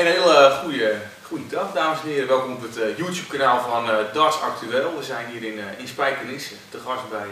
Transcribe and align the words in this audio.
Een 0.00 0.06
hele 0.06 0.58
goede, 0.62 0.94
goede 1.22 1.46
dag, 1.48 1.72
dames 1.72 2.00
en 2.02 2.08
heren. 2.08 2.28
Welkom 2.28 2.52
op 2.52 2.62
het 2.62 2.78
eh, 2.78 2.98
YouTube-kanaal 2.98 3.60
van 3.70 3.90
eh, 3.90 3.96
Darts 4.12 4.40
Actueel. 4.40 4.96
We 4.98 5.04
zijn 5.04 5.26
hier 5.26 5.42
in, 5.52 5.58
uh, 5.58 5.78
in 5.78 5.88
Spijkenisse 5.88 6.54
te 6.68 6.78
gast 6.78 7.10
bij 7.10 7.26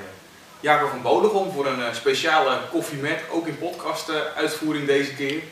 Jacob 0.61 0.89
van 0.91 1.03
Bodegom 1.03 1.53
voor 1.53 1.67
een 1.67 1.95
speciale 1.95 2.59
koffie 2.71 2.99
met, 2.99 3.21
ook 3.31 3.47
in 3.47 3.59
podcast-uitvoering 3.59 4.87
deze 4.87 5.15
keer. 5.15 5.43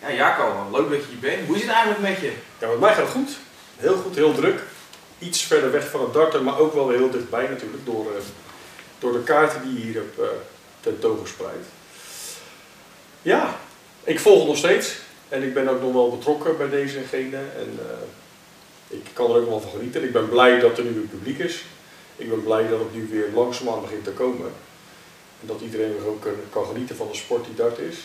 Ja, 0.00 0.12
Jacob, 0.12 0.72
leuk 0.72 0.90
dat 0.90 0.98
je 0.98 1.06
hier 1.08 1.18
bent. 1.18 1.46
Hoe 1.46 1.56
is 1.56 1.62
het 1.62 1.70
eigenlijk 1.70 2.00
met 2.00 2.20
je? 2.20 2.32
Ja, 2.58 2.68
met 2.68 2.80
mij 2.80 2.94
gaat 2.94 3.02
het 3.02 3.10
goed. 3.10 3.30
Heel 3.76 3.96
goed, 3.96 4.14
heel 4.14 4.34
druk. 4.34 4.60
Iets 5.18 5.42
verder 5.42 5.72
weg 5.72 5.90
van 5.90 6.00
het 6.00 6.12
darten, 6.12 6.44
maar 6.44 6.58
ook 6.58 6.74
wel 6.74 6.86
weer 6.86 6.98
heel 6.98 7.10
dichtbij 7.10 7.46
natuurlijk, 7.48 7.84
door, 7.84 8.06
door 8.98 9.12
de 9.12 9.22
kaarten 9.22 9.62
die 9.62 9.74
je 9.74 9.80
hier 9.80 9.94
hebt 9.94 10.30
tentoongespreid. 10.80 11.66
Ja, 13.22 13.56
ik 14.04 14.20
volg 14.20 14.46
nog 14.46 14.56
steeds. 14.56 15.08
En 15.30 15.42
ik 15.42 15.54
ben 15.54 15.68
ook 15.68 15.80
nog 15.80 15.92
wel 15.92 16.10
betrokken 16.10 16.56
bij 16.56 16.68
deze 16.68 16.98
en 16.98 17.04
gene. 17.04 17.36
En 17.36 17.78
uh, 17.78 18.98
ik 18.98 19.04
kan 19.12 19.30
er 19.30 19.36
ook 19.36 19.48
wel 19.48 19.60
van 19.60 19.70
genieten. 19.70 20.02
Ik 20.02 20.12
ben 20.12 20.28
blij 20.28 20.60
dat 20.60 20.78
er 20.78 20.84
nu 20.84 20.90
een 20.90 21.08
publiek 21.08 21.38
is. 21.38 21.64
Ik 22.16 22.28
ben 22.28 22.42
blij 22.42 22.68
dat 22.68 22.78
het 22.78 22.94
nu 22.94 23.08
weer 23.10 23.28
langzaamaan 23.34 23.80
begint 23.80 24.04
te 24.04 24.10
komen. 24.10 24.52
En 25.40 25.46
dat 25.46 25.60
iedereen 25.60 25.92
weer 25.92 26.06
ook 26.06 26.26
kan 26.50 26.66
genieten 26.66 26.96
van 26.96 27.08
de 27.10 27.16
sport 27.16 27.44
die 27.44 27.54
dart 27.54 27.78
is. 27.78 27.96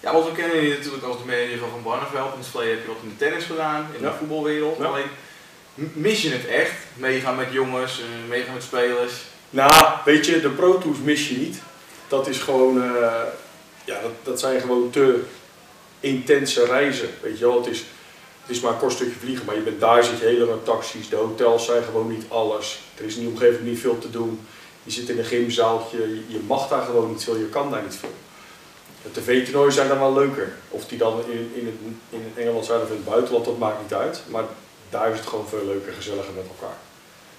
Ja, 0.00 0.12
want 0.12 0.24
we 0.24 0.32
kennen 0.32 0.62
je 0.62 0.76
natuurlijk 0.76 1.04
als 1.04 1.18
de 1.18 1.24
manager 1.24 1.58
van 1.58 1.70
Van 1.70 1.82
Barneveld. 1.82 2.32
In 2.32 2.38
het 2.38 2.48
verleden 2.48 2.76
heb 2.76 2.86
je 2.86 2.92
wat 2.92 3.02
in 3.02 3.08
de 3.08 3.16
tennis 3.16 3.44
gedaan, 3.44 3.86
in 3.96 4.02
de 4.02 4.12
voetbalwereld. 4.18 4.80
Alleen, 4.80 5.10
mis 5.74 6.22
je 6.22 6.30
het 6.30 6.46
echt? 6.46 6.74
Meegaan 6.94 7.36
met 7.36 7.52
jongens, 7.52 8.00
eh, 8.00 8.28
meegaan 8.28 8.54
met 8.54 8.62
spelers? 8.62 9.12
Nou, 9.50 9.72
weet 10.04 10.26
je, 10.26 10.40
de 10.40 10.50
Pro 10.50 10.78
Tours 10.78 10.98
mis 10.98 11.28
je 11.28 11.36
niet. 11.36 11.60
Dat 12.08 12.28
is 12.28 12.38
gewoon, 12.38 12.76
uh, 12.76 13.22
ja, 13.84 14.00
dat, 14.00 14.12
dat 14.22 14.40
zijn 14.40 14.60
gewoon 14.60 14.90
te 14.90 15.24
intense 16.00 16.64
reizen. 16.64 17.08
Weet 17.22 17.38
je 17.38 17.44
wel, 17.44 17.56
het 17.56 17.66
is, 17.66 17.78
het 18.42 18.56
is 18.56 18.60
maar 18.60 18.72
een 18.72 18.78
kort 18.78 18.92
stukje 18.92 19.18
vliegen, 19.18 19.44
maar 19.44 19.54
je 19.54 19.60
bent 19.60 19.80
daar, 19.80 20.04
zit 20.04 20.18
je 20.18 20.24
helemaal 20.24 20.62
taxis, 20.62 21.08
de 21.08 21.16
hotels 21.16 21.64
zijn 21.64 21.82
gewoon 21.82 22.08
niet 22.08 22.24
alles. 22.28 22.80
Er 22.96 23.04
is 23.04 23.14
in 23.14 23.20
die 23.20 23.30
omgeving 23.30 23.64
niet 23.64 23.78
veel 23.78 23.98
te 23.98 24.10
doen. 24.10 24.40
Je 24.82 24.90
zit 24.90 25.08
in 25.08 25.18
een 25.18 25.24
gymzaaltje, 25.24 25.98
je, 26.26 26.40
mag 26.46 26.68
daar 26.68 26.82
gewoon 26.82 27.08
niet 27.08 27.24
veel, 27.24 27.36
je 27.36 27.48
kan 27.48 27.70
daar 27.70 27.82
niet 27.82 27.96
veel. 27.96 28.14
De 29.02 29.20
tv-toernooien 29.20 29.72
zijn 29.72 29.88
dan 29.88 29.98
wel 29.98 30.14
leuker. 30.14 30.52
Of 30.68 30.86
die 30.86 30.98
dan 30.98 31.20
in, 31.30 31.50
in, 31.54 31.66
het, 31.66 31.74
in 32.08 32.42
Engeland 32.42 32.64
zijn 32.64 32.80
of 32.80 32.88
in 32.88 32.94
het 32.94 33.04
buitenland, 33.04 33.44
dat 33.44 33.58
maakt 33.58 33.82
niet 33.82 33.94
uit. 33.94 34.22
Maar 34.28 34.44
daar 34.90 35.12
is 35.12 35.18
het 35.18 35.28
gewoon 35.28 35.48
veel 35.48 35.64
leuker, 35.64 35.92
gezelliger 35.92 36.32
met 36.34 36.44
elkaar. 36.58 36.76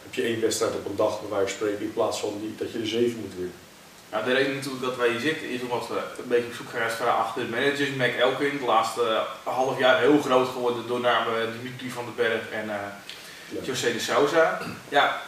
Heb 0.03 0.13
je 0.13 0.21
één 0.21 0.41
wedstrijd 0.41 0.75
op 0.75 0.85
een 0.85 0.95
dag, 0.95 1.21
bij 1.21 1.29
wijze 1.29 1.47
van 1.47 1.55
spreken, 1.55 1.85
in 1.85 1.93
plaats 1.93 2.19
van 2.19 2.33
die, 2.41 2.55
dat 2.57 2.71
je 2.71 2.79
er 2.79 2.87
zeven 2.87 3.19
moet 3.19 3.35
winnen. 3.35 3.68
Nou, 4.11 4.25
de 4.25 4.33
reden 4.33 4.55
natuurlijk 4.55 4.83
dat 4.83 4.95
wij 4.95 5.09
hier 5.09 5.19
zitten 5.19 5.49
is 5.49 5.61
omdat 5.61 5.87
we 5.87 5.95
een 5.95 6.27
beetje 6.27 6.47
op 6.47 6.53
zoek 6.53 6.69
gaan 6.69 7.07
naar 7.07 7.15
achter 7.15 7.43
de 7.43 7.49
managers. 7.49 7.89
Mac 7.95 8.13
Elkin, 8.13 8.57
de 8.59 8.65
laatste 8.65 9.01
uh, 9.01 9.53
half 9.53 9.79
jaar 9.79 9.99
heel 9.99 10.21
groot 10.21 10.47
geworden 10.47 10.87
door 10.87 10.99
namen 10.99 11.53
Dimitri 11.61 11.89
van 11.89 12.05
den 12.05 12.15
Berg 12.15 12.49
en 12.51 12.65
uh, 12.65 13.65
José 13.65 13.93
de 13.93 13.99
Souza. 13.99 14.61
Ja, 14.89 15.21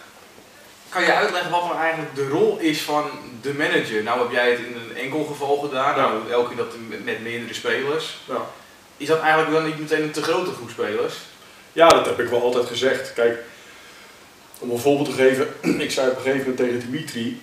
kan 0.90 1.04
je 1.04 1.14
uitleggen 1.14 1.52
wat 1.52 1.64
nou 1.64 1.78
eigenlijk 1.78 2.16
de 2.16 2.28
rol 2.28 2.58
is 2.58 2.82
van 2.82 3.10
de 3.42 3.54
manager? 3.54 4.04
Nou 4.04 4.20
heb 4.20 4.32
jij 4.32 4.52
het 4.52 4.60
in 4.60 4.76
een 4.76 4.98
enkel 4.98 5.24
geval 5.24 5.58
gedaan, 5.58 5.98
nou 5.98 6.32
Elkin 6.32 6.58
dat 6.58 6.76
met 7.04 7.22
meerdere 7.22 7.54
spelers. 7.54 8.18
Ja. 8.28 8.42
Is 8.98 9.08
dat 9.08 9.20
eigenlijk 9.20 9.52
dan 9.52 9.66
niet 9.66 9.80
meteen 9.80 10.04
een 10.04 10.12
te 10.12 10.24
grote 10.24 10.52
groep 10.52 10.70
spelers? 10.70 11.16
Ja, 11.74 11.88
dat 11.88 12.06
heb 12.06 12.20
ik 12.20 12.30
wel 12.30 12.42
altijd 12.42 12.68
gezegd. 12.68 13.14
Kijk, 13.14 13.40
om 14.60 14.72
een 14.72 14.80
voorbeeld 14.80 15.10
te 15.10 15.16
geven, 15.16 15.48
ik 15.82 15.92
zei 15.92 16.10
op 16.10 16.16
een 16.16 16.22
gegeven 16.22 16.50
moment 16.50 16.58
tegen 16.58 16.80
Dimitri, 16.80 17.42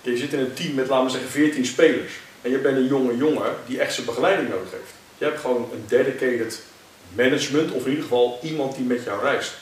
je 0.00 0.16
zit 0.16 0.32
in 0.32 0.38
een 0.38 0.54
team 0.54 0.74
met, 0.74 0.88
laten 0.88 1.04
we 1.04 1.10
zeggen, 1.10 1.30
14 1.30 1.66
spelers. 1.66 2.12
En 2.42 2.50
je 2.50 2.58
bent 2.58 2.76
een 2.76 2.86
jonge 2.86 3.16
jongen 3.16 3.54
die 3.66 3.80
echt 3.80 3.94
zijn 3.94 4.06
begeleiding 4.06 4.48
nodig 4.48 4.70
heeft. 4.70 4.92
Je 5.18 5.24
hebt 5.24 5.40
gewoon 5.40 5.68
een 5.72 5.84
dedicated 5.86 6.62
management, 7.14 7.72
of 7.72 7.82
in 7.82 7.88
ieder 7.88 8.02
geval 8.02 8.38
iemand 8.42 8.76
die 8.76 8.84
met 8.84 9.04
jou 9.04 9.22
reist. 9.22 9.52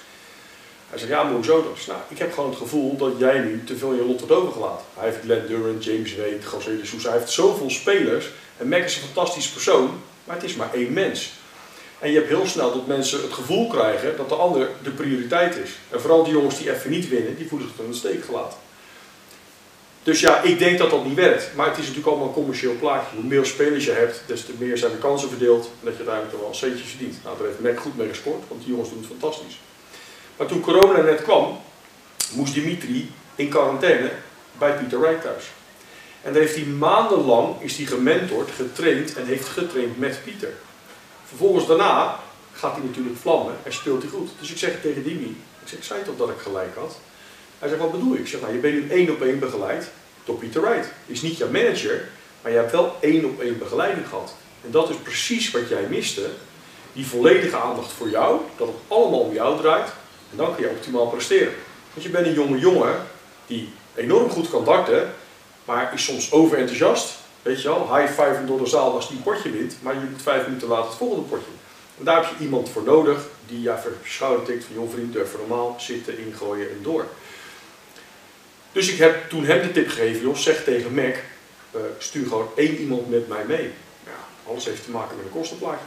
Hij 0.91 0.99
zegt, 0.99 1.11
ja, 1.11 1.23
maar 1.23 1.33
hoezo 1.33 1.63
dan? 1.63 1.73
Nou, 1.87 2.01
ik 2.09 2.19
heb 2.19 2.33
gewoon 2.33 2.51
het 2.51 2.59
gevoel 2.59 2.97
dat 2.97 3.13
jij 3.19 3.39
nu 3.39 3.65
te 3.65 3.77
veel 3.77 3.95
je 3.95 4.05
lot 4.05 4.19
wordt 4.21 4.35
overgelaten. 4.35 4.87
Hij 4.95 5.09
heeft 5.09 5.21
Glenn 5.23 5.47
Durant, 5.47 5.85
James 5.85 6.17
Wade, 6.17 6.39
José 6.53 6.77
de 6.77 6.87
Sousa. 6.87 7.09
Hij 7.09 7.19
heeft 7.19 7.31
zoveel 7.31 7.71
spelers. 7.71 8.31
En 8.57 8.69
Mac 8.69 8.85
is 8.85 8.97
een 8.97 9.03
fantastische 9.03 9.53
persoon, 9.53 10.01
maar 10.25 10.35
het 10.35 10.45
is 10.45 10.57
maar 10.57 10.75
één 10.75 10.93
mens. 10.93 11.33
En 11.99 12.11
je 12.11 12.17
hebt 12.17 12.29
heel 12.29 12.47
snel 12.47 12.73
dat 12.73 12.87
mensen 12.87 13.23
het 13.23 13.33
gevoel 13.33 13.69
krijgen 13.69 14.17
dat 14.17 14.29
de 14.29 14.35
ander 14.35 14.69
de 14.83 14.91
prioriteit 14.91 15.57
is. 15.57 15.71
En 15.91 16.01
vooral 16.01 16.25
die 16.25 16.33
jongens 16.33 16.59
die 16.59 16.73
even 16.73 16.91
niet 16.91 17.09
winnen, 17.09 17.37
die 17.37 17.49
voelen 17.49 17.69
zich 17.69 17.85
in 17.85 17.91
de 17.91 17.97
steek 17.97 18.25
gelaten. 18.25 18.59
Dus 20.07 20.21
ja, 20.21 20.43
ik 20.43 20.59
denk 20.59 20.79
dat 20.79 20.91
dat 20.91 21.05
niet 21.05 21.15
werkt. 21.15 21.51
Maar 21.55 21.67
het 21.67 21.77
is 21.77 21.83
natuurlijk 21.83 22.09
allemaal 22.09 22.27
een 22.27 22.33
commercieel 22.33 22.77
plaatje. 22.79 23.17
Hoe 23.17 23.25
meer 23.25 23.47
spelers 23.47 23.85
je 23.85 23.91
hebt, 23.91 24.23
des 24.27 24.45
te 24.45 24.53
meer 24.59 24.79
zijn 24.79 24.93
de 24.93 24.99
kansen 24.99 25.29
verdeeld. 25.29 25.65
En 25.65 25.71
dat 25.85 25.93
je 25.93 25.97
uiteindelijk 25.97 26.31
toch 26.31 26.41
wel 26.41 26.49
een 26.49 26.55
centje 26.55 26.85
verdient. 26.85 27.17
Nou, 27.25 27.37
daar 27.39 27.47
heeft 27.47 27.61
Mac 27.61 27.79
goed 27.79 27.97
mee 27.97 28.09
gescoord, 28.09 28.43
want 28.49 28.61
die 28.61 28.71
jongens 28.71 28.89
doen 28.89 28.99
het 28.99 29.07
fantastisch. 29.07 29.61
Maar 30.37 30.47
toen 30.47 30.61
corona 30.61 31.01
net 31.01 31.23
kwam, 31.23 31.61
moest 32.33 32.55
Dimitri 32.55 33.11
in 33.35 33.49
quarantaine 33.49 34.11
bij 34.59 34.77
Pieter 34.77 35.01
Wright 35.01 35.23
thuis. 35.23 35.45
En 36.23 36.33
daar 36.33 36.43
heeft 36.43 36.55
hij 36.55 36.65
maandenlang 36.65 37.61
is 37.61 37.77
hij 37.77 37.87
gementord, 37.87 38.51
getraind 38.51 39.15
en 39.15 39.27
heeft 39.27 39.49
getraind 39.49 39.99
met 39.99 40.21
Pieter. 40.25 40.53
Vervolgens 41.25 41.67
daarna 41.67 42.21
gaat 42.53 42.77
hij 42.77 42.85
natuurlijk 42.85 43.17
vlammen 43.19 43.55
en 43.63 43.73
speelt 43.73 44.03
hij 44.03 44.11
goed. 44.11 44.31
Dus 44.41 44.51
ik 44.51 44.59
zeg 44.59 44.81
tegen 44.83 45.03
Dimi, 45.03 45.43
ik 45.63 45.69
zeg, 45.69 45.85
zei 45.85 46.03
toch 46.03 46.17
dat 46.17 46.29
ik 46.29 46.39
gelijk 46.39 46.77
had. 46.77 46.99
Hij 47.59 47.69
zegt, 47.69 47.81
wat 47.81 47.93
bedoel 47.93 48.13
je? 48.13 48.19
Ik 48.19 48.27
zeg, 48.27 48.41
nou, 48.41 48.53
je 48.53 48.59
bent 48.59 48.75
nu 48.75 48.91
één 48.91 49.11
op 49.11 49.23
één 49.23 49.39
begeleid 49.39 49.91
door 50.25 50.37
Peter 50.37 50.63
Wright. 50.63 50.89
Is 51.07 51.23
niet 51.23 51.37
jouw 51.37 51.51
manager, 51.51 52.09
maar 52.43 52.53
je 52.53 52.59
hebt 52.59 52.73
wel 52.73 52.97
één 53.01 53.25
op 53.25 53.41
één 53.41 53.59
begeleiding 53.59 54.09
gehad. 54.09 54.35
En 54.65 54.71
dat 54.71 54.89
is 54.89 54.97
precies 54.97 55.51
wat 55.51 55.69
jij 55.69 55.87
miste. 55.89 56.27
Die 56.93 57.07
volledige 57.07 57.57
aandacht 57.57 57.93
voor 57.93 58.11
jou, 58.11 58.41
dat 58.57 58.67
het 58.67 58.77
allemaal 58.89 59.21
om 59.21 59.33
jou 59.33 59.61
draait. 59.61 59.89
En 60.31 60.37
dan 60.37 60.55
kun 60.55 60.65
je 60.65 60.71
optimaal 60.71 61.07
presteren. 61.07 61.53
Want 61.93 62.07
je 62.07 62.13
bent 62.13 62.27
een 62.27 62.35
jonge 62.35 62.59
jongen 62.59 63.07
die 63.47 63.73
enorm 63.95 64.31
goed 64.31 64.51
kan 64.51 64.65
darten, 64.65 65.13
maar 65.65 65.95
is 65.95 66.05
soms 66.05 66.33
overenthousiast. 66.33 67.15
Weet 67.43 67.63
je 67.63 67.69
wel, 67.69 67.97
high 67.97 68.13
five 68.13 68.45
door 68.47 68.59
de 68.59 68.67
zaal 68.67 68.95
als 68.95 69.09
die 69.09 69.17
een 69.17 69.23
potje 69.23 69.51
wint, 69.51 69.77
maar 69.83 69.95
je 69.95 70.01
moet 70.11 70.23
vijf 70.23 70.47
minuten 70.47 70.69
later 70.69 70.87
het 70.87 70.97
volgende 70.97 71.23
potje. 71.23 71.51
En 71.99 72.05
daar 72.05 72.17
heb 72.17 72.39
je 72.39 72.45
iemand 72.45 72.69
voor 72.69 72.83
nodig 72.83 73.19
die 73.47 73.63
ja, 73.63 73.79
even 73.79 73.97
schouder 74.05 74.47
tikt 74.47 74.65
van 74.65 74.75
joh 74.75 74.91
vriend, 74.93 75.13
durf 75.13 75.37
normaal 75.39 75.77
zitten, 75.79 76.19
ingooien 76.19 76.71
en 76.71 76.79
door. 76.83 77.07
Dus 78.77 78.93
ik 78.93 78.99
heb 78.99 79.29
toen 79.29 79.45
hem 79.45 79.63
de 79.63 79.73
tip 79.73 79.89
gegeven, 79.89 80.21
joh, 80.21 80.37
zeg 80.37 80.65
tegen 80.65 80.95
Mac, 80.95 81.15
uh, 81.75 81.81
stuur 81.99 82.27
gewoon 82.27 82.49
één 82.57 82.77
iemand 82.77 83.11
met 83.11 83.29
mij 83.29 83.45
mee. 83.47 83.71
Alles 84.47 84.65
heeft 84.65 84.85
te 84.85 84.91
maken 84.91 85.17
met 85.17 85.27
een 85.27 85.33
kostenplaatje. 85.33 85.87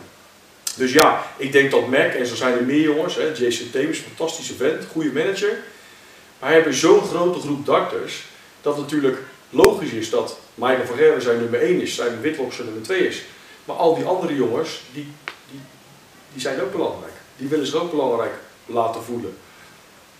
Dus 0.76 0.94
ja, 0.94 1.26
ik 1.38 1.52
denk 1.52 1.72
dat 1.72 1.88
Mac, 1.88 2.14
en 2.14 2.26
zo 2.26 2.36
zijn 2.36 2.58
er 2.58 2.64
meer 2.64 2.82
jongens, 2.82 3.16
hè, 3.16 3.32
Jason 3.36 3.70
Thames, 3.70 4.00
fantastische 4.00 4.54
vent, 4.54 4.86
goede 4.92 5.12
manager. 5.12 5.58
Maar 6.40 6.50
hij 6.50 6.54
hebben 6.54 6.74
zo'n 6.74 7.02
grote 7.02 7.40
groep 7.40 7.66
darters, 7.66 8.24
dat 8.62 8.74
het 8.74 8.84
natuurlijk 8.84 9.18
logisch 9.50 9.92
is 9.92 10.10
dat 10.10 10.38
Michael 10.54 10.86
van 10.86 10.98
Gerwen 10.98 11.22
zijn 11.22 11.40
nummer 11.40 11.62
1 11.62 11.82
is, 11.82 11.96
zijn 11.96 12.22
Whitlock 12.22 12.54
zijn 12.54 12.68
nummer 12.68 12.84
2 12.84 13.08
is. 13.08 13.22
Maar 13.66 13.76
al 13.76 13.96
die 13.96 14.06
andere 14.06 14.36
jongens, 14.36 14.82
die, 14.94 15.08
die, 15.52 15.60
die 16.34 16.42
zijn 16.42 16.62
ook 16.62 16.72
belangrijk. 16.72 17.14
Die 17.38 17.48
willen 17.48 17.66
zich 17.66 17.76
ook 17.76 17.92
belangrijk 17.92 18.34
laten 18.66 19.04
voelen. 19.04 19.38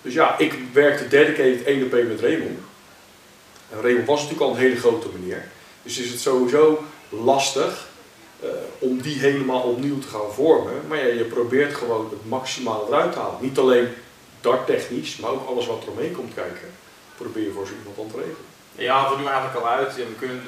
Dus 0.02 0.14
ja, 0.14 0.38
ik 0.38 0.54
werkte 0.74 1.08
dedicated 1.08 1.64
één 1.64 1.84
op 1.84 1.94
één 1.94 2.08
met 2.08 2.20
Raymond. 2.20 2.60
En 3.70 3.82
Raymond 3.82 4.08
was 4.08 4.22
natuurlijk 4.22 4.50
al 4.50 4.56
een 4.56 4.62
hele 4.62 4.80
grote 4.80 5.08
meneer. 5.20 5.48
Dus 5.84 5.98
is 5.98 6.10
het 6.10 6.20
sowieso 6.20 6.84
lastig 7.10 7.88
uh, 8.44 8.50
om 8.80 9.02
die 9.02 9.20
helemaal 9.20 9.62
opnieuw 9.62 10.00
te 10.00 10.08
gaan 10.08 10.34
vormen. 10.34 10.74
Maar 10.88 10.98
ja, 10.98 11.14
je 11.14 11.24
probeert 11.24 11.76
gewoon 11.76 12.08
het 12.10 12.30
maximaal 12.30 12.88
eruit 12.88 13.12
te 13.12 13.20
halen. 13.20 13.38
Niet 13.42 13.58
alleen 13.58 13.88
darttechnisch, 14.42 15.18
maar 15.18 15.30
ook 15.30 15.48
alles 15.48 15.68
wat 15.68 15.84
er 15.84 15.92
omheen 15.92 16.12
komt 16.12 16.34
kijken. 16.34 16.70
Probeer 17.18 17.44
je 17.44 17.52
voor 17.52 17.68
zo 17.68 17.74
iemand 17.78 18.00
aan 18.00 18.12
te 18.12 18.18
regelen. 18.18 18.48
Ja, 18.76 19.10
we 19.10 19.18
doen 19.18 19.28
eigenlijk 19.28 19.60
al 19.60 19.70
uit. 19.70 19.96
Ja, 19.96 20.04
we 20.04 20.16
kunnen 20.20 20.42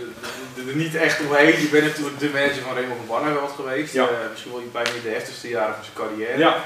er 0.67 0.75
niet 0.75 0.95
echt 0.95 1.19
omheen. 1.19 1.61
Je 1.61 1.67
bent 1.71 1.85
natuurlijk 1.85 2.19
de 2.19 2.29
manager 2.29 2.61
van 2.61 2.73
Raymond 2.73 2.97
van 2.97 3.07
Barneveld 3.07 3.51
geweest. 3.51 3.93
Ja. 3.93 4.03
Uh, 4.03 4.29
misschien 4.31 4.51
wel 4.51 4.61
bijna 4.71 4.89
de 5.03 5.09
heftigste 5.09 5.49
jaren 5.49 5.75
van 5.75 5.83
zijn 5.83 5.95
carrière. 6.07 6.37
Ja. 6.37 6.65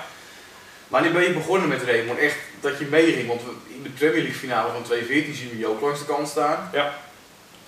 Wanneer 0.88 1.12
ben 1.12 1.24
je 1.24 1.34
begonnen 1.34 1.68
met 1.68 1.84
Raymond? 1.84 2.20
Echt 2.20 2.38
dat 2.66 2.80
je 2.80 2.86
meeging? 2.86 3.28
Want 3.28 3.42
in 3.68 3.84
de 3.84 3.90
Premier 3.90 4.22
League 4.22 4.40
finale 4.40 4.72
van 4.72 4.84
2014 4.84 5.36
zien 5.36 5.50
we 5.50 5.58
je 5.58 5.68
ook 5.68 5.82
langs 5.82 6.00
de 6.00 6.06
kant 6.06 6.28
staan. 6.28 6.70
Ja. 6.74 6.98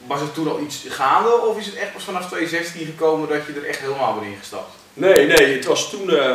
Was 0.07 0.21
het 0.21 0.33
toen 0.33 0.47
al 0.47 0.59
iets 0.59 0.85
gaande 0.89 1.41
of 1.41 1.57
is 1.57 1.65
het 1.65 1.75
echt 1.75 1.93
pas 1.93 2.03
vanaf 2.03 2.27
2016 2.27 2.85
gekomen 2.85 3.29
dat 3.29 3.45
je 3.45 3.53
er 3.53 3.65
echt 3.65 3.79
helemaal 3.79 4.13
bent 4.13 4.25
ingestapt? 4.25 4.71
Nee, 4.93 5.25
nee, 5.25 5.55
het 5.55 5.65
was 5.65 5.89
toen, 5.89 6.09
uh, 6.09 6.33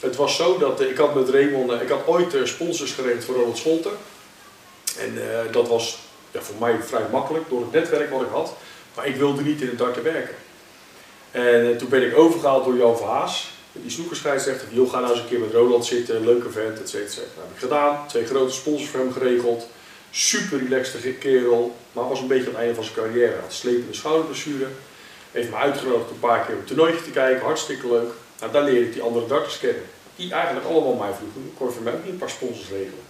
het 0.00 0.16
was 0.16 0.36
zo 0.36 0.58
dat 0.58 0.80
uh, 0.80 0.90
ik 0.90 0.96
had 0.96 1.14
met 1.14 1.28
Raymond, 1.28 1.70
uh, 1.70 1.80
ik 1.80 1.88
had 1.88 2.06
ooit 2.06 2.36
sponsors 2.44 2.92
geregeld 2.92 3.24
voor 3.24 3.34
Ronald 3.34 3.58
Scholten. 3.58 3.92
En 4.98 5.18
dat 5.50 5.68
was 5.68 5.98
ja, 6.30 6.40
voor 6.40 6.54
mij 6.58 6.78
vrij 6.82 7.06
makkelijk 7.10 7.48
door 7.48 7.60
het 7.60 7.72
netwerk 7.72 8.10
wat 8.10 8.20
ik 8.22 8.28
had. 8.32 8.54
Maar 8.94 9.06
ik 9.06 9.16
wilde 9.16 9.42
niet 9.42 9.60
in 9.60 9.68
het 9.68 9.78
darten 9.78 10.02
werken. 10.02 10.34
En 11.30 11.78
toen 11.78 11.88
ben 11.88 12.06
ik 12.06 12.16
overgehaald 12.16 12.64
door 12.64 12.76
Jan 12.76 12.96
Verhaas 12.96 13.53
die 13.82 13.90
snoekerscheidsrechter, 13.90 14.68
die 14.70 14.88
ga 14.88 15.00
nou 15.00 15.12
eens 15.12 15.20
een 15.20 15.28
keer 15.28 15.40
met 15.40 15.52
Roland 15.52 15.86
zitten, 15.86 16.24
leuke 16.24 16.50
vent, 16.50 16.80
et 16.80 16.88
cetera. 16.88 17.20
Dat 17.20 17.44
heb 17.44 17.54
ik 17.54 17.58
gedaan, 17.58 18.08
twee 18.08 18.26
grote 18.26 18.52
sponsors 18.52 18.90
voor 18.90 19.00
hem 19.00 19.12
geregeld. 19.12 19.66
Super 20.10 20.58
relaxte 20.58 20.98
kerel, 20.98 21.76
maar 21.92 22.08
was 22.08 22.20
een 22.20 22.26
beetje 22.26 22.46
aan 22.46 22.50
het 22.50 22.58
einde 22.58 22.74
van 22.74 22.84
zijn 22.84 22.96
carrière. 22.96 23.40
Had 23.40 23.52
slepende 23.52 23.94
schouderblessure. 23.94 24.66
Heeft 25.30 25.50
me 25.50 25.56
uitgenodigd 25.56 26.10
een 26.10 26.18
paar 26.18 26.44
keer 26.44 26.54
op 26.54 26.60
een 26.60 26.66
toernooitje 26.66 27.04
te 27.04 27.10
kijken, 27.10 27.44
hartstikke 27.44 27.88
leuk. 27.88 28.12
Nou, 28.40 28.52
daar 28.52 28.62
leer 28.62 28.82
ik 28.82 28.92
die 28.92 29.02
andere 29.02 29.26
darters 29.26 29.58
kennen. 29.58 29.82
Die 30.16 30.32
eigenlijk 30.32 30.66
allemaal 30.66 30.94
mij 30.94 31.12
vroegen, 31.12 31.52
kon 31.56 31.66
je 31.66 31.72
voor 31.72 31.82
mij 31.82 31.92
ook 31.92 32.04
een 32.04 32.18
paar 32.18 32.30
sponsors 32.30 32.68
regelen? 32.68 33.04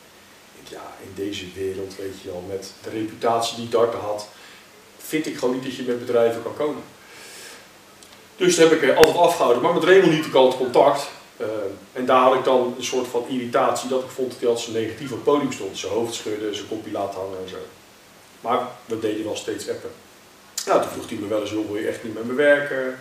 Ik, 0.63 0.69
ja, 0.69 0.95
in 1.03 1.13
deze 1.15 1.45
wereld, 1.55 1.97
weet 1.97 2.15
je 2.23 2.29
wel, 2.29 2.45
met 2.49 2.73
de 2.83 2.91
reputatie 2.91 3.57
die 3.57 3.69
darten 3.69 4.01
had, 4.01 4.29
vind 4.99 5.27
ik 5.27 5.37
gewoon 5.39 5.55
niet 5.55 5.65
dat 5.65 5.77
je 5.77 5.83
met 5.83 6.07
bedrijven 6.07 6.43
kan 6.43 6.57
komen. 6.57 6.83
Dus 8.37 8.57
dat 8.57 8.71
heb 8.71 8.83
ik 8.83 8.97
altijd 8.97 9.17
afgehouden. 9.17 9.63
Maar 9.63 9.75
met 9.75 9.85
Raymond 9.85 10.13
liet 10.13 10.27
ik 10.27 10.35
altijd 10.35 10.57
contact. 10.63 11.11
Uh, 11.41 11.47
en 11.93 12.07
daar 12.07 12.21
had 12.21 12.35
ik 12.35 12.45
dan 12.45 12.75
een 12.77 12.85
soort 12.85 13.07
van 13.07 13.25
irritatie 13.29 13.89
dat 13.89 14.03
ik 14.03 14.11
vond 14.11 14.31
dat 14.31 14.41
hij 14.41 14.49
altijd 14.49 14.67
zo 14.67 14.73
negatief 14.73 15.11
op 15.11 15.15
het 15.15 15.25
podium 15.25 15.53
stond. 15.53 15.79
Zijn 15.79 15.93
hoofd 15.93 16.15
schudden, 16.15 16.55
zijn 16.55 16.69
kopje 16.69 16.93
laten 16.93 17.21
hangen 17.21 17.39
en 17.43 17.49
zo. 17.49 17.57
Maar 18.41 18.61
we 18.85 18.99
deden 18.99 19.25
wel 19.25 19.37
steeds 19.37 19.69
appen. 19.69 19.91
Nou, 20.67 20.81
toen 20.81 20.91
vroeg 20.91 21.09
hij 21.09 21.19
me 21.19 21.27
wel 21.27 21.41
eens, 21.41 21.51
wil 21.51 21.77
je 21.77 21.89
echt 21.89 22.05
niet 22.05 22.15
met 22.15 22.25
me 22.25 22.35
werken? 22.35 22.99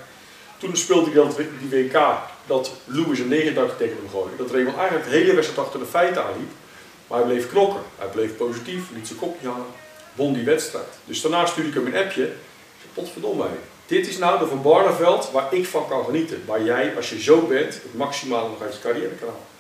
Toen 0.57 0.77
speelde 0.77 1.09
ik 1.09 1.15
dat 1.15 1.38
die 1.38 1.69
WK, 1.69 2.18
dat 2.45 2.71
Louis 2.86 3.19
een 3.19 3.27
89 3.27 3.77
tegen 3.77 3.95
hem 3.97 4.09
gooide. 4.09 4.36
Dat 4.38 4.51
Raymond 4.51 4.77
eigenlijk 4.77 5.09
de 5.09 5.15
hele 5.15 5.33
wedstrijd 5.33 5.65
achter 5.65 5.79
de 5.79 5.86
feiten 5.86 6.24
aanliep. 6.24 6.51
Maar 7.07 7.19
hij 7.19 7.27
bleef 7.27 7.50
knokken. 7.50 7.81
Hij 7.97 8.07
bleef 8.07 8.38
positief, 8.38 8.83
liet 8.94 9.07
zijn 9.07 9.19
kopje 9.19 9.47
hangen, 9.47 9.65
won 10.13 10.33
die 10.33 10.44
wedstrijd. 10.44 10.88
Dus 11.06 11.21
daarna 11.21 11.45
stuurde 11.45 11.69
ik 11.69 11.75
hem 11.75 11.86
een 11.86 12.06
appje. 12.06 12.31
Potverdomme, 12.94 13.47
dit 13.85 14.07
is 14.07 14.18
nou 14.18 14.39
de 14.39 14.47
Van 14.47 14.62
Barneveld 14.62 15.30
waar 15.31 15.53
ik 15.53 15.68
van 15.68 15.88
kan 15.88 16.06
genieten. 16.06 16.44
Waar 16.45 16.63
jij, 16.63 16.95
als 16.95 17.09
je 17.09 17.21
zo 17.21 17.41
bent, 17.41 17.74
het 17.74 17.94
maximale 17.94 18.50
nog 18.50 18.62
uit 18.62 18.74
je 18.74 18.81
carrière 18.81 19.15
kan 19.19 19.27
halen. 19.27 19.51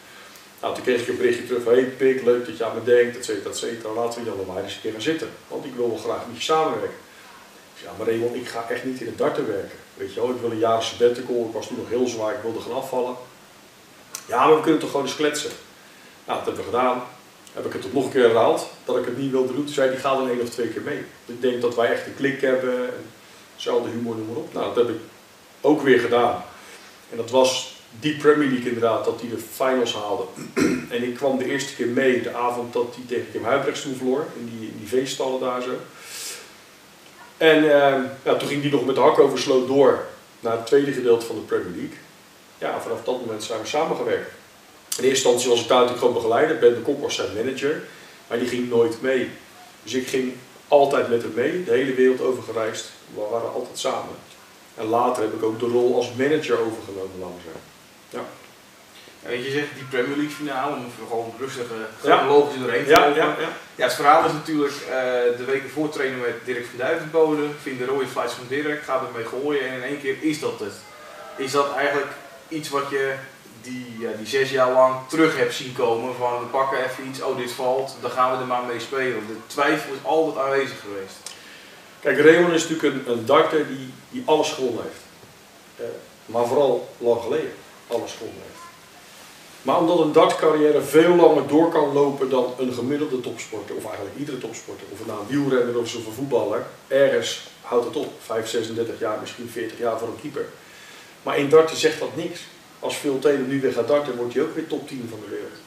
Nou, 0.61 0.73
toen 0.73 0.83
kreeg 0.83 1.01
ik 1.01 1.07
een 1.07 1.17
berichtje 1.17 1.45
terug 1.45 1.63
van, 1.63 1.73
hey 1.73 1.83
Pik, 1.83 2.23
leuk 2.23 2.45
dat 2.45 2.57
je 2.57 2.65
aan 2.65 2.75
me 2.75 2.83
denkt, 2.83 3.17
et 3.17 3.25
cetera, 3.25 3.49
et 3.49 3.57
cetera. 3.57 3.93
Laten 3.93 4.23
we 4.23 4.29
januari 4.29 4.63
eens 4.63 4.75
een 4.75 4.81
keer 4.81 4.91
gaan 4.91 5.01
zitten. 5.01 5.29
Want 5.47 5.65
ik 5.65 5.75
wil 5.75 5.87
wel 5.87 5.97
graag 5.97 6.27
met 6.27 6.37
je 6.37 6.43
samenwerken. 6.43 6.97
Ja, 7.83 7.91
maar 7.97 8.07
Raymond, 8.07 8.35
ik 8.35 8.47
ga 8.47 8.65
echt 8.69 8.83
niet 8.83 8.99
in 8.99 9.05
het 9.05 9.17
darten 9.17 9.47
werken. 9.47 9.77
Weet 9.93 10.13
je 10.13 10.19
wel, 10.19 10.29
ik 10.29 10.41
wil 10.41 10.51
een 10.51 10.57
jaar 10.57 10.83
sabbatical, 10.83 11.45
ik 11.47 11.53
was 11.53 11.67
toen 11.67 11.77
nog 11.77 11.89
heel 11.89 12.07
zwaar, 12.07 12.33
ik 12.33 12.41
wilde 12.41 12.59
gaan 12.59 12.73
afvallen. 12.73 13.15
Ja, 14.25 14.45
maar 14.45 14.55
we 14.55 14.61
kunnen 14.61 14.79
toch 14.79 14.91
gewoon 14.91 15.05
eens 15.05 15.15
kletsen. 15.15 15.51
Nou, 16.25 16.37
dat 16.37 16.47
hebben 16.47 16.65
we 16.65 16.77
gedaan. 16.77 17.03
Heb 17.53 17.65
ik 17.65 17.73
het 17.73 17.81
toch 17.81 17.93
nog 17.93 18.05
een 18.05 18.11
keer 18.11 18.23
herhaald, 18.23 18.69
dat 18.85 18.97
ik 18.97 19.05
het 19.05 19.17
niet 19.17 19.31
wilde 19.31 19.53
doen. 19.53 19.65
Toen 19.65 19.73
zei 19.73 19.89
hij, 19.89 19.97
ga 19.97 20.15
dan 20.15 20.29
één 20.29 20.41
of 20.41 20.49
twee 20.49 20.67
keer 20.67 20.81
mee. 20.81 21.03
Ik 21.25 21.41
denk 21.41 21.61
dat 21.61 21.75
wij 21.75 21.91
echt 21.91 22.05
een 22.05 22.15
klik 22.15 22.41
hebben. 22.41 22.89
En 23.63 23.69
Zelfde 23.69 23.89
humor, 23.89 24.15
noem 24.15 24.27
maar 24.27 24.35
op. 24.35 24.53
Nou, 24.53 24.75
dat 24.75 24.87
heb 24.87 24.95
ik 24.95 25.01
ook 25.61 25.81
weer 25.81 25.99
gedaan. 25.99 26.43
En 27.09 27.17
dat 27.17 27.29
was 27.29 27.75
die 27.99 28.15
Premier 28.17 28.49
League 28.49 28.67
inderdaad, 28.67 29.05
dat 29.05 29.21
hij 29.21 29.29
de 29.29 29.37
finals 29.37 29.93
haalde. 29.93 30.23
en 30.95 31.03
ik 31.03 31.15
kwam 31.15 31.37
de 31.37 31.45
eerste 31.45 31.75
keer 31.75 31.87
mee 31.87 32.21
de 32.21 32.33
avond 32.33 32.73
dat 32.73 32.95
hij 32.95 33.03
tegen 33.07 33.31
Kim 33.31 33.43
Huibrechts 33.43 33.81
toen 33.81 33.95
verloor, 33.95 34.25
in 34.39 34.49
die, 34.57 34.67
in 34.67 34.77
die 34.77 34.87
veestallen 34.87 35.39
daar 35.39 35.61
zo. 35.61 35.71
En 37.37 37.63
uh, 37.63 37.95
ja, 38.23 38.35
toen 38.37 38.47
ging 38.47 38.61
hij 38.61 38.71
nog 38.71 38.85
met 38.85 38.95
de 38.95 39.01
hak 39.01 39.19
over 39.19 39.39
sloot 39.39 39.67
door 39.67 40.05
naar 40.39 40.57
het 40.57 40.65
tweede 40.65 40.91
gedeelte 40.91 41.25
van 41.25 41.35
de 41.35 41.41
Premier 41.41 41.75
League. 41.75 41.97
Ja, 42.57 42.81
vanaf 42.81 43.03
dat 43.03 43.19
moment 43.19 43.43
zijn 43.43 43.61
we 43.61 43.67
samengewerkt. 43.67 44.31
In 44.97 45.03
eerste 45.03 45.09
instantie 45.09 45.49
was 45.49 45.61
ik 45.61 45.67
daar 45.67 45.79
natuurlijk 45.79 46.05
gewoon 46.05 46.21
begeleider. 46.21 46.59
Ben 46.59 46.73
de 46.73 46.81
Kok 46.81 47.01
was 47.01 47.15
zijn 47.15 47.35
manager, 47.35 47.83
maar 48.27 48.39
die 48.39 48.47
ging 48.47 48.69
nooit 48.69 49.01
mee. 49.01 49.29
Dus 49.83 49.93
ik 49.93 50.07
ging 50.07 50.33
altijd 50.67 51.09
met 51.09 51.21
hem 51.21 51.33
mee, 51.35 51.63
de 51.63 51.71
hele 51.71 51.93
wereld 51.93 52.21
over 52.21 52.43
gereisd. 52.43 52.91
We 53.15 53.27
waren 53.31 53.53
altijd 53.53 53.79
samen. 53.79 54.15
En 54.75 54.85
later 54.85 55.23
heb 55.23 55.33
ik 55.33 55.43
ook 55.43 55.59
de 55.59 55.65
rol 55.65 55.95
als 55.95 56.13
manager 56.13 56.59
overgenomen 56.59 57.19
langzaam. 57.19 57.61
Ja. 58.09 58.23
je 59.29 59.51
zegt 59.51 59.67
die 59.75 59.83
Premier 59.89 60.17
League 60.17 60.35
finale, 60.35 60.75
om 60.75 60.85
gewoon 61.07 61.33
rustig 61.39 61.65
chronologisch 62.01 62.55
ja. 62.55 62.61
doorheen 62.61 62.83
te 62.83 62.89
ja, 62.89 63.05
ja, 63.05 63.15
ja, 63.15 63.35
ja. 63.75 63.83
het 63.83 63.93
verhaal 63.93 64.25
is 64.25 64.31
natuurlijk, 64.31 64.73
uh, 64.73 64.89
de 65.37 65.43
weken 65.45 65.69
voor 65.69 65.89
trainen 65.89 66.19
met 66.19 66.45
Dirk 66.45 66.65
van 66.65 66.77
Duivenboden, 66.77 67.55
vind 67.61 67.79
de 67.79 67.85
rode 67.85 68.07
flights 68.07 68.33
van 68.33 68.45
Dirk, 68.47 68.83
gaat 68.83 69.07
ermee 69.07 69.25
gooien 69.25 69.67
en 69.67 69.75
in 69.75 69.83
één 69.83 70.01
keer 70.01 70.15
is 70.19 70.39
dat 70.39 70.59
het. 70.59 70.73
Is 71.35 71.51
dat 71.51 71.75
eigenlijk 71.75 72.11
iets 72.47 72.69
wat 72.69 72.89
je 72.89 73.13
die, 73.61 73.95
ja, 73.99 74.09
die 74.17 74.27
zes 74.27 74.49
jaar 74.49 74.71
lang 74.71 74.95
terug 75.07 75.37
heb 75.37 75.51
zien 75.51 75.73
komen 75.73 76.15
van 76.15 76.39
we 76.39 76.45
pakken 76.45 76.83
even 76.83 77.07
iets, 77.07 77.21
oh 77.21 77.37
dit 77.37 77.51
valt, 77.51 77.95
dan 78.01 78.11
gaan 78.11 78.31
we 78.31 78.37
er 78.37 78.47
maar 78.47 78.63
mee 78.63 78.79
spelen. 78.79 79.27
De 79.27 79.37
twijfel 79.47 79.93
is 79.93 79.99
altijd 80.03 80.45
aanwezig 80.45 80.79
geweest. 80.79 81.22
Kijk, 82.03 82.19
Raymond 82.19 82.53
is 82.53 82.69
natuurlijk 82.69 82.95
een, 82.95 83.13
een 83.13 83.25
darter 83.25 83.67
die, 83.67 83.87
die 84.09 84.23
alles 84.25 84.51
gewonnen 84.51 84.83
heeft. 84.83 85.03
Eh, 85.75 85.85
maar 86.25 86.45
vooral 86.45 86.89
lang 86.97 87.21
geleden 87.21 87.53
alles 87.87 88.11
gewonnen 88.11 88.41
heeft. 88.41 88.61
Maar 89.61 89.79
omdat 89.79 89.99
een 89.99 90.11
dartcarrière 90.11 90.81
veel 90.81 91.15
langer 91.15 91.47
door 91.47 91.71
kan 91.71 91.93
lopen 91.93 92.29
dan 92.29 92.53
een 92.57 92.73
gemiddelde 92.73 93.19
topsporter, 93.19 93.75
of 93.75 93.85
eigenlijk 93.85 94.15
iedere 94.17 94.37
topsporter, 94.37 94.87
of 94.91 94.97
het 94.97 95.07
nou 95.07 95.19
een 95.19 95.27
wielrenner 95.27 95.79
of 95.79 95.93
een 95.93 96.13
voetballer, 96.13 96.65
ergens 96.87 97.47
houdt 97.61 97.85
het 97.85 97.95
op. 97.95 98.11
5, 98.25 98.47
36 98.47 98.99
jaar, 98.99 99.19
misschien 99.19 99.49
40 99.49 99.77
jaar 99.77 99.99
voor 99.99 100.07
een 100.07 100.21
keeper. 100.21 100.45
Maar 101.21 101.37
in 101.37 101.49
darten 101.49 101.77
zegt 101.77 101.99
dat 101.99 102.15
niks 102.15 102.39
als 102.79 102.95
Phil 102.95 103.19
Taylor 103.19 103.47
nu 103.47 103.61
weer 103.61 103.73
gaat 103.73 103.87
darten, 103.87 104.15
wordt 104.15 104.33
hij 104.33 104.43
ook 104.43 104.55
weer 104.55 104.67
top 104.67 104.87
10 104.87 105.07
van 105.09 105.19
de 105.23 105.29
wereld. 105.29 105.59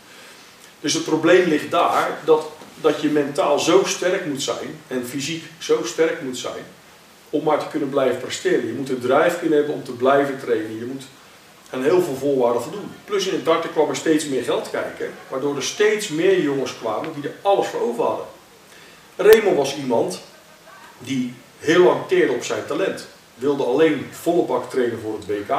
Dus 0.81 0.95
het 0.95 1.05
probleem 1.05 1.49
ligt 1.49 1.71
daar 1.71 2.19
dat, 2.25 2.47
dat 2.81 3.01
je 3.01 3.09
mentaal 3.09 3.59
zo 3.59 3.83
sterk 3.85 4.27
moet 4.27 4.43
zijn 4.43 4.81
en 4.87 5.07
fysiek 5.07 5.45
zo 5.59 5.85
sterk 5.85 6.23
moet 6.23 6.39
zijn 6.39 6.65
om 7.31 7.45
maar 7.45 7.59
te 7.59 7.69
kunnen 7.71 7.89
blijven 7.89 8.21
presteren. 8.21 8.67
Je 8.67 8.73
moet 8.73 8.89
een 8.89 9.01
drive 9.01 9.39
kunnen 9.39 9.59
hebben 9.59 9.75
om 9.75 9.85
te 9.85 9.93
blijven 9.93 10.39
trainen. 10.39 10.79
Je 10.79 10.85
moet 10.85 11.05
aan 11.71 11.83
heel 11.83 12.03
veel 12.03 12.15
voorwaarden 12.15 12.63
voldoen. 12.63 12.91
Plus 13.05 13.27
in 13.27 13.35
het 13.35 13.45
darten 13.45 13.71
kwam 13.71 13.89
er 13.89 13.97
steeds 13.97 14.27
meer 14.27 14.43
geld 14.43 14.71
kijken, 14.71 15.11
waardoor 15.29 15.57
er 15.57 15.63
steeds 15.63 16.09
meer 16.09 16.43
jongens 16.43 16.79
kwamen 16.79 17.13
die 17.15 17.25
er 17.25 17.35
alles 17.43 17.67
voor 17.67 17.81
over 17.81 18.05
hadden. 18.05 18.27
Raymond 19.17 19.57
was 19.57 19.77
iemand 19.77 20.21
die 20.99 21.35
heel 21.59 21.83
lang 21.83 22.01
teerde 22.09 22.33
op 22.33 22.45
zijn 22.45 22.67
talent. 22.67 23.07
Wilde 23.35 23.65
alleen 23.65 24.07
volle 24.11 24.43
bak 24.43 24.71
trainen 24.71 25.01
voor 25.01 25.15
het 25.15 25.27
WK. 25.27 25.57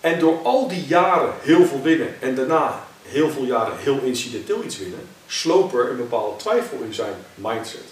En 0.00 0.18
door 0.18 0.42
al 0.42 0.68
die 0.68 0.86
jaren 0.86 1.32
heel 1.40 1.66
veel 1.66 1.82
winnen 1.82 2.20
en 2.20 2.34
daarna 2.34 2.86
heel 3.02 3.30
veel 3.30 3.44
jaren 3.44 3.78
heel 3.78 4.00
incidenteel 4.02 4.64
iets 4.64 4.78
winnen, 4.78 5.08
sloop 5.28 5.74
er 5.74 5.90
een 5.90 5.96
bepaalde 5.96 6.36
twijfel 6.36 6.78
in 6.84 6.94
zijn 6.94 7.14
mindset. 7.34 7.84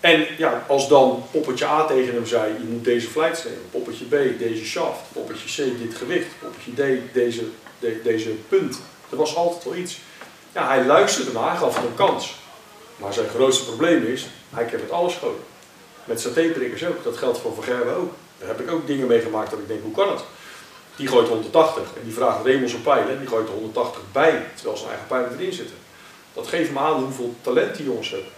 En 0.00 0.26
ja, 0.38 0.64
als 0.68 0.88
dan 0.88 1.24
poppetje 1.30 1.66
A 1.66 1.84
tegen 1.84 2.14
hem 2.14 2.26
zei, 2.26 2.52
je 2.52 2.68
moet 2.68 2.84
deze 2.84 3.08
flight 3.08 3.44
nemen, 3.44 3.70
poppetje 3.70 4.04
B 4.04 4.38
deze 4.38 4.64
shaft, 4.64 5.00
poppetje 5.12 5.64
C 5.64 5.78
dit 5.78 5.94
gewicht, 5.94 6.26
poppetje 6.40 6.72
D 6.72 7.14
deze, 7.14 7.42
deze 8.02 8.30
punt. 8.48 8.80
Er 9.10 9.16
was 9.16 9.36
altijd 9.36 9.64
wel 9.64 9.74
iets. 9.74 9.98
Ja, 10.52 10.66
hij 10.68 10.84
luisterde 10.84 11.32
naar, 11.32 11.56
gaf 11.56 11.74
hem 11.74 11.86
een 11.86 11.94
kans. 11.94 12.34
Maar 12.96 13.12
zijn 13.12 13.28
grootste 13.28 13.64
probleem 13.64 14.04
is, 14.04 14.26
hij 14.50 14.64
kent 14.64 14.82
het 14.82 14.90
alles 14.90 15.14
gewoon. 15.14 15.38
Met 16.04 16.20
satéprikkers 16.20 16.84
ook, 16.84 17.04
dat 17.04 17.16
geldt 17.16 17.38
voor 17.38 17.54
Van 17.54 17.64
Gerwen 17.64 17.96
ook. 17.96 18.12
Daar 18.38 18.48
heb 18.48 18.60
ik 18.60 18.70
ook 18.70 18.86
dingen 18.86 19.06
meegemaakt 19.06 19.50
dat 19.50 19.58
ik 19.58 19.68
denk, 19.68 19.82
hoe 19.82 19.92
kan 19.92 20.10
het? 20.10 20.20
Die 20.96 21.08
gooit 21.08 21.28
180 21.28 21.82
en 21.82 22.04
die 22.04 22.14
vraagt 22.14 22.44
zijn 22.44 22.82
pijlen, 22.82 23.18
die 23.18 23.28
gooit 23.28 23.48
er 23.48 23.54
180 23.54 24.02
bij, 24.12 24.46
terwijl 24.54 24.76
zijn 24.76 24.88
eigen 24.88 25.06
pijlen 25.06 25.32
erin 25.38 25.52
zitten. 25.52 25.76
Dat 26.40 26.48
geeft 26.48 26.70
me 26.70 26.78
aan 26.78 27.02
hoeveel 27.02 27.34
talent 27.40 27.76
die 27.76 27.84
jongens 27.84 28.10
hebben. 28.10 28.28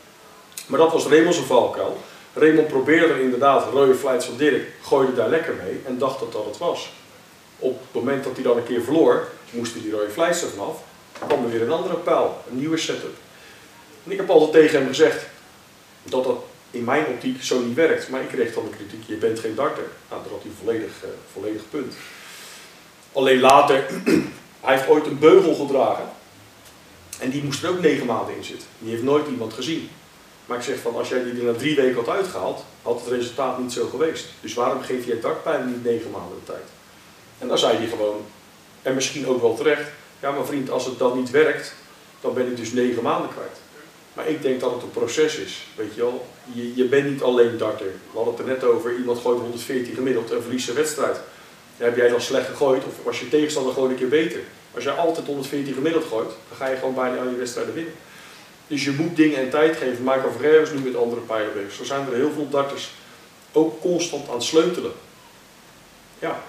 Maar 0.67 0.79
dat 0.79 0.93
was 0.93 1.07
Raymond 1.07 1.35
zijn 1.35 1.47
valkuil. 1.47 2.01
Raymond 2.35 2.69
probeerde 2.69 3.07
er 3.07 3.21
inderdaad 3.21 3.73
rode 3.73 3.95
flights 3.95 4.27
van 4.27 4.37
Dirk, 4.37 4.67
gooide 4.83 5.15
daar 5.15 5.29
lekker 5.29 5.55
mee 5.65 5.81
en 5.87 5.99
dacht 5.99 6.19
dat 6.19 6.33
dat 6.33 6.45
het 6.45 6.59
was. 6.59 6.93
Op 7.59 7.81
het 7.81 8.03
moment 8.03 8.25
dat 8.25 8.35
hij 8.35 8.43
dan 8.43 8.57
een 8.57 8.65
keer 8.65 8.83
verloor, 8.83 9.29
moesten 9.51 9.83
die 9.83 9.93
rode 9.93 10.11
flights 10.11 10.43
er 10.43 10.49
vanaf. 10.49 10.83
Kwam 11.27 11.45
er 11.45 11.51
weer 11.51 11.63
een 11.63 11.73
andere 11.73 11.95
pijl, 11.95 12.37
een 12.51 12.59
nieuwe 12.59 12.77
setup. 12.77 13.17
En 14.05 14.11
ik 14.11 14.17
heb 14.17 14.31
altijd 14.31 14.53
tegen 14.53 14.79
hem 14.79 14.89
gezegd 14.89 15.27
dat 16.03 16.25
dat 16.25 16.39
in 16.71 16.85
mijn 16.85 17.07
optiek 17.07 17.43
zo 17.43 17.61
niet 17.61 17.75
werkt. 17.75 18.09
Maar 18.09 18.21
ik 18.21 18.29
kreeg 18.29 18.55
dan 18.55 18.65
de 18.65 18.77
kritiek, 18.77 19.03
je 19.07 19.17
bent 19.17 19.39
geen 19.39 19.55
darter. 19.55 19.87
Nou, 20.11 20.23
dat 20.23 20.33
had 20.33 20.43
hij 20.43 20.53
volledig, 20.59 21.05
uh, 21.05 21.11
volledig 21.33 21.63
punt. 21.71 21.95
Alleen 23.13 23.41
later, 23.41 23.85
hij 24.65 24.77
heeft 24.77 24.89
ooit 24.89 25.07
een 25.07 25.19
beugel 25.19 25.55
gedragen. 25.55 26.21
En 27.23 27.31
die 27.31 27.45
moest 27.45 27.63
er 27.63 27.71
ook 27.71 27.81
negen 27.81 28.07
maanden 28.07 28.37
in 28.37 28.45
zitten. 28.45 28.69
Die 28.79 28.91
heeft 28.91 29.03
nooit 29.03 29.29
iemand 29.29 29.53
gezien. 29.53 29.89
Maar 30.47 30.57
ik 30.57 30.63
zeg 30.63 30.79
van, 30.79 30.97
als 30.97 31.09
jij 31.09 31.25
die 31.25 31.33
er 31.33 31.45
na 31.45 31.53
drie 31.53 31.77
weken 31.77 31.95
had 31.95 32.09
uitgehaald, 32.09 32.65
had 32.83 33.01
het 33.01 33.09
resultaat 33.09 33.59
niet 33.59 33.73
zo 33.73 33.87
geweest. 33.87 34.27
Dus 34.41 34.55
waarom 34.55 34.83
geef 34.83 35.07
je 35.07 35.19
dakpijn 35.19 35.67
niet 35.67 35.85
negen 35.85 36.11
maanden 36.11 36.39
de 36.45 36.53
tijd? 36.53 36.65
En 37.39 37.49
dan 37.49 37.59
zei 37.59 37.77
hij 37.77 37.87
gewoon, 37.87 38.21
en 38.83 38.95
misschien 38.95 39.27
ook 39.27 39.41
wel 39.41 39.55
terecht, 39.55 39.91
ja 40.21 40.31
maar 40.31 40.47
vriend, 40.47 40.71
als 40.71 40.85
het 40.85 40.99
dan 40.99 41.19
niet 41.19 41.31
werkt, 41.31 41.75
dan 42.21 42.35
ben 42.35 42.47
ik 42.47 42.57
dus 42.57 42.73
negen 42.73 43.03
maanden 43.03 43.31
kwijt. 43.31 43.59
Maar 44.13 44.29
ik 44.29 44.43
denk 44.43 44.61
dat 44.61 44.73
het 44.73 44.83
een 44.83 44.91
proces 44.91 45.37
is, 45.37 45.67
weet 45.77 45.95
je 45.95 46.01
wel. 46.01 46.27
Je, 46.53 46.77
je 46.77 46.85
bent 46.85 47.11
niet 47.11 47.23
alleen 47.23 47.59
darter. 47.59 47.87
We 47.87 48.17
hadden 48.17 48.35
het 48.35 48.43
er 48.43 48.49
net 48.49 48.65
over, 48.65 48.97
iemand 48.97 49.19
gooit 49.19 49.41
114 49.41 49.95
gemiddeld 49.95 50.31
en 50.31 50.43
verliest 50.43 50.69
een 50.69 50.75
wedstrijd 50.75 51.21
heb 51.77 51.97
jij 51.97 52.09
dan 52.09 52.21
slecht 52.21 52.47
gegooid 52.49 52.85
of 52.85 53.05
was 53.05 53.21
je 53.21 53.29
tegenstander 53.29 53.73
gewoon 53.73 53.91
een 53.91 53.97
keer 53.97 54.09
beter. 54.09 54.41
Als 54.75 54.85
jij 54.85 54.93
altijd 54.93 55.27
114 55.27 55.75
gemiddeld 55.75 56.05
gooit, 56.05 56.31
dan 56.49 56.57
ga 56.59 56.69
je 56.69 56.77
gewoon 56.77 56.95
bijna 56.95 57.17
al 57.17 57.29
je 57.29 57.37
wedstrijden 57.37 57.75
winnen. 57.75 57.95
Dus 58.67 58.85
je 58.85 58.91
moet 58.91 59.17
dingen 59.17 59.39
en 59.39 59.51
tijd 59.51 59.77
geven. 59.77 60.05
Michael 60.05 60.33
Ferrer 60.39 60.63
is 60.63 60.71
nu 60.71 60.79
met 60.79 60.97
andere 60.97 61.21
pijlen 61.21 61.53
bezig. 61.53 61.73
Zo 61.73 61.85
zijn 61.85 62.07
er 62.07 62.15
heel 62.15 62.33
veel 62.33 62.49
darters 62.49 62.91
ook 63.53 63.81
constant 63.81 64.29
aan 64.29 64.35
het 64.35 64.43
sleutelen. 64.43 64.93
Ja, 66.19 66.43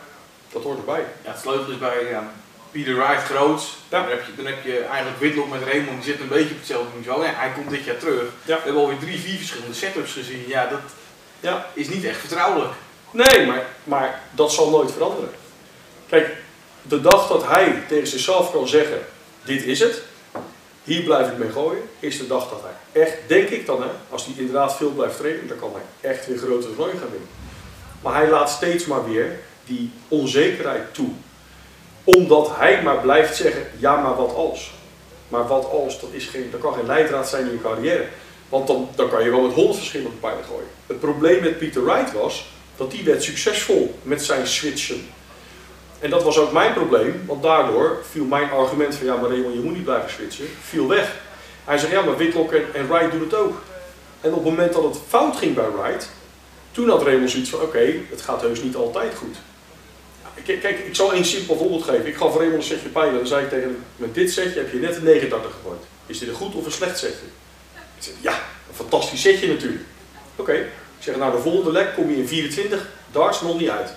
dat 0.51 0.63
hoort 0.63 0.77
erbij. 0.77 1.05
Ja, 1.23 1.31
het 1.31 1.39
sleutelen 1.39 1.71
is 1.71 1.77
bij 1.77 2.09
ja, 2.09 2.33
Peter 2.71 2.95
Wright 2.95 3.23
groot. 3.23 3.61
Ja. 3.89 3.99
Dan, 3.99 4.09
heb 4.09 4.25
je, 4.25 4.35
dan 4.35 4.45
heb 4.45 4.63
je 4.63 4.79
eigenlijk 4.79 5.19
Whitlock 5.19 5.49
met 5.49 5.63
Raymond, 5.63 6.03
die 6.03 6.11
zit 6.11 6.21
een 6.21 6.27
beetje 6.27 6.51
op 6.51 6.57
hetzelfde 6.57 6.97
niveau. 6.97 7.25
Ja, 7.25 7.31
hij 7.33 7.51
komt 7.51 7.69
dit 7.69 7.83
jaar 7.83 7.97
terug. 7.97 8.23
Ja. 8.45 8.55
We 8.55 8.61
hebben 8.63 8.81
alweer 8.81 8.99
drie, 8.99 9.19
vier 9.19 9.37
verschillende 9.37 9.75
setups 9.75 10.11
gezien. 10.11 10.43
Ja, 10.47 10.67
dat 10.67 10.81
ja. 11.39 11.65
is 11.73 11.89
niet 11.89 12.03
echt 12.03 12.19
vertrouwelijk. 12.19 12.73
Nee, 13.11 13.45
maar, 13.45 13.65
maar 13.83 14.21
dat 14.31 14.51
zal 14.51 14.69
nooit 14.69 14.91
veranderen. 14.91 15.31
Kijk, 16.09 16.35
de 16.87 17.01
dag 17.01 17.27
dat 17.27 17.47
hij 17.47 17.83
tegen 17.87 18.07
zichzelf 18.07 18.51
kan 18.51 18.67
zeggen, 18.67 18.99
dit 19.43 19.63
is 19.63 19.79
het, 19.79 20.01
hier 20.83 21.03
blijf 21.03 21.31
ik 21.31 21.37
mee 21.37 21.51
gooien, 21.51 21.83
is 21.99 22.17
de 22.17 22.27
dag 22.27 22.49
dat 22.49 22.61
hij 22.63 23.01
echt, 23.01 23.17
denk 23.27 23.49
ik 23.49 23.65
dan, 23.65 23.81
hè, 23.81 23.89
als 24.09 24.25
hij 24.25 24.33
inderdaad 24.37 24.75
veel 24.75 24.91
blijft 24.91 25.17
trainen, 25.17 25.47
dan 25.47 25.59
kan 25.59 25.71
hij 25.73 26.11
echt 26.11 26.27
weer 26.27 26.37
grote 26.37 26.67
toernooien 26.67 26.97
gaan 26.99 27.11
winnen. 27.11 27.29
Maar 28.01 28.13
hij 28.13 28.29
laat 28.29 28.49
steeds 28.49 28.85
maar 28.85 29.05
weer 29.05 29.39
die 29.65 29.91
onzekerheid 30.07 30.93
toe. 30.93 31.09
Omdat 32.03 32.51
hij 32.55 32.83
maar 32.83 32.97
blijft 32.97 33.35
zeggen, 33.35 33.67
ja 33.77 33.95
maar 33.95 34.15
wat 34.15 34.33
als. 34.33 34.71
Maar 35.27 35.47
wat 35.47 35.65
als, 35.65 35.99
dat, 35.99 36.09
is 36.11 36.25
geen, 36.25 36.51
dat 36.51 36.59
kan 36.59 36.73
geen 36.73 36.85
leidraad 36.85 37.29
zijn 37.29 37.45
in 37.45 37.51
je 37.51 37.61
carrière. 37.61 38.05
Want 38.49 38.67
dan, 38.67 38.89
dan 38.95 39.09
kan 39.09 39.23
je 39.23 39.29
wel 39.29 39.41
met 39.41 39.53
honderd 39.53 39.77
verschillende 39.77 40.17
pijlen 40.17 40.43
gooien. 40.43 40.67
Het 40.87 40.99
probleem 40.99 41.41
met 41.41 41.57
Peter 41.57 41.85
Wright 41.85 42.11
was 42.11 42.45
dat 42.77 42.91
die 42.91 43.03
werd 43.03 43.23
succesvol 43.23 43.99
met 44.01 44.23
zijn 44.23 44.47
switchen. 44.47 45.09
En 46.03 46.09
dat 46.09 46.23
was 46.23 46.37
ook 46.37 46.51
mijn 46.51 46.73
probleem, 46.73 47.23
want 47.25 47.43
daardoor 47.43 48.03
viel 48.11 48.25
mijn 48.25 48.49
argument 48.49 48.95
van 48.95 49.05
ja 49.05 49.15
maar 49.15 49.29
Raymond, 49.29 49.53
je 49.53 49.59
moet 49.59 49.73
niet 49.73 49.83
blijven 49.83 50.09
switchen, 50.09 50.45
viel 50.61 50.87
weg. 50.87 51.15
Hij 51.63 51.77
zei 51.77 51.91
ja 51.91 52.01
maar 52.01 52.15
Whitlock 52.15 52.51
en, 52.51 52.65
en 52.73 52.87
Wright 52.87 53.11
doen 53.11 53.21
het 53.21 53.33
ook. 53.33 53.61
En 54.21 54.29
op 54.29 54.35
het 54.35 54.43
moment 54.43 54.73
dat 54.73 54.83
het 54.83 54.97
fout 55.07 55.35
ging 55.35 55.55
bij 55.55 55.71
Wright, 55.71 56.09
toen 56.71 56.89
had 56.89 57.03
Raymond 57.03 57.29
zoiets 57.29 57.49
van 57.49 57.61
oké, 57.61 57.93
het 58.09 58.21
gaat 58.21 58.41
heus 58.41 58.61
niet 58.61 58.75
altijd 58.75 59.15
goed. 59.15 59.35
Kijk, 60.43 60.61
kijk, 60.61 60.79
ik 60.79 60.95
zal 60.95 61.13
één 61.13 61.25
simpel 61.25 61.57
voorbeeld 61.57 61.83
geven. 61.83 62.07
Ik 62.07 62.15
gaf 62.15 62.35
Raymond 62.35 62.57
een 62.57 62.63
setje 62.63 62.89
pijlen. 62.89 63.13
Dan 63.13 63.27
zei 63.27 63.43
ik 63.43 63.49
tegen 63.49 63.63
hem, 63.63 63.83
met 63.95 64.13
dit 64.13 64.31
setje 64.31 64.59
heb 64.59 64.71
je 64.71 64.79
net 64.79 64.95
een 64.95 65.03
89 65.03 65.51
gegooid. 65.51 65.81
Is 66.05 66.19
dit 66.19 66.29
een 66.29 66.35
goed 66.35 66.55
of 66.55 66.65
een 66.65 66.71
slecht 66.71 66.97
setje? 66.99 67.25
Ik 67.97 68.03
zei, 68.03 68.15
ja, 68.21 68.33
een 68.69 68.75
fantastisch 68.75 69.21
setje 69.21 69.47
natuurlijk. 69.47 69.83
Oké, 70.35 70.53
ik 70.53 70.69
zeg, 70.99 71.15
nou 71.15 71.31
de 71.31 71.41
volgende 71.41 71.71
lek 71.71 71.95
kom 71.95 72.09
je 72.09 72.17
in 72.17 72.27
24, 72.27 72.89
darts 73.11 73.41
nog 73.41 73.59
niet 73.59 73.69
uit. 73.69 73.93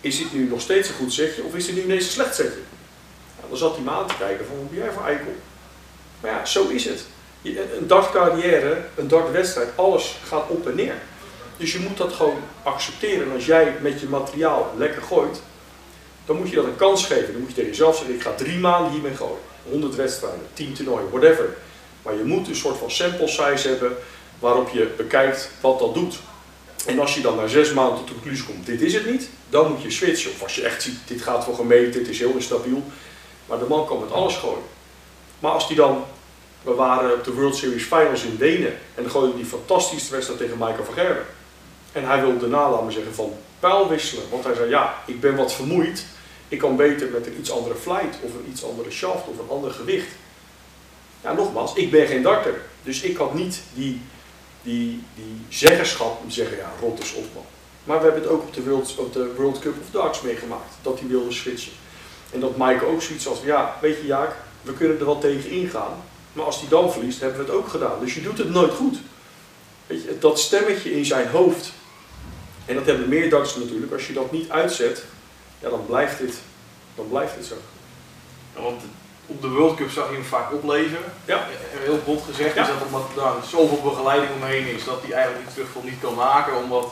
Is 0.00 0.18
dit 0.18 0.32
nu 0.32 0.48
nog 0.48 0.60
steeds 0.60 0.88
een 0.88 0.94
goed 0.94 1.12
setje 1.12 1.42
of 1.42 1.54
is 1.54 1.66
dit 1.66 1.74
nu 1.74 1.82
ineens 1.82 2.04
een 2.04 2.10
slecht 2.10 2.34
setje? 2.34 2.60
Nou, 3.36 3.48
dan 3.48 3.58
zat 3.58 3.74
hij 3.74 3.84
me 3.84 3.90
aan 3.90 4.06
te 4.06 4.16
kijken 4.18 4.46
van, 4.46 4.56
wat 4.56 4.70
ben 4.70 4.78
jij 4.78 4.92
voor 4.92 5.06
eikel? 5.06 5.34
Maar 6.20 6.30
ja, 6.30 6.44
zo 6.44 6.68
is 6.68 6.84
het. 6.84 7.04
Een 7.42 7.86
dartcarrière, 7.86 8.84
een 8.94 9.08
dartwedstrijd, 9.08 9.68
alles 9.74 10.16
gaat 10.24 10.48
op 10.48 10.66
en 10.66 10.74
neer. 10.74 10.94
Dus 11.56 11.72
je 11.72 11.78
moet 11.78 11.96
dat 11.96 12.12
gewoon 12.12 12.38
accepteren. 12.62 13.26
En 13.26 13.32
als 13.34 13.46
jij 13.46 13.74
met 13.80 14.00
je 14.00 14.08
materiaal 14.08 14.74
lekker 14.76 15.02
gooit, 15.02 15.40
dan 16.26 16.36
moet 16.36 16.50
je 16.50 16.56
dat 16.56 16.64
een 16.64 16.76
kans 16.76 17.06
geven. 17.06 17.32
Dan 17.32 17.40
moet 17.40 17.48
je 17.48 17.54
tegen 17.54 17.70
jezelf 17.70 17.96
zeggen, 17.96 18.14
ik 18.14 18.22
ga 18.22 18.34
drie 18.34 18.58
maanden 18.58 18.92
hiermee 18.92 19.14
gooien. 19.14 19.38
100 19.70 19.94
wedstrijden, 19.94 20.46
10 20.52 20.72
toernooien, 20.72 21.10
whatever. 21.10 21.56
Maar 22.02 22.14
je 22.14 22.24
moet 22.24 22.48
een 22.48 22.56
soort 22.56 22.78
van 22.78 22.90
sample 22.90 23.28
size 23.28 23.68
hebben 23.68 23.96
waarop 24.38 24.68
je 24.68 24.94
bekijkt 24.96 25.50
wat 25.60 25.78
dat 25.78 25.94
doet. 25.94 26.18
En 26.86 27.00
als 27.00 27.14
je 27.14 27.20
dan 27.20 27.36
na 27.36 27.46
zes 27.46 27.72
maanden 27.72 27.98
tot 27.98 28.12
conclusie 28.12 28.44
komt, 28.44 28.66
dit 28.66 28.80
is 28.80 28.94
het 28.94 29.10
niet, 29.10 29.28
dan 29.48 29.70
moet 29.70 29.82
je 29.82 29.90
switchen. 29.90 30.30
Of 30.30 30.42
als 30.42 30.54
je 30.54 30.62
echt 30.62 30.82
ziet, 30.82 30.98
dit 31.06 31.22
gaat 31.22 31.44
voor 31.44 31.54
gemeten, 31.54 31.92
dit 31.92 32.08
is 32.08 32.18
heel 32.18 32.32
instabiel. 32.32 32.82
Maar 33.46 33.58
de 33.58 33.64
man 33.68 33.86
kan 33.86 34.00
met 34.00 34.12
alles 34.12 34.36
gooien. 34.36 34.62
Maar 35.38 35.52
als 35.52 35.68
die 35.68 35.76
dan, 35.76 36.04
we 36.62 36.74
waren 36.74 37.14
op 37.14 37.24
de 37.24 37.32
World 37.32 37.56
Series 37.56 37.82
Finals 37.82 38.22
in 38.22 38.36
Denen 38.36 38.72
en 38.94 39.02
dan 39.02 39.10
gooide 39.10 39.36
die 39.36 39.44
fantastische 39.44 40.10
wedstrijd 40.10 40.40
tegen 40.40 40.58
Michael 40.58 40.84
van 40.84 40.94
Gerwen. 40.94 41.26
En 41.92 42.06
hij 42.06 42.20
wilde 42.20 42.38
daarna, 42.38 42.70
laten 42.70 42.92
zeggen, 42.92 43.14
van 43.14 43.32
pijl 43.60 43.88
wisselen. 43.88 44.24
Want 44.30 44.44
hij 44.44 44.54
zei, 44.54 44.70
ja, 44.70 44.94
ik 45.06 45.20
ben 45.20 45.36
wat 45.36 45.54
vermoeid. 45.54 46.04
Ik 46.48 46.58
kan 46.58 46.76
beter 46.76 47.08
met 47.10 47.26
een 47.26 47.38
iets 47.38 47.50
andere 47.50 47.74
flight 47.74 48.18
of 48.22 48.34
een 48.34 48.46
iets 48.50 48.64
andere 48.64 48.90
shaft 48.90 49.28
of 49.28 49.38
een 49.38 49.48
ander 49.48 49.70
gewicht. 49.70 50.08
Ja, 51.22 51.32
nogmaals, 51.32 51.74
ik 51.74 51.90
ben 51.90 52.06
geen 52.06 52.22
darter. 52.22 52.60
Dus 52.82 53.00
ik 53.00 53.16
had 53.16 53.34
niet 53.34 53.60
die, 53.74 54.00
die, 54.68 55.02
die 55.14 55.40
zeggenschap 55.48 56.20
om 56.22 56.28
te 56.28 56.34
zeggen, 56.34 56.56
ja, 56.56 56.72
rot 56.80 57.02
is 57.02 57.14
op 57.14 57.24
man. 57.34 57.44
Maar 57.84 57.98
we 57.98 58.04
hebben 58.04 58.22
het 58.22 58.30
ook 58.30 58.42
op 58.42 58.54
de 58.54 58.62
World, 58.62 58.94
op 58.98 59.12
de 59.12 59.34
World 59.36 59.58
Cup 59.58 59.74
of 59.80 59.90
Darts 59.90 60.20
meegemaakt. 60.20 60.74
Dat 60.82 60.98
hij 60.98 61.08
wilde 61.08 61.32
switchen. 61.32 61.72
En 62.32 62.40
dat 62.40 62.56
Mike 62.56 62.86
ook 62.86 63.02
zoiets 63.02 63.24
van, 63.24 63.36
ja, 63.44 63.76
weet 63.80 63.96
je 63.96 64.06
Jaak, 64.06 64.36
we 64.62 64.72
kunnen 64.72 64.98
er 64.98 65.04
wel 65.04 65.18
tegen 65.18 65.50
ingaan. 65.50 66.02
Maar 66.32 66.44
als 66.44 66.60
hij 66.60 66.68
dan 66.68 66.92
verliest, 66.92 67.20
hebben 67.20 67.38
we 67.38 67.44
het 67.44 67.54
ook 67.54 67.68
gedaan. 67.68 68.00
Dus 68.00 68.14
je 68.14 68.22
doet 68.22 68.38
het 68.38 68.50
nooit 68.50 68.72
goed. 68.72 68.96
Weet 69.86 70.02
je, 70.02 70.18
dat 70.18 70.40
stemmetje 70.40 70.96
in 70.96 71.04
zijn 71.04 71.28
hoofd, 71.28 71.72
en 72.64 72.74
dat 72.74 72.86
hebben 72.86 73.08
meer 73.08 73.30
darters 73.30 73.56
natuurlijk, 73.56 73.92
als 73.92 74.06
je 74.06 74.12
dat 74.12 74.32
niet 74.32 74.50
uitzet, 74.50 75.04
ja, 75.60 75.68
dan 75.68 75.86
blijft 75.86 76.18
dit, 76.18 76.34
dan 76.94 77.08
blijft 77.08 77.34
dit 77.36 77.46
zo. 77.46 77.54
want 78.62 78.82
op 79.30 79.42
de 79.42 79.48
World 79.48 79.76
Cup 79.76 79.90
zag 79.90 80.08
je 80.08 80.14
hem 80.14 80.24
vaak 80.24 80.52
opleven. 80.52 80.98
Ja. 81.24 81.46
Heel 81.78 82.00
bot 82.04 82.22
gezegd 82.28 82.56
is 82.56 82.66
dat 82.66 82.86
omdat 82.86 83.02
er 83.16 83.48
zoveel 83.48 83.90
begeleiding 83.90 84.30
omheen 84.40 84.66
is, 84.66 84.84
dat 84.84 85.02
hij 85.02 85.12
eigenlijk 85.12 85.44
die 85.44 85.54
terugval 85.54 85.82
niet 85.82 86.00
kan 86.00 86.14
maken, 86.14 86.56
omdat 86.56 86.86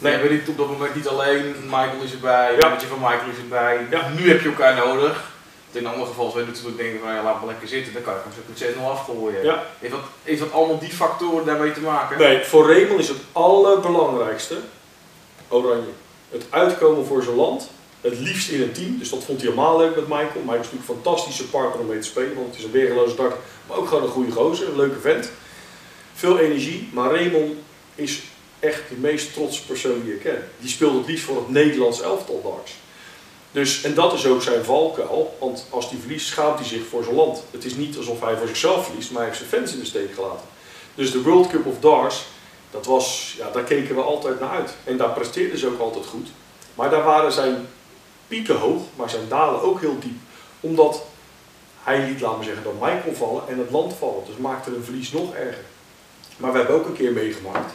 Nee, 0.00 0.30
niet 0.30 0.48
op 0.48 0.56
dat 0.56 0.68
moment 0.68 0.94
niet 0.94 1.08
alleen, 1.08 1.54
Michael 1.64 2.02
is 2.02 2.12
erbij, 2.12 2.56
ja. 2.60 2.78
van 2.78 2.98
Michael 2.98 3.30
is 3.30 3.38
erbij. 3.38 3.86
Ja. 3.90 4.08
Nu 4.08 4.28
heb 4.28 4.40
je 4.40 4.48
elkaar 4.48 4.74
nodig. 4.74 5.30
In 5.72 5.86
andere 5.86 6.06
geval 6.06 6.30
zou 6.30 6.44
je 6.44 6.50
natuurlijk 6.50 6.76
denken 6.76 7.00
van 7.00 7.14
ja, 7.14 7.22
laat 7.22 7.38
maar 7.38 7.46
lekker 7.46 7.68
zitten, 7.68 7.92
dan 7.92 8.02
kan 8.02 8.14
ik 8.14 8.20
hem 8.22 8.32
zo 8.32 8.66
met 8.66 8.74
6-0 8.76 8.90
afgooien. 8.90 9.44
Ja. 9.44 9.62
Heeft, 9.78 9.92
dat, 9.92 10.02
heeft 10.22 10.40
dat 10.40 10.52
allemaal 10.52 10.78
die 10.78 10.92
factoren 10.92 11.44
daarmee 11.44 11.72
te 11.72 11.80
maken? 11.80 12.18
Nee, 12.18 12.44
voor 12.44 12.72
Raymond 12.72 13.00
is 13.00 13.08
het 13.08 13.18
allerbelangrijkste, 13.32 14.56
Oranje, 15.48 15.92
het 16.30 16.44
uitkomen 16.50 17.06
voor 17.06 17.22
zijn 17.22 17.36
land. 17.36 17.70
Het 18.00 18.18
liefst 18.18 18.48
in 18.48 18.62
een 18.62 18.72
team, 18.72 18.98
dus 18.98 19.10
dat 19.10 19.24
vond 19.24 19.40
hij 19.40 19.50
helemaal 19.50 19.78
leuk 19.78 19.94
met 19.94 20.08
Michael. 20.08 20.30
Hij 20.46 20.58
is 20.58 20.64
natuurlijk 20.64 20.88
een 20.88 20.94
fantastische 20.94 21.48
partner 21.48 21.80
om 21.80 21.86
mee 21.86 21.98
te 21.98 22.06
spelen, 22.06 22.34
want 22.34 22.46
het 22.46 22.58
is 22.58 22.64
een 22.64 22.70
weergeloze 22.70 23.14
dak, 23.14 23.36
maar 23.66 23.76
ook 23.76 23.88
gewoon 23.88 24.02
een 24.02 24.08
goede 24.08 24.32
gozer, 24.32 24.68
een 24.68 24.76
leuke 24.76 25.00
vent. 25.00 25.30
Veel 26.14 26.38
energie, 26.38 26.88
maar 26.92 27.10
Raymond 27.10 27.56
is 27.94 28.22
echt 28.60 28.88
de 28.88 28.94
meest 28.94 29.32
trotse 29.32 29.66
persoon 29.66 30.02
die 30.04 30.14
ik 30.14 30.20
ken. 30.20 30.48
Die 30.58 30.70
speelt 30.70 30.96
het 30.96 31.06
liefst 31.06 31.24
voor 31.24 31.36
het 31.36 31.48
Nederlands 31.48 32.00
elftal 32.00 32.40
darts. 32.42 32.72
Dus, 33.52 33.82
en 33.82 33.94
dat 33.94 34.12
is 34.12 34.26
ook 34.26 34.42
zijn 34.42 34.64
valkuil, 34.64 35.36
want 35.40 35.66
als 35.70 35.90
hij 35.90 35.98
verliest 35.98 36.26
schaamt 36.26 36.58
hij 36.58 36.68
zich 36.68 36.86
voor 36.86 37.04
zijn 37.04 37.16
land. 37.16 37.42
Het 37.50 37.64
is 37.64 37.74
niet 37.74 37.96
alsof 37.96 38.20
hij 38.20 38.36
voor 38.36 38.46
zichzelf 38.46 38.84
verliest, 38.84 39.10
maar 39.10 39.22
hij 39.22 39.30
heeft 39.30 39.48
zijn 39.48 39.60
fans 39.60 39.72
in 39.72 39.80
de 39.80 39.86
steek 39.86 40.14
gelaten. 40.14 40.46
Dus 40.94 41.12
de 41.12 41.22
World 41.22 41.48
Cup 41.48 41.66
of 41.66 41.80
Darts, 41.80 42.24
dat 42.70 42.86
was, 42.86 43.34
ja, 43.38 43.50
daar 43.50 43.64
keken 43.64 43.94
we 43.94 44.02
altijd 44.02 44.40
naar 44.40 44.50
uit. 44.50 44.74
En 44.84 44.96
daar 44.96 45.12
presteerden 45.12 45.58
ze 45.58 45.66
ook 45.66 45.80
altijd 45.80 46.06
goed. 46.06 46.28
Maar 46.74 46.90
daar 46.90 47.02
waren 47.02 47.32
zijn 47.32 47.68
pieken 48.30 48.56
hoog, 48.56 48.82
maar 48.96 49.10
zijn 49.10 49.28
dalen 49.28 49.62
ook 49.62 49.80
heel 49.80 49.98
diep. 49.98 50.18
Omdat 50.60 51.04
hij 51.82 52.08
liet, 52.08 52.20
laten 52.20 52.38
we 52.38 52.44
zeggen, 52.44 52.64
dat 52.64 52.80
Michael 52.80 53.14
vallen 53.14 53.42
en 53.48 53.58
het 53.58 53.70
land 53.70 53.94
vallen. 53.94 54.24
Dus 54.26 54.36
maakte 54.36 54.74
een 54.74 54.84
verlies 54.84 55.12
nog 55.12 55.34
erger. 55.34 55.64
Maar 56.36 56.52
we 56.52 56.58
hebben 56.58 56.76
ook 56.76 56.86
een 56.86 57.00
keer 57.00 57.12
meegemaakt 57.12 57.72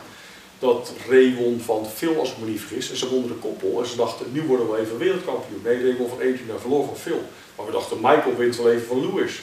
dat 0.59 0.93
Ray 1.09 1.35
won 1.35 1.61
van 1.61 1.85
Phil, 1.95 2.19
als 2.19 2.31
ik 2.31 2.37
me 2.37 2.45
niet. 2.45 2.89
En 2.89 2.97
ze 2.97 3.09
wonnen 3.09 3.27
de 3.27 3.35
koppel 3.35 3.79
en 3.79 3.87
ze 3.87 3.95
dachten, 3.95 4.25
nu 4.31 4.41
worden 4.41 4.71
we 4.71 4.77
even 4.77 4.97
wereldkampioen. 4.97 5.61
Nee, 5.63 5.81
Ray 5.83 5.97
won 5.97 6.09
van 6.09 6.21
en 6.21 6.59
verloor 6.59 6.85
van 6.85 6.97
Phil. 6.97 7.21
Maar 7.55 7.65
we 7.65 7.71
dachten, 7.71 7.97
Michael 8.01 8.35
wint 8.35 8.57
wel 8.57 8.71
even 8.71 8.87
van 8.87 9.01
Lewis. 9.01 9.41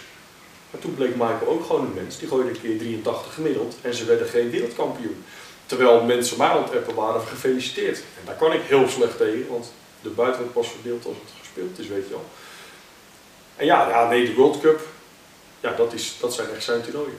Maar 0.70 0.80
toen 0.80 0.94
bleek 0.94 1.16
Michael 1.16 1.48
ook 1.48 1.64
gewoon 1.64 1.84
een 1.84 1.94
mens. 1.94 2.18
Die 2.18 2.28
gooide 2.28 2.48
een 2.48 2.60
keer 2.60 2.78
83 2.78 3.34
gemiddeld 3.34 3.74
en 3.80 3.94
ze 3.94 4.04
werden 4.04 4.26
geen 4.26 4.50
wereldkampioen. 4.50 5.24
Terwijl 5.66 6.04
mensen 6.04 6.38
mij 6.38 6.48
aan 6.48 6.94
waren 6.94 7.20
gefeliciteerd. 7.20 7.98
En 7.98 8.22
daar 8.24 8.34
kan 8.34 8.52
ik 8.52 8.60
heel 8.62 8.88
slecht 8.88 9.16
tegen, 9.16 9.48
want 9.48 9.72
de 10.02 10.08
buiten 10.08 10.40
wordt 10.40 10.54
pas 10.54 10.68
verdeeld 10.68 11.06
als 11.06 11.16
het 11.16 11.32
gespeeld 11.40 11.78
is, 11.78 11.86
weet 11.86 12.06
je 12.06 12.10
wel. 12.10 12.24
En 13.56 13.66
ja, 13.66 13.88
ja 13.88 14.08
nee, 14.08 14.26
de 14.26 14.34
World 14.34 14.60
Cup, 14.60 14.80
ja, 15.60 15.72
dat, 15.76 15.92
is, 15.92 16.16
dat 16.20 16.34
zijn 16.34 16.50
echt 16.54 16.64
zijn 16.64 16.82
toernooien. 16.82 17.18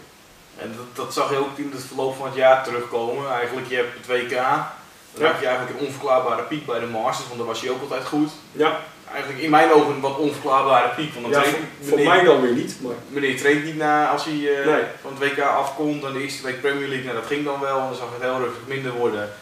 En 0.58 0.74
dat, 0.78 1.06
dat, 1.06 1.14
zag 1.14 1.30
je 1.30 1.38
ook 1.38 1.58
in 1.58 1.72
het 1.74 1.84
verloop 1.84 2.16
van 2.16 2.26
het 2.26 2.36
jaar 2.36 2.64
terugkomen. 2.64 3.32
Eigenlijk, 3.32 3.68
je 3.70 3.76
hebt 3.76 3.94
het 3.98 4.08
WK, 4.08 4.32
dan 5.14 5.26
heb 5.26 5.40
je 5.40 5.48
eigenlijk 5.48 5.80
een 5.80 5.86
onverklaarbare 5.86 6.44
piek 6.44 6.66
bij 6.66 6.80
de 6.80 6.86
Masters, 6.86 7.28
want 7.28 7.40
daar 7.40 7.48
was 7.48 7.62
je 7.62 7.72
ook 7.72 7.82
altijd 7.82 8.06
goed. 8.06 8.30
Ja. 8.52 8.80
Eigenlijk 9.12 9.44
in 9.44 9.50
mijn 9.50 9.72
ogen 9.72 9.94
een 9.94 10.00
wat 10.00 10.18
onverklaarbare 10.18 10.96
piek. 10.96 11.14
Want 11.14 11.34
ja, 11.34 11.44
voor, 11.82 12.00
mij 12.00 12.24
dan 12.24 12.42
weer 12.42 12.54
niet. 12.54 12.76
Maar... 12.82 12.94
Meneer 13.08 13.38
traint 13.38 13.64
niet 13.64 13.78
na 13.78 14.08
als 14.10 14.26
hij 14.26 14.34
uh, 14.34 14.76
van 15.02 15.18
het 15.18 15.20
WK 15.20 15.40
afkomt, 15.40 16.02
dan 16.02 16.14
de 16.14 16.22
eerste 16.22 16.44
week 16.44 16.62
Premier 16.62 16.88
League, 16.88 17.06
nou, 17.06 17.18
dat 17.18 17.28
ging 17.28 17.46
dan 17.46 17.60
wel, 17.60 17.80
en 17.80 17.86
dan 17.86 17.96
zag 17.96 18.08
het 18.14 18.22
heel 18.22 18.40
rustig 18.40 18.68
minder 18.68 18.92
worden. 18.92 19.34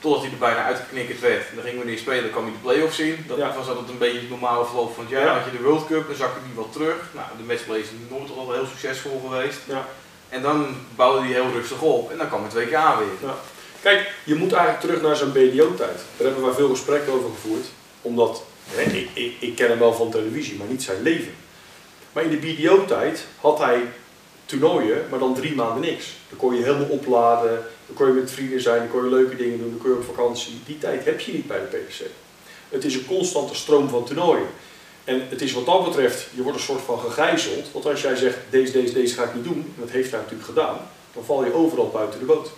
Totdat 0.00 0.22
hij 0.22 0.30
er 0.30 0.38
bijna 0.38 0.64
uitgeknikkerd 0.64 1.20
werd. 1.20 1.44
Dan 1.54 1.64
ging 1.64 1.76
wanneer 1.76 1.98
spelen, 1.98 2.22
dan 2.22 2.30
kwam 2.30 2.44
hij 2.44 2.52
de 2.52 2.58
play-offs 2.58 2.98
in. 2.98 3.24
Dat 3.26 3.38
was 3.38 3.68
altijd 3.68 3.88
een 3.88 3.98
beetje 3.98 4.20
het 4.20 4.28
normale 4.28 4.64
verloop 4.66 4.94
van 4.94 5.04
het 5.04 5.12
jaar. 5.12 5.24
Dan 5.24 5.34
had 5.34 5.44
je 5.44 5.56
de 5.58 5.62
World 5.62 5.86
Cup, 5.86 6.06
dan 6.06 6.16
zakte 6.16 6.40
hij 6.44 6.54
wat 6.54 6.72
terug. 6.72 6.96
Nou, 7.12 7.26
de 7.36 7.42
matchplay 7.42 7.78
is 7.78 7.86
nooit 8.10 8.34
wel 8.34 8.52
heel 8.52 8.66
succesvol 8.66 9.20
geweest. 9.28 9.58
Ja. 9.64 9.86
En 10.28 10.42
dan 10.42 10.76
bouwde 10.96 11.20
hij 11.20 11.32
heel 11.32 11.50
rustig 11.52 11.80
op 11.82 12.10
en 12.10 12.18
dan 12.18 12.28
kwam 12.28 12.42
het 12.44 12.52
WK 12.52 12.70
weer. 12.70 13.28
Ja. 13.28 13.34
Kijk, 13.82 14.10
je 14.24 14.34
moet 14.34 14.52
eigenlijk 14.52 14.82
terug 14.82 15.02
naar 15.02 15.16
zijn 15.16 15.32
BDO-tijd. 15.32 15.98
Daar 16.16 16.26
hebben 16.26 16.44
wij 16.44 16.54
veel 16.54 16.68
gesprekken 16.68 17.12
over 17.12 17.30
gevoerd. 17.30 17.66
Omdat, 18.02 18.42
hè, 18.68 18.82
ik, 18.82 19.08
ik, 19.12 19.34
ik, 19.38 19.56
ken 19.56 19.68
hem 19.68 19.78
wel 19.78 19.94
van 19.94 20.10
televisie, 20.10 20.56
maar 20.56 20.66
niet 20.66 20.82
zijn 20.82 21.02
leven. 21.02 21.34
Maar 22.12 22.24
in 22.24 22.30
de 22.30 22.36
BDO-tijd 22.36 23.26
had 23.40 23.58
hij 23.58 23.82
toernooien, 24.50 25.06
maar 25.10 25.18
dan 25.18 25.34
drie 25.34 25.54
maanden 25.54 25.80
niks. 25.80 26.04
Dan 26.28 26.38
kon 26.38 26.54
je 26.54 26.62
helemaal 26.62 26.88
opladen, 26.88 27.62
dan 27.86 27.96
kon 27.96 28.06
je 28.06 28.12
met 28.12 28.30
vrienden 28.30 28.60
zijn, 28.60 28.78
dan 28.78 28.90
kon 28.90 29.04
je 29.04 29.10
leuke 29.10 29.36
dingen 29.36 29.58
doen, 29.58 29.70
dan 29.70 29.78
kon 29.78 29.90
je 29.90 29.96
op 29.96 30.04
vakantie. 30.04 30.60
Die 30.66 30.78
tijd 30.78 31.04
heb 31.04 31.20
je 31.20 31.32
niet 31.32 31.46
bij 31.46 31.58
de 31.58 31.76
PDC. 31.76 32.00
Het 32.68 32.84
is 32.84 32.94
een 32.94 33.06
constante 33.06 33.54
stroom 33.54 33.88
van 33.88 34.04
toernooien. 34.04 34.46
En 35.04 35.26
het 35.28 35.40
is 35.42 35.52
wat 35.52 35.66
dat 35.66 35.84
betreft, 35.84 36.26
je 36.34 36.42
wordt 36.42 36.58
een 36.58 36.64
soort 36.64 36.82
van 36.82 36.98
gegijzeld. 36.98 37.72
Want 37.72 37.86
als 37.86 38.02
jij 38.02 38.16
zegt, 38.16 38.36
deze, 38.50 38.72
deze, 38.72 38.92
deze 38.92 39.14
ga 39.14 39.24
ik 39.24 39.34
niet 39.34 39.44
doen, 39.44 39.72
en 39.74 39.80
dat 39.80 39.90
heeft 39.90 40.10
hij 40.10 40.20
natuurlijk 40.20 40.48
gedaan, 40.48 40.76
dan 41.14 41.24
val 41.24 41.44
je 41.44 41.52
overal 41.52 41.88
buiten 41.88 42.18
de 42.20 42.26
boot. 42.26 42.50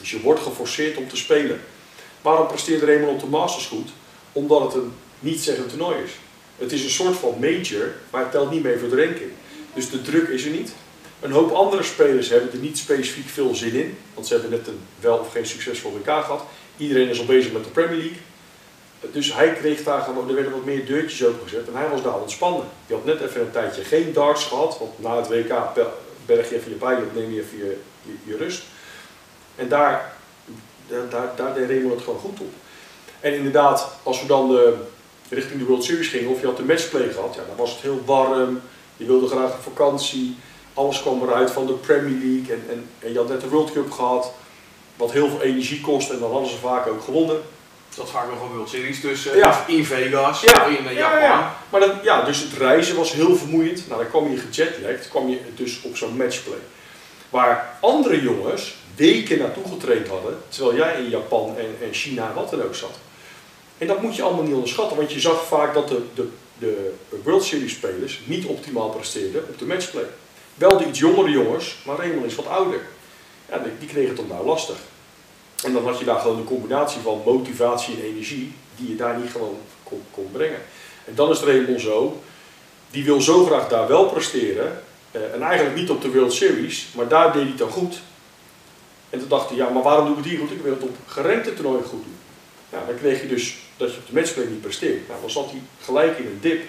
Dus 0.00 0.10
je 0.10 0.20
wordt 0.20 0.40
geforceerd 0.40 0.96
om 0.96 1.08
te 1.08 1.16
spelen. 1.16 1.60
Waarom 2.22 2.46
presteert 2.46 2.82
Raymond 2.82 3.12
op 3.12 3.20
de 3.20 3.26
Masters 3.26 3.66
goed? 3.66 3.90
Omdat 4.32 4.62
het 4.62 4.74
een 4.74 4.92
niet 5.18 5.40
zeggen 5.40 5.68
toernooi 5.68 6.02
is. 6.02 6.10
Het 6.58 6.72
is 6.72 6.84
een 6.84 6.90
soort 6.90 7.16
van 7.16 7.34
major, 7.40 7.92
maar 8.10 8.22
het 8.22 8.30
telt 8.30 8.50
niet 8.50 8.62
mee 8.62 8.78
voor 8.78 8.88
de 8.88 9.04
ranking. 9.04 9.30
Dus 9.74 9.90
de 9.90 10.02
druk 10.02 10.28
is 10.28 10.44
er 10.44 10.50
niet. 10.50 10.72
Een 11.24 11.32
hoop 11.32 11.50
andere 11.50 11.82
spelers 11.82 12.28
hebben 12.28 12.52
er 12.52 12.58
niet 12.58 12.78
specifiek 12.78 13.28
veel 13.28 13.54
zin 13.54 13.74
in, 13.74 13.98
want 14.14 14.26
ze 14.26 14.32
hebben 14.32 14.50
net 14.50 14.66
een 14.66 14.80
wel 15.00 15.18
of 15.18 15.32
geen 15.32 15.46
succesvol 15.46 15.92
WK 15.92 16.04
gehad. 16.04 16.42
Iedereen 16.76 17.08
is 17.08 17.18
al 17.18 17.24
bezig 17.24 17.52
met 17.52 17.64
de 17.64 17.70
Premier 17.70 17.96
League. 17.96 18.18
Dus 19.12 19.34
hij 19.34 19.52
kreeg 19.52 19.84
daar 19.84 20.00
gewoon, 20.00 20.28
er 20.28 20.34
werden 20.34 20.52
wat 20.52 20.64
meer 20.64 20.86
deurtjes 20.86 21.24
opengezet 21.24 21.68
en 21.68 21.74
hij 21.74 21.88
was 21.88 22.02
daar 22.02 22.20
ontspannen. 22.20 22.64
Je 22.86 22.94
had 22.94 23.04
net 23.04 23.20
even 23.20 23.40
een 23.40 23.50
tijdje 23.50 23.84
geen 23.84 24.12
darts 24.12 24.44
gehad, 24.44 24.78
want 24.78 25.02
na 25.02 25.16
het 25.16 25.28
WK 25.28 25.52
berg 26.26 26.48
je 26.48 26.56
even 26.56 26.70
je 26.70 27.02
op, 27.02 27.14
neem 27.14 27.32
je 27.32 27.40
even 27.40 27.58
je, 27.58 27.76
je, 28.24 28.36
rust. 28.36 28.62
En 29.56 29.68
daar, 29.68 30.14
daar, 30.88 31.32
daar, 31.36 31.54
deed 31.54 31.90
het 31.90 32.02
gewoon 32.02 32.20
goed 32.20 32.40
op. 32.40 32.52
En 33.20 33.34
inderdaad, 33.34 33.88
als 34.02 34.20
we 34.20 34.26
dan 34.26 34.48
de, 34.48 34.74
richting 35.28 35.58
de 35.58 35.66
World 35.66 35.84
Series 35.84 36.08
gingen, 36.08 36.30
of 36.30 36.40
je 36.40 36.46
had 36.46 36.56
de 36.56 36.64
matchplay 36.64 37.12
gehad, 37.12 37.34
ja, 37.34 37.42
dan 37.46 37.56
was 37.56 37.70
het 37.70 37.80
heel 37.80 38.02
warm, 38.04 38.60
je 38.96 39.04
wilde 39.04 39.26
graag 39.26 39.52
op 39.52 39.62
vakantie, 39.62 40.36
alles 40.74 41.00
kwam 41.00 41.22
eruit 41.22 41.50
van 41.50 41.66
de 41.66 41.72
Premier 41.72 42.18
League 42.24 42.54
en, 42.54 42.64
en, 42.70 42.88
en 42.98 43.12
je 43.12 43.18
had 43.18 43.28
net 43.28 43.40
de 43.40 43.48
World 43.48 43.72
Cup 43.72 43.90
gehad, 43.90 44.32
wat 44.96 45.12
heel 45.12 45.28
veel 45.28 45.42
energie 45.42 45.80
kost 45.80 46.10
en 46.10 46.18
dan 46.18 46.30
hadden 46.32 46.50
ze 46.50 46.56
vaak 46.56 46.86
ook 46.86 47.02
gewonnen. 47.02 47.40
Dat 47.94 48.10
vaak 48.10 48.30
nog 48.30 48.42
een 48.42 48.54
World 48.54 48.68
Series 48.68 49.00
tussen, 49.00 49.36
ja. 49.36 49.64
in 49.66 49.84
Vegas, 49.84 50.40
ja. 50.40 50.64
in 50.64 50.84
uh, 50.84 50.92
Japan. 50.92 51.20
Ja, 51.20 51.56
Maar 51.70 51.80
dan, 51.80 51.90
ja, 52.02 52.22
dus 52.22 52.40
het 52.40 52.52
reizen 52.52 52.96
was 52.96 53.12
heel 53.12 53.36
vermoeiend. 53.36 53.88
Nou, 53.88 54.00
dan 54.00 54.10
kwam 54.10 54.30
je 54.30 54.36
gejetlagd, 54.36 55.08
kwam 55.08 55.28
je 55.28 55.40
dus 55.54 55.80
op 55.82 55.96
zo'n 55.96 56.16
matchplay. 56.16 56.58
Waar 57.30 57.76
andere 57.80 58.22
jongens 58.22 58.74
weken 58.96 59.38
naartoe 59.38 59.64
getraind 59.68 60.08
hadden, 60.08 60.38
terwijl 60.48 60.76
jij 60.76 60.94
in 60.98 61.08
Japan 61.08 61.54
en, 61.58 61.86
en 61.86 61.92
China 61.92 62.32
wat 62.34 62.50
dan 62.50 62.62
ook 62.62 62.74
zat. 62.74 62.98
En 63.78 63.86
dat 63.86 64.02
moet 64.02 64.16
je 64.16 64.22
allemaal 64.22 64.44
niet 64.44 64.54
onderschatten, 64.54 64.96
want 64.96 65.12
je 65.12 65.20
zag 65.20 65.44
vaak 65.44 65.74
dat 65.74 65.88
de, 65.88 66.02
de, 66.14 66.28
de 66.58 66.92
World 67.22 67.44
Series 67.44 67.72
spelers 67.72 68.20
niet 68.24 68.44
optimaal 68.44 68.88
presteerden 68.88 69.44
op 69.48 69.58
de 69.58 69.66
matchplay. 69.66 70.06
Wel 70.54 70.78
de 70.78 70.86
iets 70.86 70.98
jongere 70.98 71.30
jongens, 71.30 71.76
maar 71.86 71.96
Raymond 71.96 72.26
is 72.26 72.34
wat 72.34 72.46
ouder. 72.46 72.80
Ja, 73.48 73.62
die 73.78 73.88
kregen 73.88 74.08
het 74.08 74.16
dan 74.16 74.28
daar 74.28 74.42
lastig. 74.42 74.76
En 75.64 75.72
dan 75.72 75.86
had 75.86 75.98
je 75.98 76.04
daar 76.04 76.20
gewoon 76.20 76.36
de 76.36 76.44
combinatie 76.44 77.00
van 77.00 77.22
motivatie 77.24 77.94
en 77.94 78.02
energie, 78.02 78.54
die 78.76 78.88
je 78.88 78.96
daar 78.96 79.18
niet 79.18 79.30
gewoon 79.30 79.58
kon, 79.82 80.02
kon 80.10 80.28
brengen. 80.32 80.60
En 81.04 81.14
dan 81.14 81.30
is 81.30 81.40
Raymond 81.40 81.80
zo, 81.80 82.22
die 82.90 83.04
wil 83.04 83.20
zo 83.20 83.44
graag 83.44 83.68
daar 83.68 83.88
wel 83.88 84.08
presteren, 84.08 84.82
eh, 85.10 85.34
en 85.34 85.42
eigenlijk 85.42 85.76
niet 85.76 85.90
op 85.90 86.02
de 86.02 86.10
World 86.10 86.32
Series, 86.32 86.88
maar 86.94 87.08
daar 87.08 87.32
deed 87.32 87.48
hij 87.48 87.56
dan 87.56 87.70
goed. 87.70 88.00
En 89.10 89.18
toen 89.18 89.28
dacht 89.28 89.48
hij, 89.48 89.58
ja, 89.58 89.68
maar 89.68 89.82
waarom 89.82 90.06
doe 90.06 90.16
ik 90.16 90.22
het 90.22 90.32
hier 90.32 90.38
goed? 90.38 90.50
Ik 90.50 90.62
wil 90.62 90.72
het 90.72 90.82
op 90.82 90.96
geremte 91.06 91.54
toernooien 91.54 91.84
goed 91.84 92.02
doen. 92.04 92.16
Dan 92.86 92.96
kreeg 92.98 93.20
je 93.20 93.28
dus 93.28 93.56
dat 93.76 93.92
je 93.92 93.98
op 93.98 94.06
de 94.06 94.14
matchplay 94.14 94.46
niet 94.46 94.60
presteert. 94.60 95.08
Nou, 95.08 95.20
dan 95.20 95.30
zat 95.30 95.50
hij 95.50 95.60
gelijk 95.82 96.18
in 96.18 96.26
een 96.26 96.38
dip. 96.40 96.62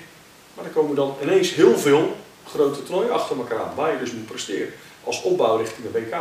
Maar 0.53 0.63
dan 0.63 0.73
komen 0.73 0.95
dan 0.95 1.15
ineens 1.21 1.53
heel 1.53 1.77
veel 1.77 2.15
grote 2.47 2.83
toernooien 2.83 3.13
achter 3.13 3.37
elkaar 3.37 3.59
aan, 3.59 3.75
waar 3.75 3.91
je 3.91 3.99
dus 3.99 4.11
moet 4.11 4.25
presteren. 4.25 4.73
Als 5.03 5.21
opbouw 5.21 5.57
richting 5.57 5.91
de 5.91 5.99
WK. 5.99 6.13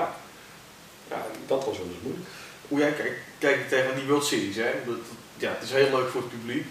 Ja, 1.08 1.26
dat 1.46 1.64
was 1.64 1.76
wel 1.76 1.86
eens 1.86 2.02
moeilijk. 2.02 2.28
Hoe 2.68 2.78
jij 2.78 2.92
kijkt, 2.92 3.20
kijk 3.38 3.68
tegen 3.68 3.94
die 3.94 4.06
World 4.06 4.24
Series, 4.24 4.56
hè? 4.56 4.70
ja, 5.36 5.50
het 5.50 5.62
is 5.62 5.70
heel 5.70 5.90
leuk 5.90 6.08
voor 6.08 6.20
het 6.20 6.30
publiek. 6.30 6.66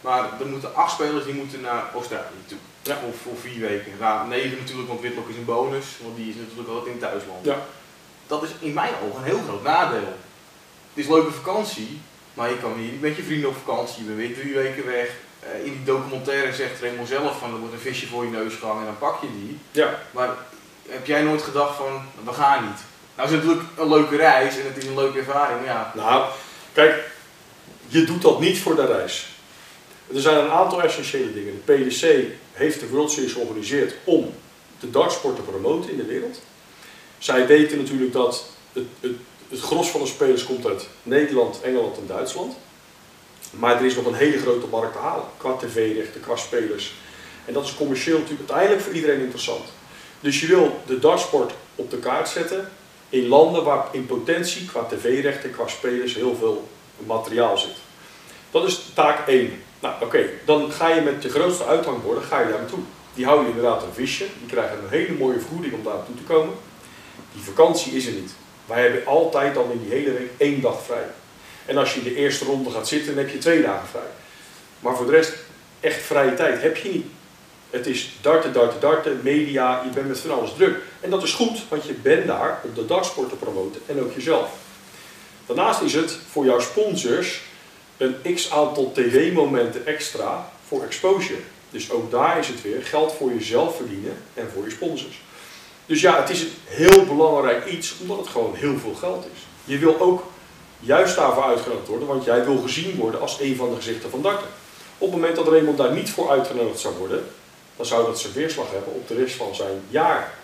Maar 0.00 0.40
er 0.40 0.46
moeten 0.46 0.74
acht 0.74 0.92
spelers 0.92 1.24
die 1.24 1.34
moeten 1.34 1.60
naar 1.60 1.90
Australië 1.94 2.44
toe. 2.46 2.58
Ja. 2.82 2.98
Voor, 3.00 3.14
voor 3.22 3.36
vier 3.36 3.60
weken. 3.60 3.92
Nou, 4.00 4.28
negen 4.28 4.58
natuurlijk, 4.58 4.88
want 4.88 5.00
Whitlock 5.00 5.28
is 5.28 5.36
een 5.36 5.44
bonus, 5.44 5.86
want 6.02 6.16
die 6.16 6.28
is 6.28 6.34
natuurlijk 6.34 6.68
altijd 6.68 6.86
in 6.86 7.00
het 7.00 7.00
thuisland. 7.00 7.44
Ja. 7.44 7.66
Dat 8.26 8.42
is 8.42 8.50
in 8.60 8.72
mijn 8.72 8.92
ogen 9.04 9.18
een 9.18 9.24
heel 9.24 9.42
groot 9.46 9.62
nadeel. 9.62 10.12
Het 10.92 11.04
is 11.04 11.08
leuke 11.08 11.32
vakantie, 11.32 12.00
maar 12.34 12.50
je 12.50 12.58
kan 12.58 12.80
niet 12.80 13.00
met 13.00 13.16
je 13.16 13.22
vrienden 13.22 13.48
op 13.48 13.56
vakantie, 13.64 14.04
je 14.04 14.10
bent 14.10 14.18
weer 14.18 14.34
drie 14.34 14.54
weken 14.54 14.86
weg. 14.86 15.10
Uh, 15.46 15.66
in 15.66 15.72
die 15.72 15.84
documentaire 15.84 16.54
zegt 16.54 16.80
Raymond 16.80 17.08
zelf 17.08 17.38
van 17.38 17.52
er 17.52 17.58
wordt 17.58 17.74
een 17.74 17.80
visje 17.80 18.06
voor 18.06 18.24
je 18.24 18.30
neus 18.30 18.54
gehangen 18.54 18.80
en 18.80 18.86
dan 18.86 18.98
pak 18.98 19.20
je 19.20 19.28
die. 19.32 19.58
Ja. 19.70 20.00
Maar 20.10 20.28
heb 20.88 21.06
jij 21.06 21.22
nooit 21.22 21.42
gedacht 21.42 21.76
van 21.76 22.02
we 22.24 22.32
gaan 22.32 22.64
niet? 22.64 22.80
Nou 23.14 23.28
is 23.28 23.34
het 23.34 23.44
natuurlijk 23.44 23.78
een 23.78 23.88
leuke 23.88 24.16
reis 24.16 24.58
en 24.58 24.66
het 24.66 24.76
is 24.76 24.86
een 24.86 24.94
leuke 24.94 25.18
ervaring, 25.18 25.66
ja. 25.66 25.92
Nou, 25.94 26.24
kijk, 26.72 27.10
je 27.86 28.04
doet 28.04 28.22
dat 28.22 28.40
niet 28.40 28.58
voor 28.58 28.76
de 28.76 28.86
reis. 28.86 29.26
Er 30.14 30.20
zijn 30.20 30.44
een 30.44 30.50
aantal 30.50 30.82
essentiële 30.82 31.32
dingen. 31.32 31.62
De 31.64 31.72
PDC 31.72 32.24
heeft 32.52 32.80
de 32.80 32.88
World 32.88 33.10
Series 33.10 33.32
georganiseerd 33.32 33.94
om 34.04 34.34
de 34.80 34.90
dartsport 34.90 35.36
te 35.36 35.42
promoten 35.42 35.90
in 35.90 35.96
de 35.96 36.04
wereld. 36.04 36.40
Zij 37.18 37.46
weten 37.46 37.78
natuurlijk 37.78 38.12
dat 38.12 38.44
het, 38.72 38.84
het, 39.00 39.12
het 39.48 39.60
gros 39.60 39.88
van 39.88 40.00
de 40.00 40.06
spelers 40.06 40.44
komt 40.44 40.66
uit 40.66 40.88
Nederland, 41.02 41.60
Engeland 41.62 41.98
en 41.98 42.06
Duitsland. 42.06 42.56
Maar 43.58 43.76
er 43.76 43.84
is 43.84 43.94
nog 43.94 44.06
een 44.06 44.14
hele 44.14 44.38
grote 44.38 44.66
markt 44.66 44.92
te 44.92 44.98
halen. 44.98 45.24
Qua 45.36 45.56
tv-rechten, 45.56 46.20
qua 46.20 46.36
spelers. 46.36 46.94
En 47.44 47.52
dat 47.52 47.64
is 47.64 47.74
commercieel 47.74 48.18
natuurlijk 48.18 48.50
uiteindelijk 48.50 48.86
voor 48.86 48.94
iedereen 48.94 49.20
interessant. 49.20 49.64
Dus 50.20 50.40
je 50.40 50.46
wil 50.46 50.80
de 50.86 50.98
dartsport 50.98 51.52
op 51.74 51.90
de 51.90 51.98
kaart 51.98 52.28
zetten 52.28 52.68
in 53.08 53.28
landen 53.28 53.64
waar 53.64 53.86
in 53.90 54.06
potentie 54.06 54.66
qua 54.66 54.84
tv-rechten, 54.84 55.50
qua 55.50 55.68
spelers 55.68 56.14
heel 56.14 56.36
veel 56.36 56.68
materiaal 57.06 57.58
zit. 57.58 57.76
Dat 58.50 58.64
is 58.66 58.80
taak 58.94 59.28
1. 59.28 59.62
Nou 59.80 59.94
oké, 60.00 60.28
dan 60.44 60.72
ga 60.72 60.88
je 60.88 61.00
met 61.00 61.22
de 61.22 61.28
grootste 61.28 61.64
uithangborden 61.64 62.24
ga 62.24 62.40
je 62.40 62.48
daar 62.48 62.58
naartoe. 62.58 62.78
Die 63.14 63.24
hou 63.24 63.42
je 63.42 63.48
inderdaad 63.48 63.82
een 63.82 63.92
visje, 63.92 64.26
die 64.38 64.48
krijgen 64.48 64.78
een 64.78 64.88
hele 64.88 65.18
mooie 65.18 65.40
vergoeding 65.40 65.74
om 65.74 65.84
daar 65.84 65.94
naartoe 65.94 66.16
te 66.16 66.22
komen. 66.22 66.54
Die 67.32 67.42
vakantie 67.42 67.92
is 67.92 68.06
er 68.06 68.12
niet. 68.12 68.32
Wij 68.66 68.82
hebben 68.82 69.06
altijd 69.06 69.54
dan 69.54 69.70
in 69.70 69.80
die 69.82 69.90
hele 69.90 70.12
week 70.12 70.30
één 70.36 70.60
dag 70.60 70.82
vrij. 70.82 71.06
En 71.66 71.76
als 71.76 71.94
je 71.94 72.02
de 72.02 72.14
eerste 72.14 72.44
ronde 72.44 72.70
gaat 72.70 72.88
zitten, 72.88 73.14
dan 73.14 73.24
heb 73.24 73.32
je 73.32 73.38
twee 73.38 73.62
dagen 73.62 73.88
vrij. 73.88 74.12
Maar 74.80 74.96
voor 74.96 75.06
de 75.06 75.12
rest, 75.12 75.32
echt 75.80 76.02
vrije 76.02 76.34
tijd 76.34 76.62
heb 76.62 76.76
je 76.76 76.88
niet. 76.88 77.06
Het 77.70 77.86
is 77.86 78.10
darten, 78.20 78.52
darten, 78.52 78.80
darten, 78.80 79.20
media, 79.22 79.82
je 79.84 79.90
bent 79.90 80.08
met 80.08 80.18
van 80.18 80.38
alles 80.38 80.54
druk. 80.56 80.78
En 81.00 81.10
dat 81.10 81.22
is 81.22 81.32
goed, 81.32 81.58
want 81.68 81.86
je 81.86 81.92
bent 81.92 82.26
daar 82.26 82.60
om 82.64 82.74
de 82.74 82.86
dagsport 82.86 83.28
te 83.28 83.36
promoten 83.36 83.80
en 83.86 84.00
ook 84.00 84.14
jezelf. 84.14 84.50
Daarnaast 85.46 85.80
is 85.80 85.94
het 85.94 86.18
voor 86.30 86.44
jouw 86.44 86.60
sponsors 86.60 87.40
een 87.96 88.34
x 88.34 88.50
aantal 88.50 88.92
tv-momenten 88.92 89.86
extra 89.86 90.50
voor 90.68 90.82
exposure. 90.82 91.40
Dus 91.70 91.90
ook 91.90 92.10
daar 92.10 92.38
is 92.38 92.48
het 92.48 92.62
weer 92.62 92.82
geld 92.82 93.12
voor 93.12 93.32
jezelf 93.32 93.76
verdienen 93.76 94.16
en 94.34 94.50
voor 94.54 94.64
je 94.64 94.70
sponsors. 94.70 95.22
Dus 95.86 96.00
ja, 96.00 96.20
het 96.20 96.30
is 96.30 96.40
een 96.40 96.52
heel 96.64 97.04
belangrijk 97.04 97.66
iets, 97.66 97.94
omdat 98.00 98.18
het 98.18 98.28
gewoon 98.28 98.54
heel 98.54 98.78
veel 98.78 98.94
geld 98.94 99.26
is. 99.34 99.40
Je 99.64 99.78
wil 99.78 100.00
ook 100.00 100.22
juist 100.84 101.16
daarvoor 101.16 101.44
uitgenodigd 101.44 101.88
worden, 101.88 102.08
want 102.08 102.24
jij 102.24 102.44
wil 102.44 102.58
gezien 102.58 102.96
worden 102.96 103.20
als 103.20 103.40
een 103.40 103.56
van 103.56 103.68
de 103.68 103.76
gezichten 103.76 104.10
van 104.10 104.22
darten. 104.22 104.48
Op 104.98 105.10
het 105.10 105.20
moment 105.20 105.36
dat 105.36 105.48
Raymond 105.48 105.78
daar 105.78 105.92
niet 105.92 106.10
voor 106.10 106.30
uitgenodigd 106.30 106.80
zou 106.80 106.94
worden, 106.94 107.24
dan 107.76 107.86
zou 107.86 108.06
dat 108.06 108.20
zijn 108.20 108.32
weerslag 108.32 108.70
hebben 108.70 108.94
op 108.94 109.08
de 109.08 109.14
rest 109.14 109.34
van 109.34 109.54
zijn 109.54 109.82
jaar. 109.88 110.34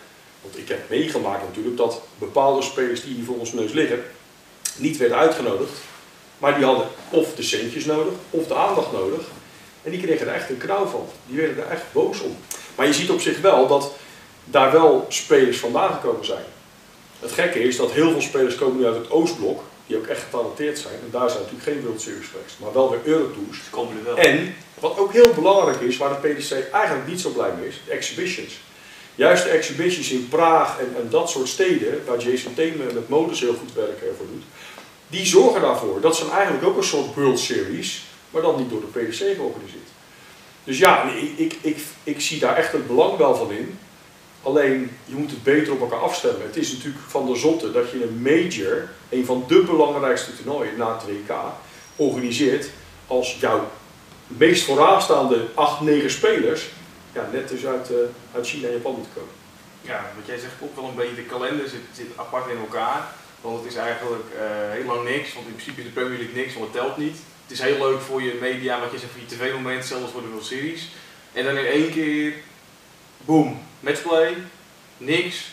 Want 0.42 0.58
ik 0.58 0.68
heb 0.68 0.88
meegemaakt 0.88 1.42
natuurlijk 1.42 1.76
dat 1.76 2.00
bepaalde 2.18 2.62
spelers 2.62 3.02
die 3.02 3.14
hier 3.14 3.24
voor 3.24 3.38
ons 3.38 3.52
neus 3.52 3.72
liggen, 3.72 4.02
niet 4.76 4.96
werden 4.96 5.18
uitgenodigd. 5.18 5.72
Maar 6.38 6.54
die 6.54 6.64
hadden 6.64 6.86
of 7.10 7.34
de 7.34 7.42
centjes 7.42 7.84
nodig, 7.84 8.12
of 8.30 8.46
de 8.46 8.54
aandacht 8.54 8.92
nodig. 8.92 9.20
En 9.82 9.90
die 9.90 10.00
kregen 10.00 10.26
er 10.26 10.34
echt 10.34 10.50
een 10.50 10.58
knauw 10.58 10.86
van. 10.86 11.06
Die 11.26 11.36
werden 11.36 11.64
er 11.64 11.70
echt 11.70 11.82
boos 11.92 12.20
om. 12.20 12.36
Maar 12.74 12.86
je 12.86 12.92
ziet 12.92 13.10
op 13.10 13.20
zich 13.20 13.40
wel 13.40 13.66
dat 13.66 13.92
daar 14.44 14.72
wel 14.72 15.06
spelers 15.08 15.58
vandaan 15.58 15.92
gekomen 15.92 16.24
zijn. 16.24 16.44
Het 17.20 17.32
gekke 17.32 17.62
is 17.62 17.76
dat 17.76 17.90
heel 17.90 18.10
veel 18.10 18.20
spelers 18.20 18.54
komen 18.54 18.78
nu 18.78 18.86
uit 18.86 18.94
het 18.94 19.10
Oostblok, 19.10 19.62
die 19.90 19.98
ook 19.98 20.06
echt 20.06 20.22
getalenteerd 20.22 20.78
zijn. 20.78 20.94
En 20.94 21.10
daar 21.10 21.30
zijn 21.30 21.42
natuurlijk 21.42 21.70
geen 21.70 21.82
World 21.82 22.00
Series 22.00 22.26
geweest, 22.26 22.56
maar 22.60 22.72
wel 22.72 22.90
weer 22.90 23.00
Eurotours. 23.04 23.58
Komen 23.70 23.96
er 23.96 24.04
wel. 24.04 24.16
En 24.16 24.54
wat 24.80 24.98
ook 24.98 25.12
heel 25.12 25.32
belangrijk 25.34 25.80
is, 25.80 25.96
waar 25.96 26.20
de 26.20 26.28
PDC 26.28 26.70
eigenlijk 26.72 27.06
niet 27.06 27.20
zo 27.20 27.30
blij 27.30 27.52
mee 27.58 27.68
is, 27.68 27.80
de 27.86 27.92
exhibitions. 27.92 28.60
Juist 29.14 29.44
de 29.44 29.48
exhibitions 29.48 30.10
in 30.10 30.28
Praag 30.28 30.78
en, 30.78 30.94
en 30.96 31.08
dat 31.10 31.30
soort 31.30 31.48
steden, 31.48 32.02
waar 32.06 32.18
Jason 32.18 32.54
Tatum 32.54 32.94
met 32.94 33.08
modus 33.08 33.40
heel 33.40 33.54
goed 33.54 33.72
werk 33.74 34.02
ervoor 34.02 34.26
doet, 34.26 34.44
die 35.08 35.26
zorgen 35.26 35.60
daarvoor. 35.60 36.00
Dat 36.00 36.16
zijn 36.16 36.30
eigenlijk 36.30 36.64
ook 36.64 36.76
een 36.76 36.84
soort 36.84 37.14
World 37.14 37.38
Series, 37.38 38.02
maar 38.30 38.42
dan 38.42 38.56
niet 38.56 38.70
door 38.70 38.80
de 38.80 38.98
PDC 38.98 39.16
georganiseerd. 39.16 39.88
Dus 40.64 40.78
ja, 40.78 41.10
ik, 41.10 41.32
ik, 41.38 41.56
ik, 41.60 41.78
ik 42.02 42.20
zie 42.20 42.38
daar 42.38 42.56
echt 42.56 42.72
het 42.72 42.86
belang 42.86 43.16
wel 43.16 43.36
van 43.36 43.52
in. 43.52 43.78
Alleen, 44.42 44.90
je 45.04 45.14
moet 45.14 45.30
het 45.30 45.42
beter 45.42 45.72
op 45.72 45.80
elkaar 45.80 45.98
afstemmen. 45.98 46.42
Het 46.46 46.56
is 46.56 46.72
natuurlijk 46.72 47.04
van 47.06 47.26
de 47.26 47.36
zotte 47.36 47.72
dat 47.72 47.90
je 47.90 48.02
een 48.02 48.22
major, 48.22 48.88
een 49.08 49.24
van 49.24 49.44
de 49.48 49.62
belangrijkste 49.62 50.36
toernooien 50.36 50.76
na 50.76 50.94
het 50.94 51.04
WK, 51.04 51.36
organiseert 51.96 52.70
als 53.06 53.36
jouw 53.40 53.70
meest 54.26 54.64
vooraanstaande 54.64 55.46
8, 55.54 55.80
9 55.80 56.10
spelers, 56.10 56.68
ja, 57.12 57.28
net 57.32 57.48
dus 57.48 57.66
uit, 57.66 57.90
uh, 57.90 57.96
uit 58.34 58.46
China 58.46 58.66
en 58.66 58.72
Japan 58.72 58.94
moeten 58.94 59.12
komen. 59.14 59.34
Ja, 59.82 60.10
wat 60.16 60.26
jij 60.26 60.38
zegt 60.38 60.58
klopt 60.58 60.76
wel 60.76 60.84
een 60.84 60.94
beetje. 60.94 61.14
De 61.14 61.22
kalender 61.22 61.68
zit, 61.68 61.80
zit 61.92 62.06
apart 62.16 62.50
in 62.50 62.58
elkaar. 62.58 63.08
Want 63.40 63.58
het 63.58 63.72
is 63.72 63.78
eigenlijk 63.78 64.24
heel 64.70 64.84
lang 64.84 65.08
niks. 65.08 65.34
Want 65.34 65.46
in 65.46 65.52
principe 65.54 65.80
is 65.80 65.86
de 65.86 65.92
Premier 65.92 66.18
League 66.18 66.36
niks, 66.36 66.54
want 66.54 66.64
het 66.64 66.82
telt 66.82 66.96
niet. 66.96 67.16
Het 67.42 67.58
is 67.58 67.60
heel 67.60 67.86
leuk 67.86 68.00
voor 68.00 68.22
je 68.22 68.38
media, 68.40 68.80
wat 68.80 68.92
je 68.92 68.98
zegt, 68.98 69.12
voor 69.12 69.20
je 69.20 69.36
tv-moment, 69.36 69.84
zelfs 69.84 70.12
voor 70.12 70.22
de 70.22 70.28
World 70.28 70.44
Series. 70.44 70.88
En 71.32 71.44
dan 71.44 71.56
in 71.56 71.66
één 71.66 71.90
keer, 71.92 72.34
boom, 73.30 73.58
matchplay, 73.80 74.36
niks. 74.96 75.48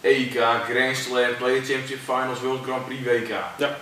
EK, 0.00 0.34
Grand 0.68 0.96
Slam, 0.96 1.36
Play 1.38 1.54
Championship 1.56 1.98
Finals, 2.04 2.40
World 2.40 2.62
Grand 2.62 2.86
Prix, 2.86 3.02
WK. 3.04 3.28
Ja. 3.28 3.78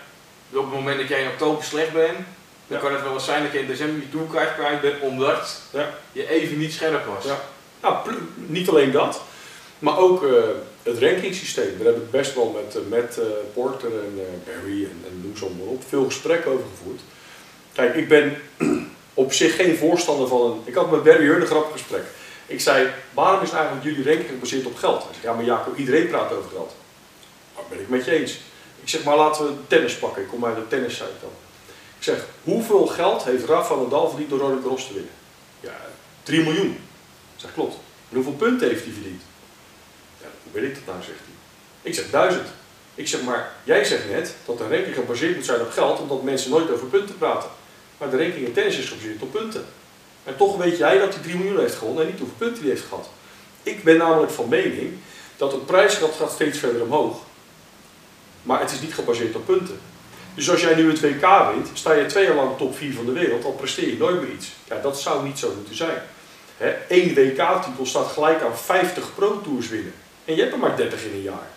Dus 0.51 0.59
op 0.59 0.65
het 0.65 0.75
moment 0.75 0.99
dat 0.99 1.09
jij 1.09 1.23
in 1.23 1.29
oktober 1.29 1.65
slecht 1.65 1.93
bent, 1.93 2.19
Dan 2.67 2.79
Ja. 2.79 2.85
kan 2.85 2.93
het 2.93 3.03
wel 3.03 3.13
eens 3.15 3.25
zijn 3.25 3.43
dat 3.43 3.53
je 3.53 3.59
in 3.59 3.67
december 3.67 4.01
je 4.03 4.11
toolkaart 4.11 4.55
kwijt 4.55 4.81
bent 4.81 5.01
omdat 5.01 5.63
Ja. 5.73 5.91
je 6.13 6.29
even 6.29 6.59
niet 6.59 6.73
scherp 6.73 7.07
was. 7.07 7.25
Ja. 7.25 7.41
Nou, 7.81 7.97
niet 8.35 8.69
alleen 8.69 8.91
dat, 8.91 9.21
maar 9.79 9.99
ook 9.99 10.25
eh, 10.25 10.33
het 10.83 10.99
rankingssysteem. 10.99 11.79
Daar 11.79 11.87
heb 11.87 11.97
ik 11.97 12.11
best 12.11 12.35
wel 12.35 12.61
met, 12.63 12.77
eh, 12.77 12.83
met 12.89 13.19
eh, 13.19 13.25
Porter 13.55 13.91
en 13.93 14.43
Barry 14.47 14.85
en, 14.85 15.05
en 15.07 15.35
noem 15.41 15.57
maar 15.59 15.67
op 15.67 15.83
veel 15.89 16.05
gesprekken 16.05 16.51
over 16.51 16.65
gevoerd. 16.77 17.01
Kijk, 17.73 17.95
ik 17.95 18.09
ben 18.09 18.37
op 19.25 19.33
zich 19.33 19.57
geen 19.57 19.77
voorstander 19.77 20.29
van 20.29 20.41
een... 20.41 20.61
Ik 20.65 20.75
had 20.75 20.91
met 20.91 21.03
Barry 21.03 21.25
Heur 21.25 21.41
een 21.41 21.47
grappig 21.47 21.73
gesprek. 21.73 22.05
Ik 22.51 22.61
zei, 22.61 22.91
waarom 23.15 23.43
is 23.43 23.51
eigenlijk 23.51 23.85
jullie 23.85 24.05
ranking 24.05 24.29
gebaseerd 24.29 24.67
op 24.67 24.77
geld? 24.77 25.03
Hij 25.03 25.13
zegt, 25.13 25.25
ja 25.25 25.33
maar 25.33 25.45
Jacob, 25.45 25.77
iedereen 25.77 26.09
praat 26.09 26.33
over 26.33 26.51
geld. 26.51 26.73
Dat 27.57 27.69
ben 27.69 27.81
ik 27.81 27.89
met 27.89 28.05
je 28.05 28.11
eens. 28.11 28.39
Ik 28.83 28.89
zeg, 28.89 29.05
maar 29.05 29.17
laten 29.17 29.47
we 29.47 29.53
tennis 29.67 29.95
pakken. 29.95 30.23
Ik 30.23 30.29
kom 30.29 30.45
uit 30.45 30.57
de 30.57 30.69
tennissite 30.69 31.21
dan. 31.21 31.31
Ik 31.99 32.05
zeg, 32.05 32.27
hoeveel 32.45 32.87
geld 32.87 33.25
heeft 33.25 33.45
Rafa 33.45 33.75
Nadal 33.75 34.09
verdiend 34.09 34.31
door 34.31 34.39
Roland 34.39 34.63
Garros 34.63 34.87
te 34.87 34.93
winnen? 34.93 35.13
Ja, 35.61 35.77
3 36.23 36.43
miljoen. 36.43 36.71
Ik 37.35 37.41
zeg, 37.41 37.53
klopt. 37.53 37.75
En 38.09 38.15
hoeveel 38.15 38.33
punten 38.33 38.69
heeft 38.69 38.85
hij 38.85 38.93
verdiend? 38.93 39.23
Ja, 40.21 40.27
hoe 40.43 40.61
weet 40.61 40.71
ik 40.71 40.75
dat 40.75 40.95
nou, 40.95 41.03
zegt 41.03 41.19
hij. 41.19 41.35
Ik 41.83 41.95
zeg, 41.95 42.11
duizend. 42.11 42.49
Ik 42.95 43.09
zeg, 43.09 43.23
maar 43.23 43.53
jij 43.65 43.85
zegt 43.85 44.11
net 44.11 44.35
dat 44.45 44.61
een 44.61 44.71
ranking 44.71 44.95
gebaseerd 44.95 45.37
moet 45.37 45.45
zijn 45.45 45.61
op 45.61 45.71
geld, 45.71 46.01
omdat 46.01 46.23
mensen 46.23 46.51
nooit 46.51 46.71
over 46.71 46.87
punten 46.87 47.19
praten. 47.19 47.51
Maar 47.99 48.11
de 48.11 48.17
ranking 48.17 48.47
in 48.47 48.53
tennis 48.53 48.79
is 48.79 48.89
gebaseerd 48.89 49.23
op 49.23 49.33
punten. 49.33 49.65
En 50.25 50.37
toch 50.37 50.57
weet 50.57 50.79
jij 50.79 50.99
dat 50.99 51.15
hij 51.15 51.23
3 51.23 51.37
miljoen 51.37 51.59
heeft 51.59 51.75
gewonnen 51.75 52.03
en 52.05 52.11
niet 52.11 52.19
hoeveel 52.19 52.37
punten 52.39 52.63
hij 52.63 52.71
heeft 52.71 52.87
gehad. 52.89 53.09
Ik 53.63 53.85
ben 53.85 53.97
namelijk 53.97 54.33
van 54.33 54.49
mening 54.49 54.93
dat 55.37 55.53
het 55.53 55.67
prijsgeld 55.67 56.15
gaat 56.15 56.33
steeds 56.33 56.59
verder 56.59 56.83
omhoog. 56.83 57.19
Maar 58.43 58.61
het 58.61 58.71
is 58.71 58.81
niet 58.81 58.95
gebaseerd 58.95 59.37
op 59.37 59.47
punten. 59.47 59.81
Dus 60.35 60.51
als 60.51 60.61
jij 60.61 60.75
nu 60.75 60.91
het 60.91 61.01
WK 61.01 61.53
wint, 61.53 61.69
sta 61.73 61.93
je 61.93 62.07
twee 62.07 62.25
jaar 62.25 62.35
lang 62.35 62.57
top 62.57 62.77
4 62.77 62.95
van 62.95 63.05
de 63.05 63.13
wereld, 63.13 63.43
dan 63.43 63.57
presteer 63.57 63.89
je 63.89 63.97
nooit 63.97 64.21
meer 64.21 64.31
iets. 64.31 64.53
Ja, 64.69 64.81
dat 64.81 65.01
zou 65.01 65.25
niet 65.27 65.39
zo 65.39 65.53
moeten 65.57 65.77
zijn. 65.77 66.03
Hè, 66.57 66.69
één 66.69 67.15
WK-titel 67.15 67.87
staat 67.87 68.07
gelijk 68.07 68.43
aan 68.43 68.57
50 68.59 69.15
Pro-tours 69.15 69.69
winnen. 69.69 69.93
En 70.25 70.35
je 70.35 70.41
hebt 70.41 70.53
er 70.53 70.59
maar 70.59 70.77
30 70.77 71.05
in 71.05 71.13
een 71.13 71.23
jaar. 71.23 71.49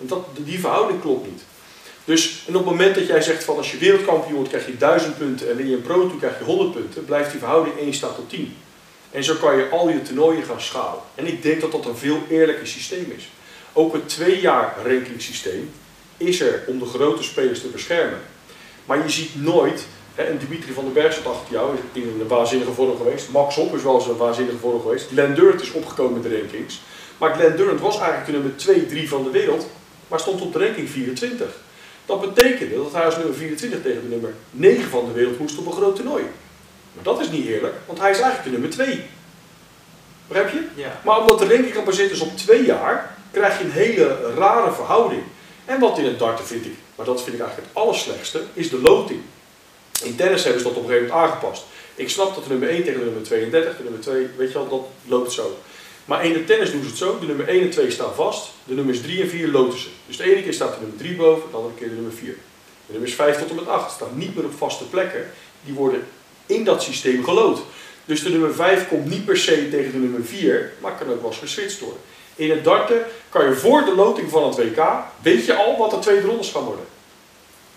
En 0.00 0.06
dat, 0.06 0.26
die 0.36 0.60
verhouding 0.60 1.00
klopt 1.00 1.26
niet. 1.26 1.42
Dus 2.06 2.42
en 2.46 2.56
op 2.56 2.64
het 2.64 2.70
moment 2.70 2.94
dat 2.94 3.06
jij 3.06 3.22
zegt 3.22 3.44
van 3.44 3.56
als 3.56 3.70
je 3.70 3.78
wereldkampioen 3.78 4.34
wordt 4.34 4.48
krijg 4.48 4.66
je 4.66 4.76
1000 4.76 5.18
punten 5.18 5.50
en 5.50 5.56
win 5.56 5.68
je 5.68 5.74
een 5.74 5.82
Pro-tour 5.82 6.18
krijg 6.18 6.38
je 6.38 6.44
100 6.44 6.72
punten, 6.72 7.04
blijft 7.04 7.30
die 7.30 7.38
verhouding 7.38 7.78
1 7.78 7.94
staat 7.94 8.14
tot 8.14 8.30
10. 8.30 8.56
En 9.10 9.24
zo 9.24 9.34
kan 9.34 9.56
je 9.56 9.68
al 9.68 9.88
je 9.88 10.02
toernooien 10.02 10.42
gaan 10.42 10.60
schalen. 10.60 11.02
En 11.14 11.26
ik 11.26 11.42
denk 11.42 11.60
dat 11.60 11.72
dat 11.72 11.86
een 11.86 11.96
veel 11.96 12.18
eerlijker 12.28 12.66
systeem 12.66 13.12
is. 13.16 13.28
Ook 13.72 13.92
het 13.92 14.08
twee 14.08 14.40
jaar 14.40 14.76
ranking-systeem 14.84 15.70
is 16.16 16.40
er 16.40 16.64
om 16.66 16.78
de 16.78 16.84
grote 16.84 17.22
spelers 17.22 17.60
te 17.60 17.68
beschermen. 17.68 18.20
Maar 18.84 19.02
je 19.02 19.10
ziet 19.10 19.42
nooit, 19.42 19.86
hè, 20.14 20.22
en 20.22 20.38
Dimitri 20.38 20.72
van 20.72 20.84
den 20.84 20.92
Berg 20.92 21.14
zat 21.14 21.26
achter 21.26 21.52
jou 21.52 21.76
in 21.92 22.02
een 22.20 22.28
waanzinnige 22.28 22.72
vorm 22.72 22.96
geweest. 22.96 23.28
Max 23.30 23.54
Hopp 23.54 23.74
is 23.74 23.82
wel 23.82 23.94
eens 23.94 24.06
een 24.06 24.16
waanzinnige 24.16 24.58
vorm 24.58 24.80
geweest. 24.80 25.06
Glenn 25.08 25.34
Durant 25.34 25.62
is 25.62 25.72
opgekomen 25.72 26.22
in 26.22 26.30
de 26.30 26.38
rankings. 26.38 26.80
Maar 27.18 27.34
Glenn 27.34 27.56
Durant 27.56 27.80
was 27.80 27.98
eigenlijk 27.98 28.26
de 28.26 28.32
nummer 28.32 28.56
2, 28.56 28.86
3 28.86 29.08
van 29.08 29.24
de 29.24 29.30
wereld, 29.30 29.66
maar 30.08 30.20
stond 30.20 30.40
op 30.40 30.52
de 30.52 30.58
ranking 30.58 30.90
24. 30.90 31.64
Dat 32.06 32.20
betekende 32.20 32.74
dat 32.74 32.92
hij 32.92 33.04
als 33.04 33.16
nummer 33.16 33.34
24 33.34 33.82
tegen 33.82 34.02
de 34.02 34.08
nummer 34.08 34.34
9 34.50 34.90
van 34.90 35.04
de 35.06 35.12
wereld 35.12 35.38
moest 35.38 35.58
op 35.58 35.66
een 35.66 35.72
groot 35.72 35.96
toernooi. 35.96 36.24
Maar 36.92 37.04
dat 37.04 37.20
is 37.20 37.30
niet 37.30 37.46
eerlijk, 37.46 37.74
want 37.86 37.98
hij 37.98 38.10
is 38.10 38.20
eigenlijk 38.20 38.44
de 38.44 38.50
nummer 38.50 38.70
2. 38.70 39.02
Begrijp 40.28 40.52
je? 40.52 40.64
Ja. 40.74 41.00
Maar 41.04 41.20
omdat 41.20 41.38
de 41.38 41.70
gebaseerd 41.72 42.10
is 42.10 42.20
op 42.20 42.36
twee 42.36 42.64
jaar, 42.64 43.16
krijg 43.30 43.58
je 43.58 43.64
een 43.64 43.70
hele 43.70 44.32
rare 44.36 44.72
verhouding. 44.72 45.22
En 45.64 45.80
wat 45.80 45.98
in 45.98 46.04
het 46.04 46.18
darten 46.18 46.46
vind 46.46 46.64
ik, 46.66 46.74
maar 46.94 47.06
dat 47.06 47.22
vind 47.22 47.34
ik 47.34 47.40
eigenlijk 47.40 47.70
het 47.72 47.82
allerslechtste, 47.82 48.42
is 48.52 48.70
de 48.70 48.80
loting. 48.80 49.20
In 50.02 50.16
tennis 50.16 50.44
hebben 50.44 50.62
ze 50.62 50.68
dat 50.68 50.76
op 50.76 50.82
een 50.82 50.88
gegeven 50.88 51.08
moment 51.08 51.30
aangepast. 51.30 51.64
Ik 51.94 52.08
snap 52.08 52.34
dat 52.34 52.44
de 52.44 52.50
nummer 52.50 52.68
1 52.68 52.84
tegen 52.84 52.98
de 52.98 53.04
nummer 53.04 53.22
32, 53.22 53.76
de 53.76 53.82
nummer 53.82 54.00
2, 54.00 54.26
weet 54.36 54.52
je 54.52 54.54
wel, 54.54 54.68
dat 54.68 54.86
loopt 55.04 55.32
zo. 55.32 55.58
Maar 56.06 56.24
in 56.24 56.32
de 56.32 56.44
tennis 56.44 56.70
doen 56.70 56.82
ze 56.82 56.88
het 56.88 56.96
zo, 56.96 57.18
de 57.18 57.26
nummer 57.26 57.48
1 57.48 57.62
en 57.62 57.70
2 57.70 57.90
staan 57.90 58.14
vast, 58.14 58.50
de 58.64 58.74
nummers 58.74 59.00
3 59.00 59.22
en 59.22 59.28
4 59.28 59.48
loten 59.48 59.78
ze. 59.78 59.88
Dus 60.06 60.16
de 60.16 60.24
ene 60.24 60.42
keer 60.42 60.52
staat 60.52 60.74
de 60.74 60.80
nummer 60.80 60.98
3 60.98 61.16
boven, 61.16 61.50
de 61.50 61.56
andere 61.56 61.74
keer 61.74 61.88
de 61.88 61.94
nummer 61.94 62.12
4. 62.12 62.36
De 62.86 62.92
nummers 62.92 63.14
5 63.14 63.38
tot 63.38 63.50
en 63.50 63.54
met 63.54 63.68
8 63.68 63.92
staan 63.92 64.08
niet 64.14 64.34
meer 64.36 64.44
op 64.44 64.56
vaste 64.56 64.84
plekken, 64.88 65.30
die 65.64 65.74
worden 65.74 66.06
in 66.46 66.64
dat 66.64 66.82
systeem 66.82 67.24
geloot. 67.24 67.60
Dus 68.04 68.22
de 68.22 68.30
nummer 68.30 68.54
5 68.54 68.88
komt 68.88 69.08
niet 69.10 69.24
per 69.24 69.36
se 69.36 69.68
tegen 69.70 69.92
de 69.92 69.98
nummer 69.98 70.24
4, 70.24 70.72
maar 70.80 70.96
kan 70.98 71.10
ook 71.10 71.20
wel 71.20 71.30
eens 71.30 71.38
geswitcht 71.38 71.80
worden. 71.80 72.00
In 72.36 72.50
het 72.50 72.64
darten 72.64 73.04
kan 73.28 73.48
je 73.48 73.54
voor 73.54 73.84
de 73.84 73.94
loting 73.94 74.30
van 74.30 74.44
het 74.44 74.56
WK, 74.56 74.84
weet 75.22 75.46
je 75.46 75.54
al 75.54 75.78
wat 75.78 75.90
de 75.90 75.98
tweede 75.98 76.26
rondes 76.26 76.50
gaan 76.50 76.64
worden. 76.64 76.84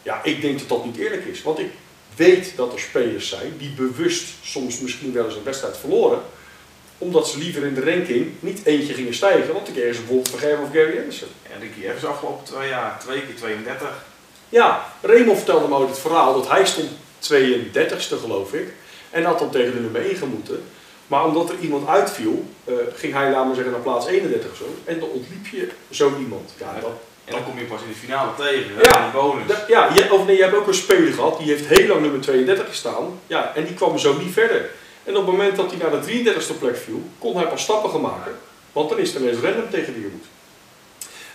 Ja, 0.04 0.24
ik 0.24 0.42
denk 0.42 0.60
dat 0.60 0.70
dat 0.70 0.86
niet 0.86 0.98
eerlijk 0.98 1.26
is. 1.26 1.42
Want 1.42 1.60
ik 1.60 1.72
weet 2.16 2.54
dat 2.56 2.74
er 2.74 2.80
spelers 2.80 3.30
zijn 3.30 3.54
die 3.58 3.70
bewust 3.70 4.28
soms 4.44 4.80
misschien 4.80 5.14
wel 5.14 5.26
eens 5.26 5.36
een 5.36 5.44
wedstrijd 5.44 5.78
verloren. 5.78 6.22
Omdat 7.02 7.28
ze 7.28 7.38
liever 7.38 7.64
in 7.66 7.74
de 7.74 7.92
ranking 7.92 8.32
niet 8.40 8.66
eentje 8.66 8.94
gingen 8.94 9.14
stijgen. 9.14 9.54
Want 9.54 9.68
een 9.68 9.74
keer 9.74 9.84
bijvoorbeeld 9.86 10.30
Van 10.30 10.40
Gerwen 10.40 10.64
of 10.64 10.72
Gary 10.74 10.98
Anderson. 10.98 11.28
En 11.54 11.60
Ricky 11.60 11.84
Evans 11.88 12.06
afgelopen 12.06 12.46
twee 12.46 12.70
jaar, 12.70 13.00
twee 13.00 13.22
keer 13.22 13.36
32. 13.36 13.88
Ja, 14.50 14.86
Raymond 15.02 15.38
vertelde 15.38 15.68
me 15.68 15.76
ooit 15.76 15.90
het 15.90 16.00
verhaal 16.00 16.34
dat 16.34 16.50
hij 16.50 16.66
stond 16.66 16.90
32ste 17.34 18.20
geloof 18.22 18.54
ik. 18.54 18.68
En 19.10 19.24
had 19.24 19.40
dan 19.40 19.50
tegen 19.50 19.74
de 19.74 19.80
nummer 19.80 20.02
1 20.06 20.16
gemoeten. 20.16 20.64
Maar 21.08 21.26
omdat 21.26 21.50
er 21.50 21.56
iemand 21.62 21.88
uitviel, 21.88 22.46
eh, 22.66 22.74
ging 22.96 23.14
hij, 23.14 23.32
laten 23.32 23.50
we 23.50 23.56
zeggen, 23.56 23.72
naar 23.74 23.82
plaats 23.82 24.08
31 24.08 24.52
of 24.52 24.58
zo. 24.58 24.64
En 24.86 25.00
dan 25.00 25.10
ontliep 25.10 25.48
je 25.52 25.70
zo 25.90 26.12
iemand. 26.20 26.54
Ja, 26.58 26.74
dat, 26.82 26.92
En 27.26 27.32
dan 27.36 27.44
kom 27.44 27.60
je 27.60 27.66
pas 27.66 27.82
in 27.82 27.88
de 27.88 27.94
finale 27.96 28.32
tegen, 28.38 28.72
hè, 28.76 28.82
Ja. 28.82 28.98
in 28.98 29.04
die 29.12 29.22
bonus. 29.22 29.46
Ja, 29.68 29.90
je, 29.94 30.14
of 30.14 30.26
nee, 30.26 30.36
je 30.36 30.42
hebt 30.44 30.56
ook 30.56 30.68
een 30.68 30.74
speler 30.74 31.14
gehad, 31.14 31.38
die 31.40 31.48
heeft 31.48 31.66
heel 31.66 31.88
lang 31.88 32.02
nummer 32.02 32.22
32 32.22 32.68
gestaan. 32.68 33.20
Ja, 33.28 33.56
en 33.56 33.64
die 33.66 33.74
kwam 33.74 33.98
zo 33.98 34.18
niet 34.18 34.34
verder. 34.34 34.70
En 35.10 35.18
op 35.18 35.26
het 35.26 35.36
moment 35.36 35.56
dat 35.56 35.72
hij 35.72 35.80
naar 35.80 36.02
de 36.02 36.34
33ste 36.34 36.60
plek 36.60 36.78
viel, 36.78 37.02
kon 37.20 37.36
hij 37.36 37.48
pas 37.48 37.62
stappen 37.62 37.90
gaan 37.90 38.02
maken. 38.02 38.32
Want 38.72 38.90
dan 38.90 39.00
is 39.00 39.16
er 39.16 39.22
ineens 39.22 39.40
random 39.40 39.70
tegen 39.70 39.94
wie 39.94 40.02
je 40.02 40.10
moet. 40.12 40.26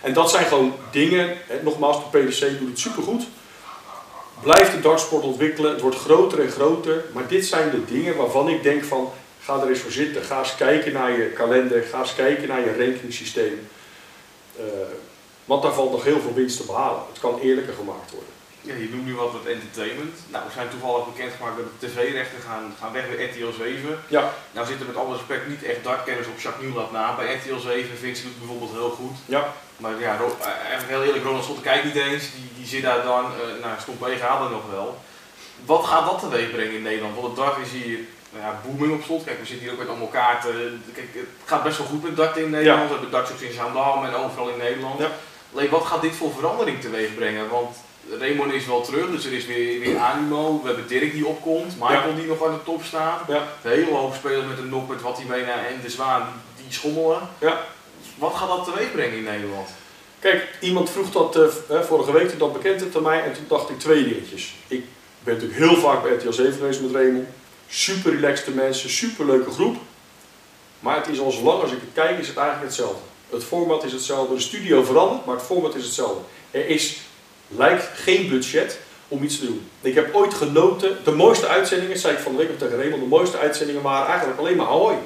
En 0.01 0.13
dat 0.13 0.29
zijn 0.29 0.45
gewoon 0.45 0.73
dingen, 0.91 1.37
en 1.49 1.59
nogmaals, 1.63 1.97
de 1.97 2.17
PDC 2.17 2.59
doet 2.59 2.69
het 2.69 2.79
supergoed. 2.79 3.23
Blijft 4.41 4.71
de 4.71 4.79
dartsport 4.79 5.23
ontwikkelen, 5.23 5.71
het 5.71 5.81
wordt 5.81 5.97
groter 5.97 6.39
en 6.41 6.49
groter. 6.49 7.03
Maar 7.13 7.27
dit 7.27 7.45
zijn 7.45 7.69
de 7.69 7.85
dingen 7.85 8.15
waarvan 8.15 8.49
ik 8.49 8.63
denk 8.63 8.83
van, 8.83 9.11
ga 9.41 9.61
er 9.61 9.69
eens 9.69 9.79
voor 9.79 9.91
zitten. 9.91 10.23
Ga 10.23 10.39
eens 10.39 10.55
kijken 10.55 10.93
naar 10.93 11.11
je 11.11 11.25
kalender, 11.25 11.83
ga 11.83 11.99
eens 11.99 12.15
kijken 12.15 12.47
naar 12.47 12.59
je 12.59 12.85
rankingsysteem. 12.85 13.67
Eh, 14.57 14.63
want 15.45 15.63
daar 15.63 15.73
valt 15.73 15.91
nog 15.91 16.03
heel 16.03 16.19
veel 16.19 16.33
winst 16.33 16.57
te 16.57 16.65
behalen. 16.65 17.01
Het 17.11 17.19
kan 17.19 17.39
eerlijker 17.39 17.73
gemaakt 17.73 18.11
worden. 18.11 18.34
Ja, 18.69 18.73
je 18.83 18.89
noemt 18.91 19.05
nu 19.05 19.15
wat 19.15 19.33
met 19.33 19.45
entertainment. 19.55 20.15
Nou, 20.33 20.43
we 20.47 20.51
zijn 20.57 20.69
toevallig 20.69 21.05
bekendgemaakt 21.11 21.57
dat 21.57 21.65
de 21.79 21.87
tv-rechten 21.87 22.41
gaan, 22.47 22.65
gaan 22.79 22.91
weg 22.97 23.05
bij 23.09 23.25
RTL 23.25 23.51
7. 23.63 23.99
Ja, 24.07 24.23
Nou 24.51 24.67
zitten 24.67 24.87
met 24.87 24.95
alle 24.95 25.13
respect 25.15 25.47
niet 25.47 25.63
echt 25.63 25.83
dartkenners 25.83 26.27
op 26.27 26.39
Jacques 26.39 26.63
Nieuwlab 26.65 26.91
na. 26.91 27.15
Bij 27.15 27.33
RTL 27.35 27.59
7 27.59 27.97
Vince 27.97 28.21
doet 28.21 28.31
het 28.31 28.39
bijvoorbeeld 28.43 28.71
heel 28.71 28.89
goed. 28.89 29.15
ja, 29.25 29.53
Maar 29.77 29.99
ja, 29.99 30.17
Ro- 30.17 30.37
eh, 30.41 30.47
eigenlijk 30.47 30.89
heel 30.89 31.03
eerlijk, 31.03 31.23
Ronald 31.23 31.43
Schotten 31.43 31.63
kijkt 31.63 31.83
niet 31.85 31.95
eens. 32.07 32.23
Die, 32.35 32.49
die 32.57 32.67
zit 32.73 32.81
daar 32.81 33.03
dan, 33.03 33.23
eh 33.25 33.63
nou, 33.63 33.73
Stom 33.79 33.97
P 33.97 34.05
gaat 34.19 34.43
er 34.45 34.49
nog 34.57 34.65
wel. 34.71 34.89
Wat 35.65 35.83
gaat 35.85 36.05
dat 36.05 36.19
teweeg 36.19 36.51
brengen 36.51 36.75
in 36.75 36.81
Nederland? 36.81 37.15
Want 37.15 37.27
het 37.27 37.35
dart 37.35 37.57
is 37.65 37.71
hier 37.71 37.99
nou 38.31 38.43
ja, 38.45 38.59
booming 38.65 38.93
op 38.93 39.03
slot. 39.03 39.23
Kijk, 39.23 39.39
we 39.39 39.45
zitten 39.45 39.63
hier 39.63 39.73
ook 39.73 39.79
met 39.83 39.89
allemaal 39.89 40.07
kaarten. 40.19 40.83
Kijk, 40.93 41.07
het 41.13 41.25
gaat 41.45 41.63
best 41.63 41.77
wel 41.77 41.87
goed 41.87 42.03
met 42.03 42.15
darten 42.15 42.43
in 42.43 42.49
Nederland. 42.49 42.83
We 42.87 42.91
hebben 42.93 43.11
darts 43.11 43.31
ook 43.31 43.39
in 43.39 43.53
Zaandam 43.53 44.05
en 44.05 44.13
overal 44.13 44.49
in 44.49 44.57
Nederland. 44.57 44.99
Ja. 44.99 45.09
Alleen, 45.53 45.69
wat 45.69 45.85
gaat 45.85 46.01
dit 46.01 46.15
voor 46.15 46.31
verandering 46.33 46.81
teweeg 46.81 47.15
brengen? 47.15 47.49
Want 47.49 47.75
Raymond 48.09 48.53
is 48.53 48.65
wel 48.65 48.81
terug, 48.81 49.11
dus 49.11 49.25
er 49.25 49.33
is 49.33 49.45
weer, 49.45 49.79
weer 49.79 49.97
animo. 49.97 50.61
We 50.61 50.67
hebben 50.67 50.87
Dirk 50.87 51.11
die 51.11 51.25
opkomt, 51.25 51.73
Michael 51.79 52.15
die 52.15 52.25
nog 52.25 52.45
aan 52.45 52.53
de 52.53 52.63
top 52.63 52.83
staat. 52.83 53.21
ja. 53.27 53.47
De 53.61 53.69
hele 53.69 53.91
hoop 53.91 54.13
spelers 54.13 54.47
met 54.47 54.57
een 54.57 54.69
nok 54.69 54.89
met 54.89 55.01
wat 55.01 55.21
hij 55.25 55.43
en 55.43 55.79
de 55.81 55.89
Zwaan 55.89 56.27
die, 56.55 56.73
schommelen. 56.73 57.21
Ja. 57.39 57.65
Wat 58.15 58.33
gaat 58.33 58.47
dat 58.47 58.65
teweeg 58.65 58.91
brengen 58.91 59.17
in 59.17 59.23
Nederland? 59.23 59.69
Kijk, 60.19 60.47
iemand 60.59 60.89
vroeg 60.89 61.11
dat 61.11 61.35
eh, 61.35 61.81
vorige 61.81 62.11
week, 62.11 62.29
toen 62.29 62.37
dat 62.37 62.53
bekend 62.53 62.81
werd 62.81 62.95
aan 62.95 63.03
mij, 63.03 63.23
en 63.23 63.33
toen 63.33 63.45
dacht 63.47 63.69
ik 63.69 63.79
twee 63.79 64.03
dingetjes. 64.03 64.55
Ik 64.67 64.83
ben 65.23 65.33
natuurlijk 65.33 65.59
heel 65.59 65.75
vaak 65.75 66.03
bij 66.03 66.11
RTL 66.11 66.31
7 66.31 66.53
geweest 66.53 66.81
met 66.81 66.91
Raymond. 66.91 67.27
Super 67.67 68.11
relaxte 68.11 68.51
mensen, 68.51 68.89
super 68.89 69.25
leuke 69.25 69.51
groep. 69.51 69.75
Maar 70.79 70.95
het 70.95 71.07
is 71.07 71.19
al 71.19 71.31
zolang 71.31 71.61
als 71.61 71.71
ik 71.71 71.79
het 71.81 71.89
kijk, 71.93 72.19
is 72.19 72.27
het 72.27 72.37
eigenlijk 72.37 72.67
hetzelfde. 72.67 73.01
Het 73.29 73.43
format 73.43 73.83
is 73.83 73.91
hetzelfde, 73.91 74.35
de 74.35 74.41
studio 74.41 74.83
verandert, 74.83 75.25
maar 75.25 75.35
het 75.35 75.45
format 75.45 75.75
is 75.75 75.83
hetzelfde. 75.83 76.21
Er 76.51 76.67
is, 76.67 76.97
lijkt 77.47 77.89
geen 77.95 78.29
budget 78.29 78.77
om 79.07 79.23
iets 79.23 79.39
te 79.39 79.45
doen. 79.45 79.69
Ik 79.81 79.95
heb 79.95 80.15
ooit 80.15 80.33
genoten, 80.33 80.97
de 81.03 81.11
mooiste 81.11 81.47
uitzendingen, 81.47 81.97
zei 81.97 82.13
ik 82.13 82.19
van 82.19 82.31
de 82.31 82.37
week 82.37 82.49
nog 82.49 82.57
tegen 82.57 82.77
Raymond, 82.77 83.01
de 83.01 83.07
mooiste 83.07 83.37
uitzendingen 83.37 83.81
waren 83.81 84.07
eigenlijk 84.07 84.39
alleen 84.39 84.55
maar 84.57 84.65
Hawaii. 84.67 84.97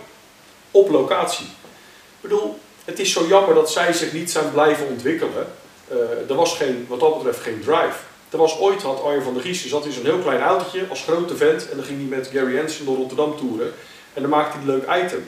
Op 0.72 0.90
locatie. 0.90 1.46
Ik 1.46 2.22
bedoel, 2.22 2.60
het 2.86 3.00
is 3.00 3.12
zo 3.12 3.26
jammer 3.28 3.56
dat 3.56 3.72
zij 3.72 3.94
zich 3.94 4.14
niet 4.14 4.32
zijn 4.32 4.52
blijven 4.52 4.88
ontwikkelen. 4.88 5.48
Eh, 5.88 5.98
er 6.30 6.36
was 6.36 6.56
geen, 6.56 6.86
wat 6.90 7.00
dat 7.00 7.16
betreft 7.18 7.40
geen 7.44 7.60
drive. 7.62 7.98
Er 8.30 8.38
was 8.38 8.60
ooit, 8.60 8.82
had 8.82 9.04
Arjen 9.04 9.24
van 9.24 9.34
der 9.34 9.42
Gies, 9.44 9.68
zat 9.68 9.86
in 9.86 9.92
zo'n 9.92 10.04
heel 10.04 10.20
klein 10.20 10.42
autootje 10.42 10.86
als 10.90 11.04
grote 11.04 11.36
vent 11.38 11.70
en 11.70 11.76
dan 11.78 11.86
ging 11.86 11.98
hij 12.10 12.18
met 12.18 12.30
Gary 12.34 12.58
Hansen 12.58 12.86
door 12.86 12.96
Rotterdam 12.96 13.38
toeren 13.38 13.74
en 14.14 14.22
dan 14.22 14.32
maakte 14.32 14.58
hij 14.58 14.62
een 14.68 14.74
leuk 14.74 15.04
item. 15.06 15.28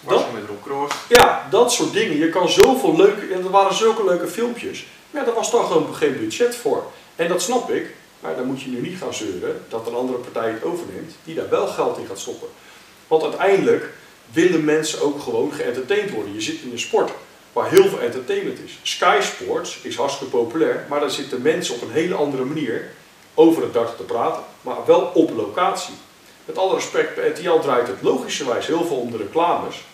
Was 0.00 0.14
Dat- 0.22 0.32
met 0.32 0.42
Rob 0.48 0.62
Cross. 0.64 0.94
Ja, 1.08 1.46
dat 1.50 1.72
soort 1.72 1.92
dingen. 1.92 2.16
Je 2.18 2.28
kan 2.28 2.48
zoveel 2.48 2.96
leuke, 2.96 3.34
en 3.34 3.44
er 3.44 3.50
waren 3.50 3.74
zulke 3.74 4.04
leuke 4.04 4.26
filmpjes. 4.28 4.86
Ja, 5.16 5.24
daar 5.24 5.34
was 5.34 5.50
gewoon 5.50 5.94
geen 5.94 6.18
budget 6.18 6.56
voor. 6.56 6.84
En 7.16 7.28
dat 7.28 7.42
snap 7.42 7.70
ik, 7.70 7.94
Maar 8.20 8.36
dan 8.36 8.46
moet 8.46 8.62
je 8.62 8.68
nu 8.68 8.80
niet 8.80 8.98
gaan 8.98 9.14
zeuren 9.14 9.64
dat 9.68 9.86
een 9.86 9.94
andere 9.94 10.18
partij 10.18 10.50
het 10.50 10.64
overneemt 10.64 11.14
die 11.24 11.34
daar 11.34 11.48
wel 11.48 11.66
geld 11.66 11.98
in 11.98 12.06
gaat 12.06 12.18
stoppen. 12.18 12.48
Want 13.08 13.22
uiteindelijk 13.22 13.90
willen 14.32 14.64
mensen 14.64 15.02
ook 15.02 15.20
gewoon 15.20 15.52
geëntertained 15.52 16.10
worden. 16.10 16.34
Je 16.34 16.40
zit 16.40 16.60
in 16.60 16.72
een 16.72 16.78
sport 16.78 17.10
waar 17.52 17.70
heel 17.70 17.88
veel 17.88 18.00
entertainment 18.00 18.58
is. 18.64 18.78
Sky 18.82 19.18
Sports 19.20 19.78
is 19.82 19.96
hartstikke 19.96 20.36
populair, 20.36 20.86
maar 20.88 21.00
daar 21.00 21.10
zitten 21.10 21.42
mensen 21.42 21.74
op 21.74 21.82
een 21.82 21.90
hele 21.90 22.14
andere 22.14 22.44
manier 22.44 22.90
over 23.34 23.62
het 23.62 23.72
dart 23.72 23.96
te 23.96 24.02
praten, 24.02 24.42
maar 24.60 24.86
wel 24.86 25.10
op 25.14 25.30
locatie. 25.30 25.94
Met 26.44 26.58
alle 26.58 26.74
respect, 26.74 27.14
bij 27.14 27.28
RTL 27.28 27.58
draait 27.58 27.86
het 27.86 28.02
logischerwijs 28.02 28.66
heel 28.66 28.84
veel 28.84 28.96
om 28.96 29.10
de 29.10 29.16
reclames. 29.16 29.84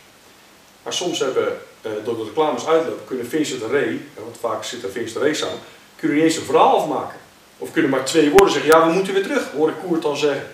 Maar 0.82 0.92
soms 0.92 1.18
hebben, 1.18 1.58
door 2.04 2.16
de 2.16 2.24
reclames 2.24 2.66
uitlopen, 2.66 3.04
kunnen 3.04 3.26
Vincent 3.26 3.62
en 3.62 3.70
Ray, 3.70 4.00
want 4.14 4.36
vaak 4.40 4.64
zit 4.64 4.82
er 4.82 4.90
Vincent 4.90 5.16
en 5.16 5.22
Ray 5.22 5.34
samen, 5.34 5.58
kunnen 5.96 6.16
niet 6.16 6.26
eens 6.26 6.36
een 6.36 6.44
verhaal 6.44 6.78
afmaken. 6.78 7.20
Of 7.58 7.72
kunnen 7.72 7.90
maar 7.90 8.04
twee 8.04 8.30
woorden 8.30 8.50
zeggen, 8.50 8.70
ja 8.70 8.86
we 8.86 8.92
moeten 8.92 9.14
weer 9.14 9.22
terug, 9.22 9.50
hoor 9.50 9.68
ik 9.68 9.74
Koert 9.86 10.02
dan 10.02 10.16
zeggen. 10.16 10.46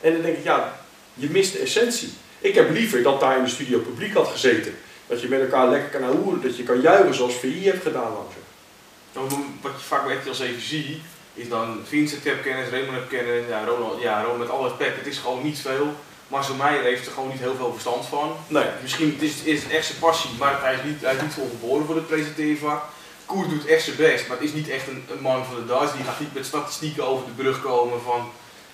En 0.00 0.12
dan 0.12 0.22
denk 0.22 0.36
ik, 0.36 0.44
ja, 0.44 0.74
je 1.14 1.30
mist 1.30 1.52
de 1.52 1.58
essentie. 1.58 2.12
Ik 2.38 2.54
heb 2.54 2.70
liever 2.70 3.02
dat 3.02 3.20
daar 3.20 3.36
in 3.36 3.44
de 3.44 3.50
studio 3.50 3.78
publiek 3.78 4.14
had 4.14 4.28
gezeten. 4.28 4.74
Dat 5.06 5.20
je 5.20 5.28
met 5.28 5.40
elkaar 5.40 5.68
lekker 5.68 5.90
kan 5.90 6.02
houden, 6.02 6.42
dat 6.42 6.56
je 6.56 6.62
kan 6.62 6.80
juichen 6.80 7.14
zoals 7.14 7.34
VI 7.34 7.62
heeft 7.62 7.82
gedaan 7.82 8.12
langzaam. 8.12 9.50
Wat 9.60 9.72
je 9.76 9.84
vaak 9.84 10.04
bij 10.04 10.14
RTL 10.14 10.32
7 10.32 10.60
ziet, 10.60 10.98
is 11.34 11.48
dan 11.48 11.80
Vincent 11.84 12.24
heb 12.24 12.42
kennis, 12.42 12.68
Raymond 12.68 12.94
heb 12.94 13.08
kennis, 13.08 13.48
ja, 13.48 13.64
Ronald, 13.64 14.02
ja, 14.02 14.20
Ronald 14.20 14.38
met 14.38 14.50
alle 14.50 14.68
respect, 14.68 14.96
het 14.96 15.06
is 15.06 15.18
gewoon 15.18 15.42
niet 15.42 15.58
veel. 15.58 15.94
Marcel 16.32 16.54
Meijer 16.54 16.82
heeft 16.82 17.06
er 17.06 17.12
gewoon 17.12 17.28
niet 17.28 17.38
heel 17.38 17.54
veel 17.54 17.72
verstand 17.72 18.06
van. 18.06 18.36
Nee. 18.46 18.64
Misschien 18.82 19.16
is, 19.20 19.42
is 19.42 19.62
het 19.62 19.72
echt 19.72 19.86
zijn 19.86 19.98
passie, 19.98 20.30
maar 20.38 20.62
hij 20.62 20.74
is 20.74 20.82
niet, 20.84 21.00
hij 21.00 21.14
is 21.14 21.22
niet 21.22 21.32
voor 21.32 21.48
geboren 21.48 21.86
voor 21.86 21.94
het 21.94 22.06
presenteervak. 22.06 22.84
Koer 23.26 23.48
doet 23.48 23.66
echt 23.66 23.84
zijn 23.84 23.96
best, 23.96 24.28
maar 24.28 24.36
het 24.36 24.46
is 24.46 24.52
niet 24.52 24.68
echt 24.68 24.88
een, 24.88 25.04
een 25.10 25.20
man 25.20 25.44
van 25.44 25.54
de 25.54 25.66
darts. 25.66 25.92
Die 25.92 26.04
gaat 26.04 26.20
niet 26.20 26.34
met 26.34 26.46
statistieken 26.46 27.06
over 27.06 27.26
de 27.26 27.42
brug 27.42 27.62
komen 27.62 28.02
van 28.02 28.30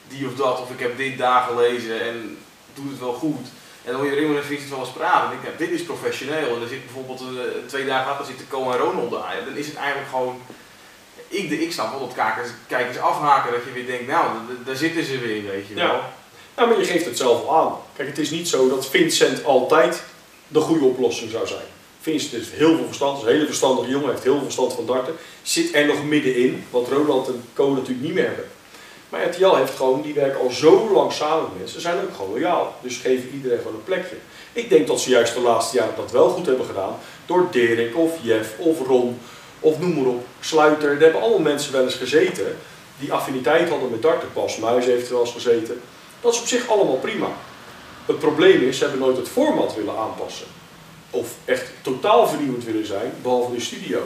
die 0.09 0.27
of 0.27 0.35
dat, 0.35 0.61
of 0.61 0.71
ik 0.71 0.81
heb 0.81 0.97
dit 0.97 1.19
daar 1.19 1.43
gelezen 1.43 2.01
en 2.01 2.39
doet 2.75 2.91
het 2.91 3.01
wel 3.01 3.13
goed. 3.13 3.47
En 3.85 3.93
dan 3.93 4.01
hoor 4.01 4.11
je 4.11 4.17
Raymond 4.17 4.39
en 4.39 4.45
Vincent 4.45 4.71
wel 4.71 4.81
eens 4.81 4.91
praten. 4.91 5.31
En 5.31 5.37
ik 5.37 5.43
denk, 5.43 5.59
dit 5.59 5.71
is 5.71 5.85
professioneel. 5.85 6.55
En 6.55 6.61
dan 6.61 6.69
zit 6.69 6.85
bijvoorbeeld 6.85 7.23
uh, 7.23 7.41
twee 7.67 7.87
dagen 7.87 8.11
later 8.11 8.27
zit 8.27 8.39
de 8.39 8.49
Co 8.49 8.71
en 8.71 8.79
Ronald 8.79 9.11
daar. 9.11 9.45
dan 9.45 9.57
is 9.57 9.67
het 9.67 9.77
eigenlijk 9.77 10.09
gewoon 10.09 10.41
ik, 11.29 11.49
de, 11.49 11.63
ik 11.63 11.73
snap 11.73 11.91
wel 11.91 12.01
dat 12.01 12.15
kijkers, 12.15 12.49
kijkers 12.67 12.99
afhaken 12.99 13.53
dat 13.53 13.65
je 13.65 13.73
weer 13.73 13.87
denkt, 13.87 14.07
nou, 14.07 14.31
daar 14.65 14.77
zitten 14.77 15.05
ze 15.05 15.19
weer, 15.19 15.43
weet 15.43 15.69
je 15.69 15.75
wel. 15.75 15.85
Ja. 15.85 16.13
Maar 16.67 16.79
je 16.79 16.85
geeft 16.85 17.05
het 17.05 17.17
zelf 17.17 17.49
aan. 17.49 17.73
Kijk, 17.97 18.09
het 18.09 18.19
is 18.19 18.31
niet 18.31 18.49
zo 18.49 18.69
dat 18.69 18.87
Vincent 18.87 19.45
altijd 19.45 20.03
de 20.49 20.61
goede 20.61 20.85
oplossing 20.85 21.31
zou 21.31 21.47
zijn. 21.47 21.67
Vincent 22.01 22.33
heeft 22.33 22.53
heel 22.53 22.77
veel 22.77 22.87
verstand, 22.87 23.19
is 23.19 23.25
een 23.25 23.33
hele 23.33 23.47
verstandige 23.47 23.91
jongen, 23.91 24.11
heeft 24.11 24.23
heel 24.23 24.35
veel 24.35 24.43
verstand 24.43 24.73
van 24.73 24.87
darten. 24.87 25.15
Zit 25.43 25.75
er 25.75 25.87
nog 25.87 26.05
middenin, 26.05 26.65
wat 26.71 26.89
Roland 26.89 27.27
en 27.27 27.45
Co 27.55 27.71
natuurlijk 27.71 28.01
niet 28.01 28.15
meer 28.15 28.27
hebben. 28.27 28.45
Maar 29.09 29.25
RTL 29.25 29.55
heeft 29.55 29.77
gewoon, 29.77 30.03
die 30.03 30.15
werken 30.15 30.41
al 30.41 30.51
zo 30.51 30.91
lang 30.93 31.13
samen 31.13 31.43
met 31.43 31.59
mensen, 31.59 31.81
zijn 31.81 32.03
ook 32.03 32.15
gewoon 32.17 32.31
loyaal. 32.31 32.75
Dus 32.83 32.97
geven 32.97 33.31
iedereen 33.35 33.59
gewoon 33.59 33.75
een 33.75 33.85
plekje. 33.85 34.17
Ik 34.53 34.69
denk 34.69 34.87
dat 34.87 35.01
ze 35.01 35.11
juist 35.11 35.35
de 35.35 35.41
laatste 35.41 35.77
jaren 35.77 35.97
dat 35.97 36.11
wel 36.11 36.29
goed 36.29 36.47
hebben 36.47 36.67
gedaan. 36.67 36.99
Door 37.27 37.49
Dirk 37.51 37.97
of 37.97 38.13
Jeff 38.23 38.59
of 38.59 38.87
Ron 38.87 39.19
of 39.61 39.79
noem 39.79 39.95
maar 39.95 40.13
op, 40.13 40.27
Sluiter. 40.41 40.91
Er 40.91 41.01
hebben 41.01 41.21
allemaal 41.21 41.39
mensen 41.39 41.73
wel 41.73 41.85
eens 41.85 41.95
gezeten 41.95 42.57
die 42.99 43.13
affiniteit 43.13 43.69
hadden 43.69 43.91
met 43.91 44.03
darten. 44.03 44.33
Pas 44.33 44.57
Muis 44.57 44.85
heeft 44.85 45.07
er 45.07 45.13
wel 45.13 45.25
eens 45.25 45.33
gezeten. 45.33 45.81
Dat 46.21 46.33
is 46.33 46.41
op 46.41 46.47
zich 46.47 46.69
allemaal 46.69 46.97
prima. 46.97 47.29
Het 48.07 48.19
probleem 48.19 48.63
is, 48.63 48.77
ze 48.79 48.83
hebben 48.83 49.01
nooit 49.01 49.17
het 49.17 49.29
format 49.29 49.75
willen 49.75 49.97
aanpassen. 49.97 50.47
Of 51.11 51.35
echt 51.45 51.71
totaal 51.83 52.29
vernieuwend 52.29 52.65
willen 52.65 52.87
zijn, 52.87 53.13
behalve 53.23 53.55
de 53.55 53.61
studio. 53.61 54.03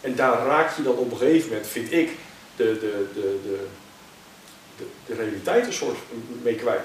En 0.00 0.14
daar 0.14 0.46
raak 0.46 0.76
je 0.76 0.82
dan 0.82 0.96
op 0.96 1.10
een 1.10 1.18
gegeven 1.18 1.48
moment, 1.48 1.66
vind 1.66 1.92
ik, 1.92 2.10
de, 2.56 2.64
de, 2.64 3.06
de, 3.14 3.40
de, 4.76 4.84
de, 5.06 5.14
realiteit 5.14 5.66
een 5.66 5.72
soort 5.72 5.96
mee 6.42 6.54
kwijt. 6.54 6.80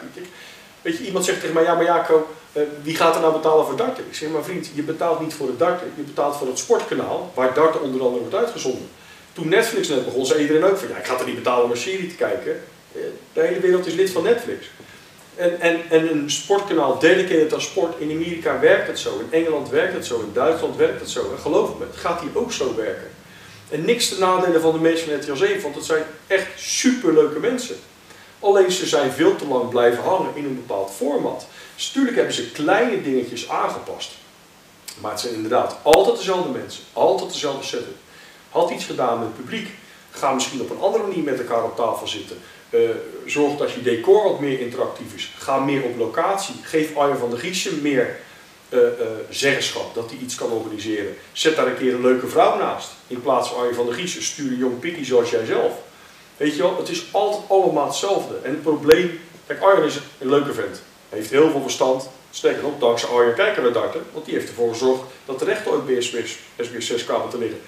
Weet 0.81 0.97
je, 0.97 1.05
iemand 1.05 1.25
zegt 1.25 1.39
tegen 1.39 1.55
mij, 1.55 1.63
ja 1.63 1.73
maar 1.73 1.83
Jaco, 1.83 2.27
uh, 2.53 2.63
wie 2.83 2.95
gaat 2.95 3.15
er 3.15 3.21
nou 3.21 3.33
betalen 3.33 3.65
voor 3.65 3.75
darten? 3.75 4.03
Ik 4.07 4.15
zeg, 4.15 4.29
maar 4.29 4.43
vriend, 4.43 4.69
je 4.73 4.83
betaalt 4.83 5.19
niet 5.19 5.33
voor 5.33 5.47
het 5.47 5.59
darten, 5.59 5.91
je 5.95 6.01
betaalt 6.01 6.35
voor 6.35 6.47
het 6.47 6.57
sportkanaal, 6.57 7.31
waar 7.33 7.53
darten 7.53 7.81
onder 7.81 8.01
andere 8.01 8.21
wordt 8.21 8.35
uitgezonden. 8.35 8.89
Toen 9.33 9.49
Netflix 9.49 9.87
net 9.87 10.05
begon, 10.05 10.25
zei 10.25 10.41
iedereen 10.41 10.63
ook 10.63 10.77
van, 10.77 10.87
ja 10.87 10.97
ik 10.97 11.05
ga 11.05 11.19
er 11.19 11.25
niet 11.25 11.35
betalen 11.35 11.63
om 11.63 11.71
een 11.71 11.77
serie 11.77 12.07
te 12.07 12.15
kijken. 12.15 12.63
Uh, 12.91 13.01
de 13.33 13.41
hele 13.41 13.59
wereld 13.59 13.85
is 13.85 13.93
lid 13.93 14.09
van 14.09 14.23
Netflix. 14.23 14.65
En, 15.35 15.59
en, 15.59 15.81
en 15.89 16.11
een 16.11 16.31
sportkanaal 16.31 16.99
dedicated 16.99 17.53
aan 17.53 17.61
sport, 17.61 17.99
in 17.99 18.11
Amerika 18.11 18.59
werkt 18.59 18.87
het 18.87 18.99
zo, 18.99 19.19
in 19.19 19.39
Engeland 19.39 19.69
werkt 19.69 19.93
het 19.93 20.05
zo, 20.05 20.19
in 20.19 20.33
Duitsland 20.33 20.75
werkt 20.75 20.99
het 20.99 21.09
zo. 21.09 21.31
En 21.31 21.39
geloof 21.39 21.77
me, 21.79 21.85
het 21.85 21.95
gaat 21.95 22.21
hier 22.21 22.37
ook 22.37 22.51
zo 22.51 22.75
werken. 22.75 23.09
En 23.69 23.85
niks 23.85 24.09
te 24.09 24.19
nadelen 24.19 24.61
van 24.61 24.73
de 24.73 24.79
mensen 24.79 25.07
van 25.07 25.19
RTL 25.19 25.35
7, 25.45 25.61
want 25.61 25.75
het 25.75 25.85
zijn 25.85 26.03
echt 26.27 26.47
superleuke 26.55 27.39
mensen. 27.39 27.75
Alleen 28.39 28.71
ze 28.71 28.87
zijn 28.87 29.11
veel 29.11 29.35
te 29.35 29.47
lang 29.47 29.69
blijven 29.69 30.03
hangen 30.03 30.35
in 30.35 30.45
een 30.45 30.55
bepaald 30.55 30.91
format. 30.91 31.45
Dus 31.75 31.93
hebben 31.93 32.33
ze 32.33 32.51
kleine 32.51 33.01
dingetjes 33.01 33.49
aangepast. 33.49 34.11
Maar 34.99 35.11
het 35.11 35.19
zijn 35.19 35.33
inderdaad 35.33 35.77
altijd 35.81 36.17
dezelfde 36.17 36.49
mensen, 36.49 36.83
altijd 36.93 37.31
dezelfde 37.31 37.65
setup. 37.65 37.95
Had 38.49 38.71
iets 38.71 38.85
gedaan 38.85 39.19
met 39.19 39.27
het 39.27 39.35
publiek. 39.35 39.69
Ga 40.11 40.33
misschien 40.33 40.61
op 40.61 40.69
een 40.69 40.79
andere 40.79 41.03
manier 41.03 41.23
met 41.23 41.39
elkaar 41.39 41.63
op 41.63 41.75
tafel 41.75 42.07
zitten. 42.07 42.37
Uh, 42.71 42.89
zorg 43.25 43.57
dat 43.57 43.71
je 43.71 43.81
decor 43.81 44.23
wat 44.23 44.39
meer 44.39 44.59
interactief 44.59 45.13
is. 45.15 45.33
Ga 45.37 45.59
meer 45.59 45.83
op 45.83 45.97
locatie. 45.97 46.55
Geef 46.63 46.95
Arjen 46.95 47.17
van 47.17 47.29
der 47.29 47.39
Giesen 47.39 47.81
meer 47.81 48.19
uh, 48.69 48.79
uh, 48.79 48.87
zeggenschap, 49.29 49.93
dat 49.95 50.09
hij 50.09 50.19
iets 50.19 50.35
kan 50.35 50.51
organiseren. 50.51 51.15
Zet 51.31 51.55
daar 51.55 51.67
een 51.67 51.77
keer 51.77 51.93
een 51.93 52.01
leuke 52.01 52.27
vrouw 52.27 52.57
naast. 52.57 52.89
In 53.07 53.21
plaats 53.21 53.49
van 53.49 53.57
Arjen 53.57 53.75
van 53.75 53.85
der 53.85 53.95
Giesen, 53.95 54.23
stuur 54.23 54.51
een 54.51 54.57
jong 54.57 54.79
pikkie 54.79 55.05
zoals 55.05 55.29
jij 55.29 55.45
zelf. 55.45 55.73
Weet 56.37 56.55
je 56.55 56.61
wel, 56.61 56.77
het 56.77 56.89
is 56.89 57.05
altijd 57.11 57.43
allemaal 57.47 57.85
hetzelfde. 57.85 58.35
En 58.43 58.49
het 58.49 58.61
probleem, 58.61 59.19
kijk 59.47 59.61
Arjen 59.61 59.85
is 59.85 59.99
een 60.19 60.29
leuke 60.29 60.53
vent. 60.53 60.81
Hij 61.09 61.17
heeft 61.17 61.31
heel 61.31 61.49
veel 61.51 61.61
verstand. 61.61 62.09
Sterker 62.31 62.63
nog, 62.63 62.79
dankzij 62.79 63.09
Arjen 63.09 63.35
kijken 63.35 63.63
we 63.63 63.71
darten. 63.71 64.01
Want 64.13 64.25
die 64.25 64.33
heeft 64.33 64.47
ervoor 64.47 64.69
gezorgd 64.69 65.03
dat 65.25 65.39
de 65.39 65.45
rechten 65.45 65.71
ooit 65.71 66.03
SBS, 66.03 66.37
SBS 66.59 66.87
6 66.87 67.05
kwamen 67.05 67.29
te 67.29 67.37
liggen. 67.37 67.59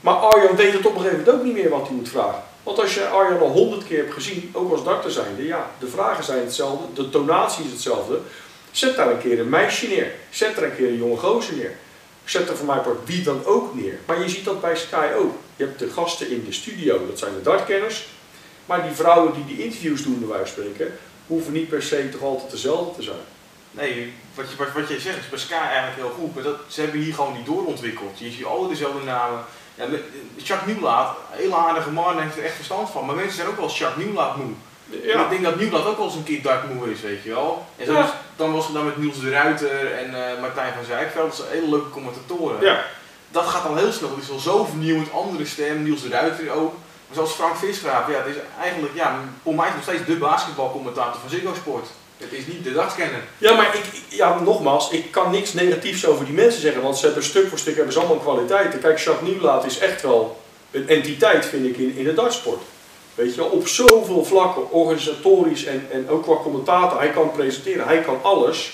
Maar 0.00 0.14
Arjan 0.14 0.56
weet 0.56 0.72
het 0.72 0.86
op 0.86 0.94
een 0.94 1.00
gegeven 1.00 1.18
moment 1.18 1.36
ook 1.36 1.44
niet 1.44 1.54
meer 1.54 1.68
wat 1.68 1.86
hij 1.86 1.96
moet 1.96 2.08
vragen. 2.08 2.42
Want 2.62 2.78
als 2.78 2.94
je 2.94 3.06
Arjan 3.06 3.40
al 3.40 3.48
honderd 3.48 3.86
keer 3.86 3.98
hebt 3.98 4.12
gezien, 4.12 4.50
ook 4.52 4.72
als 4.72 4.84
darter 4.84 5.10
zijnde, 5.10 5.46
ja, 5.46 5.70
de 5.78 5.88
vragen 5.88 6.24
zijn 6.24 6.44
hetzelfde, 6.44 7.02
de 7.02 7.10
tonatie 7.10 7.64
is 7.64 7.70
hetzelfde. 7.70 8.20
Zet 8.70 8.96
daar 8.96 9.10
een 9.10 9.20
keer 9.20 9.40
een 9.40 9.48
meisje 9.48 9.88
neer. 9.88 10.12
Zet 10.30 10.56
er 10.56 10.64
een 10.64 10.76
keer 10.76 10.88
een 10.88 10.96
jonge 10.96 11.16
gozer 11.16 11.56
neer. 11.56 11.72
Zet 12.24 12.48
er 12.48 12.56
voor 12.56 12.66
mij 12.66 12.78
part 12.78 12.98
wie 13.04 13.22
dan 13.22 13.44
ook 13.44 13.74
neer. 13.74 13.98
Maar 14.06 14.22
je 14.22 14.28
ziet 14.28 14.44
dat 14.44 14.60
bij 14.60 14.76
Sky 14.76 15.08
ook. 15.16 15.34
Je 15.56 15.64
hebt 15.64 15.78
de 15.78 15.90
gasten 15.90 16.30
in 16.30 16.44
de 16.44 16.52
studio, 16.52 17.06
dat 17.06 17.18
zijn 17.18 17.34
de 17.34 17.42
dartkenners. 17.42 18.08
Maar 18.66 18.82
die 18.82 18.92
vrouwen 18.92 19.34
die 19.34 19.44
die 19.44 19.64
interviews 19.64 20.02
doen, 20.02 20.28
wijze 20.28 20.52
spreken, 20.52 20.98
hoeven 21.26 21.52
niet 21.52 21.68
per 21.68 21.82
se 21.82 22.08
toch 22.08 22.22
altijd 22.22 22.50
dezelfde 22.50 22.96
te 22.96 23.02
zijn. 23.02 23.26
Nee, 23.70 24.12
wat 24.34 24.44
je, 24.50 24.56
wat, 24.74 24.88
je 24.88 25.00
zegt 25.00 25.18
is 25.18 25.28
bij 25.28 25.38
Sky 25.38 25.52
eigenlijk 25.52 25.96
heel 25.96 26.10
goed, 26.18 26.34
maar 26.34 26.42
dat, 26.42 26.56
ze 26.68 26.80
hebben 26.80 27.00
hier 27.00 27.14
gewoon 27.14 27.32
niet 27.36 27.46
doorontwikkeld. 27.46 28.18
Je 28.18 28.30
ziet 28.30 28.44
alle 28.44 28.68
dezelfde 28.68 29.04
namen. 29.04 29.44
Ja, 29.80 29.98
Jacques 30.36 30.74
Nieuwlaat, 30.74 31.16
hele 31.30 31.56
aardige 31.56 31.90
man, 31.90 32.20
heeft 32.20 32.36
er 32.36 32.44
echt 32.44 32.54
verstand 32.54 32.90
van. 32.90 33.06
Maar 33.06 33.14
mensen 33.14 33.36
zijn 33.36 33.48
ook 33.48 33.56
wel 33.56 33.70
Jacques 33.70 34.04
Nieuwlaat 34.04 34.36
moe. 34.36 34.52
Ja. 35.02 35.22
ik 35.22 35.30
denk 35.30 35.42
dat 35.42 35.56
Nieuwlaat 35.56 35.86
ook 35.86 35.96
wel 35.96 36.06
eens 36.06 36.14
een 36.14 36.22
keer 36.22 36.42
dartmoe 36.42 36.90
is, 36.90 37.00
weet 37.00 37.22
je 37.22 37.30
wel. 37.30 37.66
En 37.76 37.86
zo 37.86 37.92
ja. 37.92 38.14
dan 38.36 38.52
was 38.52 38.64
het 38.64 38.74
dan 38.74 38.84
met 38.84 38.96
Niels 38.96 39.20
de 39.20 39.30
Ruiter 39.30 39.92
en 39.92 40.10
uh, 40.10 40.40
Martijn 40.40 40.72
van 40.72 40.84
Zijkveld, 40.84 41.26
dat 41.26 41.36
zijn 41.36 41.48
hele 41.50 41.70
leuke 41.70 41.90
commentatoren. 41.90 42.60
Ja. 42.60 42.84
Dat 43.30 43.46
gaat 43.46 43.66
al 43.66 43.76
heel 43.76 43.92
snel, 43.92 44.10
het 44.10 44.22
is 44.22 44.28
wel 44.28 44.38
zo 44.38 44.64
vernieuwend, 44.64 45.12
andere 45.12 45.46
stem, 45.46 45.82
Niels 45.82 46.02
de 46.02 46.08
Ruiter 46.08 46.50
ook. 46.50 46.72
Maar 47.06 47.14
zoals 47.14 47.32
Frank 47.32 47.56
Visgraaf, 47.56 48.08
ja, 48.08 48.16
het 48.16 48.26
is 48.26 48.42
eigenlijk, 48.60 48.94
ja, 48.94 49.18
voor 49.42 49.54
mij 49.54 49.70
nog 49.70 49.82
steeds 49.82 50.04
de 50.04 50.16
basketbalcommentator 50.16 51.20
van 51.20 51.30
Ziggo 51.30 51.54
Sport. 51.54 51.86
Het 52.20 52.32
is 52.32 52.46
niet 52.46 52.64
de 52.64 52.72
dagscanner. 52.72 53.22
Ja, 53.38 53.54
maar 53.54 53.74
ik, 53.74 53.84
ja, 54.08 54.40
nogmaals, 54.40 54.90
ik 54.90 55.10
kan 55.10 55.30
niks 55.30 55.52
negatiefs 55.52 56.06
over 56.06 56.24
die 56.24 56.34
mensen 56.34 56.60
zeggen, 56.60 56.82
want 56.82 56.98
ze 56.98 57.06
hebben 57.06 57.24
stuk 57.24 57.48
voor 57.48 57.58
stuk 57.58 57.76
hebben 57.76 57.92
ze 57.92 57.98
allemaal 57.98 58.16
kwaliteiten. 58.16 58.80
Kijk, 58.80 58.98
Jacques 58.98 59.28
Nieuwlaat 59.30 59.64
is 59.64 59.78
echt 59.78 60.02
wel 60.02 60.40
een 60.70 60.88
entiteit, 60.88 61.46
vind 61.46 61.66
ik, 61.66 61.76
in, 61.76 61.96
in 61.96 62.04
de 62.04 62.14
dartsport. 62.14 62.62
Weet 63.14 63.34
je, 63.34 63.44
op 63.44 63.68
zoveel 63.68 64.24
vlakken, 64.24 64.70
organisatorisch 64.70 65.64
en, 65.64 65.86
en 65.90 66.08
ook 66.08 66.22
qua 66.22 66.34
commentator. 66.42 66.98
Hij 66.98 67.10
kan 67.10 67.30
presenteren, 67.32 67.86
hij 67.86 68.00
kan 68.00 68.18
alles. 68.22 68.72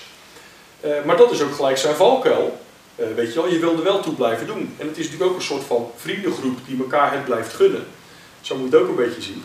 Uh, 0.85 1.03
maar 1.05 1.17
dat 1.17 1.31
is 1.31 1.41
ook 1.41 1.55
gelijk 1.55 1.77
zijn 1.77 1.95
valkuil. 1.95 2.59
Uh, 2.95 3.05
weet 3.15 3.33
je 3.33 3.41
wel, 3.41 3.51
je 3.51 3.59
wil 3.59 3.73
er 3.73 3.83
wel 3.83 3.99
toe 3.99 4.13
blijven 4.13 4.47
doen. 4.47 4.75
En 4.77 4.87
het 4.87 4.97
is 4.97 5.05
natuurlijk 5.05 5.31
ook 5.31 5.37
een 5.37 5.43
soort 5.45 5.63
van 5.63 5.91
vriendengroep 5.95 6.57
die 6.67 6.77
elkaar 6.79 7.13
het 7.13 7.25
blijft 7.25 7.53
gunnen. 7.53 7.85
Zo 8.41 8.55
moet 8.55 8.71
je 8.71 8.77
het 8.77 8.83
ook 8.83 8.89
een 8.89 9.05
beetje 9.05 9.21
zien. 9.21 9.43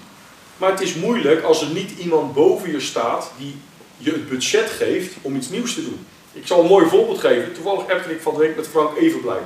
Maar 0.56 0.70
het 0.70 0.80
is 0.80 0.94
moeilijk 0.94 1.42
als 1.42 1.62
er 1.62 1.68
niet 1.68 1.98
iemand 1.98 2.34
boven 2.34 2.70
je 2.70 2.80
staat 2.80 3.30
die 3.38 3.56
je 4.04 4.10
het 4.10 4.28
budget 4.28 4.70
geeft 4.70 5.12
om 5.22 5.36
iets 5.36 5.48
nieuws 5.48 5.74
te 5.74 5.82
doen. 5.82 6.06
Ik 6.32 6.46
zal 6.46 6.60
een 6.60 6.66
mooi 6.66 6.86
voorbeeld 6.86 7.20
geven. 7.20 7.52
Toevallig 7.52 7.90
appte 7.90 8.12
ik 8.12 8.20
van 8.20 8.34
de 8.34 8.38
week 8.38 8.56
met 8.56 8.68
Frank 8.68 8.96
Evenblij. 8.96 9.40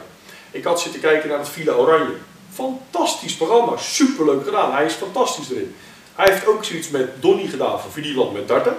Ik 0.51 0.65
had 0.65 0.81
zitten 0.81 1.01
kijken 1.01 1.29
naar 1.29 1.39
het 1.39 1.49
Villa 1.49 1.73
Oranje. 1.73 2.15
Fantastisch 2.53 3.37
programma, 3.37 3.77
superleuk 3.77 4.45
gedaan. 4.45 4.73
Hij 4.73 4.85
is 4.85 4.93
fantastisch 4.93 5.51
erin. 5.51 5.75
Hij 6.15 6.33
heeft 6.33 6.47
ook 6.47 6.65
zoiets 6.65 6.89
met 6.89 7.23
Donny 7.23 7.47
gedaan 7.47 7.81
voor 7.81 7.91
Videoland 7.91 8.33
met 8.33 8.49
darten. 8.49 8.77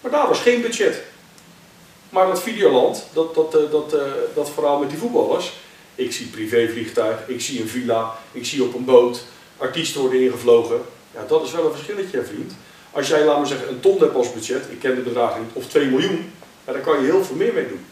Maar 0.00 0.10
daar 0.10 0.28
was 0.28 0.40
geen 0.40 0.60
budget. 0.60 1.02
Maar 2.08 2.26
dat 2.26 2.42
Videoland, 2.42 3.06
dat, 3.12 3.34
dat, 3.34 3.52
dat, 3.52 3.64
eh, 3.64 3.70
dat, 3.70 3.92
eh, 3.92 4.00
dat 4.34 4.50
verhaal 4.50 4.78
met 4.78 4.90
die 4.90 4.98
voetballers. 4.98 5.52
Ik 5.94 6.12
zie 6.12 6.26
privévliegtuig, 6.26 7.28
ik 7.28 7.40
zie 7.40 7.60
een 7.60 7.68
villa, 7.68 8.18
ik 8.32 8.46
zie 8.46 8.62
op 8.62 8.74
een 8.74 8.84
boot. 8.84 9.24
Artiesten 9.56 10.00
worden 10.00 10.20
ingevlogen. 10.20 10.80
Ja, 11.14 11.24
dat 11.28 11.44
is 11.44 11.52
wel 11.52 11.64
een 11.64 11.72
verschilletje, 11.72 12.24
vriend. 12.24 12.52
Als 12.96 13.08
jij, 13.08 13.24
laat 13.24 13.38
maar 13.38 13.46
zeggen, 13.46 13.68
een 13.68 13.80
ton 13.80 13.98
hebt 13.98 14.14
als 14.14 14.32
budget, 14.32 14.64
ik 14.70 14.78
ken 14.80 14.94
de 14.94 15.00
bedragen 15.00 15.40
niet, 15.40 15.50
of 15.52 15.66
2 15.66 15.86
miljoen, 15.86 16.32
ja, 16.66 16.72
dan 16.72 16.80
kan 16.82 16.98
je 17.00 17.04
heel 17.04 17.24
veel 17.24 17.36
meer 17.36 17.52
mee 17.52 17.68
doen. 17.68 17.84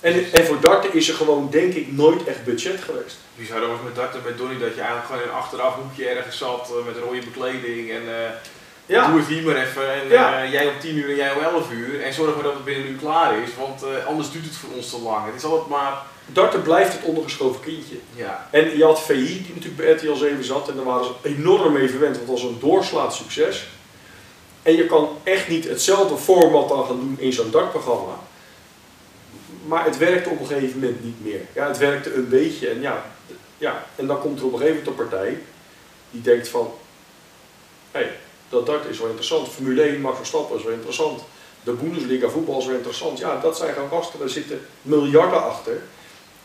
En, 0.00 0.24
en 0.32 0.44
voor 0.46 0.60
darten 0.60 0.94
is 0.94 1.08
er 1.08 1.14
gewoon, 1.14 1.48
denk 1.50 1.74
ik, 1.74 1.92
nooit 1.92 2.24
echt 2.24 2.44
budget 2.44 2.80
geweest. 2.80 3.16
Bizar, 3.36 3.60
dat 3.60 3.68
was 3.68 3.78
met 3.84 3.94
darten 3.94 4.20
met 4.24 4.38
Donny 4.38 4.58
dat 4.58 4.74
je 4.74 4.80
eigenlijk 4.80 5.06
gewoon 5.06 5.22
in 5.22 5.28
een 5.28 5.34
achteraf 5.34 5.74
hoekje 5.74 6.06
ergens 6.08 6.38
zat 6.38 6.70
eh, 6.70 6.86
met 6.86 6.96
rode 7.04 7.18
bekleding 7.24 7.90
en 7.90 8.02
eh, 8.08 8.30
Ja. 8.86 9.06
doe 9.10 9.18
het 9.18 9.28
hier 9.28 9.42
maar 9.42 9.56
even 9.56 9.92
en 10.02 10.08
Ja. 10.08 10.42
eh, 10.42 10.52
jij 10.52 10.66
om 10.66 10.78
10 10.80 10.96
uur 10.96 11.08
en 11.08 11.16
jij 11.16 11.32
om 11.34 11.42
11 11.42 11.70
uur 11.72 12.02
en 12.02 12.12
zorg 12.12 12.34
maar 12.34 12.42
dat 12.44 12.54
het 12.54 12.64
binnen 12.64 12.86
een 12.86 12.92
uur 12.92 12.98
klaar 12.98 13.38
is, 13.38 13.48
want 13.58 13.82
anders 14.06 14.30
duurt 14.30 14.44
het 14.44 14.56
voor 14.56 14.70
ons 14.76 14.90
te 14.90 14.98
lang. 15.00 15.26
Het 15.26 15.34
is 15.34 15.44
altijd 15.44 15.68
maar, 15.68 16.02
Darten 16.26 16.62
blijft 16.62 16.92
het 16.92 17.02
ondergeschoven 17.02 17.60
kindje. 17.60 17.96
ja, 18.14 18.48
En 18.50 18.76
je 18.76 18.84
had 18.84 19.02
VI, 19.02 19.14
die 19.42 19.52
natuurlijk 19.54 19.76
bij 19.76 19.92
RTL 19.92 20.14
7 20.14 20.44
zat, 20.44 20.68
en 20.68 20.76
daar 20.76 20.84
waren 20.84 21.04
ze 21.04 21.12
enorm 21.22 21.72
mee 21.72 21.88
verwend, 21.90 22.16
want 22.16 22.28
het 22.30 22.40
was 22.40 22.50
een 22.50 22.58
doorslaand 22.60 23.12
succes. 23.14 23.66
En 24.64 24.76
je 24.76 24.86
kan 24.86 25.08
echt 25.22 25.48
niet 25.48 25.68
hetzelfde 25.68 26.16
format 26.16 26.68
dan 26.68 26.86
gaan 26.86 27.00
doen 27.00 27.16
in 27.18 27.32
zo'n 27.32 27.50
dartprogramma. 27.50 28.18
Maar 29.66 29.84
het 29.84 29.98
werkte 29.98 30.30
op 30.30 30.40
een 30.40 30.46
gegeven 30.46 30.78
moment 30.78 31.04
niet 31.04 31.24
meer. 31.24 31.40
Ja, 31.52 31.68
het 31.68 31.78
werkte 31.78 32.14
een 32.14 32.28
beetje 32.28 32.68
en 32.68 32.80
ja, 32.80 33.04
ja. 33.58 33.86
En 33.96 34.06
dan 34.06 34.20
komt 34.20 34.38
er 34.38 34.44
op 34.44 34.52
een 34.52 34.58
gegeven 34.58 34.82
moment 34.82 35.00
een 35.00 35.08
partij 35.08 35.38
die 36.10 36.20
denkt 36.20 36.48
van, 36.48 36.72
hé, 37.90 38.00
hey, 38.00 38.16
dat 38.48 38.66
dart 38.66 38.86
is 38.86 38.98
wel 38.98 39.06
interessant. 39.06 39.48
Formule 39.48 39.82
1, 39.82 40.00
Max 40.00 40.16
Verstappen 40.16 40.56
is 40.56 40.64
wel 40.64 40.72
interessant. 40.72 41.22
De 41.62 41.72
Bundesliga 41.72 42.28
voetbal 42.28 42.58
is 42.58 42.66
wel 42.66 42.76
interessant. 42.76 43.18
Ja, 43.18 43.40
dat 43.40 43.56
zijn 43.56 43.74
gewoon 43.74 43.88
gasten, 43.88 44.18
daar 44.18 44.28
zitten 44.28 44.60
miljarden 44.82 45.44
achter. 45.44 45.82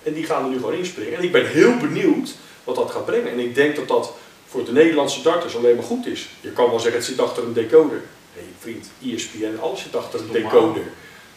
En 0.03 0.13
die 0.13 0.25
gaan 0.25 0.43
er 0.43 0.49
nu 0.49 0.55
gewoon 0.55 0.73
inspringen. 0.73 1.17
En 1.17 1.23
ik 1.23 1.31
ben 1.31 1.47
heel 1.47 1.77
benieuwd 1.77 2.35
wat 2.63 2.75
dat 2.75 2.91
gaat 2.91 3.05
brengen. 3.05 3.31
En 3.31 3.39
ik 3.39 3.55
denk 3.55 3.75
dat 3.75 3.87
dat 3.87 4.13
voor 4.49 4.65
de 4.65 4.71
Nederlandse 4.71 5.21
darters 5.21 5.55
alleen 5.55 5.75
maar 5.75 5.85
goed 5.85 6.05
is. 6.05 6.29
Je 6.41 6.51
kan 6.51 6.69
wel 6.69 6.79
zeggen, 6.79 6.99
het 6.99 7.09
zit 7.09 7.19
achter 7.19 7.43
een 7.43 7.53
decoder. 7.53 8.01
Hé 8.33 8.41
hey, 8.41 8.49
vriend, 8.59 8.89
ESPN, 9.05 9.59
alles 9.61 9.81
zit 9.81 9.95
achter 9.95 10.19
een 10.19 10.31
decoder. 10.31 10.83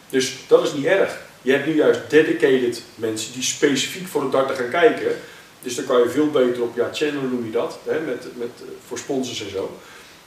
Dus 0.09 0.35
dat 0.47 0.63
is 0.63 0.73
niet 0.73 0.85
erg. 0.85 1.21
Je 1.41 1.51
hebt 1.51 1.65
nu 1.65 1.75
juist 1.75 2.09
dedicated 2.09 2.83
mensen 2.95 3.33
die 3.33 3.43
specifiek 3.43 4.07
voor 4.07 4.21
het 4.21 4.31
darten 4.31 4.55
gaan 4.55 4.69
kijken. 4.69 5.19
Dus 5.61 5.75
dan 5.75 5.85
kan 5.85 5.99
je 5.99 6.09
veel 6.09 6.29
beter 6.29 6.61
op, 6.61 6.75
ja, 6.75 6.89
channel 6.93 7.21
noem 7.21 7.45
je 7.45 7.51
dat, 7.51 7.79
hè, 7.83 7.99
met, 7.99 8.25
met, 8.37 8.49
eh, 8.55 8.67
voor 8.87 8.97
sponsors 8.97 9.43
en 9.43 9.49
zo. 9.49 9.77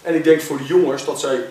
En 0.03 0.15
ik 0.15 0.25
denk 0.25 0.41
voor 0.41 0.59
de 0.59 0.65
jongens 0.65 1.05
dat, 1.05 1.21
zij, 1.21 1.45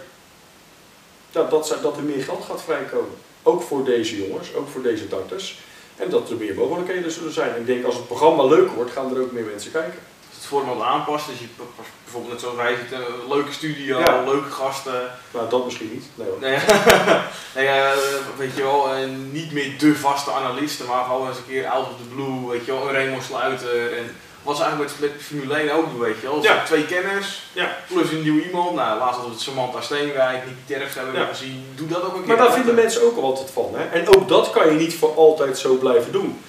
ja, 1.31 1.43
dat, 1.43 1.67
zij, 1.67 1.77
dat 1.81 1.97
er 1.97 2.03
meer 2.03 2.23
geld 2.23 2.43
gaat 2.43 2.63
vrijkomen. 2.63 3.15
Ook 3.43 3.61
voor 3.61 3.85
deze 3.85 4.27
jongens, 4.27 4.53
ook 4.53 4.67
voor 4.69 4.81
deze 4.81 5.07
darters. 5.07 5.59
En 5.95 6.09
dat 6.09 6.29
er 6.29 6.35
meer 6.35 6.55
mogelijkheden 6.55 7.11
zullen 7.11 7.33
zijn. 7.33 7.59
Ik 7.59 7.65
denk 7.65 7.85
als 7.85 7.95
het 7.95 8.07
programma 8.07 8.43
leuk 8.45 8.69
wordt, 8.69 8.91
gaan 8.91 9.15
er 9.15 9.21
ook 9.21 9.31
meer 9.31 9.43
mensen 9.43 9.71
kijken. 9.71 9.99
Format 10.45 10.81
aanpast, 10.81 11.27
dus 11.27 11.39
je 11.39 11.45
bijvoorbeeld 12.03 12.31
net 12.33 12.41
zoals 12.41 12.55
wij 12.55 12.75
zitten, 12.75 12.97
een 12.97 13.29
leuke 13.29 13.51
studio, 13.51 13.99
Ja. 13.99 14.23
leuke 14.25 14.51
gasten, 14.51 15.11
Nou, 15.31 15.49
dat 15.49 15.65
misschien 15.65 15.89
niet. 15.93 16.05
Nee, 16.15 16.27
hoor. 16.27 16.37
Nee, 16.39 16.57
nee, 17.55 17.67
eh, 17.67 17.91
weet 18.37 18.55
je 18.55 18.63
wel, 18.63 18.87
niet 19.31 19.51
meer 19.51 19.73
de 19.79 19.95
vaste 19.95 20.31
analisten, 20.31 20.85
maar 20.85 21.03
gewoon 21.03 21.27
eens 21.27 21.37
een 21.37 21.47
keer 21.47 21.67
out 21.67 21.85
of 21.85 21.93
the 21.97 22.15
blue, 22.15 22.49
weet 22.49 22.65
je 22.65 22.71
wel, 22.71 22.87
een 22.87 22.93
Raymond 22.93 23.23
Sluiter. 23.23 23.97
En 23.97 24.15
wat 24.43 24.55
ze 24.57 24.63
eigenlijk 24.63 24.91
met, 24.99 25.11
met 25.11 25.21
Formule 25.23 25.53
1 25.59 25.71
ook 25.73 25.89
doen, 25.89 25.99
weet 25.99 26.15
je 26.21 26.27
wel. 26.27 26.43
Ja. 26.43 26.63
Twee 26.63 26.85
kenners, 26.85 27.41
Ja. 27.53 27.77
plus 27.87 28.11
een 28.11 28.21
nieuw 28.23 28.39
iemand. 28.43 28.75
Nou, 28.75 28.97
laatst 28.99 29.13
hadden 29.15 29.25
we 29.29 29.31
het 29.35 29.41
Samantha 29.41 29.81
Steenwijk, 29.81 30.43
Nicky 30.45 30.59
Terfs 30.73 30.95
hebben 30.95 31.13
we 31.13 31.19
Ja. 31.19 31.25
gezien. 31.25 31.65
Doe 31.75 31.87
dat 31.87 32.03
ook 32.03 32.13
een 32.15 32.23
keer. 32.23 32.27
Maar 32.27 32.45
daar 32.45 32.53
vinden 32.53 32.75
mensen 32.75 33.03
ook 33.03 33.17
al 33.17 33.23
altijd 33.23 33.49
van. 33.51 33.71
Hè? 33.75 33.85
En 33.99 34.15
ook 34.15 34.27
dat 34.27 34.49
kan 34.49 34.67
je 34.67 34.73
niet 34.79 34.95
voor 34.95 35.15
altijd 35.15 35.57
zo 35.57 35.73
blijven 35.75 36.11
doen. 36.11 36.41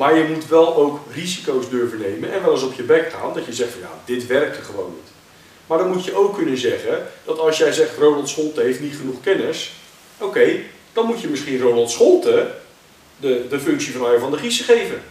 Maar 0.00 0.18
je 0.18 0.24
moet 0.24 0.48
wel 0.48 0.76
ook 0.76 0.98
risico's 1.12 1.68
durven 1.68 1.98
nemen 1.98 2.32
en 2.32 2.42
wel 2.42 2.52
eens 2.52 2.62
op 2.62 2.72
je 2.72 2.82
bek 2.82 3.12
gaan. 3.12 3.34
Dat 3.34 3.44
je 3.44 3.52
zegt 3.52 3.70
van 3.70 3.80
ja, 3.80 3.90
dit 4.04 4.26
werkte 4.26 4.62
gewoon 4.62 4.92
niet. 4.94 5.12
Maar 5.66 5.78
dan 5.78 5.90
moet 5.90 6.04
je 6.04 6.16
ook 6.16 6.34
kunnen 6.36 6.58
zeggen 6.58 7.06
dat 7.24 7.38
als 7.38 7.58
jij 7.58 7.72
zegt 7.72 7.98
Ronald 7.98 8.28
Scholte 8.28 8.60
heeft 8.60 8.80
niet 8.80 8.96
genoeg 8.96 9.20
kennis. 9.20 9.72
Oké, 10.18 10.50
dan 10.92 11.06
moet 11.06 11.20
je 11.20 11.28
misschien 11.28 11.60
Ronald 11.60 11.90
Scholte 11.90 12.50
de, 13.16 13.46
de 13.48 13.60
functie 13.60 13.92
van 13.92 14.06
Arjen 14.06 14.20
van 14.20 14.30
der 14.30 14.40
Giezen 14.40 14.64
geven. 14.64 15.02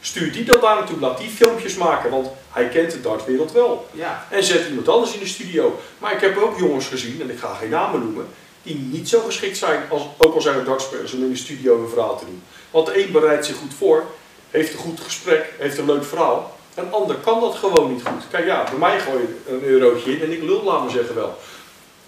Stuur 0.00 0.32
die 0.32 0.44
dan 0.44 0.60
daar 0.60 0.76
naartoe, 0.76 0.98
laat 0.98 1.18
die 1.18 1.30
filmpjes 1.30 1.74
maken, 1.74 2.10
want 2.10 2.28
hij 2.50 2.68
kent 2.68 2.92
de 2.92 3.00
dartwereld 3.00 3.52
wel. 3.52 3.88
Ja, 3.92 4.26
En 4.30 4.44
zet 4.44 4.68
iemand 4.68 4.88
anders 4.88 5.14
in 5.14 5.20
de 5.20 5.26
studio. 5.26 5.80
Maar 5.98 6.12
ik 6.12 6.20
heb 6.20 6.36
ook 6.36 6.58
jongens 6.58 6.86
gezien, 6.86 7.20
en 7.20 7.30
ik 7.30 7.38
ga 7.38 7.54
geen 7.54 7.70
namen 7.70 8.00
noemen, 8.00 8.26
die 8.62 8.76
niet 8.76 9.08
zo 9.08 9.20
geschikt 9.20 9.56
zijn, 9.56 9.82
als, 9.88 10.02
ook 10.18 10.34
al 10.34 10.40
zijn 10.40 10.56
het 10.56 10.66
dartspelers, 10.66 11.12
om 11.12 11.22
in 11.22 11.30
de 11.30 11.36
studio 11.36 11.82
een 11.82 11.88
verhaal 11.88 12.18
te 12.18 12.24
doen. 12.24 12.42
Want 12.70 12.86
de 12.86 13.04
een 13.04 13.12
bereidt 13.12 13.46
zich 13.46 13.56
goed 13.56 13.74
voor, 13.74 14.04
heeft 14.50 14.72
een 14.72 14.78
goed 14.78 15.00
gesprek, 15.00 15.52
heeft 15.58 15.78
een 15.78 15.86
leuk 15.86 16.04
verhaal. 16.04 16.58
En 16.74 16.84
de 16.84 16.90
ander 16.90 17.16
kan 17.16 17.40
dat 17.40 17.54
gewoon 17.54 17.92
niet 17.92 18.02
goed. 18.02 18.22
Kijk 18.30 18.46
ja, 18.46 18.64
bij 18.64 18.78
mij 18.78 19.00
gooi 19.00 19.18
je 19.18 19.52
een 19.52 19.62
eurotje 19.62 20.12
in 20.12 20.22
en 20.22 20.32
ik 20.32 20.42
lul, 20.42 20.62
laat 20.62 20.80
maar 20.80 20.90
zeggen 20.90 21.14
wel. 21.14 21.38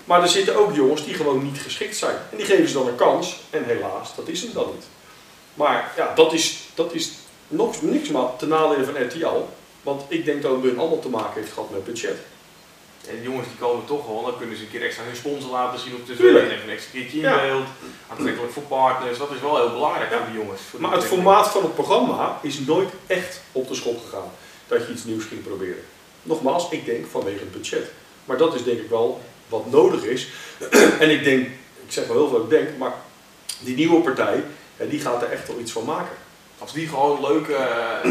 Maar 0.04 0.22
er 0.22 0.28
zitten 0.28 0.56
ook 0.56 0.74
jongens 0.74 1.04
die 1.04 1.14
gewoon 1.14 1.42
niet 1.42 1.58
geschikt 1.58 1.96
zijn. 1.96 2.16
En 2.30 2.36
die 2.36 2.46
geven 2.46 2.68
ze 2.68 2.74
dan 2.74 2.86
een 2.86 2.94
kans. 2.94 3.40
En 3.50 3.64
helaas, 3.64 4.14
dat 4.16 4.28
is 4.28 4.42
hem 4.42 4.52
dan 4.52 4.66
niet. 4.74 4.84
Maar 5.54 5.92
ja, 5.96 6.12
dat 6.14 6.32
is, 6.32 6.58
dat 6.74 6.92
is 6.92 7.12
nog 7.48 7.82
niks 7.82 8.08
maar 8.08 8.36
ten 8.36 8.48
nadele 8.48 8.84
van 8.84 9.02
RTL. 9.02 9.48
Want 9.82 10.02
ik 10.08 10.24
denk 10.24 10.42
dat 10.42 10.52
het 10.52 10.62
bij 10.62 10.76
allemaal 10.76 11.00
te 11.00 11.08
maken 11.08 11.40
heeft 11.40 11.52
gehad 11.52 11.70
met 11.70 11.84
budget. 11.84 12.16
En 13.08 13.22
jongens 13.22 13.48
die 13.48 13.56
komen 13.56 13.84
toch 13.84 14.06
wel, 14.06 14.22
dan 14.24 14.36
kunnen 14.38 14.56
ze 14.56 14.62
een 14.62 14.70
keer 14.70 14.82
extra 14.82 15.04
hun 15.04 15.16
sponsor 15.16 15.50
laten 15.50 15.80
zien 15.80 15.94
op 15.94 16.06
tv. 16.06 16.16
Tuurlijk. 16.16 16.44
En 16.44 16.50
even 16.50 16.64
een 16.68 16.74
extra 16.74 16.92
keertje 16.92 17.16
in 17.16 17.22
Ja. 17.22 17.40
beeld. 17.40 17.66
Aantrekkelijk 18.08 18.52
voor 18.52 18.62
partners, 18.62 19.18
dat 19.18 19.30
is 19.30 19.40
wel 19.40 19.56
heel 19.56 19.70
belangrijk 19.72 20.10
Ja. 20.10 20.16
voor 20.16 20.26
die 20.26 20.40
jongens. 20.40 20.60
voor 20.70 20.78
de 20.80 20.86
Maar 20.86 20.94
het 20.96 21.04
formaat 21.04 21.48
van 21.48 21.62
het 21.62 21.74
programma 21.74 22.38
is 22.42 22.58
nooit 22.58 22.88
echt 23.06 23.40
op 23.52 23.68
de 23.68 23.74
schop 23.74 24.00
gegaan. 24.04 24.30
Dat 24.66 24.86
je 24.86 24.92
iets 24.92 25.04
nieuws 25.04 25.24
ging 25.24 25.42
proberen. 25.42 25.82
Nogmaals, 26.22 26.70
ik 26.70 26.84
denk 26.84 27.06
vanwege 27.10 27.38
het 27.38 27.52
budget. 27.52 27.90
Maar 28.24 28.36
dat 28.36 28.54
is 28.54 28.64
denk 28.64 28.78
ik 28.80 28.88
wel 28.88 29.20
wat 29.48 29.70
nodig 29.70 30.04
is. 30.04 30.28
en 31.02 31.10
ik 31.10 31.24
denk, 31.24 31.46
ik 31.86 31.92
zeg 31.92 32.06
wel 32.06 32.16
heel 32.16 32.28
veel 32.28 32.42
ik 32.42 32.50
denk, 32.50 32.68
maar 32.78 32.92
die 33.60 33.76
nieuwe 33.76 34.00
partij, 34.00 34.44
die 34.88 35.00
gaat 35.00 35.22
er 35.22 35.30
echt 35.30 35.48
wel 35.48 35.58
iets 35.58 35.72
van 35.72 35.84
maken. 35.84 36.16
Als 36.58 36.72
die 36.72 36.88
gewoon 36.88 37.20
leuke, 37.20 37.54
eh, 37.54 38.10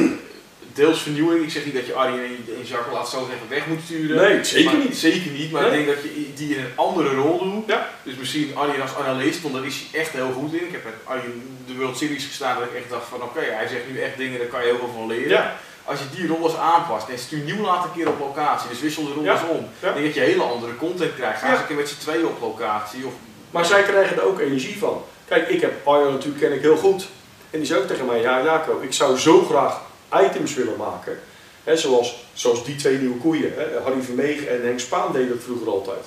deels 0.74 1.02
vernieuwing, 1.02 1.44
ik 1.44 1.50
zeg 1.52 1.66
niet 1.66 1.74
dat 1.74 1.86
je 1.86 1.94
Arjen 1.94 2.20
en 2.26 2.64
Jacques 2.64 2.94
laat 2.94 3.10
zo 3.10 3.18
zeggen 3.30 3.50
weg 3.50 3.66
moet 3.68 3.80
sturen. 3.86 4.16
Nee, 4.18 4.44
zeker 4.44 4.72
Maar- 4.72 4.82
niet. 4.84 4.98
Zeker 4.98 5.32
niet, 5.32 5.52
maar 5.52 5.62
Nee. 5.62 5.80
ik 5.80 5.86
denk 5.86 5.96
dat 5.98 6.04
je 6.04 6.34
die 6.36 6.56
in 6.56 6.64
een 6.64 6.72
andere 6.76 7.14
rol 7.16 7.40
doet. 7.44 7.64
Ja. 7.68 7.90
Dus 8.04 8.16
misschien 8.16 8.52
Arjen 8.56 8.82
als 8.82 8.96
analist, 8.96 9.42
want 9.42 9.54
daar 9.54 9.66
is 9.66 9.84
hij 9.92 10.00
echt 10.02 10.12
heel 10.12 10.32
goed 10.32 10.54
in. 10.54 10.66
Ik 10.66 10.72
heb 10.72 10.84
met 10.84 10.94
Arjen 11.04 11.58
de 11.68 11.76
World 11.76 11.98
Series 11.98 12.26
gestaan 12.26 12.56
dat 12.60 12.68
ik 12.68 12.76
echt 12.76 12.90
dacht 12.90 13.08
van 13.10 13.22
oké, 13.24 13.40
hij 13.40 13.68
zegt 13.68 13.84
nu 13.92 14.02
echt 14.02 14.18
dingen, 14.18 14.38
daar 14.40 14.48
kan 14.48 14.60
je 14.62 14.66
heel 14.68 14.78
veel 14.78 14.94
van 14.94 15.08
leren. 15.08 15.30
Ja, 15.30 15.56
Als 15.84 16.00
je 16.00 16.06
die 16.18 16.28
rol 16.28 16.44
eens 16.48 16.58
aanpast 16.58 17.10
en 17.10 17.18
stuur 17.20 17.44
nieuw 17.44 17.62
laat 17.62 17.84
een 17.86 17.92
keer 17.96 18.08
op 18.08 18.20
locatie, 18.20 18.70
dus 18.70 18.82
wissel 18.82 19.04
de 19.06 19.14
rol 19.14 19.24
Ja. 19.24 19.32
eens 19.34 19.50
om. 19.50 19.58
Ik 19.80 19.94
denk 19.94 20.06
dat 20.06 20.14
je 20.14 20.20
hele 20.20 20.44
andere 20.44 20.76
content 20.76 21.16
krijgt. 21.16 21.40
Ga 21.42 21.52
eens 21.52 21.60
een 21.60 21.68
keer 21.68 21.76
met 21.76 21.90
z'n 21.90 22.00
tweeën 22.00 22.26
op 22.26 22.42
locatie. 22.42 23.06
Of, 23.06 23.14
maar 23.52 23.66
zij 23.66 23.84
krijgen 23.84 24.18
er 24.18 24.24
ook 24.24 24.40
energie 24.40 24.78
van. 24.78 25.04
Kijk, 25.28 25.48
ik 25.50 25.62
heb 25.62 25.88
Arjo 25.88 26.12
natuurlijk 26.12 26.42
ken 26.42 26.54
ik 26.54 26.62
heel 26.62 26.78
goed. 26.78 27.08
En 27.50 27.58
die 27.60 27.68
zei 27.68 27.80
ook 27.82 27.88
tegen 27.88 28.06
mij, 28.06 28.22
ja 28.22 28.44
Jaco, 28.44 28.80
ik 28.82 28.94
zou 28.94 29.18
zo 29.18 29.42
graag 29.50 29.82
items 30.14 30.54
willen 30.54 30.78
maken. 30.78 31.20
Hè, 31.64 31.78
zoals, 31.78 32.26
zoals 32.34 32.66
die 32.66 32.76
twee 32.76 32.98
nieuwe 32.98 33.18
koeien. 33.18 33.54
Hè. 33.56 33.80
Harry 33.84 34.02
Vermegen 34.02 34.50
en 34.50 34.66
Henk 34.66 34.80
Spaan 34.80 35.14
deden 35.14 35.30
dat 35.30 35.44
vroeger 35.44 35.68
altijd. 35.68 36.06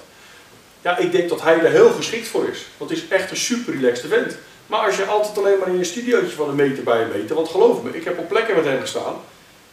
Ja, 0.80 0.96
ik 0.96 1.12
denk 1.12 1.28
dat 1.28 1.42
hij 1.42 1.58
er 1.58 1.70
heel 1.70 1.90
geschikt 1.90 2.28
voor 2.28 2.48
is. 2.48 2.66
Want 2.76 2.90
het 2.90 2.98
is 2.98 3.08
echt 3.08 3.30
een 3.30 3.36
super 3.36 3.74
relaxed 3.74 4.04
event. 4.04 4.36
Maar 4.66 4.86
als 4.86 4.96
je 4.96 5.04
altijd 5.04 5.38
alleen 5.38 5.58
maar 5.58 5.68
in 5.68 5.78
je 5.78 5.84
studiootje 5.84 6.36
van 6.36 6.48
een 6.48 6.54
meter 6.54 6.82
bij 6.82 7.02
een 7.02 7.20
meter, 7.20 7.34
want 7.34 7.48
geloof 7.48 7.82
me, 7.82 7.96
ik 7.96 8.04
heb 8.04 8.18
op 8.18 8.28
plekken 8.28 8.56
met 8.56 8.64
hem 8.64 8.80
gestaan. 8.80 9.14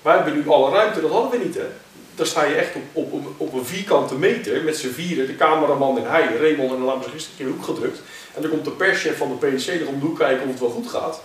Wij 0.01 0.15
hebben 0.15 0.33
nu 0.33 0.49
alle 0.49 0.71
ruimte, 0.71 1.01
dat 1.01 1.11
hadden 1.11 1.31
we 1.31 1.45
niet 1.45 1.55
hè. 1.55 1.67
Daar 2.15 2.25
sta 2.25 2.43
je 2.43 2.55
echt 2.55 2.75
op, 2.75 2.81
op, 2.93 3.13
op, 3.13 3.25
op 3.37 3.53
een 3.53 3.65
vierkante 3.65 4.15
meter 4.15 4.63
met 4.63 4.77
z'n 4.77 4.89
vieren, 4.89 5.27
de 5.27 5.35
cameraman 5.35 5.97
en 5.97 6.09
hij, 6.09 6.37
Raymond 6.39 6.71
en 6.71 6.85
dan 6.85 6.99
we 6.99 7.09
gisteren 7.09 7.39
in 7.39 7.45
de 7.45 7.51
hoek 7.51 7.63
gedrukt. 7.63 8.01
En 8.33 8.41
dan 8.41 8.51
komt 8.51 8.65
de 8.65 8.71
perschef 8.71 9.17
van 9.17 9.29
de 9.39 9.47
PNC 9.47 9.67
er 9.67 9.87
om 9.87 9.99
de 9.99 10.13
kijken 10.17 10.43
of 10.43 10.49
het 10.49 10.59
wel 10.59 10.69
goed 10.69 10.89
gaat. 10.89 11.21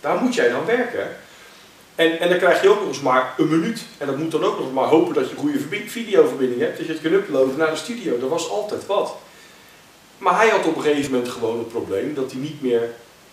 Daar 0.00 0.16
moet 0.22 0.34
jij 0.34 0.48
dan 0.48 0.64
werken. 0.64 1.16
En, 1.98 2.20
en 2.20 2.28
dan 2.28 2.38
krijg 2.38 2.62
je 2.62 2.68
ook 2.68 2.78
nog 2.78 2.88
eens 2.88 3.00
maar 3.00 3.34
een 3.36 3.48
minuut. 3.48 3.82
En 3.98 4.06
dat 4.06 4.16
moet 4.16 4.30
dan 4.30 4.44
ook 4.44 4.58
nog 4.58 4.72
maar 4.72 4.88
hopen 4.88 5.14
dat 5.14 5.24
je 5.24 5.30
een 5.30 5.40
goede 5.40 5.58
verbi- 5.58 5.88
videoverbinding 5.88 6.60
hebt. 6.60 6.76
Dat 6.76 6.86
je 6.86 6.92
het 6.92 7.00
kunt 7.00 7.14
uploaden 7.14 7.56
naar 7.56 7.70
de 7.70 7.76
studio. 7.76 8.18
Dat 8.18 8.28
was 8.28 8.50
altijd 8.50 8.86
wat. 8.86 9.16
Maar 10.18 10.36
hij 10.36 10.48
had 10.48 10.66
op 10.66 10.76
een 10.76 10.82
gegeven 10.82 11.12
moment 11.12 11.30
gewoon 11.30 11.58
het 11.58 11.68
probleem 11.68 12.14
dat 12.14 12.30
hij 12.30 12.40
niet 12.40 12.62
meer 12.62 12.90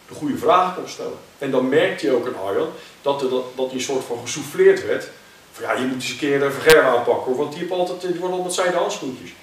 de 0.07 0.13
goede 0.13 0.37
vragen 0.37 0.75
kon 0.75 0.89
stellen. 0.89 1.17
En 1.37 1.51
dan 1.51 1.69
merkte 1.69 2.05
je 2.05 2.15
ook 2.15 2.27
aan 2.27 2.47
Arjan 2.47 2.67
dat, 3.01 3.19
dat, 3.19 3.65
hij 3.65 3.73
een 3.73 3.81
soort 3.81 4.03
van 4.03 4.17
gesouffleerd 4.23 4.85
werd. 4.85 5.09
Van 5.51 5.63
ja, 5.63 5.73
je 5.73 5.85
moet 5.85 5.95
eens 5.95 6.09
een 6.09 6.17
keer 6.17 6.43
een 6.43 6.51
Vergerwe 6.51 6.87
aanpakken 6.87 7.35
want 7.35 7.51
die, 7.51 7.59
heeft 7.59 7.71
altijd, 7.71 8.01
die 8.01 8.19
wordt 8.19 8.35
altijd 8.35 8.53
zijde 8.53 8.77
handschoentjes. 8.77 9.33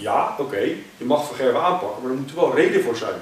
Ja, 0.00 0.36
oké, 0.38 0.60
je 0.96 1.04
mag 1.04 1.26
Vergerwe 1.26 1.58
aanpakken, 1.58 2.02
maar 2.02 2.10
er 2.10 2.16
moet 2.16 2.30
er 2.30 2.36
wel 2.36 2.54
reden 2.54 2.82
voor 2.82 2.96
zijn. 2.96 3.20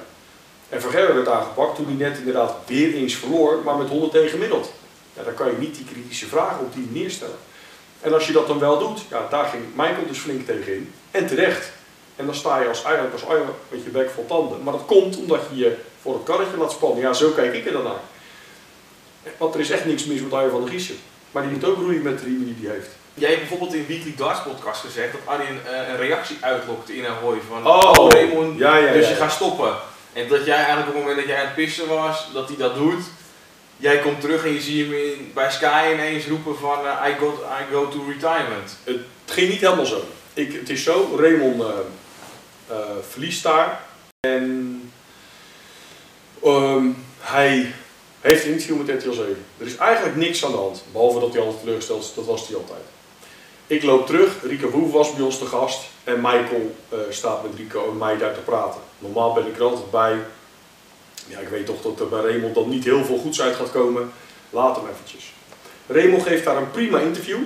En 0.69 0.81
Vergerwe 0.81 1.13
werd 1.13 1.27
aangepakt 1.27 1.75
toen 1.75 1.85
hij 1.85 2.09
net 2.09 2.17
inderdaad 2.17 2.55
weer 2.65 2.93
eens 2.93 3.15
verloor, 3.15 3.61
maar 3.63 3.75
met 3.75 3.89
100 3.89 4.11
tegen 4.11 4.29
gemiddeld. 4.29 4.71
Ja, 5.15 5.23
dan 5.23 5.33
kan 5.33 5.47
je 5.47 5.57
niet 5.57 5.75
die 5.75 5.85
kritische 5.85 6.27
vragen 6.27 6.59
op 6.59 6.73
die 6.73 6.87
manier 6.91 7.09
stellen. 7.09 7.37
En 8.01 8.13
als 8.13 8.27
je 8.27 8.33
dat 8.33 8.47
dan 8.47 8.59
wel 8.59 8.79
doet, 8.79 9.01
ja, 9.09 9.27
daar 9.29 9.45
ging 9.45 9.63
Michael 9.75 10.07
dus 10.07 10.17
flink 10.17 10.45
tegen 10.45 10.73
in. 10.73 10.93
En 11.11 11.27
terecht. 11.27 11.71
En 12.15 12.25
dan 12.25 12.35
sta 12.35 12.59
je 12.59 12.67
als 12.67 12.83
eigenlijk 12.83 13.13
als 13.13 13.25
Arjen 13.25 13.45
met 13.69 13.83
je 13.83 13.89
bek 13.89 14.09
vol 14.09 14.25
tanden. 14.25 14.63
Maar 14.63 14.73
dat 14.73 14.85
komt 14.85 15.17
omdat 15.17 15.41
je 15.51 15.57
je 15.57 15.75
voor 16.01 16.13
het 16.13 16.23
karretje 16.23 16.57
laat 16.57 16.71
spannen. 16.71 16.99
Ja, 16.99 17.13
zo 17.13 17.29
kijk 17.29 17.53
ik 17.53 17.65
er 17.65 17.71
dan 17.71 17.83
naar. 17.83 17.99
Want 19.37 19.53
er 19.53 19.59
is 19.59 19.69
echt 19.69 19.85
niks 19.85 20.05
mis 20.05 20.21
met 20.21 20.33
Arjen 20.33 20.51
van 20.51 20.61
der 20.61 20.69
Giezen. 20.69 20.95
Maar 21.31 21.43
die 21.43 21.51
moet 21.51 21.65
ook 21.65 21.77
roeien 21.77 22.01
met 22.01 22.19
de 22.19 22.25
riemen 22.25 22.45
die 22.45 22.67
hij 22.67 22.75
heeft. 22.75 22.89
Jij 23.13 23.29
hebt 23.29 23.41
bijvoorbeeld 23.41 23.73
in 23.73 23.85
Weekly 23.87 24.13
Darts 24.17 24.41
podcast 24.41 24.81
gezegd 24.81 25.11
dat 25.11 25.21
Arjen 25.25 25.61
uh, 25.65 25.89
een 25.89 25.97
reactie 25.97 26.37
uitlokte 26.41 26.97
in 26.97 27.05
Ahoy 27.05 27.37
van 27.47 27.67
Oh, 27.67 27.91
oh 27.99 28.09
Raymond, 28.09 28.57
ja, 28.57 28.77
ja, 28.77 28.93
dus 28.93 29.03
ja, 29.03 29.09
je 29.09 29.15
gaat 29.15 29.31
stoppen. 29.31 29.75
En 30.13 30.27
dat 30.27 30.45
jij 30.45 30.55
eigenlijk 30.55 30.87
op 30.87 30.93
het 30.93 31.03
moment 31.03 31.17
dat 31.17 31.27
jij 31.27 31.39
aan 31.39 31.45
het 31.45 31.55
pissen 31.55 31.87
was, 31.87 32.27
dat 32.33 32.47
hij 32.47 32.57
dat 32.57 32.75
doet. 32.75 33.03
Jij 33.77 33.99
komt 33.99 34.21
terug 34.21 34.45
en 34.45 34.53
je 34.53 34.61
ziet 34.61 34.87
hem 34.87 35.31
bij 35.33 35.51
Sky 35.51 35.91
ineens 35.93 36.27
roepen 36.27 36.57
van 36.57 36.85
eh, 36.85 37.07
I, 37.09 37.13
go, 37.19 37.27
I 37.29 37.73
go 37.73 37.87
to 37.87 38.05
retirement. 38.07 38.77
Het 38.83 38.99
ging 39.25 39.49
niet 39.49 39.61
helemaal 39.61 39.85
zo. 39.85 40.03
Ik, 40.33 40.53
het 40.53 40.69
is 40.69 40.83
zo, 40.83 41.15
Raymond 41.19 41.61
eh, 41.61 41.69
eh, 42.67 42.77
verliest 43.09 43.43
daar. 43.43 43.81
En 44.19 44.91
ehm, 46.43 46.89
hij 47.19 47.73
heeft 48.21 48.45
een 48.45 48.51
interview 48.51 48.77
met 48.77 49.03
RTL 49.03 49.11
7. 49.11 49.45
Er 49.57 49.65
is 49.65 49.75
eigenlijk 49.75 50.15
niks 50.15 50.45
aan 50.45 50.51
de 50.51 50.57
hand. 50.57 50.83
Behalve 50.91 51.19
dat 51.19 51.33
hij 51.33 51.41
altijd 51.41 51.59
teleurgesteld 51.59 52.03
is, 52.03 52.13
dat 52.13 52.25
was 52.25 52.47
hij 52.47 52.57
altijd. 52.57 52.81
Ik 53.67 53.83
loop 53.83 54.05
terug, 54.05 54.33
Rico 54.43 54.69
Boef 54.69 54.91
was 54.91 55.13
bij 55.13 55.25
ons 55.25 55.37
te 55.37 55.45
gast. 55.45 55.83
En 56.03 56.15
Michael 56.15 56.75
staat 57.09 57.43
met 57.43 57.51
Rico 57.55 57.89
en 57.89 57.97
mij 57.97 58.17
daar 58.17 58.33
te 58.33 58.39
praten. 58.39 58.81
Normaal 58.99 59.33
ben 59.33 59.47
ik 59.47 59.55
er 59.55 59.63
altijd 59.63 59.91
bij. 59.91 60.17
Ja, 61.27 61.39
ik 61.39 61.47
weet 61.47 61.65
toch 61.65 61.81
dat 61.81 61.99
er 61.99 62.09
bij 62.09 62.21
Raymond 62.21 62.55
dan 62.55 62.69
niet 62.69 62.83
heel 62.83 63.05
veel 63.05 63.17
goeds 63.17 63.41
uit 63.41 63.55
gaat 63.55 63.71
komen. 63.71 64.11
Laat 64.49 64.75
hem 64.75 64.87
eventjes. 64.89 65.33
Raymond 65.87 66.23
geeft 66.23 66.43
daar 66.43 66.57
een 66.57 66.71
prima 66.71 66.99
interview. 66.99 67.39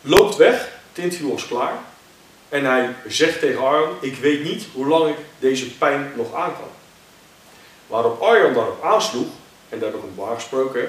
Loopt 0.00 0.36
weg, 0.36 0.68
het 0.92 1.04
interview 1.04 1.30
was 1.30 1.46
klaar. 1.46 1.78
En 2.48 2.64
hij 2.64 2.94
zegt 3.06 3.40
tegen 3.40 3.66
Arjan, 3.66 3.90
ik 4.00 4.16
weet 4.16 4.44
niet 4.44 4.66
hoe 4.72 4.86
lang 4.86 5.08
ik 5.08 5.16
deze 5.38 5.70
pijn 5.76 6.12
nog 6.16 6.34
aan 6.34 6.52
kan. 6.52 6.68
Waarop 7.86 8.22
Arjan 8.22 8.54
daarop 8.54 8.82
aansloeg, 8.82 9.26
en 9.68 9.78
daar 9.78 9.90
heb 9.90 9.98
ik 9.98 10.04
hem 10.14 10.24
aangesproken, 10.28 10.80
hè. 10.80 10.88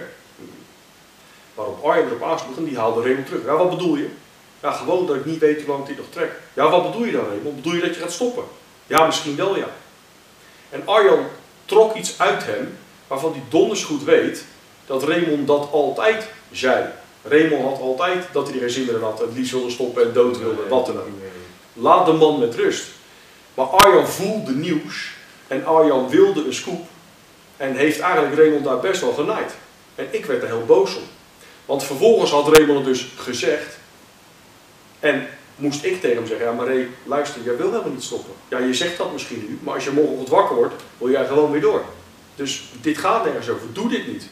waarop 1.53 1.83
Arjan 1.83 2.07
erop 2.07 2.23
aansloeg 2.23 2.57
en 2.57 2.63
die 2.63 2.77
haalde 2.77 3.01
Raymond 3.01 3.25
terug. 3.25 3.45
Ja, 3.45 3.57
wat 3.57 3.69
bedoel 3.69 3.95
je? 3.95 4.09
Ja, 4.61 4.71
gewoon 4.71 5.05
dat 5.05 5.15
ik 5.15 5.25
niet 5.25 5.39
weet 5.39 5.61
hoe 5.61 5.75
lang 5.75 5.85
hij 5.85 5.95
nog 5.95 6.05
trekt. 6.09 6.35
Ja, 6.53 6.69
wat 6.69 6.91
bedoel 6.91 7.05
je 7.05 7.11
dan 7.11 7.25
Raymond? 7.25 7.55
Bedoel 7.55 7.73
je 7.73 7.81
dat 7.81 7.95
je 7.95 8.01
gaat 8.01 8.11
stoppen? 8.11 8.43
Ja, 8.87 9.05
misschien 9.05 9.35
wel 9.35 9.57
ja. 9.57 9.67
En 10.75 10.81
Arjan 10.85 11.25
trok 11.65 11.95
iets 11.95 12.19
uit 12.19 12.45
hem, 12.45 12.77
waarvan 13.07 13.31
hij 13.31 13.41
donders 13.49 13.83
goed 13.83 14.03
weet 14.03 14.45
dat 14.85 15.03
Raymond 15.03 15.47
dat 15.47 15.71
altijd 15.71 16.27
zei. 16.51 16.85
Raymond 17.23 17.63
had 17.63 17.79
altijd 17.79 18.25
dat 18.31 18.49
hij 18.49 18.59
geen 18.59 18.69
zin 18.69 18.85
meer 18.85 19.03
had, 19.03 19.19
het 19.19 19.33
liefst 19.33 19.51
wilde 19.51 19.69
stoppen 19.69 20.03
en 20.03 20.13
dood 20.13 20.39
wilde, 20.39 20.67
wat 20.69 20.85
dan 20.85 20.97
ook. 20.97 21.07
Laat 21.73 22.05
de 22.05 22.13
man 22.13 22.39
met 22.39 22.55
rust. 22.55 22.87
Maar 23.53 23.65
Arjan 23.65 24.07
voelde 24.07 24.51
nieuws 24.51 25.11
en 25.47 25.65
Arjan 25.65 26.09
wilde 26.09 26.45
een 26.45 26.53
scoop 26.53 26.85
en 27.57 27.75
heeft 27.75 27.99
eigenlijk 27.99 28.35
Raymond 28.35 28.63
daar 28.63 28.79
best 28.79 29.01
wel 29.01 29.13
genaaid. 29.13 29.55
En 29.95 30.07
ik 30.11 30.25
werd 30.25 30.41
er 30.41 30.47
heel 30.47 30.65
boos 30.65 30.95
om. 30.95 31.03
Want 31.65 31.83
vervolgens 31.83 32.31
had 32.31 32.57
Raymond 32.57 32.77
het 32.77 32.87
dus 32.87 33.07
gezegd 33.17 33.77
en 34.99 35.27
moest 35.55 35.83
ik 35.83 36.01
tegen 36.01 36.17
hem 36.17 36.27
zeggen, 36.27 36.45
ja 36.45 36.63
Ray, 36.63 36.87
luister, 37.03 37.41
jij 37.43 37.57
wil 37.57 37.69
helemaal 37.71 37.91
niet 37.91 38.03
stoppen. 38.03 38.33
Ja, 38.49 38.59
je 38.59 38.73
zegt 38.73 38.97
dat 38.97 39.13
misschien 39.13 39.45
nu, 39.49 39.59
maar 39.63 39.73
als 39.73 39.83
je 39.83 39.91
morgen 39.91 40.29
wakker 40.29 40.55
wordt, 40.55 40.73
wil 40.97 41.09
jij 41.09 41.25
gewoon 41.25 41.51
weer 41.51 41.61
door. 41.61 41.83
Dus 42.35 42.63
dit 42.81 42.97
gaat 42.97 43.25
nergens 43.25 43.49
over, 43.49 43.73
doe 43.73 43.89
dit 43.89 44.07
niet. 44.07 44.27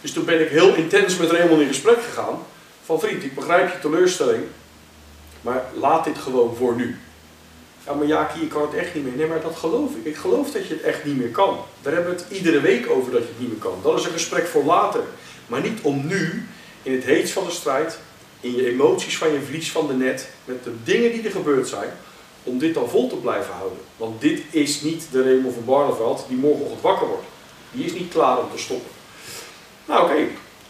Dus 0.00 0.12
toen 0.12 0.24
ben 0.24 0.40
ik 0.40 0.48
heel 0.48 0.74
intens 0.74 1.16
met 1.16 1.30
Raymond 1.30 1.60
in 1.60 1.66
gesprek 1.66 2.02
gegaan. 2.02 2.38
Van 2.84 3.00
vriend, 3.00 3.24
ik 3.24 3.34
begrijp 3.34 3.72
je 3.72 3.78
teleurstelling, 3.78 4.44
maar 5.40 5.64
laat 5.74 6.04
dit 6.04 6.18
gewoon 6.18 6.56
voor 6.56 6.74
nu. 6.74 6.98
Ja, 7.86 7.94
maar 7.94 8.06
Jaki, 8.06 8.40
ik 8.42 8.48
kan 8.48 8.62
het 8.62 8.74
echt 8.74 8.94
niet 8.94 9.04
meer. 9.04 9.16
Nee, 9.16 9.26
maar 9.26 9.40
dat 9.40 9.56
geloof 9.56 9.90
ik. 9.94 10.04
Ik 10.04 10.16
geloof 10.16 10.50
dat 10.50 10.66
je 10.66 10.74
het 10.74 10.82
echt 10.82 11.04
niet 11.04 11.16
meer 11.16 11.28
kan. 11.28 11.58
Daar 11.82 11.92
hebben 11.92 12.14
we 12.14 12.22
het 12.22 12.30
iedere 12.30 12.60
week 12.60 12.90
over 12.90 13.12
dat 13.12 13.22
je 13.22 13.28
het 13.28 13.38
niet 13.38 13.48
meer 13.48 13.58
kan. 13.58 13.78
Dat 13.82 13.98
is 13.98 14.04
een 14.04 14.12
gesprek 14.12 14.46
voor 14.46 14.64
later. 14.64 15.02
Maar 15.46 15.60
niet 15.60 15.80
om 15.82 16.06
nu, 16.06 16.46
in 16.82 16.92
het 16.92 17.04
heetst 17.04 17.32
van 17.32 17.44
de 17.44 17.50
strijd, 17.50 17.98
in 18.40 18.54
je 18.54 18.70
emoties 18.70 19.18
van 19.18 19.32
je 19.32 19.40
verlies 19.40 19.70
van 19.70 19.86
de 19.86 19.94
net, 19.94 20.28
met 20.44 20.64
de 20.64 20.72
dingen 20.84 21.12
die 21.12 21.22
er 21.22 21.30
gebeurd 21.30 21.68
zijn, 21.68 21.90
om 22.42 22.58
dit 22.58 22.74
dan 22.74 22.88
vol 22.88 23.08
te 23.08 23.16
blijven 23.16 23.52
houden. 23.52 23.78
Want 23.96 24.20
dit 24.20 24.42
is 24.50 24.80
niet 24.80 25.06
de 25.12 25.22
Raymond 25.22 25.54
van 25.54 25.64
Barneveld 25.64 26.24
die 26.28 26.36
morgenochtend 26.36 26.80
wakker 26.80 27.06
wordt. 27.06 27.26
Die 27.72 27.84
is 27.84 27.92
niet 27.92 28.12
klaar 28.12 28.38
om 28.38 28.50
te 28.54 28.62
stoppen. 28.62 28.90
Nou 29.84 30.04
oké, 30.04 30.26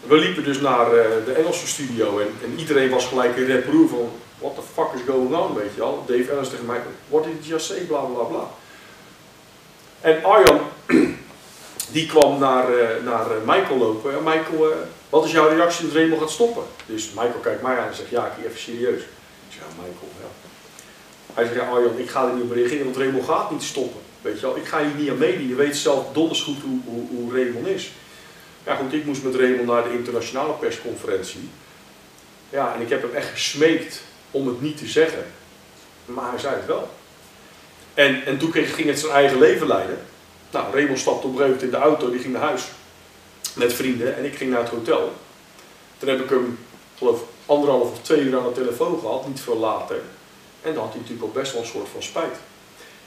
we 0.06 0.16
liepen 0.16 0.44
dus 0.44 0.60
naar 0.60 0.86
eh, 0.86 1.24
de 1.24 1.32
Engelse 1.32 1.66
studio 1.66 2.18
en, 2.18 2.28
en 2.44 2.58
iedereen 2.58 2.90
was 2.90 3.06
gelijk 3.06 3.36
in 3.36 3.44
rep 3.44 3.66
roer 3.66 3.88
van 3.88 4.10
what 4.38 4.54
the 4.54 4.62
fuck 4.74 4.88
is 4.94 5.00
going 5.06 5.34
on, 5.34 5.54
weet 5.54 5.74
je 5.74 5.80
wel. 5.80 6.04
Dave 6.06 6.30
Ellis 6.30 6.48
tegen 6.48 6.66
mij, 6.66 6.80
what 7.08 7.24
did 7.24 7.32
you 7.32 7.46
just 7.46 7.66
say, 7.66 7.80
bla 7.80 8.00
bla 8.00 8.22
bla. 8.22 8.50
En 10.00 10.24
Arjan, 10.24 10.60
die 11.92 12.06
kwam 12.06 12.38
naar, 12.38 12.78
eh, 12.78 13.04
naar 13.04 13.30
eh, 13.30 13.36
Michael 13.44 13.78
lopen. 13.78 14.12
En 14.12 14.22
Michael, 14.22 14.72
wat 15.10 15.24
is 15.24 15.32
jouw 15.32 15.48
reactie 15.48 15.86
dat 15.86 15.94
Raymond 15.94 16.20
gaat 16.20 16.30
stoppen? 16.30 16.62
Dus 16.86 17.08
Michael 17.08 17.40
kijkt 17.42 17.62
mij 17.62 17.78
aan 17.78 17.88
en 17.88 17.94
zegt, 17.94 18.10
ja, 18.10 18.26
ik 18.26 18.44
even 18.44 18.60
serieus. 18.60 19.00
Ik 19.00 19.48
zeg, 19.48 19.58
ja, 19.58 19.82
Michael, 19.82 20.10
ja. 20.20 20.48
Hij 21.34 21.44
zegt, 21.44 21.56
ja 21.56 21.68
Arjan, 21.68 21.98
ik 21.98 22.10
ga 22.10 22.26
er 22.26 22.34
niet 22.34 22.42
op 22.42 22.52
reageren, 22.52 22.84
want 22.84 22.96
Raymond 22.96 23.24
gaat 23.24 23.50
niet 23.50 23.62
stoppen. 23.62 24.00
Weet 24.22 24.40
je 24.40 24.46
wel, 24.46 24.56
ik 24.56 24.64
ga 24.64 24.82
hier 24.82 24.94
niet 24.94 25.10
aan 25.10 25.18
meedoen. 25.18 25.48
Je 25.48 25.54
weet 25.54 25.76
zelf 25.76 26.12
donders 26.12 26.42
goed 26.42 26.56
hoe, 26.84 27.06
hoe, 27.08 27.74
is. 27.74 27.90
Ja 28.64 28.74
goed, 28.74 28.92
ik 28.92 29.04
moest 29.04 29.22
met 29.22 29.34
Raymond 29.34 29.66
naar 29.66 29.82
de 29.82 29.92
internationale 29.92 30.52
persconferentie. 30.52 31.48
Ja, 32.50 32.74
en 32.74 32.80
ik 32.80 32.88
heb 32.88 33.02
hem 33.02 33.14
echt 33.14 33.30
gesmeekt 33.30 34.02
om 34.30 34.46
het 34.46 34.60
niet 34.60 34.76
te 34.76 34.86
zeggen. 34.86 35.24
Maar 36.04 36.30
hij 36.30 36.38
zei 36.38 36.54
het 36.54 36.66
wel. 36.66 36.90
En, 37.94 38.24
en 38.24 38.38
toen 38.38 38.52
ging 38.52 38.88
het 38.88 38.98
zijn 38.98 39.12
eigen 39.12 39.38
leven 39.38 39.66
leiden. 39.66 39.98
Nou, 40.50 40.74
Raymond 40.74 40.98
stapte 40.98 41.26
op 41.26 41.40
in 41.40 41.70
de 41.70 41.76
auto, 41.76 42.10
die 42.10 42.20
ging 42.20 42.32
naar 42.32 42.42
huis. 42.42 42.62
Met 43.54 43.72
vrienden 43.72 44.16
en 44.16 44.24
ik 44.24 44.36
ging 44.36 44.50
naar 44.50 44.60
het 44.60 44.68
hotel. 44.68 45.12
Toen 45.98 46.08
heb 46.08 46.20
ik 46.20 46.30
hem, 46.30 46.58
geloof 46.98 47.20
anderhalf 47.46 47.90
of 47.90 48.02
twee 48.02 48.20
uur 48.20 48.38
aan 48.38 48.44
de 48.44 48.52
telefoon 48.52 48.98
gehad, 49.00 49.26
niet 49.26 49.40
veel 49.40 49.56
later. 49.56 49.96
En 50.62 50.74
dan 50.74 50.82
had 50.82 50.92
hij 50.92 51.00
natuurlijk 51.00 51.26
al 51.26 51.40
best 51.40 51.52
wel 51.52 51.62
een 51.62 51.68
soort 51.68 51.88
van 51.92 52.02
spijt. 52.02 52.36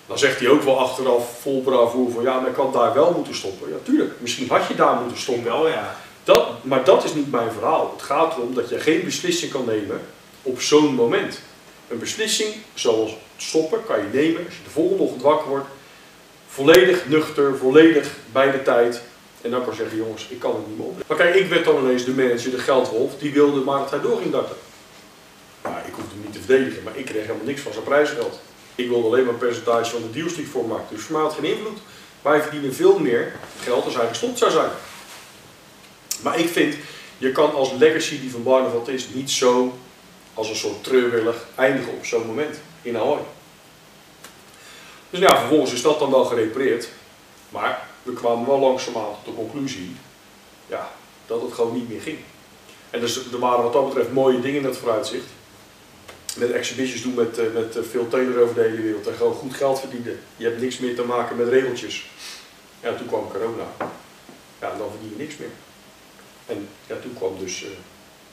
Dan 0.07 0.17
zegt 0.17 0.39
hij 0.39 0.49
ook 0.49 0.61
wel 0.61 0.79
achteraf 0.79 1.39
vol 1.41 1.61
bravoer 1.61 2.11
van 2.11 2.23
ja, 2.23 2.39
maar 2.39 2.49
ik 2.49 2.55
had 2.55 2.73
daar 2.73 2.93
wel 2.93 3.11
moeten 3.11 3.35
stoppen. 3.35 3.69
Ja, 3.69 3.75
tuurlijk, 3.83 4.11
misschien 4.17 4.49
had 4.49 4.67
je 4.67 4.75
daar 4.75 4.95
moeten 4.95 5.17
stoppen. 5.17 5.43
Wel 5.43 5.67
ja. 5.67 5.95
Dat, 6.23 6.63
maar 6.63 6.83
dat 6.83 7.03
is 7.03 7.13
niet 7.13 7.31
mijn 7.31 7.51
verhaal. 7.51 7.91
Het 7.95 8.01
gaat 8.01 8.37
erom 8.37 8.53
dat 8.53 8.69
je 8.69 8.79
geen 8.79 9.03
beslissing 9.03 9.51
kan 9.51 9.65
nemen 9.65 10.01
op 10.41 10.61
zo'n 10.61 10.95
moment. 10.95 11.39
Een 11.87 11.99
beslissing 11.99 12.53
zoals 12.73 13.15
stoppen 13.37 13.85
kan 13.85 13.97
je 13.97 14.09
nemen 14.11 14.45
als 14.45 14.55
je 14.55 14.63
de 14.63 14.69
volgende 14.69 15.03
ochtend 15.03 15.21
wakker 15.21 15.47
wordt. 15.47 15.67
Volledig 16.47 17.07
nuchter, 17.07 17.57
volledig 17.57 18.15
bij 18.31 18.51
de 18.51 18.63
tijd. 18.63 19.01
En 19.43 19.51
dan 19.51 19.65
kan 19.65 19.75
zeggen, 19.75 19.97
jongens, 19.97 20.27
ik 20.29 20.39
kan 20.39 20.55
het 20.55 20.67
niet 20.67 20.77
meer 20.77 20.87
op. 20.87 21.03
Maar 21.07 21.17
kijk, 21.17 21.35
ik 21.35 21.49
werd 21.49 21.65
dan 21.65 21.83
ineens 21.83 22.05
de 22.05 22.11
manager, 22.11 22.51
de 22.51 22.57
geldwolf, 22.57 23.17
die 23.17 23.33
wilde 23.33 23.61
maar 23.61 23.79
dat 23.79 23.89
hij 23.89 24.01
door 24.01 24.17
ging 24.17 24.31
darten. 24.31 24.55
Nou, 25.63 25.75
ik 25.75 25.93
hoefde 25.93 26.09
hem 26.13 26.21
niet 26.23 26.33
te 26.33 26.39
verdedigen, 26.39 26.83
maar 26.83 26.97
ik 26.97 27.05
kreeg 27.05 27.25
helemaal 27.25 27.45
niks 27.45 27.61
van 27.61 27.73
zijn 27.73 27.83
prijsgeld. 27.83 28.39
Ik 28.75 28.87
wilde 28.87 29.07
alleen 29.07 29.23
maar 29.23 29.33
een 29.33 29.39
percentage 29.39 29.91
van 29.91 30.01
de 30.01 30.11
deals 30.11 30.33
die 30.33 30.43
ik 30.43 30.49
voor 30.51 30.67
maakte. 30.67 30.93
Dus 30.93 31.03
voor 31.03 31.13
mij 31.15 31.21
had 31.21 31.33
geen 31.33 31.57
invloed. 31.57 31.79
Wij 32.21 32.41
verdienen 32.41 32.73
veel 32.73 32.99
meer 32.99 33.31
geld 33.61 33.85
als 33.85 33.95
hij 33.95 34.07
gestopt 34.07 34.37
zou 34.37 34.51
zijn. 34.51 34.69
Maar 36.21 36.39
ik 36.39 36.49
vind, 36.49 36.75
je 37.17 37.31
kan 37.31 37.53
als 37.53 37.71
legacy 37.71 38.19
die 38.19 38.31
van 38.31 38.43
Barneveld 38.43 38.87
is, 38.87 39.07
niet 39.13 39.31
zo 39.31 39.77
als 40.33 40.49
een 40.49 40.55
soort 40.55 40.83
treurwillig 40.83 41.45
eindigen 41.55 41.93
op 41.93 42.05
zo'n 42.05 42.27
moment 42.27 42.57
in 42.81 42.97
Ahoy. 42.97 43.19
Dus 45.09 45.19
ja, 45.19 45.39
vervolgens 45.39 45.73
is 45.73 45.81
dat 45.81 45.99
dan 45.99 46.11
wel 46.11 46.25
gerepareerd. 46.25 46.89
Maar 47.49 47.87
we 48.03 48.13
kwamen 48.13 48.47
wel 48.47 48.59
langzaamaan 48.59 49.15
tot 49.23 49.35
de 49.35 49.41
conclusie 49.41 49.95
ja, 50.67 50.91
dat 51.25 51.41
het 51.41 51.53
gewoon 51.53 51.73
niet 51.73 51.89
meer 51.89 52.01
ging. 52.01 52.17
En 52.89 52.99
dus 52.99 53.31
er 53.31 53.39
waren 53.39 53.63
wat 53.63 53.73
dat 53.73 53.85
betreft 53.85 54.11
mooie 54.11 54.39
dingen 54.39 54.59
in 54.59 54.65
het 54.65 54.77
vooruitzicht. 54.77 55.25
Met 56.35 56.51
exhibitions 56.51 57.01
doen 57.01 57.13
met, 57.13 57.37
eh, 57.37 57.45
met 57.53 57.75
eh, 57.75 57.83
veel 57.83 58.07
Taylor 58.07 58.41
over 58.41 58.55
de 58.55 58.61
hele 58.61 58.81
wereld 58.81 59.07
en 59.07 59.15
gewoon 59.15 59.33
goed 59.33 59.53
geld 59.53 59.79
verdienen. 59.79 60.19
Je 60.37 60.45
hebt 60.45 60.61
niks 60.61 60.77
meer 60.77 60.95
te 60.95 61.03
maken 61.03 61.35
met 61.35 61.47
regeltjes. 61.47 62.05
Ja, 62.79 62.95
toen 62.95 63.07
kwam 63.07 63.31
corona. 63.31 63.67
Ja, 64.61 64.75
dan 64.77 64.89
verdien 64.89 65.09
je 65.17 65.23
niks 65.23 65.37
meer. 65.37 65.49
En 66.45 66.67
ja, 66.87 66.95
toen 67.01 67.13
kwam 67.13 67.39
dus 67.39 67.63
eh, 67.63 67.69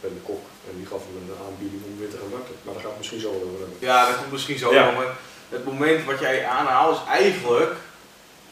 Ben 0.01 0.15
de 0.15 0.21
Kok 0.21 0.45
en 0.71 0.77
die 0.77 0.87
gaf 0.87 1.01
hem 1.07 1.17
een 1.17 1.47
aanbieding 1.47 1.83
om 1.85 1.99
weer 1.99 2.11
te 2.11 2.17
gaan 2.17 2.31
darten. 2.31 2.55
Maar 2.63 2.75
daar 2.75 2.83
gaat 2.83 2.91
het 2.91 2.99
misschien 2.99 3.21
zo 3.21 3.29
over 3.29 3.59
hebben. 3.59 3.77
Ja, 3.79 4.07
dat 4.07 4.17
komt 4.17 4.33
misschien 4.33 4.59
zo. 4.59 4.73
Ja. 4.73 4.91
Maar 4.91 5.17
het 5.49 5.65
moment 5.65 6.05
wat 6.05 6.19
jij 6.19 6.47
aanhaalt 6.47 6.97
is 6.97 7.09
eigenlijk, 7.09 7.75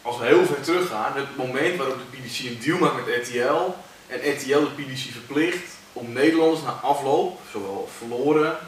als 0.03 0.19
we 0.19 0.27
heel 0.27 0.45
ver 0.45 0.61
teruggaan, 0.61 1.13
het 1.15 1.37
moment 1.37 1.77
waarop 1.77 1.97
de 1.99 2.17
PDC 2.17 2.39
een 2.39 2.59
deal 2.65 2.79
maakt 2.79 3.07
met 3.07 3.29
RTL 3.29 3.75
en 4.07 4.33
RTL 4.33 4.61
de 4.61 4.83
PDC 4.83 5.13
verplicht 5.13 5.77
om 5.93 6.13
Nederlanders 6.13 6.63
na 6.63 6.71
afloop, 6.71 7.41
zowel 7.53 7.89
verloren, 7.99 8.59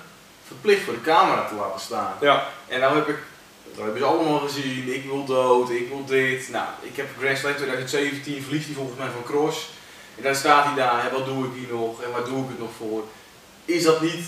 verplicht 0.46 0.84
voor 0.84 0.94
de 0.94 1.00
camera 1.00 1.48
te 1.48 1.54
laten 1.54 1.80
staan. 1.80 2.14
Ja, 2.20 2.48
En 2.68 2.80
dan 2.80 2.94
heb 2.94 3.08
ik, 3.08 3.18
dat 3.74 3.84
hebben 3.84 3.98
ze 3.98 4.06
allemaal 4.06 4.38
gezien, 4.38 4.94
ik 4.94 5.04
wil 5.04 5.24
dood, 5.24 5.70
ik 5.70 5.88
wil 5.88 6.04
dit. 6.04 6.48
Nou, 6.48 6.66
ik 6.82 6.96
heb 6.96 7.06
Grand 7.18 7.38
Slam 7.38 7.54
2017, 7.54 8.42
verliest 8.42 8.66
hij 8.66 8.74
volgens 8.74 8.98
mij 8.98 9.08
van 9.08 9.22
Cross. 9.22 9.68
En 10.16 10.22
dan 10.22 10.34
staat 10.34 10.64
hij 10.64 10.74
daar, 10.74 11.06
en 11.06 11.12
wat 11.12 11.24
doe 11.26 11.46
ik 11.46 11.52
hier 11.54 11.74
nog 11.74 12.02
en 12.02 12.10
waar 12.10 12.24
doe 12.24 12.42
ik 12.42 12.48
het 12.48 12.58
nog 12.58 12.70
voor? 12.78 13.04
Is 13.64 13.82
dat 13.82 14.00
niet 14.00 14.24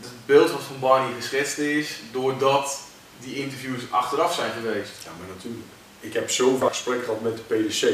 het 0.00 0.10
beeld 0.26 0.50
wat 0.50 0.62
van 0.62 0.80
Barney 0.80 1.14
geschetst 1.20 1.58
is, 1.58 2.00
doordat 2.12 2.80
die 3.18 3.36
interviews 3.36 3.82
achteraf 3.90 4.34
zijn 4.34 4.52
geweest? 4.52 4.92
Ja, 5.04 5.10
maar 5.18 5.28
natuurlijk. 5.36 5.75
Ik 6.06 6.12
heb 6.12 6.30
zo 6.30 6.56
vaak 6.56 6.68
gesprek 6.68 7.04
gehad 7.04 7.20
met 7.20 7.36
de 7.36 7.54
PDC. 7.54 7.92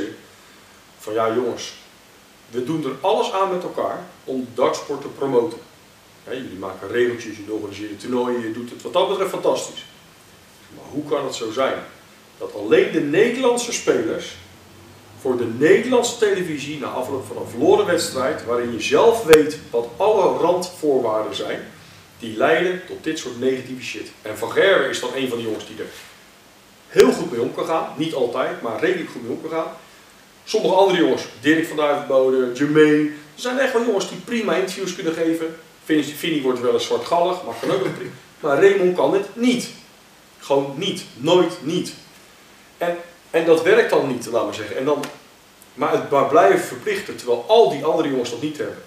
Van 0.99 1.13
ja 1.13 1.35
jongens, 1.35 1.73
we 2.51 2.65
doen 2.65 2.85
er 2.85 2.95
alles 3.01 3.33
aan 3.33 3.51
met 3.51 3.63
elkaar 3.63 4.05
om 4.25 4.41
de 4.41 4.55
dartsport 4.55 5.01
te 5.01 5.09
promoten. 5.09 5.59
jullie 6.25 6.59
maken 6.59 6.89
regeltjes, 6.89 7.37
jullie 7.37 7.53
organiseren 7.53 7.97
toernooien, 7.97 8.41
je 8.41 8.53
doet 8.53 8.71
het 8.71 8.83
wat 8.83 8.93
dat 8.93 9.09
betreft 9.09 9.31
fantastisch. 9.31 9.85
Maar 10.75 10.85
hoe 10.91 11.05
kan 11.05 11.25
het 11.25 11.35
zo 11.35 11.51
zijn 11.51 11.79
dat 12.39 12.55
alleen 12.55 12.93
de 12.93 13.01
Nederlandse 13.01 13.73
spelers 13.73 14.37
voor 15.21 15.37
de 15.37 15.47
Nederlandse 15.59 16.19
televisie 16.19 16.79
na 16.79 16.87
afloop 16.87 17.27
van 17.27 17.37
een 17.37 17.49
verloren 17.49 17.87
wedstrijd, 17.87 18.45
waarin 18.45 18.73
je 18.73 18.81
zelf 18.81 19.25
weet 19.25 19.59
wat 19.71 19.89
alle 19.97 20.39
randvoorwaarden 20.39 21.35
zijn, 21.35 21.61
die 22.19 22.37
leiden 22.37 22.87
tot 22.87 23.05
dit 23.05 23.19
soort 23.19 23.41
negatieve 23.41 23.83
shit. 23.83 24.11
En 24.23 24.39
Van 24.39 24.51
Gerwen 24.51 24.89
is 24.89 25.01
dan 25.01 25.11
een 25.15 25.29
van 25.29 25.39
de 25.39 25.45
jongens 25.45 25.67
die 25.67 25.79
er 25.79 25.91
heel 26.93 27.13
goed 27.13 27.31
mee 27.31 27.41
om 27.41 27.55
kan 27.55 27.67
gaan. 27.67 27.89
Niet 27.97 28.15
altijd, 28.15 28.63
maar 28.63 28.81
redelijk 28.81 29.11
goed 29.11 29.23
mee 29.23 29.31
om 29.31 29.41
kan 29.43 29.51
gaan. 29.51 29.73
Sommige 30.45 30.75
andere 30.75 30.99
jongens, 30.99 31.23
Dirk 31.41 31.67
van 31.67 31.77
Duivenbode, 31.77 32.51
Jermaine, 32.55 33.09
er 33.09 33.41
zijn 33.41 33.59
echt 33.59 33.73
wel 33.73 33.85
jongens 33.85 34.09
die 34.09 34.19
prima 34.19 34.55
interviews 34.55 34.95
kunnen 34.95 35.13
geven. 35.13 35.57
Vinnie 35.85 36.43
wordt 36.43 36.61
wel 36.61 36.73
eens 36.73 36.87
zwartgallig, 36.87 37.45
maar 37.45 37.55
kan 37.61 37.71
ook 37.71 37.95
prima. 37.95 38.11
Maar 38.41 38.61
Raymond 38.61 38.97
kan 38.97 39.13
het 39.13 39.37
niet. 39.37 39.69
Gewoon 40.39 40.75
niet. 40.77 41.05
Nooit 41.15 41.53
niet. 41.61 41.93
En, 42.79 42.97
en 43.31 43.45
dat 43.45 43.63
werkt 43.63 43.91
dan 43.91 44.09
niet, 44.09 44.27
laat 44.27 44.45
maar 44.45 44.55
zeggen. 44.55 44.77
En 44.77 44.85
dan, 44.85 45.05
maar 45.75 45.93
het 45.93 46.11
maar 46.11 46.27
blijven 46.27 46.67
verplichten, 46.67 47.17
terwijl 47.17 47.45
al 47.49 47.71
die 47.71 47.85
andere 47.85 48.09
jongens 48.09 48.31
dat 48.31 48.43
niet 48.43 48.59
hebben. 48.59 48.83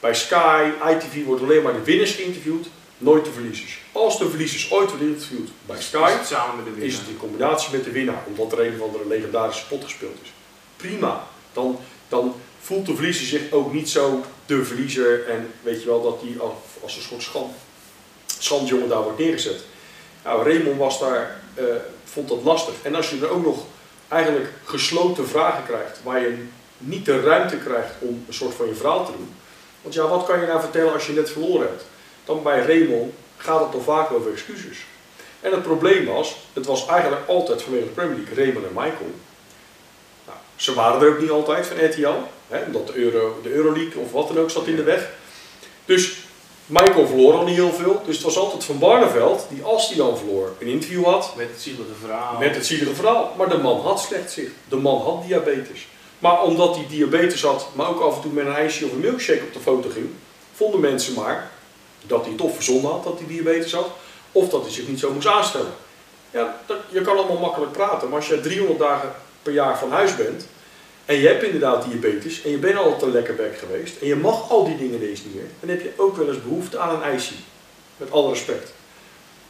Bij 0.00 0.14
Sky, 0.14 0.70
ITV 0.90 1.24
wordt 1.24 1.42
alleen 1.42 1.62
maar 1.62 1.72
de 1.72 1.84
winnaars 1.84 2.12
geïnterviewd, 2.12 2.66
nooit 2.98 3.24
de 3.24 3.32
verliezers. 3.32 3.78
Als 3.92 4.18
de 4.18 4.28
verliezers 4.28 4.70
ooit 4.72 4.88
worden 4.88 5.06
geïnterviewd 5.06 5.50
bij 5.66 5.82
Sky, 5.82 6.10
is 6.12 6.18
het, 6.18 6.26
samen 6.26 6.56
met 6.56 6.64
de 6.64 6.70
winnaar. 6.70 6.88
is 6.88 6.98
het 6.98 7.08
in 7.08 7.16
combinatie 7.16 7.72
met 7.72 7.84
de 7.84 7.90
winnaar, 7.90 8.22
omdat 8.26 8.52
er 8.52 8.66
een 8.66 8.80
of 8.80 8.86
andere 8.86 9.06
legendarische 9.06 9.60
spot 9.64 9.84
gespeeld 9.84 10.16
is. 10.22 10.32
Prima. 10.76 11.26
Dan, 11.52 11.78
dan 12.08 12.34
voelt 12.60 12.86
de 12.86 12.94
verliezer 12.94 13.26
zich 13.26 13.52
ook 13.52 13.72
niet 13.72 13.88
zo 13.88 14.24
de 14.46 14.64
verliezer 14.64 15.28
en 15.28 15.52
weet 15.62 15.82
je 15.82 15.88
wel 15.88 16.02
dat 16.02 16.20
hij 16.20 16.36
als 16.82 16.96
een 16.96 17.02
soort 17.02 17.22
schand, 17.22 17.54
schandjongen 18.38 18.88
daar 18.88 19.02
wordt 19.02 19.18
neergezet. 19.18 19.64
Nou, 20.24 20.44
Raymond 20.44 20.78
was 20.78 21.00
daar, 21.00 21.40
uh, 21.58 21.64
vond 22.04 22.28
dat 22.28 22.42
lastig. 22.42 22.74
En 22.82 22.94
als 22.94 23.10
je 23.10 23.18
er 23.20 23.30
ook 23.30 23.44
nog 23.44 23.64
eigenlijk 24.08 24.48
gesloten 24.64 25.28
vragen 25.28 25.64
krijgt, 25.64 26.00
waar 26.02 26.20
je 26.20 26.44
niet 26.78 27.04
de 27.04 27.20
ruimte 27.20 27.56
krijgt 27.56 27.94
om 27.98 28.24
een 28.26 28.34
soort 28.34 28.54
van 28.54 28.66
je 28.66 28.74
verhaal 28.74 29.06
te 29.06 29.12
doen. 29.12 29.34
Want 29.82 29.94
ja, 29.94 30.08
wat 30.08 30.26
kan 30.26 30.40
je 30.40 30.46
nou 30.46 30.60
vertellen 30.60 30.92
als 30.92 31.06
je 31.06 31.12
net 31.12 31.30
verloren 31.30 31.66
hebt? 31.66 31.84
Dan 32.26 32.42
bij 32.42 32.60
Raymond 32.60 33.12
gaat 33.36 33.60
het 33.60 33.70
toch 33.70 33.84
vaak 33.84 34.12
over 34.12 34.32
excuses. 34.32 34.78
En 35.40 35.50
het 35.50 35.62
probleem 35.62 36.04
was, 36.04 36.36
het 36.52 36.66
was 36.66 36.86
eigenlijk 36.86 37.28
altijd 37.28 37.62
vanwege 37.62 37.84
de 37.84 37.90
Premier 37.90 38.16
League, 38.16 38.34
Raymond 38.34 38.66
en 38.66 38.72
Michael. 38.72 39.14
Nou, 40.26 40.38
ze 40.56 40.74
waren 40.74 41.00
er 41.00 41.08
ook 41.08 41.20
niet 41.20 41.30
altijd 41.30 41.66
van 41.66 41.84
RTL, 41.84 42.14
hè, 42.48 42.64
omdat 42.66 42.86
de, 42.86 42.94
Euro, 42.94 43.40
de 43.42 43.50
Euroleague 43.50 44.02
of 44.02 44.12
wat 44.12 44.28
dan 44.28 44.38
ook 44.38 44.50
zat 44.50 44.66
in 44.66 44.76
de 44.76 44.82
weg. 44.82 45.10
Dus 45.84 46.16
Michael 46.66 47.06
verloor 47.06 47.32
al 47.32 47.44
niet 47.44 47.54
heel 47.54 47.72
veel, 47.72 48.02
dus 48.04 48.14
het 48.14 48.24
was 48.24 48.38
altijd 48.38 48.64
Van 48.64 48.78
Barneveld 48.78 49.46
die 49.48 49.62
als 49.62 49.88
hij 49.88 49.96
dan 49.96 50.16
verloor 50.16 50.52
een 50.58 50.66
interview 50.66 51.04
had. 51.04 51.32
Met 51.36 51.48
het 51.48 51.60
zielige 51.60 51.94
verhaal. 52.00 52.38
Met 52.38 52.54
het 52.54 52.66
zielige 52.66 52.94
verhaal. 52.94 53.34
Maar 53.36 53.48
de 53.48 53.58
man 53.58 53.80
had 53.80 54.00
slecht 54.00 54.30
zicht. 54.32 54.52
De 54.68 54.76
man 54.76 55.00
had 55.00 55.22
diabetes. 55.26 55.86
Maar 56.18 56.42
omdat 56.42 56.76
hij 56.76 56.86
diabetes 56.88 57.42
had, 57.42 57.68
maar 57.72 57.88
ook 57.88 58.00
af 58.00 58.16
en 58.16 58.22
toe 58.22 58.32
met 58.32 58.46
een 58.46 58.54
ijsje 58.54 58.84
of 58.84 58.92
een 58.92 59.00
milkshake 59.00 59.42
op 59.42 59.52
de 59.52 59.60
foto 59.60 59.88
ging, 59.88 60.10
vonden 60.54 60.80
mensen 60.80 61.14
maar 61.14 61.50
dat 62.06 62.24
hij 62.24 62.34
toch 62.34 62.54
verzonnen 62.54 62.90
had 62.90 63.04
dat 63.04 63.18
hij 63.18 63.28
diabetes 63.28 63.72
had, 63.72 63.88
of 64.32 64.48
dat 64.48 64.62
hij 64.62 64.72
zich 64.72 64.88
niet 64.88 64.98
zo 64.98 65.12
moest 65.12 65.26
aanstellen. 65.26 65.72
Ja, 66.30 66.60
je 66.88 67.00
kan 67.00 67.16
allemaal 67.16 67.38
makkelijk 67.38 67.72
praten, 67.72 68.08
maar 68.08 68.18
als 68.18 68.28
je 68.28 68.40
300 68.40 68.78
dagen 68.78 69.12
per 69.42 69.52
jaar 69.52 69.78
van 69.78 69.90
huis 69.90 70.16
bent, 70.16 70.46
en 71.04 71.16
je 71.16 71.26
hebt 71.26 71.42
inderdaad 71.42 71.84
diabetes, 71.84 72.42
en 72.42 72.50
je 72.50 72.58
bent 72.58 72.76
altijd 72.76 73.02
een 73.02 73.10
lekker 73.10 73.34
bek 73.34 73.58
geweest, 73.58 74.00
en 74.00 74.06
je 74.06 74.16
mag 74.16 74.50
al 74.50 74.64
die 74.64 74.76
dingen 74.76 75.02
ineens 75.02 75.24
niet 75.24 75.34
meer, 75.34 75.48
dan 75.60 75.68
heb 75.68 75.82
je 75.82 75.92
ook 75.96 76.16
wel 76.16 76.28
eens 76.28 76.42
behoefte 76.42 76.78
aan 76.78 76.94
een 76.94 77.02
ijsje. 77.02 77.34
Met 77.96 78.10
alle 78.10 78.28
respect. 78.28 78.72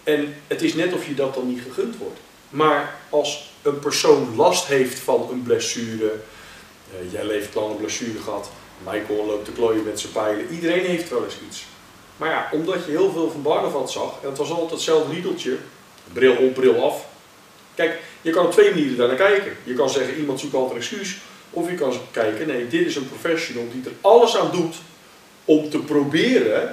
En 0.04 0.34
het 0.46 0.62
is 0.62 0.74
net 0.74 0.92
of 0.92 1.06
je 1.06 1.14
dat 1.14 1.34
dan 1.34 1.48
niet 1.48 1.62
gegund 1.62 1.96
wordt. 1.96 2.18
Maar 2.50 2.94
als 3.10 3.52
een 3.62 3.78
persoon 3.78 4.36
last 4.36 4.66
heeft 4.66 4.98
van 4.98 5.28
een 5.30 5.42
blessure, 5.42 6.04
uh, 6.04 7.12
jij 7.12 7.24
lang 7.54 7.70
een 7.70 7.76
blessure 7.76 8.18
gehad, 8.18 8.50
Michael 8.84 9.26
loopt 9.26 9.44
te 9.44 9.52
klooien 9.52 9.84
met 9.84 10.00
zijn 10.00 10.12
pijlen, 10.12 10.48
iedereen 10.48 10.84
heeft 10.84 11.10
wel 11.10 11.24
eens 11.24 11.38
iets. 11.48 11.64
Maar 12.16 12.30
ja, 12.30 12.48
omdat 12.52 12.84
je 12.84 12.90
heel 12.90 13.12
veel 13.12 13.30
van 13.30 13.42
Barneveld 13.42 13.90
zag, 13.90 14.14
en 14.22 14.28
het 14.28 14.38
was 14.38 14.50
altijd 14.50 14.70
hetzelfde 14.70 15.12
riedeltje, 15.12 15.56
bril 16.12 16.36
op, 16.36 16.54
bril 16.54 16.84
af. 16.84 17.06
Kijk, 17.74 18.00
je 18.22 18.30
kan 18.30 18.46
op 18.46 18.52
twee 18.52 18.70
manieren 18.70 18.96
daar 18.96 19.08
naar 19.08 19.16
kijken. 19.16 19.56
Je 19.64 19.74
kan 19.74 19.90
zeggen, 19.90 20.16
iemand 20.16 20.40
zoekt 20.40 20.54
altijd 20.54 20.72
een 20.72 20.78
excuus. 20.78 21.18
Of 21.50 21.70
je 21.70 21.74
kan 21.74 21.92
kijken, 22.10 22.46
nee, 22.46 22.68
dit 22.68 22.86
is 22.86 22.96
een 22.96 23.08
professional 23.08 23.64
die 23.72 23.82
er 23.84 23.92
alles 24.00 24.36
aan 24.36 24.50
doet 24.52 24.76
om 25.44 25.70
te 25.70 25.78
proberen 25.78 26.68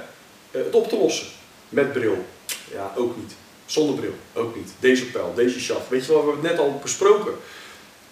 eh, 0.50 0.64
het 0.64 0.74
op 0.74 0.88
te 0.88 0.96
lossen. 0.96 1.26
Met 1.68 1.92
bril. 1.92 2.24
Ja, 2.72 2.92
ook 2.96 3.16
niet. 3.16 3.32
Zonder 3.66 3.94
bril, 3.94 4.14
ook 4.32 4.56
niet. 4.56 4.70
Deze 4.80 5.06
pijl, 5.06 5.32
deze 5.34 5.60
shaft. 5.60 5.88
Weet 5.88 6.06
je 6.06 6.12
wel, 6.12 6.26
we 6.26 6.42
net 6.42 6.58
al 6.58 6.80
besproken. 6.82 7.32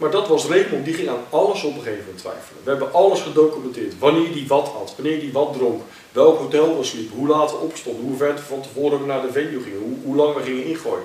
Maar 0.03 0.11
dat 0.11 0.29
was 0.29 0.47
Raymond, 0.47 0.85
die 0.85 0.95
ging 0.95 1.09
aan 1.09 1.25
alles 1.31 1.63
op 1.63 1.75
een 1.75 1.83
gegeven 1.83 2.05
moment 2.05 2.19
twijfelen. 2.19 2.63
We 2.65 2.71
hebben 2.71 2.93
alles 2.93 3.21
gedocumenteerd. 3.21 3.99
Wanneer 3.99 4.33
die 4.33 4.47
wat 4.47 4.69
had, 4.69 4.93
wanneer 4.97 5.21
die 5.21 5.33
wat 5.33 5.53
dronk, 5.53 5.83
welk 6.13 6.39
hotel 6.39 6.79
we 6.79 6.85
sliepen, 6.85 7.17
hoe 7.17 7.29
laat 7.29 7.51
we 7.51 7.57
opstonden, 7.57 8.05
hoe 8.05 8.17
ver 8.17 8.39
van 8.39 8.63
tevoren 8.63 9.01
we 9.01 9.07
naar 9.07 9.23
de 9.23 9.33
venue 9.33 9.63
gingen, 9.63 9.79
hoe, 9.79 9.97
hoe 10.05 10.17
lang 10.17 10.35
we 10.35 10.43
gingen 10.43 10.65
ingooien. 10.65 11.05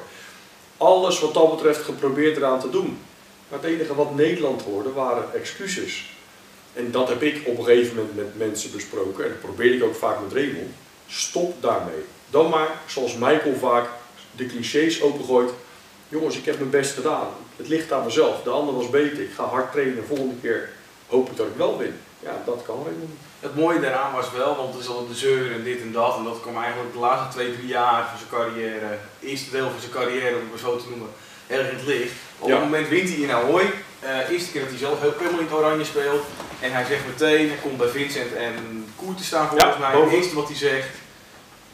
Alles 0.77 1.19
wat 1.19 1.33
dat 1.33 1.55
betreft 1.55 1.83
geprobeerd 1.83 2.37
eraan 2.37 2.59
te 2.59 2.69
doen. 2.69 2.97
Maar 3.47 3.59
het 3.59 3.69
enige 3.69 3.95
wat 3.95 4.15
Nederland 4.15 4.61
hoorde 4.61 4.91
waren 4.91 5.33
excuses. 5.33 6.15
En 6.73 6.91
dat 6.91 7.07
heb 7.07 7.21
ik 7.21 7.41
op 7.45 7.57
een 7.57 7.63
gegeven 7.63 7.95
moment 7.95 8.15
met 8.15 8.37
mensen 8.37 8.71
besproken 8.71 9.23
en 9.23 9.29
dat 9.29 9.39
probeerde 9.39 9.75
ik 9.75 9.83
ook 9.83 9.95
vaak 9.95 10.21
met 10.21 10.33
Raymond. 10.33 10.71
Stop 11.07 11.61
daarmee. 11.61 12.03
Dan 12.29 12.49
maar, 12.49 12.81
zoals 12.87 13.13
Michael 13.13 13.55
vaak 13.59 13.89
de 14.35 14.45
clichés 14.45 15.01
opengooit. 15.01 15.51
Jongens, 16.09 16.37
ik 16.37 16.45
heb 16.45 16.57
mijn 16.57 16.69
best 16.69 16.93
gedaan. 16.93 17.27
Het 17.57 17.67
ligt 17.67 17.91
aan 17.91 18.05
mezelf. 18.05 18.43
De 18.43 18.49
ander 18.49 18.75
was 18.75 18.89
beter. 18.89 19.21
Ik 19.21 19.33
ga 19.35 19.43
hard 19.43 19.71
trainen. 19.71 20.05
Volgende 20.07 20.35
keer 20.41 20.69
hoop 21.07 21.29
ik 21.29 21.37
dat 21.37 21.47
ik 21.47 21.55
wel 21.55 21.77
win. 21.77 21.93
Ja, 22.19 22.41
dat 22.45 22.61
kan 22.65 22.83
Raymond. 22.85 23.19
Het 23.39 23.55
mooie 23.55 23.79
daaraan 23.79 24.13
was 24.13 24.31
wel, 24.31 24.55
want 24.55 24.73
er 24.73 24.79
is 24.79 24.87
al 24.87 25.07
de 25.07 25.15
zeur 25.15 25.51
en 25.51 25.63
dit 25.63 25.81
en 25.81 25.91
dat. 25.91 26.17
En 26.17 26.23
dat 26.23 26.41
kwam 26.41 26.57
eigenlijk 26.57 26.93
de 26.93 26.99
laatste 26.99 27.33
twee, 27.33 27.53
drie 27.53 27.67
jaar 27.67 28.07
van 28.09 28.17
zijn 28.17 28.29
carrière, 28.29 28.85
het 28.85 29.29
eerste 29.29 29.51
deel 29.51 29.69
van 29.69 29.79
zijn 29.79 29.91
carrière, 29.91 30.35
om 30.35 30.51
het 30.51 30.61
zo 30.61 30.77
te 30.77 30.89
noemen, 30.89 31.09
erg 31.47 31.69
in 31.69 31.77
het 31.77 31.85
licht. 31.85 32.11
Op 32.39 32.49
het 32.49 32.59
moment 32.59 32.87
wint 32.87 33.09
hij 33.09 33.17
in 33.17 33.31
Ahoy. 33.31 33.63
Uh, 34.03 34.29
eerste 34.29 34.51
keer 34.51 34.61
dat 34.61 34.69
hij 34.69 34.79
zelf 34.79 35.01
heel 35.01 35.13
helemaal 35.17 35.39
in 35.39 35.45
het 35.45 35.55
oranje 35.55 35.85
speelt. 35.85 36.23
En 36.59 36.71
hij 36.71 36.85
zegt 36.85 37.07
meteen, 37.07 37.47
hij 37.47 37.57
komt 37.57 37.77
bij 37.77 37.87
Vincent 37.87 38.33
en 38.33 38.85
Koer 38.95 39.15
te 39.15 39.23
staan 39.23 39.47
volgens 39.47 39.77
mij. 39.77 40.01
Het 40.01 40.11
eerste 40.11 40.35
wat 40.35 40.47
hij 40.47 40.57
zegt, 40.57 40.89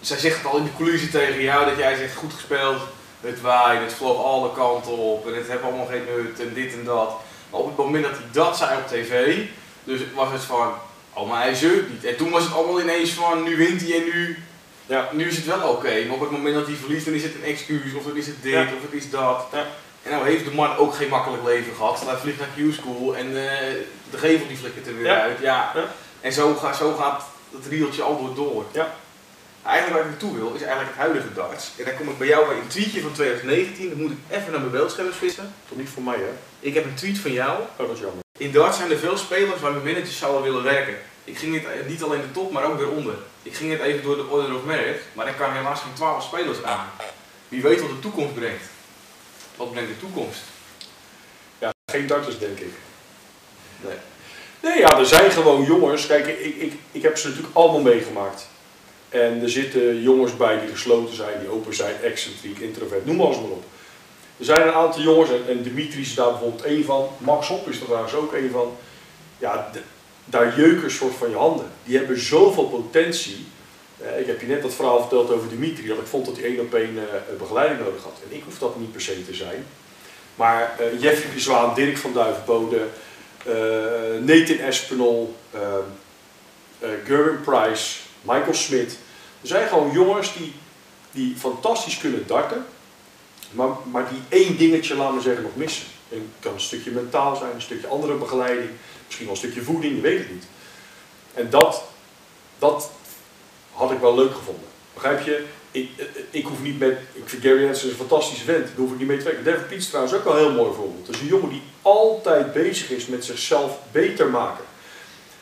zij 0.01 0.17
zegt 0.17 0.37
het 0.37 0.45
al 0.45 0.57
in 0.57 0.63
de 0.63 0.75
coulissen 0.77 1.11
tegen 1.11 1.41
jou, 1.41 1.65
dat 1.65 1.77
jij 1.77 1.95
zegt 1.95 2.15
goed 2.15 2.33
gespeeld. 2.33 2.81
Het 3.23 3.41
waait, 3.41 3.81
het 3.81 3.93
vloog 3.93 4.23
alle 4.23 4.51
kanten 4.53 4.91
op 4.91 5.27
en 5.27 5.35
het 5.35 5.47
heeft 5.47 5.61
allemaal 5.61 5.85
geen 5.85 6.03
nut 6.15 6.39
en 6.39 6.53
dit 6.53 6.73
en 6.73 6.83
dat. 6.83 7.11
Maar 7.49 7.59
op 7.59 7.67
het 7.67 7.77
moment 7.77 8.03
dat 8.03 8.13
hij 8.13 8.25
dat 8.31 8.57
zei 8.57 8.77
op 8.77 8.87
tv, 8.87 9.37
dus 9.83 9.99
was 10.15 10.31
het 10.31 10.41
van, 10.43 10.73
oh 11.13 11.29
maar 11.29 11.41
hij 11.41 11.55
zeurt 11.55 11.89
niet. 11.89 12.05
En 12.05 12.15
toen 12.15 12.29
was 12.29 12.43
het 12.43 12.53
allemaal 12.53 12.81
ineens 12.81 13.09
van, 13.11 13.43
nu 13.43 13.57
wint 13.57 13.81
hij 13.81 13.95
en 13.95 14.03
nu, 14.03 14.43
ja, 14.85 15.09
nu 15.11 15.27
is 15.27 15.35
het 15.35 15.45
wel 15.45 15.69
oké. 15.69 16.05
Maar 16.05 16.15
op 16.15 16.21
het 16.21 16.31
moment 16.31 16.55
dat 16.55 16.67
hij 16.67 16.75
verliest, 16.75 17.05
dan 17.05 17.13
is 17.13 17.23
het 17.23 17.35
een 17.35 17.43
excuus, 17.43 17.93
of 17.93 18.03
dan 18.03 18.15
is 18.15 18.27
het 18.27 18.41
dit, 18.41 18.55
of 18.57 18.81
het 18.81 18.93
is 18.93 19.09
dat. 19.09 19.45
Ja. 19.51 19.65
En 20.03 20.11
nou 20.11 20.25
heeft 20.25 20.45
de 20.45 20.51
man 20.51 20.75
ook 20.75 20.95
geen 20.95 21.09
makkelijk 21.09 21.43
leven 21.43 21.75
gehad. 21.75 22.05
Hij 22.05 22.15
vliegt 22.15 22.39
naar 22.39 22.47
Q-school 22.55 23.15
en 23.15 23.27
uh, 23.27 23.33
de 24.11 24.17
gevel 24.17 24.47
die 24.47 24.57
flikkert 24.57 24.87
er 24.87 24.97
weer 24.97 25.09
uit. 25.09 25.39
Ja. 25.39 25.73
En 26.21 26.33
zo, 26.33 26.55
ga, 26.55 26.73
zo 26.73 26.93
gaat 26.93 27.23
het 27.51 27.65
rieltje 27.65 28.01
al 28.01 28.17
door 28.17 28.35
door. 28.35 28.65
Ja. 28.71 28.95
Eigenlijk 29.63 29.95
waar 29.95 30.05
ik 30.05 30.09
naartoe 30.09 30.37
wil, 30.39 30.53
is 30.53 30.61
eigenlijk 30.61 30.89
het 30.89 31.05
huidige 31.05 31.33
darts. 31.33 31.71
En 31.77 31.85
dan 31.85 31.95
kom 31.95 32.09
ik 32.09 32.17
bij 32.17 32.27
jou 32.27 32.47
bij 32.47 32.57
een 32.57 32.67
tweetje 32.67 33.01
van 33.01 33.11
2019. 33.11 33.89
Dan 33.89 34.01
moet 34.01 34.11
ik 34.11 34.17
even 34.29 34.51
naar 34.51 34.59
mijn 34.59 34.71
beeldscherm 34.71 35.11
vissen. 35.11 35.53
Toch 35.69 35.77
niet 35.77 35.89
voor 35.89 36.03
mij, 36.03 36.17
hè? 36.17 36.31
Ik 36.59 36.73
heb 36.73 36.85
een 36.85 36.93
tweet 36.93 37.19
van 37.19 37.31
jou. 37.31 37.61
Oh, 37.61 37.87
dat 37.87 37.95
is 37.95 37.99
jammer. 37.99 38.23
In 38.37 38.51
darts 38.51 38.77
zijn 38.77 38.91
er 38.91 38.97
veel 38.97 39.17
spelers 39.17 39.61
waar 39.61 39.71
mijn 39.71 39.83
managers 39.83 40.17
zouden 40.17 40.43
willen 40.43 40.63
werken. 40.63 40.97
Ik 41.23 41.37
ging 41.37 41.51
niet, 41.51 41.87
niet 41.87 42.03
alleen 42.03 42.21
de 42.21 42.31
top, 42.31 42.51
maar 42.51 42.63
ook 42.63 42.77
weer 42.77 42.89
onder. 42.89 43.15
Ik 43.43 43.55
ging 43.55 43.69
net 43.69 43.79
even 43.79 44.03
door 44.03 44.15
de 44.15 44.27
order 44.27 44.55
of 44.55 44.63
merit, 44.63 45.01
maar 45.13 45.27
ik 45.27 45.35
kan 45.37 45.53
helaas 45.53 45.79
geen 45.79 45.93
12 45.93 46.23
spelers 46.23 46.63
aan. 46.63 46.89
Wie 47.47 47.61
weet 47.61 47.81
wat 47.81 47.89
de 47.89 47.99
toekomst 47.99 48.33
brengt. 48.33 48.63
Wat 49.55 49.71
brengt 49.71 49.89
de 49.89 49.99
toekomst? 49.99 50.41
Ja, 51.59 51.73
geen 51.91 52.07
darters 52.07 52.39
denk 52.39 52.59
ik. 52.59 52.73
Nee. 53.81 53.97
Nee, 54.59 54.79
ja, 54.79 54.97
er 54.99 55.05
zijn 55.05 55.31
gewoon 55.31 55.63
jongens. 55.63 56.07
Kijk, 56.07 56.27
ik, 56.27 56.55
ik, 56.55 56.73
ik 56.91 57.01
heb 57.01 57.17
ze 57.17 57.27
natuurlijk 57.27 57.55
allemaal 57.55 57.81
meegemaakt. 57.81 58.47
En 59.13 59.41
er 59.41 59.49
zitten 59.49 60.01
jongens 60.01 60.37
bij 60.37 60.59
die 60.59 60.69
gesloten 60.69 61.15
zijn, 61.15 61.39
die 61.39 61.49
open 61.49 61.73
zijn, 61.73 61.95
excentriek, 62.01 62.59
introvert, 62.59 63.05
noem 63.05 63.21
alles 63.21 63.35
maar 63.35 63.49
op. 63.49 63.63
Er 64.37 64.45
zijn 64.45 64.67
een 64.67 64.73
aantal 64.73 65.01
jongens, 65.01 65.29
en, 65.47 65.63
Dimitri 65.63 66.01
is 66.01 66.15
daar 66.15 66.29
bijvoorbeeld 66.29 66.63
één 66.63 66.85
van. 66.85 67.07
Max 67.17 67.47
Hop 67.47 67.69
is 67.69 67.79
er 67.79 67.85
trouwens 67.85 68.13
ook 68.13 68.33
één 68.33 68.51
van. 68.51 68.75
Ja, 69.37 69.71
daar 70.25 70.57
jeuken 70.57 70.91
soort 70.91 71.15
van 71.15 71.29
je 71.29 71.35
handen. 71.35 71.65
Die 71.83 71.97
hebben 71.97 72.19
zoveel 72.19 72.63
potentie. 72.63 73.45
Eh, 74.01 74.19
ik 74.19 74.27
heb 74.27 74.41
je 74.41 74.47
net 74.47 74.61
dat 74.61 74.73
verhaal 74.73 74.99
verteld 74.99 75.31
over 75.31 75.49
Dimitri, 75.49 75.87
dat 75.87 75.97
ik 75.97 76.07
vond 76.07 76.25
dat 76.25 76.35
hij 76.35 76.45
één 76.45 76.59
op 76.59 76.73
één 76.73 76.95
uh, 76.95 77.03
begeleiding 77.39 77.79
nodig 77.79 78.03
had. 78.03 78.19
En 78.29 78.35
ik 78.35 78.43
hoef 78.43 78.59
dat 78.59 78.79
niet 78.79 78.91
per 78.91 79.01
se 79.01 79.25
te 79.25 79.33
zijn. 79.33 79.65
Maar 80.35 80.75
uh, 80.79 81.01
Jeffrey 81.01 81.33
de 81.33 81.39
Zwaan, 81.39 81.75
Dirk 81.75 81.97
van 81.97 82.13
Duivenbode, 82.13 82.87
Nathan 84.21 84.57
Espinol, 84.57 85.35
Gerwin 87.05 87.41
Price, 87.41 87.97
Michael 88.21 88.53
Smit. 88.53 88.97
Er 89.43 89.49
zijn 89.49 89.67
gewoon 89.67 89.91
jongens 89.91 90.33
die, 90.37 90.53
die 91.11 91.35
fantastisch 91.35 91.97
kunnen 91.97 92.27
darten, 92.27 92.65
maar, 93.51 93.69
maar 93.91 94.09
die 94.09 94.39
één 94.39 94.57
dingetje, 94.57 94.95
laten 94.95 95.15
we 95.15 95.21
zeggen, 95.21 95.43
nog 95.43 95.55
missen. 95.55 95.85
En 96.09 96.17
het 96.17 96.27
kan 96.39 96.53
een 96.53 96.59
stukje 96.59 96.91
mentaal 96.91 97.35
zijn, 97.35 97.51
een 97.53 97.61
stukje 97.61 97.87
andere 97.87 98.13
begeleiding, 98.13 98.69
misschien 99.05 99.25
wel 99.25 99.35
een 99.35 99.41
stukje 99.41 99.61
voeding, 99.61 99.95
je 99.95 100.01
weet 100.01 100.17
het 100.17 100.31
niet. 100.31 100.45
En 101.33 101.49
dat, 101.49 101.83
dat 102.59 102.91
had 103.71 103.91
ik 103.91 103.99
wel 103.99 104.15
leuk 104.15 104.33
gevonden. 104.33 104.67
Begrijp 104.93 105.25
je? 105.25 105.45
Ik, 105.71 105.89
ik 106.29 106.45
hoef 106.45 106.61
niet 106.61 106.79
met, 106.79 106.97
ik 107.13 107.23
vind 107.25 107.43
Gary 107.43 107.65
Hansen 107.65 107.89
een 107.89 107.95
fantastische 107.95 108.43
vent, 108.43 108.65
daar 108.65 108.75
hoef 108.75 108.91
ik 108.91 108.97
niet 108.97 109.07
mee 109.07 109.17
te 109.17 109.23
werken. 109.23 109.43
Devin 109.43 109.67
Piets 109.67 109.87
trouwens 109.87 110.15
ook 110.15 110.23
wel 110.23 110.33
een 110.33 110.39
heel 110.39 110.51
mooi 110.51 110.73
voorbeeld. 110.75 111.05
Dat 111.05 111.15
is 111.15 111.21
een 111.21 111.27
jongen 111.27 111.49
die 111.49 111.61
altijd 111.81 112.53
bezig 112.53 112.89
is 112.89 113.05
met 113.05 113.25
zichzelf 113.25 113.79
beter 113.91 114.29
maken. 114.29 114.63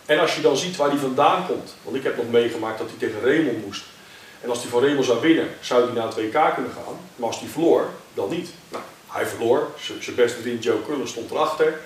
En 0.05 0.19
als 0.19 0.35
je 0.35 0.41
dan 0.41 0.57
ziet 0.57 0.75
waar 0.75 0.89
hij 0.89 0.97
vandaan 0.97 1.47
komt, 1.47 1.75
want 1.83 1.95
ik 1.95 2.03
heb 2.03 2.17
nog 2.17 2.29
meegemaakt 2.29 2.77
dat 2.77 2.89
hij 2.89 2.97
tegen 2.97 3.21
Raymond 3.21 3.65
moest. 3.65 3.83
En 4.41 4.49
als 4.49 4.61
hij 4.61 4.69
van 4.69 4.83
Raymond 4.83 5.05
zou 5.05 5.21
winnen, 5.21 5.49
zou 5.59 5.85
hij 5.85 5.93
naar 5.93 6.05
het 6.05 6.15
WK 6.15 6.53
kunnen 6.53 6.71
gaan. 6.71 6.97
Maar 7.15 7.27
als 7.27 7.39
hij 7.39 7.49
verloor, 7.49 7.87
dan 8.13 8.29
niet. 8.29 8.49
Nou, 8.69 8.83
hij 9.07 9.25
verloor, 9.25 9.67
zijn 9.99 10.15
beste 10.15 10.41
vriend 10.41 10.63
Joe 10.63 10.85
Cullen 10.85 11.07
stond 11.07 11.31
erachter. 11.31 11.79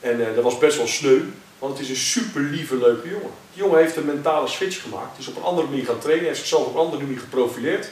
En 0.00 0.20
uh, 0.20 0.34
dat 0.34 0.44
was 0.44 0.58
best 0.58 0.76
wel 0.76 0.86
sneu, 0.86 1.20
want 1.58 1.72
het 1.72 1.82
is 1.82 1.88
een 1.88 2.22
super 2.22 2.40
lieve, 2.40 2.76
leuke 2.76 3.08
jongen. 3.08 3.30
Die 3.52 3.62
jongen 3.62 3.78
heeft 3.78 3.96
een 3.96 4.04
mentale 4.04 4.48
switch 4.48 4.82
gemaakt, 4.82 5.18
is 5.18 5.26
op 5.26 5.36
een 5.36 5.42
andere 5.42 5.68
manier 5.68 5.84
gaan 5.84 5.98
trainen, 5.98 6.26
heeft 6.26 6.38
zichzelf 6.38 6.66
op 6.66 6.74
een 6.74 6.80
andere 6.80 7.02
manier 7.02 7.18
geprofileerd. 7.18 7.90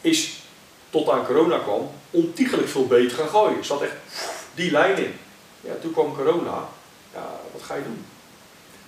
Is, 0.00 0.42
tot 0.90 1.08
aan 1.08 1.26
corona 1.26 1.58
kwam, 1.58 1.90
ontiegelijk 2.10 2.68
veel 2.68 2.86
beter 2.86 3.18
gaan 3.18 3.28
gooien. 3.28 3.64
Zat 3.64 3.82
echt 3.82 3.94
die 4.54 4.70
lijn 4.70 4.96
in. 4.96 5.14
Ja, 5.60 5.72
toen 5.80 5.92
kwam 5.92 6.14
corona. 6.14 6.68
Ja, 7.14 7.40
wat 7.52 7.62
ga 7.62 7.74
je 7.74 7.82
doen? 7.82 8.04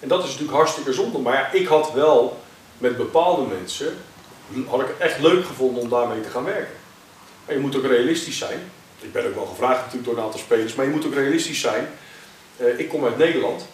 En 0.01 0.09
dat 0.09 0.19
is 0.19 0.25
natuurlijk 0.25 0.57
hartstikke 0.57 0.93
zonde. 0.93 1.19
Maar 1.19 1.35
ja, 1.35 1.51
ik 1.53 1.67
had 1.67 1.93
wel 1.93 2.41
met 2.79 2.97
bepaalde 2.97 3.43
mensen, 3.43 3.97
had 4.69 4.81
ik 4.81 4.87
het 4.87 4.99
echt 4.99 5.19
leuk 5.21 5.45
gevonden 5.45 5.83
om 5.83 5.89
daarmee 5.89 6.21
te 6.21 6.29
gaan 6.29 6.45
werken. 6.45 6.75
En 7.47 7.55
je 7.55 7.61
moet 7.61 7.77
ook 7.77 7.85
realistisch 7.85 8.39
zijn. 8.39 8.71
Ik 9.01 9.13
ben 9.13 9.27
ook 9.27 9.35
wel 9.35 9.47
gevraagd 9.47 9.79
natuurlijk 9.79 10.05
door 10.05 10.17
een 10.17 10.25
aantal 10.25 10.41
spelers, 10.41 10.75
maar 10.75 10.85
je 10.85 10.91
moet 10.91 11.07
ook 11.07 11.15
realistisch 11.15 11.61
zijn. 11.61 11.89
Uh, 12.57 12.79
ik 12.79 12.89
kom 12.89 13.05
uit 13.05 13.19
Nederland. 13.19 13.67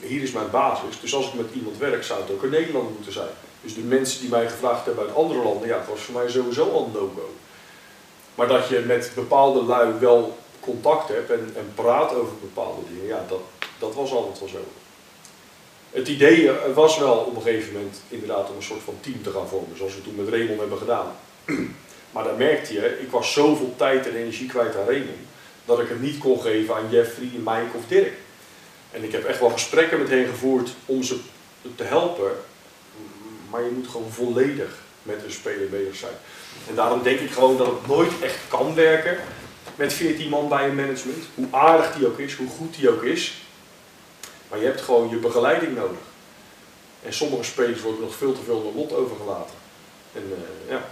Hier 0.00 0.22
is 0.22 0.32
mijn 0.32 0.50
basis. 0.50 1.00
Dus 1.00 1.14
als 1.14 1.26
ik 1.26 1.34
met 1.34 1.46
iemand 1.54 1.78
werk, 1.78 2.04
zou 2.04 2.20
het 2.20 2.30
ook 2.30 2.42
in 2.42 2.50
Nederland 2.50 2.94
moeten 2.94 3.12
zijn. 3.12 3.30
Dus 3.60 3.74
de 3.74 3.80
mensen 3.80 4.20
die 4.20 4.30
mij 4.30 4.48
gevraagd 4.48 4.84
hebben 4.84 5.04
uit 5.04 5.14
andere 5.14 5.42
landen, 5.42 5.68
ja, 5.68 5.78
dat 5.78 5.86
was 5.86 6.00
voor 6.00 6.14
mij 6.14 6.28
sowieso 6.28 6.70
al 6.70 6.84
een 6.84 6.92
no-go. 6.92 7.34
Maar 8.34 8.48
dat 8.48 8.68
je 8.68 8.78
met 8.78 9.12
bepaalde 9.14 9.62
lui 9.62 9.92
wel 9.98 10.38
contact 10.60 11.08
hebt 11.08 11.30
en, 11.30 11.52
en 11.56 11.72
praat 11.74 12.14
over 12.14 12.32
bepaalde 12.40 12.80
dingen, 12.88 13.06
ja, 13.06 13.24
dat, 13.28 13.40
dat 13.78 13.94
was 13.94 14.12
altijd 14.12 14.38
wel 14.38 14.48
zo. 14.48 14.64
Het 15.92 16.08
idee 16.08 16.50
was 16.74 16.98
wel 16.98 17.14
op 17.14 17.36
een 17.36 17.42
gegeven 17.42 17.72
moment 17.72 18.00
inderdaad 18.08 18.50
om 18.50 18.56
een 18.56 18.62
soort 18.62 18.82
van 18.82 18.96
team 19.00 19.22
te 19.22 19.30
gaan 19.30 19.48
vormen, 19.48 19.76
zoals 19.76 19.94
we 19.94 20.02
toen 20.02 20.14
met 20.14 20.28
Raymond 20.28 20.60
hebben 20.60 20.78
gedaan. 20.78 21.06
Maar 22.12 22.24
dan 22.24 22.36
merkte 22.36 22.72
je, 22.72 22.98
ik 23.00 23.10
was 23.10 23.32
zoveel 23.32 23.74
tijd 23.76 24.06
en 24.06 24.16
energie 24.16 24.48
kwijt 24.48 24.76
aan 24.76 24.86
Raymond, 24.86 25.18
dat 25.64 25.80
ik 25.80 25.88
het 25.88 26.00
niet 26.00 26.18
kon 26.18 26.40
geven 26.40 26.74
aan 26.74 26.90
Jeffrey, 26.90 27.30
Mike 27.36 27.76
of 27.76 27.86
Dirk. 27.88 28.12
En 28.90 29.04
ik 29.04 29.12
heb 29.12 29.24
echt 29.24 29.40
wel 29.40 29.50
gesprekken 29.50 29.98
met 29.98 30.08
hen 30.08 30.26
gevoerd 30.26 30.70
om 30.86 31.02
ze 31.02 31.18
te 31.76 31.84
helpen, 31.84 32.30
maar 33.50 33.62
je 33.62 33.70
moet 33.70 33.88
gewoon 33.88 34.10
volledig 34.10 34.78
met 35.02 35.24
een 35.24 35.32
speler 35.32 35.68
bezig 35.68 35.96
zijn. 35.96 36.12
En 36.68 36.74
daarom 36.74 37.02
denk 37.02 37.20
ik 37.20 37.30
gewoon 37.30 37.56
dat 37.56 37.66
het 37.66 37.86
nooit 37.86 38.12
echt 38.20 38.38
kan 38.48 38.74
werken 38.74 39.16
met 39.74 39.92
14 39.92 40.28
man 40.28 40.48
bij 40.48 40.68
een 40.68 40.74
management. 40.74 41.24
Hoe 41.34 41.46
aardig 41.50 41.94
die 41.94 42.06
ook 42.06 42.18
is, 42.18 42.34
hoe 42.34 42.48
goed 42.48 42.76
die 42.76 42.90
ook 42.90 43.02
is. 43.02 43.34
Maar 44.52 44.60
je 44.60 44.66
hebt 44.66 44.80
gewoon 44.80 45.08
je 45.08 45.16
begeleiding 45.16 45.76
nodig. 45.76 45.98
En 47.02 47.12
sommige 47.12 47.42
spelers 47.42 47.80
worden 47.80 48.00
nog 48.00 48.14
veel 48.14 48.32
te 48.32 48.42
veel 48.42 48.72
lot 48.76 48.92
overgelaten. 48.92 49.54
En 50.14 50.22
uh, 50.22 50.70
ja, 50.70 50.84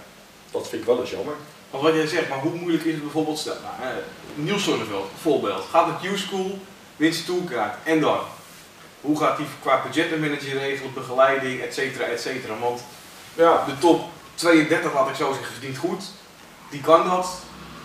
dat 0.51 0.67
vind 0.67 0.81
ik 0.81 0.87
wel 0.87 0.99
eens 0.99 1.09
jammer. 1.09 1.33
Maar 1.71 1.81
wat 1.81 1.93
jij 1.93 2.07
zegt, 2.07 2.29
maar 2.29 2.39
hoe 2.39 2.53
moeilijk 2.53 2.83
is 2.83 2.93
het 2.93 3.03
bijvoorbeeld, 3.03 3.37
stel, 3.37 3.55
nou, 3.79 3.93
Niels 4.35 4.65
bijvoorbeeld, 4.65 5.63
gaat 5.69 5.87
het 5.87 6.11
U-School, 6.11 6.59
wint 6.95 7.15
zijn 7.15 7.25
toolkaart, 7.25 7.75
en 7.83 7.99
dan? 7.99 8.19
Hoe 9.01 9.17
gaat 9.17 9.37
hij 9.37 9.45
qua 9.61 9.81
budgetmanager 9.81 10.57
regelen, 10.57 10.93
begeleiding, 10.93 11.61
et 11.61 11.73
cetera, 11.73 12.05
et 12.05 12.21
cetera? 12.21 12.59
Want 12.59 12.83
ja. 13.33 13.65
de 13.65 13.77
top 13.77 14.03
32, 14.33 14.93
laat 14.93 15.09
ik 15.09 15.15
zo 15.15 15.33
zeggen, 15.33 15.51
verdient 15.51 15.77
goed, 15.77 16.03
die 16.69 16.81
kan 16.81 17.09
dat. 17.09 17.27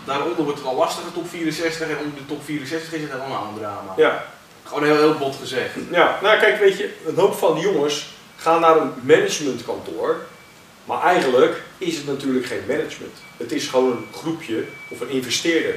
Daaronder 0.05 0.43
wordt 0.43 0.59
het 0.59 0.67
al 0.67 0.75
lastiger, 0.75 1.11
top 1.11 1.29
64, 1.29 1.89
en 1.89 1.97
onder 1.97 2.15
de 2.15 2.25
top 2.25 2.43
64 2.43 2.93
is 2.93 3.01
het 3.01 3.11
helemaal 3.11 3.47
een 3.47 3.57
drama. 3.57 3.93
Ja. 3.97 4.35
Gewoon 4.67 4.83
heel, 4.83 4.95
heel 4.95 5.17
bot 5.17 5.35
gezegd. 5.39 5.71
Ja, 5.91 6.19
nou 6.21 6.39
kijk, 6.39 6.59
weet 6.59 6.77
je, 6.77 6.93
een 7.07 7.15
hoop 7.15 7.33
van 7.33 7.53
die 7.55 7.63
jongens 7.63 8.07
gaan 8.35 8.61
naar 8.61 8.77
een 8.77 8.91
managementkantoor 9.01 10.15
maar 10.87 11.01
eigenlijk 11.01 11.61
is 11.77 11.97
het 11.97 12.05
natuurlijk 12.05 12.45
geen 12.45 12.63
management. 12.67 13.13
Het 13.37 13.51
is 13.51 13.67
gewoon 13.67 13.91
een 13.91 14.07
groepje 14.13 14.63
of 14.89 14.99
een 14.99 15.09
investeerder. 15.09 15.75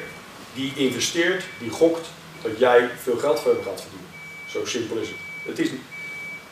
Die 0.54 0.72
investeert, 0.76 1.44
die 1.58 1.70
gokt 1.70 2.08
dat 2.42 2.58
jij 2.58 2.88
veel 3.02 3.16
geld 3.16 3.40
voor 3.40 3.52
hem 3.52 3.62
gaat 3.62 3.80
verdienen. 3.80 4.08
Zo 4.48 4.66
simpel 4.66 4.96
is 4.96 5.08
het. 5.08 5.16
Het 5.46 5.58
is 5.58 5.70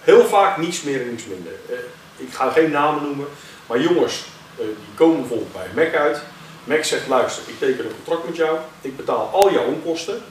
heel 0.00 0.24
vaak 0.24 0.56
niets 0.56 0.82
meer 0.82 1.00
en 1.00 1.10
niets 1.10 1.24
minder. 1.26 1.52
Eh, 1.68 1.76
ik 2.16 2.32
ga 2.32 2.50
geen 2.50 2.70
namen 2.70 3.02
noemen, 3.02 3.26
maar 3.66 3.80
jongens 3.80 4.24
eh, 4.56 4.64
die 4.64 4.94
komen 4.94 5.18
bijvoorbeeld 5.18 5.52
bij 5.52 5.84
Mac 5.84 5.94
uit. 5.94 6.22
Mac 6.64 6.84
zegt 6.84 7.08
luister, 7.08 7.42
ik 7.46 7.58
teken 7.58 7.84
een 7.84 7.94
contract 8.04 8.28
met 8.28 8.36
jou, 8.36 8.58
ik 8.80 8.96
betaal 8.96 9.30
al 9.32 9.52
jouw 9.52 9.64
onkosten. 9.64 10.22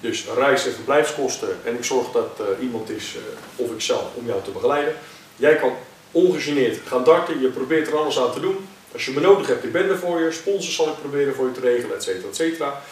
Dus 0.00 0.24
reis- 0.34 0.66
en 0.66 0.72
verblijfskosten 0.72 1.58
en 1.64 1.74
ik 1.74 1.84
zorg 1.84 2.10
dat 2.10 2.40
uh, 2.40 2.62
iemand 2.62 2.90
is, 2.90 3.14
of 3.56 3.70
ik 3.70 3.80
zelf, 3.80 4.04
om 4.14 4.26
jou 4.26 4.42
te 4.42 4.50
begeleiden. 4.50 4.94
Jij 5.36 5.56
kan 5.56 5.76
ongegeneerd 6.12 6.78
gaan 6.86 7.04
darten. 7.04 7.40
Je 7.40 7.48
probeert 7.48 7.88
er 7.88 7.96
alles 7.96 8.18
aan 8.18 8.32
te 8.32 8.40
doen. 8.40 8.68
Als 8.92 9.04
je 9.04 9.10
me 9.10 9.20
nodig 9.20 9.46
hebt, 9.46 9.64
ik 9.64 9.72
ben 9.72 9.88
er 9.88 9.98
voor 9.98 10.20
je. 10.20 10.32
Sponsors 10.32 10.74
zal 10.74 10.88
ik 10.88 11.00
proberen 11.00 11.34
voor 11.34 11.46
je 11.46 11.52
te 11.52 11.60
regelen, 11.60 11.96
et 11.96 12.02
cetera, 12.02 12.28
et 12.28 12.36
cetera. 12.36 12.82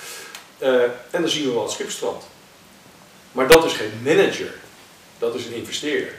Uh, 0.59 0.83
en 0.83 1.21
dan 1.21 1.29
zien 1.29 1.47
we 1.47 1.53
wel 1.53 1.63
het 1.63 1.73
schipstrand. 1.73 2.23
Maar 3.33 3.49
dat 3.49 3.65
is 3.65 3.73
geen 3.73 4.01
manager. 4.03 4.55
Dat 5.19 5.35
is 5.35 5.47
een 5.47 5.55
investeerder. 5.55 6.15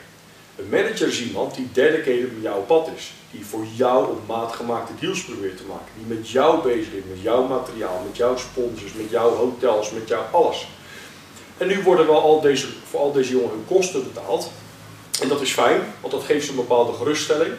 Een 0.56 0.68
manager 0.68 1.08
is 1.08 1.22
iemand 1.22 1.54
die 1.54 1.68
dedicated 1.72 2.32
met 2.32 2.42
jouw 2.42 2.60
pad 2.60 2.88
is. 2.96 3.12
Die 3.30 3.46
voor 3.46 3.64
jou 3.74 4.10
op 4.10 4.26
maat 4.26 4.52
gemaakte 4.52 4.92
deals 5.00 5.24
probeert 5.24 5.56
te 5.56 5.64
maken. 5.64 5.92
Die 5.96 6.16
met 6.16 6.30
jou 6.30 6.62
bezig 6.62 6.92
is, 6.92 7.02
met 7.08 7.22
jouw 7.22 7.46
materiaal, 7.46 8.02
met 8.06 8.16
jouw 8.16 8.36
sponsors, 8.36 8.92
met 8.92 9.10
jouw 9.10 9.34
hotels, 9.34 9.90
met 9.90 10.08
jouw 10.08 10.22
alles. 10.32 10.68
En 11.58 11.66
nu 11.66 11.82
worden 11.82 12.06
wel 12.06 12.20
al 12.20 12.40
deze, 12.40 12.66
voor 12.90 13.00
al 13.00 13.12
deze 13.12 13.30
jongen 13.30 13.50
hun 13.50 13.64
kosten 13.66 14.02
betaald. 14.02 14.50
En 15.22 15.28
dat 15.28 15.40
is 15.40 15.52
fijn, 15.52 15.80
want 16.00 16.12
dat 16.12 16.24
geeft 16.24 16.44
ze 16.44 16.50
een 16.50 16.56
bepaalde 16.56 16.92
geruststelling. 16.92 17.52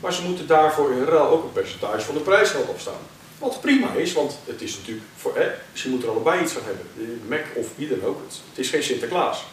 Maar 0.00 0.12
ze 0.12 0.22
moeten 0.22 0.46
daarvoor 0.46 0.92
in 0.92 1.04
ruil 1.04 1.28
ook 1.28 1.42
een 1.42 1.52
percentage 1.52 2.00
van 2.00 2.14
de 2.14 2.20
prijsgeld 2.20 2.68
opstaan. 2.68 3.00
Wat 3.38 3.60
prima 3.60 3.92
is, 3.92 4.12
want 4.12 4.38
het 4.44 4.62
is 4.62 4.76
natuurlijk 4.76 5.06
voor, 5.16 5.36
hè, 5.36 5.48
dus 5.72 5.82
je 5.82 5.88
moet 5.88 6.02
er 6.02 6.10
allebei 6.10 6.42
iets 6.42 6.52
van 6.52 6.62
hebben. 6.64 7.20
Mac 7.28 7.44
of 7.54 7.66
wie 7.74 7.88
dan 7.88 8.04
ook, 8.04 8.20
het 8.28 8.58
is 8.58 8.68
geen 8.68 8.82
Sinterklaas. 8.82 9.44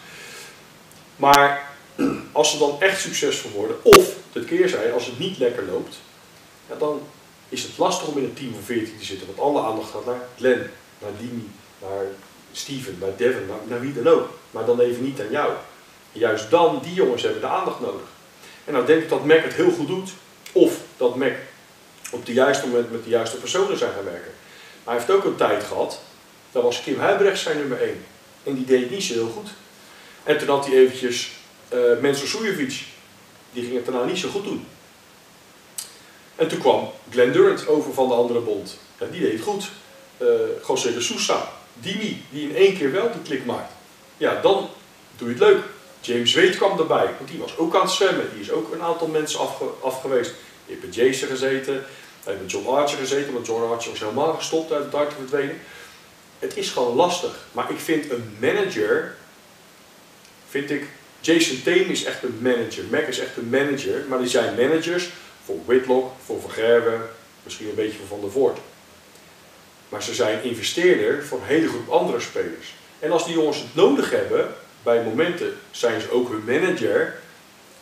Maar 1.15 1.68
als 2.31 2.51
ze 2.51 2.57
dan 2.57 2.75
echt 2.79 3.01
succesvol 3.01 3.51
worden, 3.51 3.83
of 3.83 4.15
het 4.33 4.45
keerzijde, 4.45 4.91
als 4.91 5.05
het 5.05 5.19
niet 5.19 5.37
lekker 5.37 5.65
loopt, 5.65 5.95
ja, 6.69 6.75
dan 6.75 7.01
is 7.49 7.63
het 7.63 7.77
lastig 7.77 8.07
om 8.07 8.17
in 8.17 8.23
een 8.23 8.33
team 8.33 8.53
van 8.53 8.63
14 8.63 8.97
te 8.97 9.05
zitten. 9.05 9.27
Want 9.27 9.39
alle 9.39 9.61
aandacht 9.61 9.91
gaat 9.91 10.05
naar 10.05 10.21
Glenn, 10.37 10.69
naar 10.99 11.11
Dini, 11.19 11.49
naar 11.81 12.05
Steven, 12.51 12.97
naar 12.99 13.15
Devin, 13.17 13.49
naar, 13.67 13.81
wie 13.81 13.93
dan 13.93 14.13
ook. 14.13 14.29
Maar 14.51 14.65
dan 14.65 14.79
even 14.79 15.03
niet 15.03 15.19
aan 15.19 15.31
jou 15.31 15.53
juist 16.11 16.49
dan, 16.49 16.79
die 16.83 16.93
jongens 16.93 17.23
hebben 17.23 17.41
de 17.41 17.47
aandacht 17.47 17.79
nodig. 17.79 18.07
En 18.65 18.73
dan 18.73 18.85
denk 18.85 19.03
ik 19.03 19.09
dat 19.09 19.25
Mac 19.25 19.43
het 19.43 19.53
heel 19.53 19.71
goed 19.71 19.87
doet. 19.87 20.09
Of 20.51 20.73
dat 20.97 21.15
Mac 21.15 21.33
op 22.11 22.25
het 22.25 22.35
juiste 22.35 22.67
moment 22.67 22.91
met 22.91 23.03
de 23.03 23.09
juiste 23.09 23.37
personen 23.37 23.77
zijn 23.77 23.93
gaan 23.93 24.03
werken. 24.03 24.31
Maar 24.83 24.95
hij 24.95 25.05
heeft 25.05 25.17
ook 25.17 25.25
een 25.25 25.35
tijd 25.35 25.63
gehad, 25.63 26.01
dat 26.51 26.63
was 26.63 26.81
Kim 26.81 26.99
Huibrecht 26.99 27.39
zijn 27.39 27.57
nummer 27.57 27.81
1. 27.81 28.05
En 28.43 28.55
die 28.55 28.65
deed 28.65 28.89
niet 28.89 29.03
zo 29.03 29.13
heel 29.13 29.29
goed. 29.29 29.49
En 30.23 30.37
toen 30.37 30.47
had 30.47 30.65
hij 30.65 30.75
eventjes 30.75 31.31
uh, 31.73 31.91
eh, 31.91 31.99
Mensur. 31.99 32.67
Die 33.53 33.63
ging 33.63 33.75
het 33.75 33.85
daarna 33.85 34.03
niet 34.03 34.17
zo 34.17 34.29
goed 34.29 34.43
doen. 34.43 34.67
En 36.35 36.47
toen 36.47 36.59
kwam 36.59 36.91
Glenn 37.09 37.31
Durant 37.31 37.67
over 37.67 37.93
van 37.93 38.07
de 38.07 38.13
andere 38.13 38.39
bond. 38.39 38.77
Ja, 38.99 39.05
die 39.05 39.21
deed 39.21 39.31
het 39.31 39.41
goed. 39.41 39.69
Uh, 40.17 40.27
José 40.67 40.93
de 40.93 41.01
Sousa. 41.01 41.51
Dimi, 41.73 42.23
die 42.29 42.49
in 42.49 42.55
één 42.55 42.77
keer 42.77 42.91
wel 42.91 43.11
die 43.11 43.21
klik 43.21 43.45
maakt. 43.45 43.71
Ja, 44.17 44.41
dan 44.41 44.69
doe 45.17 45.27
je 45.27 45.33
het 45.33 45.43
leuk. 45.43 45.63
James 46.01 46.33
Wade 46.33 46.55
kwam 46.57 46.79
erbij, 46.79 47.09
want 47.17 47.29
die 47.29 47.39
was 47.39 47.57
ook 47.57 47.75
aan 47.75 47.81
het 47.81 47.91
zwemmen. 47.91 48.29
Die 48.33 48.41
is 48.41 48.51
ook 48.51 48.73
een 48.73 48.81
aantal 48.81 49.07
mensen 49.07 49.39
afge 49.39 49.65
afgeweest. 49.81 50.33
Je 50.65 50.71
hebt 50.71 50.89
bij 50.89 51.05
Jason 51.05 51.27
gezeten, 51.27 51.73
hij 51.73 51.83
heeft 52.23 52.41
met 52.41 52.51
John 52.51 52.67
Archer 52.67 52.97
gezeten, 52.97 53.33
want 53.33 53.45
John 53.45 53.71
Archer 53.71 53.91
was 53.91 53.99
helemaal 53.99 54.33
gestopt 54.33 54.71
uit 54.71 54.81
het 54.81 54.91
dart 54.91 55.13
verdwenen. 55.13 55.61
Het 56.39 56.57
is 56.57 56.69
gewoon 56.69 56.95
lastig. 56.95 57.45
Maar 57.51 57.71
ik 57.71 57.79
vind 57.79 58.11
een 58.11 58.37
manager, 58.39 59.15
vind 60.49 60.71
ik, 60.71 60.87
Jason 61.21 61.61
Tame 61.63 61.85
is 61.85 62.03
echt 62.03 62.23
een 62.23 62.39
manager, 62.41 62.83
Mac 62.91 63.07
is 63.07 63.19
echt 63.19 63.37
een 63.37 63.49
manager, 63.49 64.05
maar 64.07 64.19
die 64.19 64.27
zijn 64.27 64.55
managers 64.55 65.09
voor 65.45 65.55
Whitlock, 65.65 66.11
voor 66.25 66.41
Vergerwe, 66.41 66.97
misschien 67.43 67.69
een 67.69 67.75
beetje 67.75 67.97
voor 67.97 68.07
Van 68.07 68.21
der 68.21 68.31
Voort. 68.31 68.59
Maar 69.89 70.03
ze 70.03 70.13
zijn 70.13 70.43
investeerder 70.43 71.25
voor 71.25 71.37
een 71.37 71.47
hele 71.47 71.67
groep 71.67 71.89
andere 71.89 72.19
spelers. 72.19 72.73
En 72.99 73.11
als 73.11 73.25
die 73.25 73.33
jongens 73.33 73.57
het 73.57 73.75
nodig 73.75 74.09
hebben, 74.09 74.55
bij 74.83 75.03
momenten 75.03 75.57
zijn 75.71 76.01
ze 76.01 76.11
ook 76.11 76.29
hun 76.29 76.43
manager. 76.45 77.15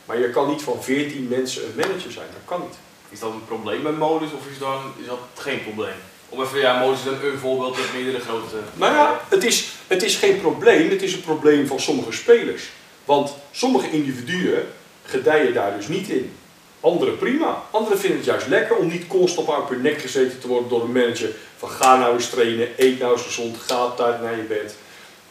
Maar 0.06 0.20
je 0.20 0.30
kan 0.30 0.50
niet 0.50 0.62
van 0.62 0.84
14 0.84 1.28
mensen 1.28 1.64
een 1.64 1.76
manager 1.76 2.12
zijn, 2.12 2.28
dat 2.32 2.42
kan 2.46 2.62
niet. 2.62 2.78
Is 3.10 3.20
dat 3.20 3.32
een 3.32 3.46
probleem 3.46 3.84
bij 3.84 3.92
modus 3.92 4.32
of 4.32 4.48
is, 4.52 4.58
dan, 4.60 4.94
is 5.02 5.06
dat 5.06 5.20
geen 5.36 5.64
probleem? 5.64 5.96
Om 6.30 6.42
even, 6.42 6.60
ja, 6.60 6.80
modus 6.80 7.00
is 7.00 7.06
dan 7.06 7.14
een 7.24 7.38
voorbeeld 7.38 7.78
met 7.78 7.94
meerdere 7.94 8.20
grote... 8.20 8.56
Nou 8.74 8.94
ja, 8.94 9.22
het 9.30 9.44
is, 9.44 9.68
het 9.88 10.04
is 10.04 10.16
geen 10.16 10.42
probleem, 10.42 10.90
het 10.90 11.02
is 11.02 11.14
een 11.14 11.22
probleem 11.22 11.68
van 11.68 11.80
sommige 11.80 12.12
spelers. 12.12 12.64
Want 13.08 13.36
sommige 13.52 13.92
individuen 13.92 14.68
gedijen 15.04 15.54
daar 15.54 15.76
dus 15.76 15.88
niet 15.88 16.10
in. 16.10 16.36
Anderen 16.80 17.18
prima. 17.18 17.64
Anderen 17.72 18.00
vinden 18.00 18.18
het 18.18 18.28
juist 18.28 18.48
lekker 18.48 18.76
om 18.76 18.88
niet 18.88 19.08
constant 19.08 19.48
op 19.48 19.70
hun 19.70 19.82
nek 19.82 20.02
gezeten 20.02 20.40
te 20.40 20.48
worden 20.48 20.70
door 20.70 20.84
een 20.84 20.92
manager. 20.92 21.30
Van 21.58 21.70
ga 21.70 21.98
nou 21.98 22.14
eens 22.14 22.30
trainen, 22.30 22.68
eet 22.78 23.00
nou 23.00 23.14
eens 23.14 23.22
gezond, 23.22 23.58
ga 23.58 23.86
op 23.86 23.98
tijd 23.98 24.22
naar 24.22 24.36
je 24.36 24.42
bed. 24.42 24.76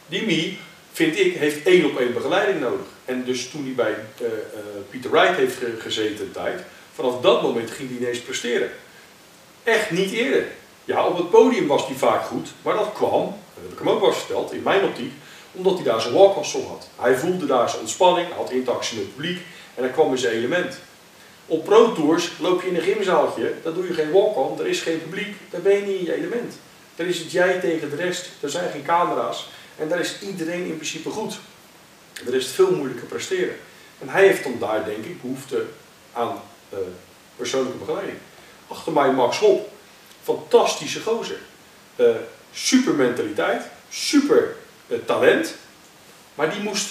Die 0.07 0.25
Mie, 0.25 0.59
vind 0.91 1.19
ik, 1.19 1.35
heeft 1.35 1.65
één 1.65 1.85
op 1.85 1.99
één 1.99 2.13
begeleiding 2.13 2.59
nodig. 2.59 2.85
En 3.05 3.23
dus 3.23 3.49
toen 3.49 3.63
hij 3.63 3.73
bij 3.73 3.95
uh, 4.21 4.27
Peter 4.89 5.11
Wright 5.11 5.35
heeft 5.35 5.57
gezeten 5.79 6.25
een 6.25 6.31
tijd, 6.31 6.61
vanaf 6.93 7.21
dat 7.21 7.41
moment 7.41 7.71
ging 7.71 7.89
hij 7.89 7.97
ineens 7.97 8.19
presteren. 8.19 8.69
Echt 9.63 9.91
niet 9.91 10.11
eerder. 10.11 10.45
Ja, 10.85 11.05
op 11.05 11.17
het 11.17 11.29
podium 11.29 11.67
was 11.67 11.85
hij 11.85 11.95
vaak 11.95 12.25
goed, 12.25 12.49
maar 12.61 12.75
dat 12.75 12.91
kwam, 12.93 13.23
dat 13.53 13.63
heb 13.63 13.71
ik 13.71 13.77
hem 13.77 13.89
ook 13.89 14.01
wel 14.01 14.13
verteld, 14.13 14.51
in 14.51 14.63
mijn 14.63 14.83
optiek, 14.83 15.11
omdat 15.57 15.73
hij 15.73 15.83
daar 15.83 16.01
zijn 16.01 16.13
walk 16.13 16.45
song 16.45 16.67
had. 16.67 16.87
Hij 16.95 17.17
voelde 17.17 17.45
daar 17.45 17.69
zijn 17.69 17.81
ontspanning, 17.81 18.33
had 18.33 18.51
interactie 18.51 18.97
met 18.97 19.05
het 19.05 19.15
publiek 19.15 19.41
en 19.75 19.83
hij 19.83 19.91
kwam 19.91 20.11
in 20.11 20.17
zijn 20.17 20.33
element. 20.33 20.79
Op 21.45 21.63
Pro 21.65 21.93
Tours 21.93 22.31
loop 22.39 22.61
je 22.61 22.67
in 22.67 22.75
een 22.75 22.81
gymzaaltje, 22.81 23.53
daar 23.63 23.73
doe 23.73 23.87
je 23.87 23.93
geen 23.93 24.11
walk-on, 24.11 24.59
er 24.59 24.67
is 24.67 24.81
geen 24.81 25.01
publiek, 25.01 25.35
daar 25.49 25.61
ben 25.61 25.75
je 25.75 25.81
niet 25.81 25.99
in 25.99 26.05
je 26.05 26.15
element. 26.15 26.53
Daar 26.95 27.07
is 27.07 27.19
het 27.19 27.31
jij 27.31 27.59
tegen 27.59 27.89
de 27.89 27.95
rest, 27.95 28.29
er 28.39 28.49
zijn 28.49 28.71
geen 28.71 28.83
camera's 28.83 29.49
en 29.75 29.89
daar 29.89 29.99
is 29.99 30.21
iedereen 30.21 30.65
in 30.65 30.75
principe 30.75 31.09
goed. 31.09 31.39
Er 32.27 32.33
is 32.33 32.45
het 32.45 32.53
veel 32.53 32.71
moeilijker 32.71 33.07
presteren. 33.07 33.55
En 33.99 34.09
hij 34.09 34.27
heeft 34.27 34.43
dan 34.43 34.55
daar 34.59 34.85
denk 34.85 35.05
ik 35.05 35.21
behoefte 35.21 35.65
aan 36.13 36.41
uh, 36.73 36.79
persoonlijke 37.35 37.77
begeleiding. 37.77 38.17
Achter 38.67 38.91
mij 38.91 39.11
Max 39.11 39.39
Hop, 39.39 39.69
fantastische 40.23 41.01
gozer. 41.01 41.39
Uh, 41.95 42.15
super 42.53 42.93
mentaliteit, 42.93 43.63
super 43.89 44.55
talent, 45.05 45.55
maar 46.35 46.51
die 46.51 46.61
moest 46.61 46.89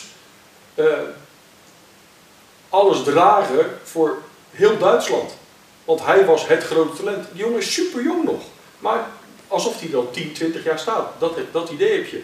alles 2.68 3.02
dragen 3.02 3.78
voor 3.82 4.22
heel 4.50 4.78
Duitsland. 4.78 5.36
Want 5.84 6.04
hij 6.04 6.24
was 6.24 6.46
het 6.46 6.64
grote 6.64 6.96
talent. 6.96 7.26
Die 7.32 7.42
jongen 7.42 7.58
is 7.58 7.72
super 7.72 8.02
jong 8.02 8.24
nog. 8.24 8.42
Maar 8.78 9.06
alsof 9.48 9.80
hij 9.80 9.96
al 9.96 10.10
10, 10.10 10.32
20 10.32 10.64
jaar 10.64 10.78
staat. 10.78 11.08
Dat, 11.18 11.38
dat 11.52 11.70
idee 11.70 11.96
heb 11.96 12.06
je. 12.06 12.22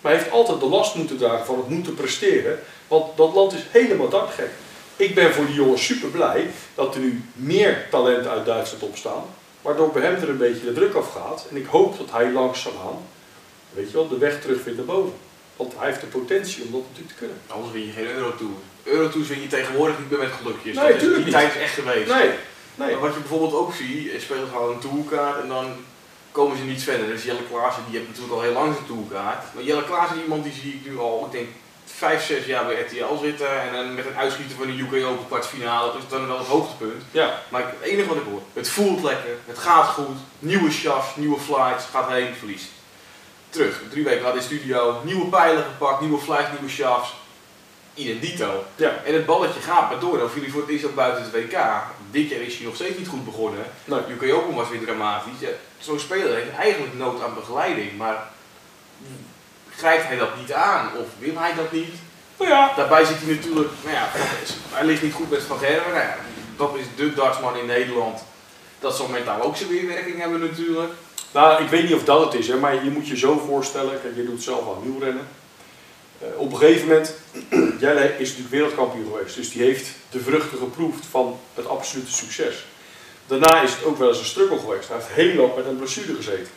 Maar 0.00 0.12
hij 0.12 0.20
heeft 0.20 0.32
altijd 0.32 0.60
de 0.60 0.66
last 0.66 0.94
moeten 0.94 1.18
dragen 1.18 1.46
van 1.46 1.56
het 1.56 1.68
moeten 1.68 1.94
presteren. 1.94 2.58
Want 2.88 3.16
dat 3.16 3.34
land 3.34 3.52
is 3.52 3.60
helemaal 3.70 4.08
dakgek. 4.08 4.50
Ik 4.96 5.14
ben 5.14 5.32
voor 5.32 5.46
die 5.46 5.54
jongen 5.54 5.78
super 5.78 6.08
blij 6.08 6.50
dat 6.74 6.94
er 6.94 7.00
nu 7.00 7.22
meer 7.32 7.86
talenten 7.90 8.30
uit 8.30 8.46
Duitsland 8.46 8.82
opstaan. 8.82 9.24
Waardoor 9.62 9.90
bij 9.90 10.02
hem 10.02 10.14
er 10.14 10.28
een 10.28 10.36
beetje 10.36 10.64
de 10.64 10.72
druk 10.72 10.94
afgaat. 10.94 11.46
En 11.50 11.56
ik 11.56 11.66
hoop 11.66 11.98
dat 11.98 12.10
hij 12.10 12.32
langzaamaan, 12.32 12.98
weet 13.72 13.90
je 13.90 13.92
wel, 13.92 14.08
de 14.08 14.18
weg 14.18 14.40
terug 14.40 14.62
vindt 14.62 14.78
naar 14.78 14.86
boven. 14.86 15.12
Want 15.56 15.72
hij 15.76 15.86
heeft 15.86 16.00
de 16.00 16.06
potentie 16.06 16.64
om 16.64 16.72
dat 16.72 16.80
natuurlijk 16.80 17.08
te 17.08 17.18
kunnen. 17.18 17.36
Anders 17.46 17.72
win 17.72 17.86
je 17.86 17.92
geen 17.92 18.10
Eurotour. 18.10 18.56
Eurotours 18.82 19.28
win 19.28 19.40
je 19.40 19.46
tegenwoordig 19.46 19.98
niet 19.98 20.10
meer 20.10 20.18
met 20.18 20.32
gelukjes. 20.32 20.76
Nee, 20.76 20.92
dat 20.92 21.02
is, 21.02 21.24
die 21.24 21.32
tijd 21.32 21.54
is 21.54 21.60
echt 21.60 21.74
geweest. 21.74 22.10
Nee. 22.10 22.30
nee. 22.74 22.90
Maar 22.90 22.98
wat 22.98 23.14
je 23.14 23.20
bijvoorbeeld 23.20 23.54
ook 23.54 23.74
ziet, 23.74 24.22
spelers 24.22 24.50
halen 24.50 24.74
een 24.74 24.80
tourkaart 24.80 25.42
en 25.42 25.48
dan 25.48 25.66
komen 26.32 26.56
ze 26.56 26.64
niet 26.64 26.82
verder. 26.82 27.06
Dus 27.06 27.24
Jelle 27.24 27.46
Klaassen, 27.50 27.82
die 27.86 27.96
heeft 27.96 28.08
natuurlijk 28.08 28.34
al 28.34 28.42
heel 28.42 28.52
lang 28.52 28.74
zijn 28.74 28.86
tourkaart. 28.86 29.44
Maar 29.54 29.64
Jelle 29.64 29.84
Klaassen 29.84 30.16
is 30.16 30.22
iemand 30.22 30.44
die 30.44 30.52
zie 30.52 30.74
ik 30.74 30.90
nu 30.90 30.98
al, 30.98 31.24
ik 31.26 31.32
denk, 31.32 31.48
5, 31.84 32.24
6 32.26 32.44
jaar 32.44 32.66
bij 32.66 32.80
RTL 32.80 33.16
zitten. 33.22 33.62
En 33.62 33.72
dan 33.72 33.94
met 33.94 34.04
het 34.04 34.14
uitschieten 34.14 34.56
van 34.56 34.66
de 34.66 34.78
UK 34.82 35.04
Open 35.04 35.26
kwartfinale, 35.26 35.92
dat 35.92 36.02
is 36.02 36.08
dan 36.08 36.26
wel 36.26 36.38
het 36.38 36.46
hoogtepunt. 36.46 37.02
Ja. 37.10 37.42
Maar 37.48 37.62
het 37.62 37.90
enige 37.90 38.08
wat 38.08 38.16
ik 38.16 38.22
hoor, 38.30 38.42
het 38.52 38.68
voelt 38.68 39.02
lekker, 39.02 39.36
het 39.46 39.58
gaat 39.58 39.86
goed, 39.86 40.16
nieuwe 40.38 40.70
shafts, 40.70 41.16
nieuwe 41.16 41.40
flights, 41.40 41.84
gaat 41.84 42.10
heen, 42.10 42.34
verliest. 42.34 42.68
Terug, 43.50 43.82
drie 43.90 44.04
weken 44.04 44.22
later 44.22 44.40
in 44.40 44.48
de 44.48 44.54
studio, 44.54 45.00
nieuwe 45.04 45.26
pijlen 45.26 45.64
gepakt, 45.64 46.00
nieuwe 46.00 46.18
flights, 46.18 46.50
nieuwe 46.50 46.68
shafts 46.68 47.14
identito. 47.94 48.64
Ja. 48.76 49.02
En 49.04 49.14
het 49.14 49.26
balletje 49.26 49.60
gaat 49.60 49.90
maar 49.90 50.00
door. 50.00 50.22
Of 50.22 50.34
jullie 50.34 50.52
voor 50.52 50.60
het 50.60 50.70
eerst 50.70 50.84
ook 50.84 50.94
buiten 50.94 51.22
het 51.22 51.32
WK. 51.32 51.58
Dit 52.10 52.28
jaar 52.28 52.40
is 52.40 52.56
hij 52.56 52.66
nog 52.66 52.74
steeds 52.74 52.98
niet 52.98 53.08
goed 53.08 53.24
begonnen. 53.24 53.64
Nee. 53.84 54.00
UK 54.08 54.34
Open 54.34 54.54
was 54.54 54.68
weer 54.68 54.80
dramatisch. 54.80 55.40
Ja, 55.40 55.48
Zo'n 55.78 55.98
speler 55.98 56.34
heeft 56.34 56.56
eigenlijk 56.56 56.94
nood 56.94 57.22
aan 57.22 57.34
begeleiding. 57.34 57.96
Maar 57.96 58.28
grijpt 59.70 60.06
hij 60.06 60.16
dat 60.16 60.36
niet 60.36 60.52
aan? 60.52 60.90
Of 60.96 61.06
wil 61.18 61.38
hij 61.38 61.54
dat 61.54 61.72
niet? 61.72 61.94
Nou 62.38 62.50
ja. 62.50 62.72
Daarbij 62.76 63.04
zit 63.04 63.16
hij 63.20 63.34
natuurlijk, 63.34 63.70
nou 63.82 63.94
ja, 63.94 64.08
hij 64.70 64.84
ligt 64.84 65.02
niet 65.02 65.12
goed 65.12 65.30
met 65.30 65.42
Van 65.42 65.58
Gerwen. 65.58 65.92
Nou 65.92 66.04
ja, 66.04 66.16
dat 66.56 66.74
is 66.74 66.84
de 66.96 67.14
dartsman 67.14 67.56
in 67.56 67.66
Nederland. 67.66 68.22
Dat 68.78 68.96
zal 68.96 69.08
mentaal 69.08 69.42
ook 69.42 69.56
zijn 69.56 69.68
weerwerking 69.68 70.18
hebben 70.18 70.40
natuurlijk. 70.40 70.92
Nou, 71.32 71.62
ik 71.62 71.68
weet 71.68 71.82
niet 71.82 71.94
of 71.94 72.04
dat 72.04 72.24
het 72.24 72.34
is, 72.40 72.48
hè, 72.48 72.56
maar 72.56 72.84
je 72.84 72.90
moet 72.90 73.08
je 73.08 73.16
zo 73.16 73.42
voorstellen, 73.46 74.00
je 74.16 74.24
doet 74.24 74.42
zelf 74.42 74.68
aan 74.68 74.82
wielrennen. 74.82 75.28
Uh, 76.22 76.40
op 76.40 76.52
een 76.52 76.58
gegeven 76.58 76.88
moment, 76.88 77.14
Jelle 77.80 78.18
is 78.18 78.28
natuurlijk 78.28 78.50
wereldkampioen 78.50 79.12
geweest, 79.12 79.36
dus 79.36 79.50
die 79.50 79.62
heeft 79.62 79.88
de 80.10 80.20
vruchten 80.20 80.58
geproefd 80.58 81.06
van 81.10 81.38
het 81.54 81.66
absolute 81.66 82.12
succes. 82.12 82.64
Daarna 83.26 83.62
is 83.62 83.70
het 83.70 83.84
ook 83.84 83.98
wel 83.98 84.08
eens 84.08 84.18
een 84.18 84.24
struggle 84.24 84.58
geweest. 84.58 84.88
Hij 84.88 84.96
heeft 84.96 85.08
heel 85.08 85.34
lang 85.34 85.56
met 85.56 85.66
een 85.66 85.76
blessure 85.76 86.14
gezeten. 86.14 86.48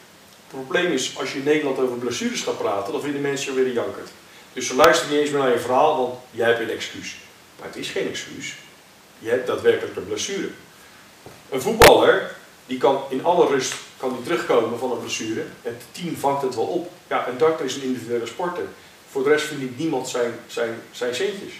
Het 0.53 0.65
probleem 0.65 0.91
is, 0.91 1.17
als 1.19 1.31
je 1.31 1.37
in 1.37 1.43
Nederland 1.43 1.79
over 1.79 1.97
blessures 1.97 2.41
gaat 2.41 2.57
praten, 2.57 2.91
dan 2.93 3.01
vinden 3.01 3.21
mensen 3.21 3.53
je 3.53 3.59
weer 3.59 3.67
een 3.67 3.73
jankert. 3.73 4.09
Dus 4.53 4.67
ze 4.67 4.75
luisteren 4.75 5.11
niet 5.11 5.21
eens 5.21 5.29
meer 5.29 5.39
naar 5.39 5.51
je 5.51 5.59
verhaal, 5.59 5.97
want 5.97 6.19
jij 6.31 6.47
hebt 6.47 6.59
een 6.59 6.69
excuus. 6.69 7.15
Maar 7.59 7.67
het 7.67 7.77
is 7.77 7.89
geen 7.89 8.07
excuus. 8.09 8.53
Je 9.19 9.29
hebt 9.29 9.47
daadwerkelijk 9.47 9.95
een 9.95 10.07
blessure. 10.07 10.49
Een 11.49 11.61
voetballer, 11.61 12.35
die 12.65 12.77
kan 12.77 13.03
in 13.09 13.25
alle 13.25 13.47
rust 13.47 13.73
kan 14.03 14.13
die 14.13 14.23
terugkomen 14.23 14.79
van 14.79 14.91
een 14.91 14.99
blessure. 14.99 15.43
Het 15.61 15.81
team 15.91 16.15
vangt 16.15 16.41
het 16.41 16.55
wel 16.55 16.65
op. 16.65 16.91
Ja, 17.07 17.27
een 17.27 17.37
darter 17.37 17.65
is 17.65 17.75
een 17.75 17.83
individuele 17.83 18.25
sporter. 18.25 18.63
Voor 19.11 19.23
de 19.23 19.29
rest 19.29 19.45
verdient 19.45 19.77
niemand 19.77 20.09
zijn, 20.09 20.33
zijn, 20.47 20.81
zijn 20.91 21.15
centjes. 21.15 21.53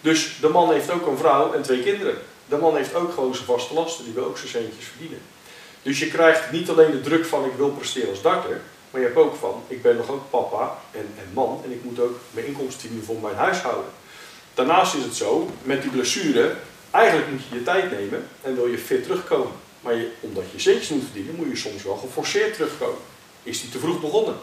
Dus 0.00 0.36
de 0.40 0.48
man 0.48 0.72
heeft 0.72 0.90
ook 0.90 1.06
een 1.06 1.18
vrouw 1.18 1.52
en 1.52 1.62
twee 1.62 1.82
kinderen. 1.82 2.18
De 2.48 2.56
man 2.56 2.76
heeft 2.76 2.94
ook 2.94 3.12
gewoon 3.12 3.34
zijn 3.34 3.46
vaste 3.46 3.74
lasten, 3.74 4.04
die 4.04 4.14
wil 4.14 4.24
ook 4.24 4.38
zijn 4.38 4.48
centjes 4.48 4.84
verdienen. 4.84 5.18
Dus 5.82 5.98
je 5.98 6.08
krijgt 6.08 6.52
niet 6.52 6.70
alleen 6.70 6.90
de 6.90 7.00
druk 7.00 7.26
van 7.26 7.44
ik 7.44 7.56
wil 7.56 7.70
presteren 7.70 8.10
als 8.10 8.22
darter, 8.22 8.60
maar 8.90 9.00
je 9.00 9.06
hebt 9.06 9.18
ook 9.18 9.36
van 9.36 9.62
ik 9.66 9.82
ben 9.82 9.96
nog 9.96 10.10
ook 10.10 10.30
papa 10.30 10.78
en, 10.90 11.08
en 11.18 11.30
man 11.32 11.60
en 11.64 11.72
ik 11.72 11.84
moet 11.84 12.00
ook 12.00 12.18
mijn 12.30 12.46
inkomsten 12.46 12.80
verdienen 12.80 13.06
voor 13.06 13.20
mijn 13.20 13.36
huishouden. 13.36 13.90
Daarnaast 14.54 14.94
is 14.94 15.02
het 15.02 15.16
zo, 15.16 15.50
met 15.62 15.82
die 15.82 15.90
blessure, 15.90 16.54
eigenlijk 16.90 17.30
moet 17.30 17.40
je 17.48 17.54
je 17.54 17.62
tijd 17.62 17.90
nemen 17.90 18.26
en 18.42 18.54
wil 18.54 18.66
je 18.66 18.78
fit 18.78 19.02
terugkomen. 19.02 19.64
Maar 19.86 20.04
omdat 20.20 20.44
je 20.52 20.58
centjes 20.58 20.88
moet 20.88 21.04
verdienen, 21.04 21.34
moet 21.34 21.48
je 21.48 21.56
soms 21.56 21.82
wel 21.82 21.96
geforceerd 21.96 22.54
terugkomen. 22.54 23.02
Is 23.42 23.60
die 23.60 23.70
te 23.70 23.78
vroeg 23.78 24.00
begonnen? 24.00 24.36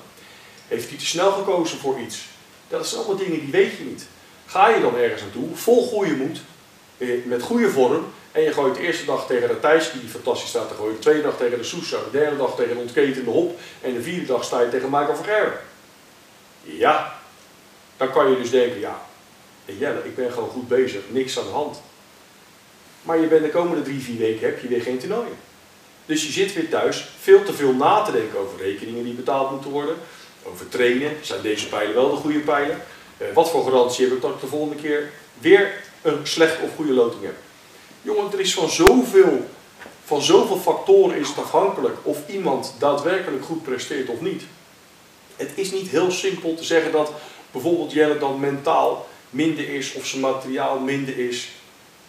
Heeft 0.68 0.90
hij 0.90 0.98
te 0.98 1.06
snel 1.06 1.32
gekozen 1.32 1.78
voor 1.78 2.00
iets? 2.00 2.26
Dat 2.68 2.88
zijn 2.88 3.02
allemaal 3.02 3.24
dingen 3.24 3.40
die 3.40 3.52
weet 3.52 3.78
je 3.78 3.84
niet. 3.84 4.06
Ga 4.46 4.70
je 4.70 4.82
dan 4.82 4.98
ergens 4.98 5.22
naartoe, 5.22 5.56
vol 5.56 5.88
goede 5.88 6.16
moed, 6.16 6.42
eh, 6.98 7.26
met 7.26 7.42
goede 7.42 7.70
vorm, 7.70 8.06
en 8.32 8.42
je 8.42 8.54
gooit 8.54 8.76
de 8.76 8.82
eerste 8.82 9.06
dag 9.06 9.28
tegen 9.28 9.48
de 9.48 9.60
Thijs, 9.60 9.92
die 9.92 10.10
fantastisch 10.10 10.50
staat 10.50 10.68
te 10.68 10.76
gooien, 10.76 10.94
de 10.94 11.00
tweede 11.00 11.22
dag 11.22 11.38
tegen 11.38 11.58
de 11.58 11.64
Sousa, 11.64 11.98
de 11.98 12.18
derde 12.18 12.38
dag 12.38 12.56
tegen 12.56 12.76
de 12.76 12.82
ontketende 12.82 13.30
Hop, 13.30 13.60
en 13.82 13.94
de 13.94 14.02
vierde 14.02 14.26
dag 14.26 14.44
sta 14.44 14.62
je 14.62 14.70
tegen 14.70 14.90
Michael 14.90 15.16
van 15.16 15.26
Gerwen. 15.26 15.60
Ja, 16.62 17.20
dan 17.98 18.12
kan 18.12 18.30
je 18.30 18.38
dus 18.38 18.50
denken, 18.50 18.80
ja, 18.80 19.02
Jelle, 19.66 20.06
ik 20.06 20.16
ben 20.16 20.32
gewoon 20.32 20.50
goed 20.50 20.68
bezig, 20.68 21.02
niks 21.10 21.40
aan 21.40 21.46
de 21.46 21.52
hand. 21.52 21.82
Maar 23.04 23.20
je 23.20 23.28
bent 23.28 23.44
de 23.44 23.50
komende 23.50 23.82
drie, 23.82 24.00
vier 24.00 24.18
weken 24.18 24.46
heb 24.46 24.62
je 24.62 24.68
weer 24.68 24.82
geen 24.82 24.98
toernooi. 24.98 25.28
Dus 26.06 26.26
je 26.26 26.32
zit 26.32 26.54
weer 26.54 26.70
thuis 26.70 27.08
veel 27.20 27.44
te 27.44 27.54
veel 27.54 27.74
na 27.74 28.02
te 28.02 28.12
denken 28.12 28.40
over 28.40 28.60
rekeningen 28.60 29.04
die 29.04 29.14
betaald 29.14 29.52
moeten 29.52 29.72
worden, 29.72 29.96
over 30.44 30.70
trainen. 30.70 31.12
Zijn 31.22 31.42
deze 31.42 31.68
pijlen 31.68 31.96
wel 31.96 32.10
de 32.10 32.16
goede 32.16 32.40
pijlen? 32.40 32.82
Uh, 33.18 33.28
wat 33.34 33.50
voor 33.50 33.64
garantie 33.64 34.06
heb 34.06 34.16
ik 34.16 34.22
dat 34.22 34.32
ik 34.32 34.40
de 34.40 34.48
volgende 34.48 34.82
keer 34.82 35.12
weer 35.40 35.82
een 36.02 36.20
slechte 36.24 36.64
of 36.64 36.76
goede 36.76 36.94
loting 36.94 37.24
heb? 37.24 37.36
Jongen, 38.02 38.32
er 38.32 38.40
is 38.40 38.54
van 38.54 38.70
zoveel, 38.70 39.48
van 40.04 40.22
zoveel 40.22 40.58
factoren 40.58 41.18
is 41.18 41.28
het 41.28 41.38
afhankelijk 41.38 41.98
of 42.04 42.18
iemand 42.28 42.74
daadwerkelijk 42.80 43.46
goed 43.46 43.64
presteert 43.64 44.10
of 44.10 44.22
niet. 44.22 44.44
Het 45.36 45.52
is 45.56 45.72
niet 45.72 45.90
heel 45.90 46.12
simpel 46.12 46.56
te 46.56 46.64
zeggen 46.64 46.92
dat 46.92 47.12
bijvoorbeeld 47.52 47.92
Jelle 47.92 48.18
dan 48.18 48.40
mentaal 48.40 49.08
minder 49.30 49.70
is 49.70 49.94
of 49.94 50.06
zijn 50.06 50.22
materiaal 50.22 50.80
minder 50.80 51.18
is. 51.18 51.50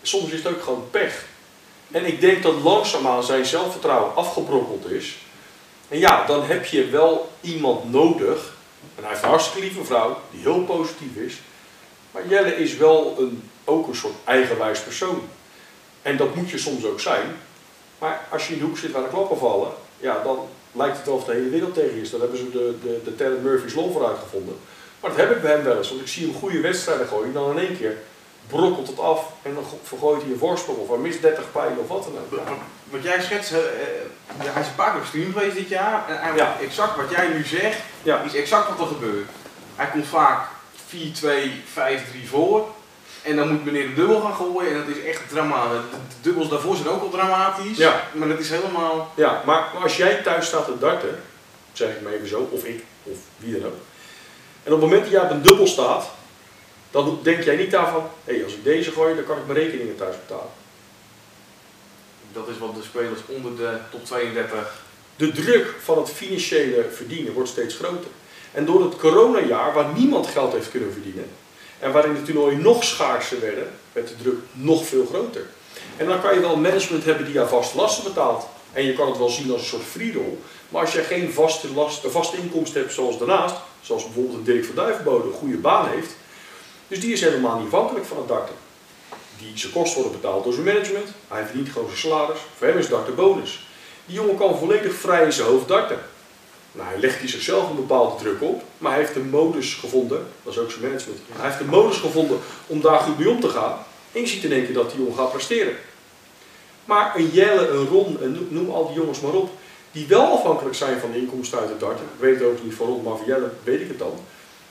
Soms 0.07 0.31
is 0.31 0.43
het 0.43 0.55
ook 0.55 0.63
gewoon 0.63 0.87
pech. 0.91 1.25
En 1.91 2.05
ik 2.05 2.21
denk 2.21 2.43
dat 2.43 2.63
langzaamaan 2.63 3.23
zijn 3.23 3.45
zelfvertrouwen 3.45 4.15
afgebrokkeld 4.15 4.91
is. 4.91 5.17
En 5.89 5.99
ja, 5.99 6.27
dan 6.27 6.45
heb 6.45 6.65
je 6.65 6.87
wel 6.87 7.31
iemand 7.41 7.91
nodig. 7.91 8.57
En 8.97 9.03
hij 9.03 9.11
heeft 9.11 9.23
een 9.23 9.29
hartstikke 9.29 9.67
lieve 9.67 9.85
vrouw, 9.85 10.21
die 10.31 10.41
heel 10.41 10.65
positief 10.65 11.17
is. 11.17 11.41
Maar 12.11 12.29
Jelle 12.29 12.57
is 12.57 12.77
wel 12.77 13.17
een, 13.19 13.51
ook 13.65 13.87
een 13.89 13.95
soort 13.95 14.15
eigenwijs 14.25 14.81
persoon. 14.81 15.29
En 16.03 16.17
dat 16.17 16.35
moet 16.35 16.51
je 16.51 16.59
soms 16.59 16.85
ook 16.85 17.01
zijn. 17.01 17.37
Maar 17.99 18.27
als 18.31 18.47
je 18.47 18.53
in 18.53 18.59
de 18.59 18.65
hoek 18.65 18.79
zit 18.79 18.93
waar 18.93 19.03
de 19.03 19.09
klappen 19.09 19.39
vallen, 19.39 19.73
ja, 20.01 20.23
dan 20.23 20.39
lijkt 20.73 20.97
het 20.97 21.07
wel 21.07 21.15
of 21.15 21.25
de 21.25 21.33
hele 21.33 21.49
wereld 21.49 21.75
tegen 21.75 22.01
is. 22.01 22.11
Dan 22.11 22.21
hebben 22.21 22.39
ze 22.39 22.51
de, 22.51 22.75
de, 22.83 23.01
de 23.05 23.15
Terry 23.15 23.39
Murphy's 23.43 23.75
Law 23.75 23.93
voor 23.93 24.07
uitgevonden. 24.07 24.57
Maar 25.01 25.11
dat 25.11 25.19
heb 25.19 25.31
ik 25.31 25.43
bij 25.43 25.53
hem 25.53 25.65
wel 25.65 25.77
eens. 25.77 25.89
Want 25.89 26.01
ik 26.01 26.09
zie 26.09 26.27
hem 26.27 26.35
goede 26.35 26.61
wedstrijden 26.61 27.07
gooien. 27.07 27.33
Dan 27.33 27.51
in 27.51 27.67
één 27.67 27.77
keer 27.79 27.99
brokkelt 28.47 28.87
het 28.87 28.99
af 29.01 29.21
en 29.43 29.55
dan 29.55 29.65
vergooit 29.83 30.23
hij 30.23 30.31
een 30.31 30.39
voorsprong 30.39 30.79
of 30.79 30.89
hij 30.89 30.99
mist 30.99 31.23
30 31.23 31.53
pijlen 31.53 31.79
of 31.79 31.89
wat 31.89 32.03
dan 32.03 32.13
ook. 32.13 32.31
Wat, 32.31 32.57
wat 32.91 33.03
jij 33.03 33.21
schetst, 33.23 33.53
uh, 33.53 33.59
hij 34.37 34.61
is 34.63 34.67
een 34.69 34.75
paar 34.75 34.91
keer 34.91 35.01
op 35.01 35.07
stream 35.07 35.33
geweest 35.33 35.57
dit 35.57 35.69
jaar 35.69 36.05
en 36.09 36.19
eigenlijk 36.19 36.59
Ja. 36.61 36.65
exact 36.67 36.97
wat 36.97 37.11
jij 37.11 37.29
nu 37.29 37.45
zegt, 37.45 37.79
Ja. 38.03 38.21
is 38.23 38.35
exact 38.35 38.69
wat 38.69 38.81
er 38.81 38.87
gebeurt. 38.95 39.29
Hij 39.77 39.87
komt 39.87 40.07
vaak 40.07 40.49
4-2, 40.87 41.63
5-3 41.73 42.29
voor 42.29 42.67
en 43.23 43.37
dan 43.37 43.49
moet 43.53 43.65
meneer 43.65 43.87
de 43.89 43.95
dubbel 43.95 44.21
gaan 44.21 44.35
gooien 44.35 44.73
en 44.73 44.79
dat 44.87 44.97
is 44.97 45.05
echt 45.05 45.29
drama. 45.29 45.69
De, 45.69 45.79
dubbels 46.21 46.49
daarvoor 46.49 46.77
zijn 46.77 46.89
ook 46.89 47.03
al 47.03 47.09
dramatisch, 47.11 47.77
Ja. 47.77 48.01
maar 48.13 48.29
dat 48.29 48.39
is 48.39 48.51
helemaal... 48.51 49.13
Ja, 49.15 49.43
maar 49.47 49.65
maar 49.75 49.83
als 49.83 49.97
jij 49.97 50.15
thuis 50.15 50.47
staat 50.47 50.65
te 50.65 50.79
darten, 50.79 51.23
zeg 51.73 51.89
ik 51.91 52.01
maar 52.03 52.13
even 52.13 52.29
zo, 52.29 52.49
of 52.51 52.65
ik, 52.65 52.85
of 53.03 53.17
wie 53.37 53.53
dan 53.61 53.69
ook. 53.71 53.77
En 54.63 54.73
op 54.73 54.81
het 54.81 54.91
moment 54.91 55.03
dat 55.03 55.13
jij 55.13 55.21
op 55.23 55.31
een 55.31 55.43
dubbel 55.43 55.67
staat, 55.67 56.11
dan 56.95 57.19
denk 57.23 57.43
jij 57.43 57.57
niet 57.57 57.71
daarvan, 57.71 58.07
hé, 58.25 58.43
als 58.45 58.53
ik 58.53 58.65
deze 58.65 58.91
gooi, 58.91 59.15
dan 59.15 59.25
kan 59.25 59.39
ik 59.39 59.47
mijn 59.47 59.59
rekeningen 59.59 59.97
thuis 59.97 60.17
betalen. 60.27 60.51
Dat 62.33 62.49
is 62.49 62.59
wat 62.59 62.75
de 62.75 62.83
spelers 62.83 63.21
onder 63.27 63.57
de 63.57 63.79
top 63.91 64.05
32 64.05 64.83
De 65.17 65.33
druk 65.33 65.75
van 65.83 65.99
het 65.99 66.11
financiële 66.11 66.87
verdienen 66.91 67.33
wordt 67.33 67.49
steeds 67.49 67.75
groter. 67.75 68.11
En 68.53 68.65
door 68.65 68.85
het 68.85 68.97
coronajaar, 68.97 69.73
waar 69.73 69.93
niemand 69.95 70.27
geld 70.27 70.53
heeft 70.53 70.71
kunnen 70.71 70.93
verdienen, 70.93 71.31
en 71.79 71.93
waarin 71.93 72.15
de 72.15 72.23
toernooien 72.23 72.63
nog 72.63 72.85
schaarser 72.85 73.41
werden, 73.41 73.71
werd 73.93 74.09
de 74.09 74.17
druk 74.17 74.39
nog 74.53 74.87
veel 74.87 75.07
groter. 75.07 75.47
En 75.97 76.07
dan 76.07 76.21
kan 76.21 76.35
je 76.35 76.41
wel 76.41 76.57
management 76.57 77.05
hebben 77.05 77.25
die 77.25 77.35
jou 77.35 77.49
vaste 77.49 77.77
lasten 77.77 78.05
betaalt. 78.05 78.47
En 78.73 78.85
je 78.85 78.93
kan 78.93 79.09
het 79.09 79.19
wel 79.19 79.29
zien 79.29 79.51
als 79.51 79.61
een 79.61 79.67
soort 79.67 79.83
friedel. 79.83 80.39
Maar 80.69 80.81
als 80.81 80.93
je 80.93 81.01
geen 81.01 81.33
vaste, 81.33 81.73
last, 81.73 82.01
vaste 82.07 82.37
inkomsten 82.37 82.81
hebt 82.81 82.93
zoals 82.93 83.19
daarnaast, 83.19 83.55
zoals 83.81 84.05
bijvoorbeeld 84.05 84.37
een 84.37 84.45
Dirk 84.45 84.65
van 84.65 84.75
Duivenbode 84.75 85.27
een 85.27 85.33
goede 85.33 85.57
baan 85.57 85.89
heeft, 85.89 86.17
dus 86.89 87.01
die 87.01 87.13
is 87.13 87.21
helemaal 87.21 87.59
niet 87.59 87.67
afhankelijk 87.67 88.07
van 88.07 88.17
het 88.17 88.29
darten. 88.29 88.55
Die, 89.39 89.59
zijn 89.59 89.73
kosten 89.73 90.03
worden 90.03 90.21
betaald 90.21 90.45
door 90.45 90.53
zijn 90.53 90.65
management, 90.65 91.09
hij 91.29 91.45
verdient 91.45 91.69
gewoon 91.69 91.89
zijn 91.89 92.01
salaris, 92.01 92.39
voor 92.57 92.67
hem 92.67 92.79
is 92.79 92.89
darten 92.89 93.15
bonus. 93.15 93.67
Die 94.07 94.15
jongen 94.15 94.37
kan 94.37 94.59
volledig 94.59 94.95
vrij 94.95 95.25
in 95.25 95.33
zijn 95.33 95.49
hoofd 95.49 95.69
darten. 95.69 95.99
Nou, 96.73 96.89
hij 96.89 96.99
legt 96.99 97.19
hij 97.19 97.29
zichzelf 97.29 97.71
een 97.71 97.77
bepaalde 97.77 98.23
druk 98.23 98.43
op, 98.43 98.63
maar 98.79 98.93
hij 98.93 99.01
heeft 99.01 99.17
een 99.17 99.29
modus 99.29 99.75
gevonden, 99.75 100.27
dat 100.43 100.53
is 100.53 100.59
ook 100.59 100.71
zijn 100.71 100.83
management, 100.83 101.19
hij 101.33 101.49
heeft 101.49 101.61
een 101.61 101.67
modus 101.67 101.97
gevonden 101.97 102.39
om 102.67 102.81
daar 102.81 102.99
goed 102.99 103.19
mee 103.19 103.31
om 103.31 103.41
te 103.41 103.49
gaan. 103.49 103.79
En 104.13 104.21
je 104.21 104.27
ziet 104.27 104.45
in 104.45 104.53
één 104.53 104.65
keer 104.65 104.75
dat 104.75 104.91
die 104.91 104.99
jongen 104.99 105.17
gaat 105.17 105.33
presteren. 105.33 105.77
Maar 106.85 107.17
een 107.17 107.31
Jelle, 107.33 107.69
een 107.69 107.87
Ron, 107.87 108.19
en 108.21 108.33
noem, 108.33 108.47
noem 108.51 108.71
al 108.71 108.87
die 108.87 108.97
jongens 108.97 109.21
maar 109.21 109.33
op, 109.33 109.51
die 109.93 110.07
wel 110.07 110.39
afhankelijk 110.39 110.75
zijn 110.77 111.01
van 111.01 111.13
de 111.13 111.19
inkomsten 111.19 111.59
uit 111.59 111.69
het 111.69 111.81
darten, 111.81 112.05
ik 112.05 112.21
weet 112.21 112.35
het 112.41 112.49
ook 112.49 112.63
niet 112.65 112.75
van 112.75 112.87
Ron, 112.87 113.03
maar 113.03 113.17
van 113.17 113.27
Jelle 113.27 113.51
weet 113.63 113.81
ik 113.81 113.89
het 113.89 113.99
dan. 113.99 114.13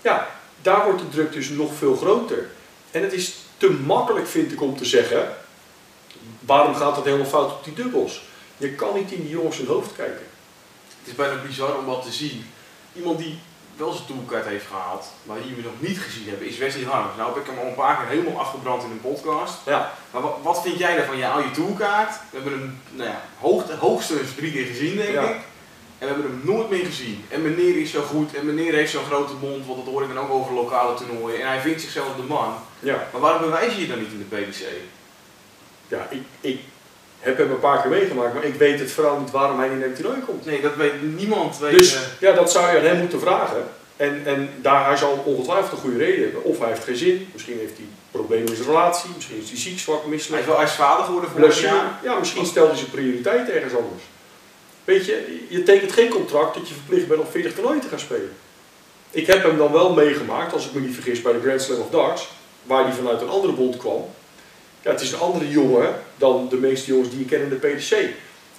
Ja, 0.02 0.28
daar 0.64 0.84
wordt 0.86 1.00
de 1.00 1.10
druk 1.10 1.32
dus 1.34 1.50
nog 1.50 1.74
veel 1.78 1.96
groter. 1.96 2.50
En 2.92 3.02
het 3.04 3.14
is 3.14 3.34
te 3.58 3.70
makkelijk, 3.72 4.28
vind 4.28 4.52
ik, 4.52 4.62
om 4.62 4.78
te 4.78 4.86
zeggen, 4.86 5.36
waarom 6.40 6.76
gaat 6.76 6.96
het 6.96 7.06
helemaal 7.06 7.26
fout 7.26 7.52
op 7.52 7.64
die 7.64 7.74
dubbels? 7.74 8.24
Je 8.58 8.70
kan 8.70 8.96
niet 8.96 9.12
in 9.12 9.22
die 9.22 9.30
jongens 9.30 9.58
hun 9.58 9.68
hoofd 9.68 9.96
kijken. 9.96 10.26
Het 11.00 11.08
is 11.08 11.16
bijna 11.16 11.42
bizar 11.48 11.78
om 11.78 11.86
wat 11.86 12.04
te 12.04 12.12
zien. 12.12 12.46
Iemand 12.94 13.18
die 13.18 13.40
wel 13.78 13.92
zijn 13.92 14.06
toolkaart 14.08 14.46
heeft 14.46 14.66
gehaald, 14.68 15.06
maar 15.24 15.38
die 15.42 15.56
we 15.56 15.62
nog 15.62 15.72
niet 15.80 16.00
gezien 16.00 16.28
hebben, 16.30 16.48
is 16.48 16.58
Wesley 16.58 16.84
Harms. 16.84 17.18
Nou 17.18 17.34
heb 17.34 17.44
ik 17.44 17.50
hem 17.50 17.60
al 17.60 17.66
een 17.66 17.76
paar 17.76 17.98
keer 17.98 18.08
helemaal 18.08 18.40
afgebrand 18.40 18.84
in 18.84 18.92
een 18.92 19.02
podcast. 19.02 19.54
Ja, 19.66 19.94
Maar 20.12 20.22
wat, 20.22 20.38
wat 20.42 20.62
vind 20.62 20.78
jij 20.78 20.96
daarvan? 20.96 21.18
Ja, 21.18 21.32
al 21.32 21.40
je 21.42 21.52
toolkaart. 21.52 22.16
We 22.30 22.38
hebben 22.40 22.60
hem 22.60 22.82
nou 22.92 23.10
ja, 23.10 23.22
hoog, 23.40 23.70
hoogstens 23.72 24.36
drie 24.36 24.52
keer 24.52 24.66
gezien, 24.66 24.96
denk 24.96 25.14
Ja. 25.14 25.22
ik. 25.24 25.36
En 26.04 26.10
we 26.10 26.16
hebben 26.16 26.32
hem 26.32 26.56
nooit 26.56 26.70
meer 26.70 26.86
gezien. 26.86 27.26
En 27.30 27.42
meneer 27.42 27.78
is 27.82 27.92
zo 27.92 28.02
goed 28.02 28.34
en 28.34 28.46
meneer 28.46 28.74
heeft 28.74 28.92
zo'n 28.92 29.06
grote 29.06 29.34
mond, 29.42 29.66
want 29.66 29.78
dat 29.86 29.94
hoor 29.94 30.04
ik 30.04 30.14
dan 30.14 30.24
ook 30.24 30.32
over 30.32 30.54
lokale 30.54 30.94
toernooien. 30.96 31.42
En 31.42 31.48
hij 31.48 31.60
vindt 31.60 31.82
zichzelf 31.82 32.16
de 32.16 32.24
man. 32.24 32.54
ja. 32.80 33.08
Maar 33.12 33.22
waarom 33.22 33.42
bewijs 33.42 33.74
je 33.76 33.82
je 33.82 33.88
dan 33.88 34.00
niet 34.00 34.12
in 34.12 34.26
de 34.30 34.36
PDC? 34.36 34.62
ja 35.88 36.08
ik, 36.10 36.22
ik 36.42 36.60
heb 37.20 37.38
hem 37.38 37.52
een 37.52 37.60
paar 37.60 37.82
keer 37.82 37.90
meegemaakt, 37.92 38.34
maar 38.34 38.44
ik 38.44 38.56
weet 38.56 38.80
het 38.80 38.92
vooral 38.92 39.20
niet 39.20 39.32
waarom 39.32 39.60
hij 39.60 39.68
niet 39.70 39.80
naar 39.80 39.88
het 39.88 39.96
toernooi 39.96 40.22
komt. 40.22 40.46
Nee, 40.46 40.62
dat 40.62 40.76
weet 40.76 41.16
niemand. 41.16 41.58
Weet, 41.60 41.72
Dus 41.74 41.98
ja, 42.20 42.32
dat 42.32 42.52
zou 42.52 42.72
je 42.72 42.78
aan 42.78 42.86
hem 42.86 43.00
moeten 43.00 43.20
vragen. 43.20 43.64
En, 43.96 44.22
en 44.26 44.50
daar, 44.62 44.86
hij 44.86 44.98
zal 44.98 45.22
ongetwijfeld 45.26 45.72
een 45.72 45.78
goede 45.78 45.98
reden 45.98 46.24
hebben. 46.24 46.44
Of 46.44 46.60
hij 46.60 46.68
heeft 46.70 46.84
geen 46.84 46.96
zin, 46.96 47.30
misschien 47.34 47.58
heeft 47.58 47.78
hij 47.78 47.86
problemen 48.12 48.48
in 48.50 48.56
zijn 48.56 48.68
relatie, 48.68 49.10
misschien 49.16 49.42
is 49.42 49.50
hij 49.50 49.58
ziek, 49.60 49.80
zwak, 49.80 50.02
hij, 50.02 50.10
misselijk. 50.10 50.42
is 50.42 50.48
wel, 50.48 50.56
hij 50.58 50.66
is 50.66 50.72
vader 50.72 51.06
geworden 51.06 51.34
Blessure. 51.34 51.74
jaar. 51.74 52.00
Ja, 52.04 52.20
misschien 52.20 52.46
stelt 52.46 52.68
hij 52.70 52.78
zijn 52.78 52.90
prioriteit 52.92 53.50
ergens 53.50 53.74
anders. 53.76 54.04
Weet 54.84 55.06
je, 55.06 55.46
je 55.50 55.64
tekent 55.64 55.92
geen 55.92 56.10
contract 56.10 56.56
dat 56.56 56.68
je 56.68 56.74
verplicht 56.74 57.08
bent 57.08 57.20
om 57.20 57.28
40 57.32 57.54
toernooien 57.54 57.82
te 57.82 57.88
gaan 57.88 58.00
spelen. 58.00 58.34
Ik 59.12 59.28
heb 59.28 59.44
hem 59.44 59.58
dan 59.58 59.72
wel 59.72 59.94
meegemaakt, 59.94 60.54
als 60.54 60.66
ik 60.66 60.74
me 60.74 60.80
niet 60.80 60.94
vergis, 60.94 61.22
bij 61.22 61.34
de 61.34 61.42
Grand 61.42 61.62
Slam 61.62 61.80
of 61.80 61.90
Darts, 61.90 62.28
waar 62.64 62.84
hij 62.84 62.94
vanuit 62.94 63.22
een 63.22 63.30
andere 63.30 63.54
bond 63.54 63.78
kwam. 63.78 64.06
Ja, 64.82 64.92
het 64.92 65.02
is 65.02 65.12
een 65.12 65.20
andere 65.20 65.50
jongen 65.50 66.02
dan 66.16 66.48
de 66.50 66.56
meeste 66.58 66.92
jongens 66.92 67.10
die 67.10 67.20
je 67.20 67.26
kent 67.26 67.44
in 67.44 67.50
de 67.50 67.68
PDC. 67.68 67.90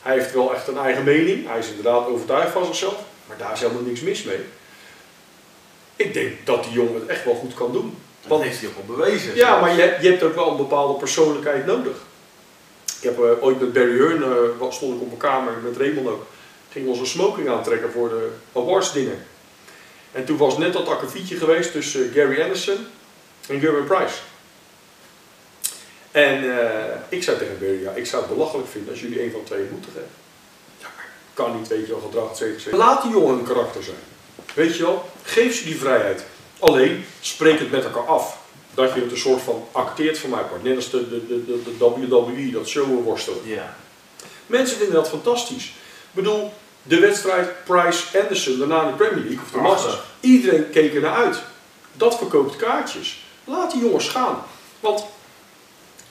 Hij 0.03 0.15
heeft 0.15 0.33
wel 0.35 0.55
echt 0.55 0.69
een 0.69 0.79
eigen 0.79 1.05
mening, 1.05 1.49
hij 1.49 1.59
is 1.59 1.69
inderdaad 1.69 2.07
overtuigd 2.07 2.53
van 2.53 2.65
zichzelf, 2.65 3.05
maar 3.27 3.37
daar 3.37 3.53
is 3.53 3.61
helemaal 3.61 3.83
niks 3.83 4.01
mis 4.01 4.23
mee. 4.23 4.41
Ik 5.97 6.15
denk 6.15 6.33
dat 6.45 6.65
die 6.65 6.73
jongen 6.73 6.95
het 6.95 7.07
echt 7.07 7.25
wel 7.25 7.35
goed 7.35 7.55
kan 7.55 7.73
doen. 7.73 7.97
Dat 8.27 8.43
heeft 8.43 8.61
hij 8.61 8.69
ook 8.69 8.77
al 8.77 8.97
bewezen. 8.97 9.35
Ja, 9.35 9.61
maar 9.61 9.71
je, 9.71 9.97
je 10.01 10.09
hebt 10.09 10.23
ook 10.23 10.35
wel 10.35 10.51
een 10.51 10.57
bepaalde 10.57 10.99
persoonlijkheid 10.99 11.67
nodig. 11.67 11.97
Ik 13.05 13.11
heb 13.11 13.25
eh, 13.25 13.43
ooit 13.43 13.61
met 13.61 13.73
Barry 13.73 13.97
Hearn, 13.97 14.23
eh, 14.23 14.71
stond 14.71 14.95
ik 14.95 15.01
op 15.01 15.07
mijn 15.07 15.19
kamer, 15.19 15.53
met 15.63 15.77
Raymond 15.77 16.09
ook, 16.09 16.27
gingen 16.71 16.89
we 16.89 16.95
onze 16.95 17.11
smoking 17.11 17.49
aantrekken 17.49 17.91
voor 17.91 18.09
de 18.09 18.31
awards 18.53 18.93
dinner. 18.93 19.17
En 20.13 20.25
toen 20.25 20.37
was 20.37 20.59
net 20.59 20.73
dat 20.73 20.89
akkefietje 20.89 21.37
geweest 21.37 21.73
tussen 21.73 22.05
eh, 22.05 22.15
Gary 22.15 22.43
Anderson 22.43 22.87
en 23.49 23.61
Gerwin 23.61 23.85
Price. 23.85 24.15
En 26.11 26.45
ik 27.09 27.23
zei 27.23 27.39
tegen 27.39 27.59
Barry, 27.59 27.83
ja, 27.83 27.91
ik 27.91 28.07
zou 28.07 28.23
het 28.23 28.35
belachelijk 28.35 28.69
vinden 28.69 28.91
als 28.91 29.01
jullie 29.01 29.23
een 29.23 29.31
van 29.31 29.45
twee 29.45 29.67
moeten 29.71 29.91
geven. 29.93 30.09
Ja, 30.79 30.87
kan 31.35 31.57
niet, 31.57 31.69
weet 31.69 31.87
je 31.87 31.93
wel, 31.93 32.01
gedrag, 32.01 32.37
cetera. 32.37 32.77
Laat 32.77 33.03
die 33.03 33.11
jongen 33.11 33.39
een 33.39 33.45
karakter 33.45 33.83
zijn. 33.83 33.97
Weet 34.55 34.77
je 34.77 34.83
wel, 34.83 35.11
geef 35.23 35.57
ze 35.57 35.65
die 35.65 35.79
vrijheid. 35.79 36.25
Alleen, 36.59 37.05
spreek 37.21 37.59
het 37.59 37.71
met 37.71 37.85
elkaar 37.85 38.07
af. 38.07 38.39
Dat 38.75 38.95
je 38.95 39.01
het 39.01 39.11
een 39.11 39.19
soort 39.19 39.43
van 39.43 39.67
acteert 39.73 40.19
van 40.19 40.31
mijn 40.31 40.49
part. 40.49 40.63
Net 40.63 40.77
als 40.77 40.91
de, 40.91 41.09
de, 41.09 41.27
de, 41.27 41.63
de, 41.65 42.07
WWE, 42.09 42.51
dat 42.51 42.69
showworstelen. 42.69 43.39
Ja. 43.45 43.77
Mensen 44.47 44.77
vinden 44.77 44.95
dat 44.95 45.09
fantastisch. 45.09 45.65
Ik 45.65 46.11
bedoel, 46.13 46.53
de 46.83 46.99
wedstrijd 46.99 47.65
Price-Anderson, 47.65 48.59
daarna 48.59 48.83
in 48.83 48.89
de 48.89 48.95
Premier 48.95 49.25
League 49.25 49.43
of 49.45 49.51
de. 49.51 49.59
Masters. 49.59 49.95
Iedereen 50.21 50.71
keek 50.71 50.95
er 50.95 51.01
naar 51.01 51.15
uit. 51.15 51.43
Dat 51.93 52.17
verkoopt 52.19 52.57
kaartjes. 52.57 53.25
Laat 53.45 53.71
die 53.73 53.81
jongens 53.81 54.09
gaan. 54.09 54.43
Want, 54.81 55.07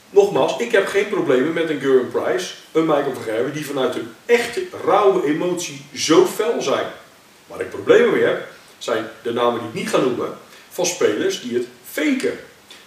nogmaals, 0.09 0.57
ik 0.57 0.72
heb 0.72 0.88
geen 0.88 1.07
problemen 1.09 1.53
met 1.53 1.70
een 1.70 1.80
Gerwin 1.80 2.11
Price, 2.11 2.53
een 2.72 2.86
Michael 2.86 3.14
van 3.14 3.24
Gerwen, 3.24 3.53
die 3.53 3.66
vanuit 3.66 3.93
hun 3.93 4.14
echte, 4.26 4.64
rauwe 4.86 5.26
emotie 5.26 5.86
zo 5.93 6.26
fel 6.26 6.61
zijn. 6.61 6.88
Waar 7.47 7.61
ik 7.61 7.70
problemen 7.70 8.11
mee 8.11 8.24
heb, 8.24 8.47
zijn 8.78 9.09
de 9.22 9.34
namen 9.34 9.59
die 9.59 9.68
ik 9.68 9.74
niet 9.74 9.89
ga 9.89 9.97
noemen, 9.97 10.38
van 10.70 10.86
spelers 10.86 11.41
die 11.41 11.53
het 11.53 11.68
faken. 11.91 12.39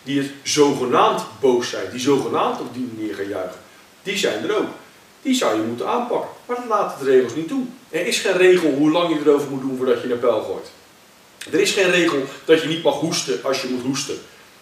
Die 0.06 0.18
het 0.18 0.30
zogenaamd 0.42 1.22
boos 1.40 1.68
zijn, 1.68 1.90
die 1.90 2.00
zogenaamd 2.00 2.60
op 2.60 2.74
die 2.74 2.88
manier 2.94 3.14
gaan 3.14 3.28
juichen. 3.28 3.60
Die 4.02 4.16
zijn 4.16 4.44
er 4.48 4.56
ook. 4.56 4.68
Die 5.22 5.34
zou 5.34 5.56
je 5.56 5.66
moeten 5.66 5.88
aanpakken. 5.88 6.30
Maar 6.46 6.56
dat 6.56 6.66
laten 6.68 7.04
de 7.04 7.10
regels 7.10 7.34
niet 7.34 7.48
toe. 7.48 7.64
Er 7.90 8.06
is 8.06 8.18
geen 8.18 8.36
regel 8.36 8.70
hoe 8.70 8.90
lang 8.90 9.14
je 9.14 9.20
erover 9.20 9.50
moet 9.50 9.60
doen 9.60 9.76
voordat 9.76 10.02
je 10.02 10.12
een 10.12 10.18
pijl 10.18 10.42
gooit. 10.42 10.70
Er 11.52 11.60
is 11.60 11.72
geen 11.72 11.90
regel 11.90 12.22
dat 12.44 12.62
je 12.62 12.68
niet 12.68 12.82
mag 12.82 12.94
hoesten 12.94 13.38
als 13.42 13.62
je 13.62 13.68
moet 13.68 13.82
hoesten. 13.82 14.18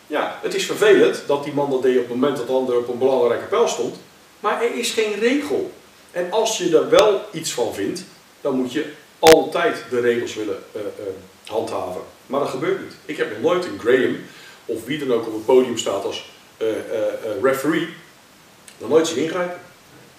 Ja, 0.07 0.39
het 0.43 0.55
is 0.55 0.67
vervelend 0.67 1.23
dat 1.27 1.45
die 1.45 1.53
man 1.53 1.71
dat 1.71 1.83
deed 1.83 1.97
op 1.97 2.03
het 2.03 2.15
moment 2.15 2.37
dat 2.37 2.47
de 2.47 2.53
ander 2.53 2.77
op 2.77 2.89
een 2.89 2.99
belangrijke 2.99 3.47
pijl 3.47 3.69
stond. 3.69 3.97
Maar 4.41 4.63
er 4.63 4.75
is 4.75 4.91
geen 4.91 5.15
regel. 5.19 5.73
En 6.11 6.31
als 6.31 6.59
je 6.59 6.79
er 6.79 6.91
wel 6.91 7.21
iets 7.33 7.53
van 7.53 7.75
vindt, 7.75 8.03
dan 8.41 8.55
moet 8.55 8.73
je 8.73 8.93
altijd 9.19 9.85
de 9.91 10.01
regels 10.01 10.35
willen 10.35 10.59
eh, 10.73 10.81
eh, 10.81 10.87
handhaven. 11.47 12.01
Maar 12.27 12.41
dat 12.41 12.49
gebeurt 12.49 12.81
niet. 12.83 12.95
Ik 13.05 13.17
heb 13.17 13.31
nog 13.31 13.41
nooit 13.41 13.65
een 13.65 13.79
Graham, 13.79 14.17
of 14.65 14.85
wie 14.85 14.99
dan 14.99 15.13
ook 15.13 15.27
op 15.27 15.33
het 15.33 15.45
podium 15.45 15.79
staat 15.79 16.05
als 16.05 16.31
eh, 16.57 16.67
referee, 17.43 17.89
nog 18.79 18.89
nooit 18.89 19.07
zien 19.07 19.17
ingrijpen. 19.25 19.61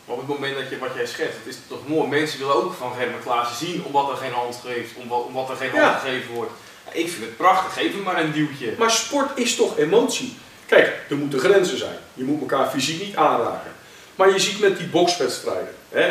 Maar 0.06 0.16
op 0.16 0.28
het 0.28 0.39
moment 0.39 0.56
dat 0.58 0.70
je 0.70 0.78
wat 0.78 0.89
jij 0.96 1.06
schetst, 1.06 1.38
het 1.43 1.54
is 1.54 1.58
toch 1.68 1.88
mooi. 1.88 2.10
Mensen 2.10 2.39
willen 2.39 2.56
ook 2.56 2.74
van 2.74 2.93
Gerben 2.98 3.22
Klaassen 3.24 3.68
zien 3.68 3.84
omdat 3.86 4.10
er 4.10 4.16
geen 4.18 4.32
hand 4.32 4.60
geeft, 4.66 4.91
omdat, 4.96 5.24
omdat 5.26 5.50
er 5.50 5.56
geen 5.56 5.74
Ja. 5.74 5.89
hand 5.89 6.02
gegeven 6.02 6.34
wordt. 6.34 6.52
Ik 6.91 7.10
vind 7.10 7.24
het 7.24 7.38
prachtig, 7.38 7.74
geef 7.74 7.91
hem 7.93 8.04
maar 8.04 8.22
een 8.24 8.32
duwtje. 8.32 8.74
Maar 8.78 8.91
sport 8.91 9.38
is 9.38 9.56
toch 9.56 9.78
emotie? 9.78 10.38
Kijk, 10.66 10.93
er 11.10 11.16
moeten 11.16 11.39
grenzen 11.39 11.78
zijn. 11.78 11.98
Je 12.14 12.24
moet 12.24 12.39
elkaar 12.41 12.70
fysiek 12.70 13.02
niet 13.02 13.16
aanraken. 13.16 13.72
Maar 14.16 14.32
je 14.32 14.39
ziet 14.39 14.60
met 14.60 14.78
die 14.78 14.88
bokswedstrijden. 14.88 15.74
Hè, 15.89 16.08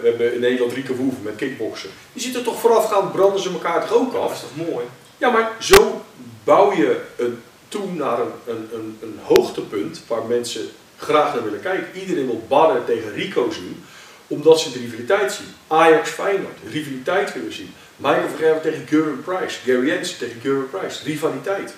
hebben 0.08 0.34
in 0.34 0.40
Nederland 0.40 0.72
Rieke 0.72 0.94
Woeven 0.96 1.22
met 1.22 1.36
kickboksen. 1.36 1.90
Je 2.12 2.20
ziet 2.20 2.34
er 2.34 2.42
toch 2.42 2.60
voorafgaand 2.60 3.12
branden 3.12 3.40
ze 3.42 3.50
elkaar 3.50 3.86
toch 3.88 3.96
ook 3.98 4.12
Dat 4.12 4.22
af? 4.22 4.32
is 4.32 4.40
toch 4.40 4.66
mooi? 4.72 4.84
Ja, 5.18 5.30
maar 5.30 5.50
zo 5.60 6.04
bouw 6.44 6.72
je 6.72 7.00
een, 7.16 7.42
toe 7.68 7.92
naar 7.92 8.20
een, 8.20 8.68
een, 8.72 8.98
een, 9.02 9.18
hoogtepunt 9.22 10.02
waar 10.06 10.24
mensen 10.24 10.68
graag 10.96 11.34
naar 11.34 11.44
willen 11.44 11.60
kijken. 11.60 12.00
Iedereen 12.00 12.26
wil 12.26 12.44
Badder 12.48 12.84
tegen 12.84 13.12
Rico 13.12 13.50
zien, 13.50 13.84
omdat 14.26 14.60
ze 14.60 14.72
de 14.72 14.78
rivaliteit 14.78 15.32
zien. 15.32 15.46
Ajax 15.66 16.10
Feyenoord, 16.10 16.58
rivaliteit 16.70 17.34
willen 17.34 17.52
zien. 17.52 17.74
Michael 17.96 18.28
van 18.28 18.38
Gerwen 18.38 18.62
tegen 18.62 18.86
Gerwin 18.86 19.22
Price, 19.22 19.58
Gary 19.64 19.86
Jensen 19.86 20.18
tegen 20.18 20.40
Gerwin 20.40 20.70
Price, 20.70 21.04
rivaliteit. 21.04 21.74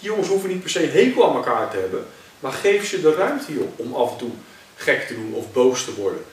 Die 0.00 0.10
jongens 0.10 0.28
hoeven 0.28 0.48
niet 0.48 0.60
per 0.60 0.70
se 0.70 0.78
hekel 0.78 1.28
aan 1.28 1.36
elkaar 1.36 1.70
te 1.70 1.76
hebben, 1.76 2.06
maar 2.40 2.52
geef 2.52 2.86
ze 2.86 3.00
de 3.00 3.14
ruimte 3.14 3.52
joh, 3.52 3.68
om 3.76 3.94
af 3.94 4.10
en 4.10 4.18
toe 4.18 4.30
gek 4.76 5.06
te 5.06 5.14
doen 5.14 5.34
of 5.34 5.52
boos 5.52 5.84
te 5.84 5.94
worden. 5.94 6.24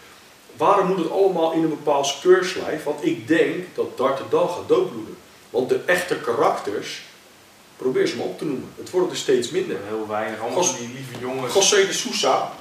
Waarom 0.58 0.88
moet 0.88 0.98
het 0.98 1.12
allemaal 1.12 1.52
in 1.52 1.64
een 1.64 1.70
bepaald 1.70 2.20
keurslijf? 2.22 2.84
Want 2.84 3.06
ik 3.06 3.28
denk 3.28 3.66
dat 3.74 3.98
Dart 3.98 4.22
dan 4.30 4.50
gaat 4.50 4.68
doodbloeden. 4.68 5.18
Want 5.50 5.70
de 5.70 5.80
echte 5.86 6.16
karakters, 6.16 7.02
probeer 7.82 8.08
ze 8.08 8.16
maar 8.16 8.26
op 8.26 8.38
te 8.38 8.46
noemen. 8.46 8.70
Het 8.78 8.90
wordt 8.90 9.12
er 9.12 9.18
steeds 9.18 9.50
minder. 9.50 9.78
Heel 9.88 10.08
weinig, 10.08 10.40
allemaal 10.40 10.64
Gos- 10.64 10.78
die 10.78 10.90
lieve 10.94 11.20
jongens. 11.20 11.54
José 11.54 11.86
de 11.86 11.94
Sousa. 11.94 12.52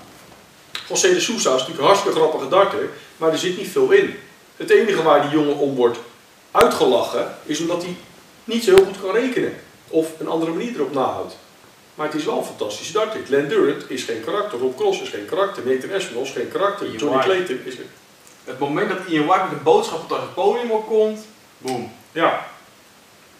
José 0.88 1.08
de 1.14 1.20
Sousa 1.20 1.50
is 1.50 1.60
natuurlijk 1.60 1.78
een 1.78 1.84
hartstikke 1.84 2.18
grappige 2.18 2.48
darter, 2.48 2.88
maar 3.16 3.32
er 3.32 3.38
zit 3.38 3.56
niet 3.56 3.68
veel 3.68 3.90
in. 3.90 4.14
Het 4.56 4.70
enige 4.70 5.02
waar 5.02 5.22
die 5.22 5.30
jongen 5.30 5.56
om 5.56 5.74
wordt 5.74 5.98
uitgelachen, 6.50 7.34
is 7.44 7.60
omdat 7.60 7.82
hij 7.82 7.96
niet 8.44 8.64
zo 8.64 8.74
heel 8.74 8.84
goed 8.84 9.00
kan 9.00 9.14
rekenen. 9.14 9.54
Of 9.88 10.08
een 10.18 10.28
andere 10.28 10.50
manier 10.50 10.74
erop 10.74 10.92
nahoudt. 10.94 11.36
Maar 11.94 12.06
het 12.06 12.16
is 12.16 12.24
wel 12.24 12.38
een 12.38 12.44
fantastische 12.44 12.92
darter. 12.92 13.20
Glenn 13.26 13.48
Durant 13.48 13.90
is 13.90 14.02
geen 14.02 14.24
karakter, 14.24 14.58
Rob 14.58 14.76
Cross 14.76 15.00
is 15.00 15.08
geen 15.08 15.24
karakter, 15.24 15.66
Nathan 15.66 15.90
Espinol 15.90 16.22
is 16.22 16.30
geen 16.30 16.48
karakter, 16.48 16.86
Ian 16.86 16.96
Johnny 16.96 17.16
White. 17.16 17.44
Clayton 17.44 17.60
is... 17.64 17.74
Het 18.44 18.58
moment 18.58 18.88
dat 18.88 18.98
Ian 19.08 19.26
White 19.26 19.42
met 19.42 19.52
een 19.52 19.62
boodschap 19.62 20.02
op 20.02 20.10
het 20.10 20.34
podium 20.34 20.70
opkomt, 20.70 21.20
boom. 21.58 21.92
Ja. 22.12 22.46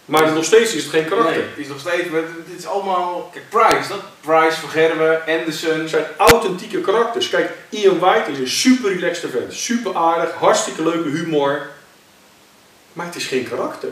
Maar 0.05 0.33
nog 0.33 0.43
steeds 0.43 0.73
is 0.73 0.83
het 0.83 0.91
geen 0.91 1.05
karakter. 1.05 1.35
Nee, 1.35 1.45
het 1.49 1.57
is 1.57 1.67
nog 1.67 1.79
steeds, 1.79 2.09
maar 2.09 2.21
het 2.21 2.57
is 2.57 2.65
allemaal, 2.65 3.29
kijk 3.33 3.49
Price, 3.49 3.87
dat 3.87 4.01
Price, 4.21 4.59
Van 4.59 4.69
Gerwen, 4.69 5.21
Anderson. 5.27 5.79
Het 5.79 5.89
zijn 5.89 6.05
authentieke 6.17 6.81
karakters. 6.81 7.29
Kijk, 7.29 7.51
Ian 7.69 7.99
White 7.99 8.31
is 8.31 8.37
een 8.37 8.47
super 8.47 8.93
relaxed 8.93 9.29
vent. 9.31 9.53
Super 9.53 9.95
aardig, 9.95 10.33
hartstikke 10.33 10.83
leuke 10.83 11.09
humor. 11.09 11.69
Maar 12.93 13.05
het 13.05 13.15
is 13.15 13.25
geen 13.25 13.49
karakter. 13.49 13.89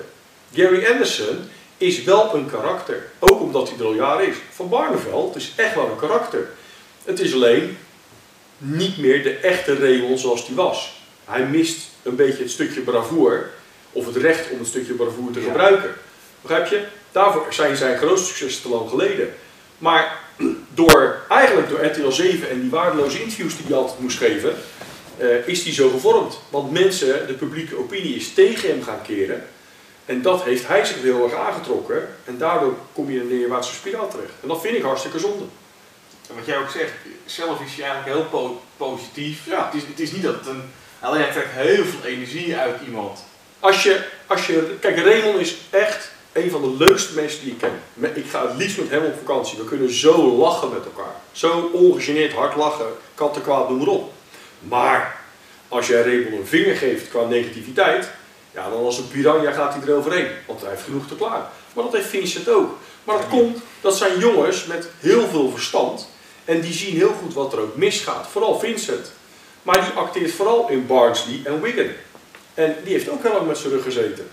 Gary 0.53 0.85
Anderson 0.85 1.49
is 1.77 2.03
wel 2.03 2.35
een 2.35 2.49
karakter. 2.49 3.07
Ook 3.19 3.41
omdat 3.41 3.69
hij 3.69 3.79
er 3.79 3.85
al 3.85 3.93
jaren 3.93 4.27
is. 4.27 4.35
Van 4.51 4.69
Barneveld 4.69 5.35
is 5.35 5.53
echt 5.55 5.75
wel 5.75 5.89
een 5.89 5.99
karakter. 5.99 6.49
Het 7.03 7.19
is 7.19 7.33
alleen 7.33 7.77
niet 8.57 8.97
meer 8.97 9.23
de 9.23 9.33
echte 9.33 9.77
Raymond 9.77 10.19
zoals 10.19 10.47
die 10.47 10.55
was. 10.55 11.01
Hij 11.25 11.45
mist 11.45 11.79
een 12.03 12.15
beetje 12.15 12.43
het 12.43 12.51
stukje 12.51 12.81
bravoer. 12.81 13.49
Of 13.91 14.05
het 14.05 14.15
recht 14.15 14.49
om 14.51 14.59
het 14.59 14.67
stukje 14.67 14.93
bravoer 14.93 15.31
te 15.31 15.39
Ja. 15.39 15.45
gebruiken. 15.45 15.93
Begrijp 16.41 16.67
je? 16.67 16.85
Daarvoor 17.11 17.45
zijn 17.53 17.75
zijn 17.75 17.97
grootste 17.97 18.27
successen 18.27 18.61
te 18.61 18.69
lang 18.69 18.89
geleden. 18.89 19.33
Maar 19.77 20.19
door, 20.73 21.21
eigenlijk 21.29 21.69
door 21.69 21.85
RTL 21.85 22.09
7 22.09 22.49
en 22.49 22.61
die 22.61 22.69
waardeloze 22.69 23.21
interviews 23.21 23.57
die 23.57 23.65
hij 23.67 23.75
altijd 23.75 23.99
moest 23.99 24.17
geven, 24.17 24.53
eh, 25.17 25.47
is 25.47 25.63
hij 25.63 25.73
zo 25.73 25.89
gevormd. 25.89 26.39
Want 26.49 26.71
mensen, 26.71 27.27
de 27.27 27.33
publieke 27.33 27.77
opinie 27.77 28.15
is 28.15 28.33
tegen 28.33 28.69
hem 28.69 28.83
gaan 28.83 29.01
keren. 29.01 29.43
En 30.05 30.21
dat 30.21 30.43
heeft 30.43 30.67
hij 30.67 30.85
zich 30.85 31.01
heel 31.01 31.23
erg 31.23 31.33
aangetrokken. 31.33 32.07
En 32.25 32.37
daardoor 32.37 32.73
kom 32.93 33.11
je 33.11 33.15
in 33.19 33.21
een 33.31 33.37
neerwaartse 33.39 33.73
spiraal 33.73 34.09
terecht. 34.09 34.31
En 34.41 34.47
dat 34.47 34.61
vind 34.61 34.75
ik 34.75 34.81
hartstikke 34.81 35.19
zonde. 35.19 35.43
En 36.29 36.35
wat 36.35 36.45
jij 36.45 36.57
ook 36.57 36.69
zegt, 36.69 36.91
zelf 37.25 37.61
is 37.61 37.75
hij 37.75 37.85
eigenlijk 37.89 38.15
heel 38.17 38.25
po- 38.29 38.61
positief. 38.77 39.45
Ja. 39.45 39.65
Het, 39.65 39.81
is, 39.81 39.87
het 39.89 39.99
is 39.99 40.11
niet 40.11 40.23
dat 40.23 40.35
het 40.35 40.47
een, 40.47 40.61
alleen 40.99 41.21
hij 41.21 41.31
trekt 41.31 41.51
heel 41.51 41.83
veel 41.85 42.03
energie 42.09 42.55
uit 42.55 42.75
iemand. 42.85 43.19
Als 43.59 43.83
je, 43.83 44.03
als 44.27 44.47
je, 44.47 44.75
kijk, 44.79 44.99
Raymond 44.99 45.39
is 45.39 45.57
echt 45.69 46.11
een 46.31 46.51
van 46.51 46.61
de 46.61 46.85
leukste 46.85 47.13
mensen 47.13 47.43
die 47.43 47.51
ik 47.51 47.57
ken. 47.57 48.13
Ik 48.15 48.25
ga 48.29 48.47
het 48.47 48.57
liefst 48.57 48.77
met 48.77 48.89
hem 48.89 49.05
op 49.05 49.17
vakantie. 49.17 49.57
We 49.57 49.63
kunnen 49.63 49.93
zo 49.93 50.37
lachen 50.37 50.69
met 50.69 50.85
elkaar. 50.85 51.15
Zo 51.31 51.69
ongegeneerd 51.73 52.33
hard 52.33 52.55
lachen. 52.55 52.85
Kat 53.15 53.35
en 53.35 53.41
kwaad, 53.41 53.69
noem 53.69 53.77
maar 53.77 53.87
op. 53.87 54.13
Maar 54.59 55.21
als 55.67 55.87
jij 55.87 56.01
Raymond 56.01 56.33
een 56.33 56.47
vinger 56.47 56.75
geeft 56.75 57.09
qua 57.09 57.23
negativiteit, 57.23 58.09
ja, 58.53 58.69
dan 58.69 58.83
als 58.83 58.97
een 58.97 59.07
piranha 59.07 59.51
gaat 59.51 59.73
hij 59.73 59.83
eroverheen. 59.87 60.27
Want 60.47 60.61
hij 60.61 60.69
heeft 60.69 60.83
genoeg 60.83 61.07
te 61.07 61.15
klaar. 61.15 61.49
Maar 61.73 61.83
dat 61.83 61.93
heeft 61.93 62.07
Vincent 62.09 62.49
ook. 62.49 62.77
Maar 63.03 63.17
dat 63.17 63.27
komt, 63.27 63.57
dat 63.81 63.97
zijn 63.97 64.19
jongens 64.19 64.65
met 64.65 64.89
heel 64.99 65.27
veel 65.27 65.49
verstand. 65.49 66.09
En 66.45 66.61
die 66.61 66.73
zien 66.73 66.95
heel 66.95 67.13
goed 67.21 67.33
wat 67.33 67.53
er 67.53 67.59
ook 67.59 67.75
misgaat. 67.75 68.27
Vooral 68.31 68.59
Vincent. 68.59 69.11
Maar 69.63 69.81
die 69.81 69.93
acteert 69.93 70.31
vooral 70.31 70.69
in 70.69 70.87
Barnsley 70.87 71.41
en 71.43 71.61
Wigan. 71.61 71.89
En 72.53 72.75
die 72.83 72.93
heeft 72.93 73.09
ook 73.09 73.23
heel 73.23 73.33
lang 73.33 73.47
met 73.47 73.57
zijn 73.57 73.73
rug 73.73 73.83
gezeten. 73.83 74.29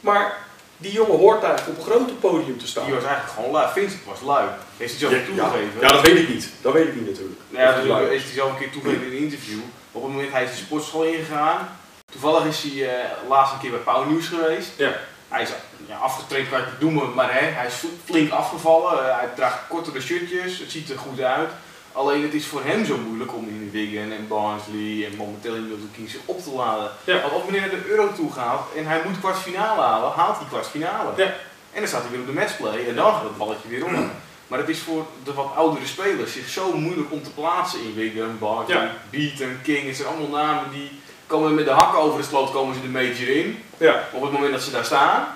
Maar 0.00 0.46
die 0.76 0.92
jongen 0.92 1.18
hoort 1.18 1.42
eigenlijk 1.42 1.78
op 1.78 1.86
een 1.86 1.92
grote 1.92 2.14
podium 2.14 2.58
te 2.58 2.66
staan. 2.66 2.84
Die 2.84 2.94
was 2.94 3.04
eigenlijk 3.04 3.34
gewoon 3.34 3.50
lui. 3.50 3.72
Vincent 3.72 4.04
was 4.04 4.20
lui. 4.20 4.48
Heeft 4.76 4.90
hij 4.90 5.00
zelf 5.00 5.12
ja, 5.12 5.24
toegegeven. 5.26 5.80
ja, 5.80 5.88
dat 5.88 6.00
weet 6.00 6.18
ik 6.18 6.28
niet. 6.28 6.50
Dat 6.60 6.72
weet 6.72 6.86
ik 6.86 6.94
niet 6.94 7.06
natuurlijk. 7.06 7.40
Nou 7.48 7.64
ja, 7.64 7.86
lui 7.86 8.08
heeft 8.08 8.24
hij 8.24 8.32
zelf 8.32 8.50
een 8.50 8.58
keer 8.58 8.70
toegegeven 8.70 9.06
in 9.06 9.12
een 9.12 9.18
interview. 9.18 9.58
Op 9.92 10.02
het 10.02 10.12
moment 10.12 10.32
hij 10.32 10.44
is 10.44 10.50
de 10.50 10.56
sportschool 10.56 11.04
ingegaan. 11.04 11.68
Toevallig 12.12 12.44
is 12.44 12.62
hij 12.62 12.88
eh, 12.88 13.28
laatst 13.28 13.52
een 13.52 13.60
keer 13.60 13.70
bij 13.70 13.78
Pauw 13.78 14.04
Nieuws 14.04 14.28
geweest. 14.28 14.68
Ja. 14.76 14.92
Hij 15.28 15.42
is 15.42 15.48
ja, 15.86 15.96
afgetraind, 15.96 16.48
kan 16.48 16.58
je 16.58 16.64
het 16.64 16.80
noemen, 16.80 17.14
maar 17.14 17.32
hè, 17.32 17.46
hij 17.46 17.66
is 17.66 17.84
flink 18.04 18.30
afgevallen. 18.30 19.08
Eh, 19.08 19.18
hij 19.18 19.28
draagt 19.34 19.58
kortere 19.68 20.00
shirtjes, 20.00 20.58
het 20.58 20.70
ziet 20.70 20.90
er 20.90 20.98
goed 20.98 21.20
uit. 21.20 21.50
Alleen 21.96 22.22
het 22.22 22.34
is 22.34 22.46
voor 22.46 22.64
hem 22.64 22.84
zo 22.84 22.96
moeilijk 22.96 23.34
om 23.34 23.48
in 23.48 23.70
Wigan 23.72 24.12
en 24.12 24.28
Barnsley 24.28 25.06
en 25.06 25.16
momenteel 25.16 25.54
in 25.54 25.66
Milton 25.66 25.90
Keynes 25.92 26.12
zich 26.12 26.20
op 26.24 26.42
te 26.42 26.50
laden. 26.50 26.90
Ja. 27.04 27.20
Want 27.20 27.32
op 27.32 27.42
wanneer 27.42 27.60
hij 27.60 27.70
de 27.70 27.86
euro 27.88 28.12
toe 28.12 28.32
gaat 28.32 28.66
en 28.76 28.86
hij 28.86 29.00
moet 29.04 29.18
kwartfinale 29.18 29.80
halen, 29.80 30.12
haalt 30.12 30.36
hij 30.38 30.46
kwartfinale. 30.48 31.12
Ja. 31.16 31.24
En 31.72 31.80
dan 31.80 31.86
staat 31.88 32.02
hij 32.02 32.10
weer 32.10 32.20
op 32.20 32.26
de 32.26 32.32
matchplay 32.32 32.88
en 32.88 32.94
dan 32.94 33.12
gaat 33.12 33.22
het 33.22 33.36
balletje 33.36 33.68
weer 33.68 33.84
om. 33.84 34.10
Maar 34.46 34.58
het 34.58 34.68
is 34.68 34.78
voor 34.78 35.06
de 35.24 35.32
wat 35.32 35.50
oudere 35.56 35.86
spelers 35.86 36.32
zich 36.32 36.48
zo 36.48 36.72
moeilijk 36.72 37.12
om 37.12 37.22
te 37.22 37.30
plaatsen 37.30 37.80
in 37.80 37.94
Wigan, 37.94 38.38
Barnsley, 38.38 38.76
Ja. 38.76 38.94
Beaton, 39.10 39.58
King. 39.62 39.86
Het 39.86 39.96
zijn 39.96 40.08
allemaal 40.08 40.44
namen 40.44 40.70
die 40.72 40.90
komen 41.26 41.54
met 41.54 41.64
de 41.64 41.70
hakken 41.70 42.00
over 42.00 42.20
de 42.20 42.26
sloot 42.26 42.50
komen 42.50 42.74
ze 42.74 42.80
de 42.80 42.88
major 42.88 43.28
in. 43.28 43.62
Ja. 43.76 44.08
Op 44.12 44.22
het 44.22 44.32
moment 44.32 44.52
dat 44.52 44.62
ze 44.62 44.70
daar 44.70 44.84
staan. 44.84 45.26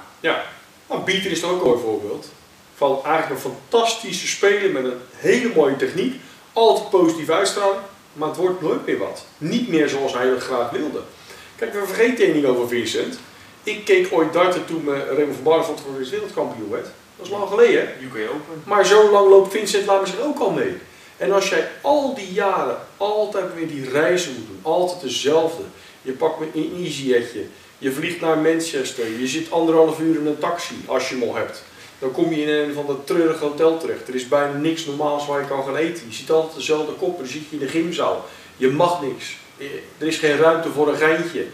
Nou, 0.88 1.02
Pieter 1.02 1.30
is 1.30 1.40
toch 1.40 1.50
ook 1.50 1.61
een 1.61 1.68
mooi 1.68 1.80
voorbeeld. 1.82 2.32
Van 2.76 3.00
eigenlijk 3.04 3.44
een 3.44 3.50
fantastische 3.52 4.26
speler 4.26 4.70
met 4.70 4.84
een 4.84 5.00
hele 5.16 5.52
mooie 5.54 5.76
techniek. 5.76 6.20
Altijd 6.61 6.90
positief 6.90 7.30
uitstraling. 7.30 7.80
Maar 8.12 8.28
het 8.28 8.36
wordt 8.36 8.61
nooit 8.61 8.86
meer 8.86 8.98
wat. 8.98 9.24
Niet 9.38 9.68
meer 9.68 9.88
zoals 9.88 10.12
hij 10.12 10.26
het 10.26 10.42
graag 10.42 10.70
wilde. 10.70 11.00
Kijk, 11.56 11.72
we 11.72 11.86
vergeten 11.86 12.24
één 12.24 12.32
ding 12.32 12.46
over 12.46 12.68
Vincent. 12.68 13.18
Ik 13.62 13.84
keek 13.84 14.08
ooit 14.12 14.32
darten 14.32 14.64
toen 14.64 14.84
me 14.84 15.04
Raymond 15.04 15.34
van 15.34 15.42
Barneveld 15.42 15.80
voor 15.80 16.02
de 16.02 16.11
wereldkampioen 16.11 16.70
werd. 16.70 16.86
Dat 17.16 17.26
is 17.26 17.32
lang 17.32 17.48
geleden. 17.48 17.88
UK 18.02 18.30
Open. 18.30 18.62
Maar 18.64 18.86
zo 18.86 19.11
lang 19.11 19.28
loopt 19.28 19.52
Vincent 19.52 19.86
laat 19.86 20.00
me 20.00 20.06
zich 20.06 20.20
ook 20.20 20.38
al 20.38 20.50
mee. 20.50 20.76
En 21.16 21.32
als 21.32 21.48
jij 21.48 21.68
al 21.80 22.14
die 22.14 22.32
jaren 22.32 22.78
altijd 22.96 23.54
weer 23.54 23.68
die 23.68 23.90
reizen 23.90 24.32
moet 24.32 24.46
doen, 24.46 24.61
altijd 24.62 25.00
dezelfde. 25.00 25.62
Je 26.02 26.12
pakt 26.12 26.40
een 26.40 26.74
EasyJetje, 26.76 27.44
je 27.78 27.92
vliegt 27.92 28.20
naar 28.20 28.38
Manchester, 28.38 29.18
je 29.18 29.26
zit 29.26 29.52
anderhalf 29.52 30.00
uur 30.00 30.18
in 30.18 30.26
een 30.26 30.38
taxi 30.38 30.74
als 30.86 31.08
je 31.08 31.14
hem 31.14 31.28
al 31.28 31.34
hebt. 31.34 31.62
Dan 32.01 32.11
kom 32.11 32.32
je 32.32 32.42
in 32.42 32.48
een 32.48 32.74
van 32.74 32.86
dat 32.86 33.07
treurige 33.07 33.44
hotel 33.44 33.78
terecht. 33.78 34.09
Er 34.09 34.14
is 34.14 34.28
bijna 34.28 34.59
niks 34.59 34.84
normaals 34.84 35.26
waar 35.26 35.40
je 35.40 35.46
kan 35.46 35.64
gaan 35.64 35.76
eten. 35.76 36.07
Je 36.09 36.14
ziet 36.14 36.30
altijd 36.30 36.55
dezelfde 36.55 36.92
koppen, 36.92 37.24
dan 37.24 37.32
zit 37.32 37.42
je 37.48 37.57
in 37.57 37.59
de 37.59 37.68
gymzaal. 37.68 38.28
Je 38.57 38.70
mag 38.70 39.03
niks. 39.03 39.36
Er 39.98 40.07
is 40.07 40.16
geen 40.16 40.36
ruimte 40.36 40.70
voor 40.70 40.88
een 40.88 40.96
geintje. 40.96 41.46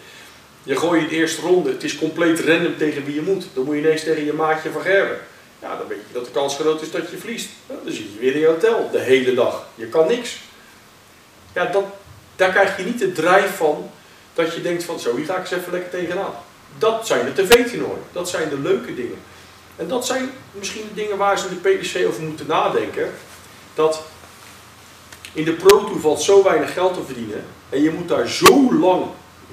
Je 0.62 0.76
gooit 0.76 1.08
de 1.08 1.16
eerste 1.16 1.40
ronde, 1.40 1.70
het 1.70 1.84
is 1.84 1.98
compleet 1.98 2.40
random 2.40 2.76
tegen 2.76 3.04
wie 3.04 3.14
je 3.14 3.22
moet. 3.22 3.46
Dan 3.54 3.64
moet 3.64 3.74
je 3.74 3.80
ineens 3.80 4.02
tegen 4.02 4.24
je 4.24 4.32
maatje 4.32 4.70
van 4.70 4.82
Gerben. 4.82 5.18
Ja, 5.62 5.76
dan 5.76 5.88
weet 5.88 5.98
je 6.06 6.12
dat 6.12 6.24
de 6.24 6.30
kans 6.30 6.54
groot 6.54 6.82
is 6.82 6.90
dat 6.90 7.10
je 7.10 7.16
verliest. 7.16 7.48
Dan 7.66 7.78
zit 7.84 7.96
je 8.12 8.18
weer 8.18 8.34
in 8.34 8.40
je 8.40 8.46
hotel 8.46 8.88
de 8.92 8.98
hele 8.98 9.34
dag. 9.34 9.66
Je 9.74 9.86
kan 9.86 10.06
niks. 10.06 10.36
Ja, 11.54 11.64
dat, 11.64 11.84
daar 12.36 12.50
krijg 12.50 12.76
je 12.76 12.84
niet 12.84 12.98
de 12.98 13.12
drijf 13.12 13.56
van 13.56 13.90
dat 14.34 14.54
je 14.54 14.62
denkt 14.62 14.84
van 14.84 15.00
zo, 15.00 15.16
hier 15.16 15.24
ga 15.24 15.34
ik 15.34 15.40
eens 15.40 15.50
even 15.50 15.72
lekker 15.72 15.90
tegenaan. 15.90 16.34
Dat 16.78 17.06
zijn 17.06 17.24
de 17.24 17.42
tv-toernooien. 17.42 18.02
Dat 18.12 18.28
zijn 18.28 18.48
de 18.48 18.58
leuke 18.58 18.94
dingen. 18.94 19.18
En 19.76 19.88
dat 19.88 20.06
zijn 20.06 20.30
misschien 20.52 20.88
de 20.88 20.94
dingen 20.94 21.16
waar 21.16 21.38
ze 21.38 21.48
de 21.48 21.54
PDC 21.54 22.06
over 22.06 22.22
moeten 22.22 22.46
nadenken. 22.46 23.12
Dat 23.74 24.02
in 25.32 25.44
de 25.44 25.52
Pro 25.52 25.98
valt 25.98 26.22
zo 26.22 26.42
weinig 26.42 26.72
geld 26.72 26.94
te 26.94 27.02
verdienen. 27.04 27.44
En 27.68 27.82
je 27.82 27.90
moet 27.90 28.08
daar 28.08 28.28
zo 28.28 28.74
lang 28.74 29.04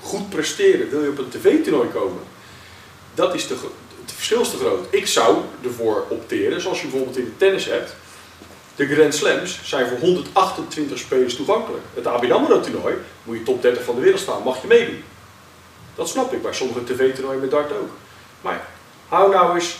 goed 0.01 0.29
presteren. 0.29 0.89
Wil 0.89 1.03
je 1.03 1.09
op 1.09 1.17
een 1.17 1.29
tv-toernooi 1.29 1.89
komen? 1.89 2.21
Dat 3.13 3.35
is 3.35 3.47
de, 3.47 3.55
het 4.01 4.11
verschil 4.11 4.41
is 4.41 4.49
te 4.49 4.57
groot. 4.57 4.85
Ik 4.89 5.07
zou 5.07 5.37
ervoor 5.63 6.05
opteren, 6.09 6.61
zoals 6.61 6.81
je 6.81 6.87
bijvoorbeeld 6.87 7.17
in 7.17 7.25
de 7.25 7.37
tennis 7.37 7.65
hebt. 7.65 7.95
De 8.75 8.87
Grand 8.87 9.15
Slams 9.15 9.59
zijn 9.63 9.87
voor 9.87 9.97
128 9.97 10.97
spelers 10.97 11.35
toegankelijk. 11.35 11.83
Het 11.93 12.07
ABN 12.07 12.31
AMRO 12.31 12.59
toernooi 12.59 12.95
moet 13.23 13.37
je 13.37 13.43
top 13.43 13.61
30 13.61 13.83
van 13.83 13.95
de 13.95 14.01
wereld 14.01 14.19
staan, 14.19 14.43
mag 14.43 14.61
je 14.61 14.67
meedoen. 14.67 15.03
Dat 15.95 16.09
snap 16.09 16.33
ik 16.33 16.41
bij 16.41 16.53
sommige 16.53 16.83
tv-toernooien 16.83 17.41
met 17.41 17.51
dart 17.51 17.71
ook. 17.71 17.89
Maar 18.41 18.67
hou 19.07 19.31
nou 19.31 19.55
eens 19.55 19.77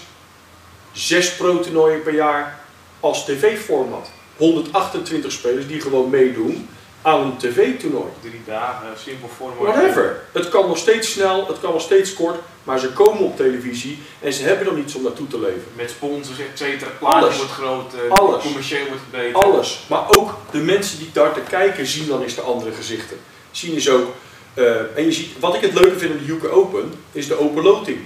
zes 0.93 1.33
pro-toernooien 1.35 2.01
per 2.03 2.13
jaar 2.13 2.59
als 2.99 3.25
tv-format. 3.25 4.09
128 4.37 5.31
spelers 5.31 5.67
die 5.67 5.81
gewoon 5.81 6.09
meedoen 6.09 6.69
aan 7.01 7.21
een 7.21 7.37
tv-toernooi. 7.37 8.11
Drie 8.21 8.41
dagen, 8.45 8.87
simpel 9.03 9.29
vorm. 9.37 9.53
Whatever. 9.59 10.21
Het 10.31 10.49
kan 10.49 10.67
nog 10.67 10.77
steeds 10.77 11.11
snel, 11.11 11.47
het 11.47 11.59
kan 11.59 11.71
nog 11.71 11.81
steeds 11.81 12.13
kort, 12.13 12.39
maar 12.63 12.79
ze 12.79 12.89
komen 12.91 13.19
op 13.23 13.37
televisie 13.37 13.99
en 14.19 14.33
ze 14.33 14.43
hebben 14.43 14.65
nog 14.65 14.75
niets 14.75 14.95
om 14.95 15.03
naartoe 15.03 15.27
te 15.27 15.39
leven. 15.39 15.63
Met 15.75 15.89
sponsors, 15.89 16.39
et 16.39 16.45
cetera. 16.53 16.89
Plaatje 16.99 17.19
Alles. 17.19 17.37
wordt 17.37 17.51
groot, 17.51 17.93
eh, 17.93 18.11
Alles. 18.11 18.43
commercieel 18.43 18.85
wordt 18.87 19.01
het 19.01 19.21
beter. 19.21 19.41
Alles. 19.41 19.83
Maar 19.89 20.05
ook 20.17 20.37
de 20.51 20.57
mensen 20.57 20.97
die 20.99 21.09
darten 21.13 21.43
kijken 21.43 21.85
zien 21.87 22.07
dan 22.07 22.21
eens 22.23 22.35
de 22.35 22.41
andere 22.41 22.71
gezichten. 22.71 23.17
Zien 23.51 23.73
is 23.75 23.89
ook. 23.89 24.07
eh, 24.53 24.75
en 24.97 25.03
je 25.05 25.11
ziet, 25.11 25.39
wat 25.39 25.55
ik 25.55 25.61
het 25.61 25.73
leuke 25.73 25.99
vind 25.99 26.11
in 26.19 26.25
de 26.25 26.31
UK 26.33 26.53
Open, 26.53 26.93
is 27.11 27.27
de 27.27 27.39
open 27.39 27.63
loting. 27.63 27.97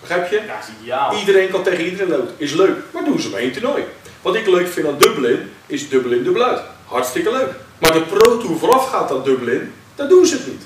Begrijp 0.00 0.30
je? 0.30 0.40
Ja, 0.46 0.58
is 0.58 0.66
ideaal. 0.82 1.18
Iedereen 1.18 1.50
kan 1.50 1.62
tegen 1.62 1.84
iedereen 1.84 2.08
loten. 2.08 2.34
Is 2.36 2.52
leuk. 2.52 2.76
Maar 2.90 3.04
doen 3.04 3.20
ze 3.20 3.28
maar 3.28 3.40
één 3.40 3.52
toernooi. 3.52 3.84
Wat 4.22 4.34
ik 4.34 4.46
leuk 4.46 4.68
vind 4.68 4.86
aan 4.86 4.98
Dublin, 4.98 5.52
is 5.66 5.88
Dublin 5.88 6.22
dubbel 6.22 6.42
uit. 6.42 6.60
Hartstikke 6.86 7.30
leuk. 7.30 7.50
Maar 7.78 7.92
de 7.92 8.00
Pro 8.00 8.38
Tour 8.38 8.58
voorafgaat 8.58 9.10
aan 9.10 9.22
Dublin, 9.24 9.72
daar 9.94 10.08
doen 10.08 10.26
ze 10.26 10.34
het 10.34 10.46
niet. 10.46 10.62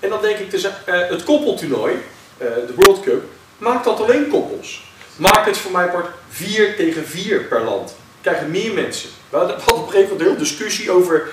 En 0.00 0.08
dan 0.08 0.20
denk 0.20 0.38
ik, 0.38 0.50
dus, 0.50 0.64
eh, 0.64 0.70
het 0.84 1.24
koppeltoernooi, 1.24 1.94
eh, 2.36 2.46
de 2.66 2.72
World 2.74 3.00
Cup, 3.00 3.24
maakt 3.58 3.84
dat 3.84 4.00
alleen 4.00 4.28
koppels. 4.28 4.86
Maak 5.16 5.46
het 5.46 5.56
voor 5.56 5.70
mij 5.70 5.88
part 5.88 6.06
4 6.28 6.76
tegen 6.76 7.06
4 7.06 7.44
per 7.44 7.64
land. 7.64 7.94
Krijgen 8.20 8.50
meer 8.50 8.74
mensen. 8.74 9.08
We 9.30 9.36
hadden 9.36 9.56
op 9.56 9.66
een 9.66 9.76
gegeven 9.76 10.00
moment 10.00 10.20
een 10.20 10.26
hele 10.26 10.38
discussie 10.38 10.90
over 10.90 11.28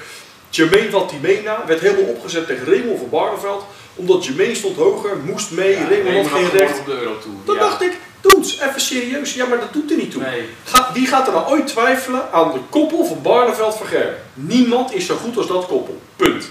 Jermaine 0.50 0.90
Vatimena. 0.90 1.64
Werd 1.66 1.80
helemaal 1.80 2.10
opgezet 2.10 2.48
tegen 2.48 2.66
Raymond 2.66 3.00
van 3.00 3.10
Barneveld. 3.10 3.66
Omdat 3.96 4.26
Jermaine 4.26 4.56
stond 4.56 4.76
hoger, 4.78 5.18
moest 5.18 5.52
mee, 5.52 5.72
Ja, 5.72 5.88
Raymond 5.89 6.28
had 6.28 6.39
geen 6.39 6.50
recht. 6.50 6.80
op 6.80 6.86
de 6.86 6.91
Eurotour. 6.91 7.34
Dan 7.46 7.56
ja. 7.56 7.62
dacht 7.62 7.82
ik, 7.82 7.91
het, 8.22 8.60
even 8.70 8.82
serieus. 8.82 9.34
Ja, 9.34 9.46
maar 9.46 9.60
dat 9.60 9.74
doet 9.74 9.91
er 9.91 9.98
niet 9.98 10.12
toe. 10.12 10.22
Nee. 10.22 10.50
Ga- 10.64 10.89
wie 10.93 11.08
gaat 11.08 11.28
er 11.28 11.34
nou 11.34 11.48
ooit 11.50 11.68
twijfelen 11.68 12.32
aan 12.32 12.52
de 12.52 12.60
koppel 12.70 13.06
van 13.06 13.22
Barneveld 13.22 13.76
van 13.76 13.88
Gerben? 13.88 14.18
Niemand 14.34 14.93
is 14.93 15.06
zo 15.06 15.16
goed 15.16 15.38
als 15.38 15.48
dat 15.48 15.66
koppel. 15.68 16.02
Punt. 16.16 16.50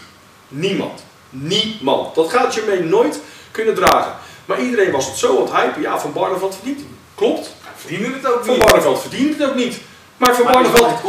Niemand. 0.48 1.04
Niemand. 1.30 2.14
Dat 2.14 2.30
gaat 2.30 2.54
Jermaine 2.54 2.84
nooit 2.84 3.20
kunnen 3.50 3.74
dragen. 3.74 4.14
Maar 4.44 4.60
iedereen 4.60 4.90
was 4.90 5.06
het 5.06 5.16
zo 5.16 5.36
aan 5.36 5.42
het 5.42 5.52
hypen. 5.54 5.82
Ja, 5.82 5.98
Van 6.00 6.12
Barneveld 6.12 6.54
verdient. 6.54 6.78
het. 6.78 6.88
Klopt. 7.14 7.52
Hij 7.62 7.72
verdiende 7.76 8.16
het 8.16 8.26
ook 8.26 8.44
Van 8.44 8.54
niet. 8.54 8.64
Barneveld 8.64 9.00
verdient 9.00 9.38
het 9.38 9.48
ook 9.48 9.54
niet. 9.54 9.78
Maar 10.24 10.34
Van 10.34 10.44
Barneveld. 10.44 11.00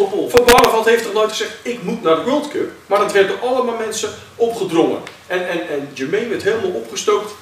Van 0.71 0.83
heeft 0.85 1.03
toch 1.03 1.13
nooit 1.13 1.29
gezegd, 1.29 1.53
ik 1.61 1.83
moet 1.83 2.03
naar 2.03 2.15
de 2.15 2.23
World 2.23 2.47
Cup. 2.47 2.71
Maar 2.85 2.99
dat 2.99 3.11
werd 3.11 3.27
door 3.27 3.49
allemaal 3.49 3.77
mensen 3.77 4.09
opgedrongen. 4.35 4.99
En, 5.27 5.49
en, 5.49 5.69
en 5.69 5.89
Jermaine 5.93 6.29
werd 6.29 6.43
helemaal 6.43 6.71
opgestookt. 6.71 7.33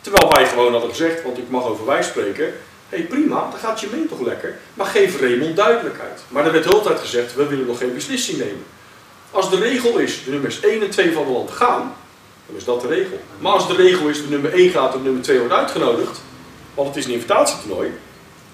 Terwijl 0.00 0.32
wij 0.32 0.46
gewoon 0.46 0.72
hadden 0.72 0.90
gezegd, 0.90 1.22
want 1.22 1.38
ik 1.38 1.50
mag 1.50 1.64
over 1.64 1.86
wij 1.86 2.02
spreken. 2.02 2.44
Hé 2.88 2.96
hey, 2.96 3.02
prima, 3.02 3.48
dan 3.50 3.58
gaat 3.58 3.80
Jermaine 3.80 4.08
toch 4.08 4.20
lekker. 4.20 4.58
Maar 4.74 4.86
geef 4.86 5.20
Raymond 5.20 5.56
duidelijkheid. 5.56 6.22
Maar 6.28 6.46
er 6.46 6.52
werd 6.52 6.64
de 6.64 6.70
hele 6.70 6.82
tijd 6.82 7.00
gezegd, 7.00 7.34
we 7.34 7.46
willen 7.46 7.66
nog 7.66 7.78
geen 7.78 7.94
beslissing 7.94 8.38
nemen. 8.38 8.64
Als 9.30 9.50
de 9.50 9.56
regel 9.56 9.98
is, 9.98 10.24
de 10.24 10.30
nummers 10.30 10.60
1 10.60 10.82
en 10.82 10.90
2 10.90 11.12
van 11.12 11.22
het 11.22 11.32
land 11.32 11.50
gaan, 11.50 11.94
dan 12.46 12.56
is 12.56 12.64
dat 12.64 12.80
de 12.80 12.88
regel. 12.88 13.20
Maar 13.38 13.52
als 13.52 13.68
de 13.68 13.74
regel 13.74 14.08
is, 14.08 14.22
de 14.22 14.28
nummer 14.28 14.52
1 14.52 14.70
gaat 14.70 14.92
en 14.92 14.98
de 14.98 15.04
nummer 15.04 15.22
2 15.22 15.38
wordt 15.38 15.54
uitgenodigd, 15.54 16.20
want 16.74 16.88
het 16.88 16.96
is 16.96 17.04
een 17.04 17.12
invitatietoernooi, 17.12 17.90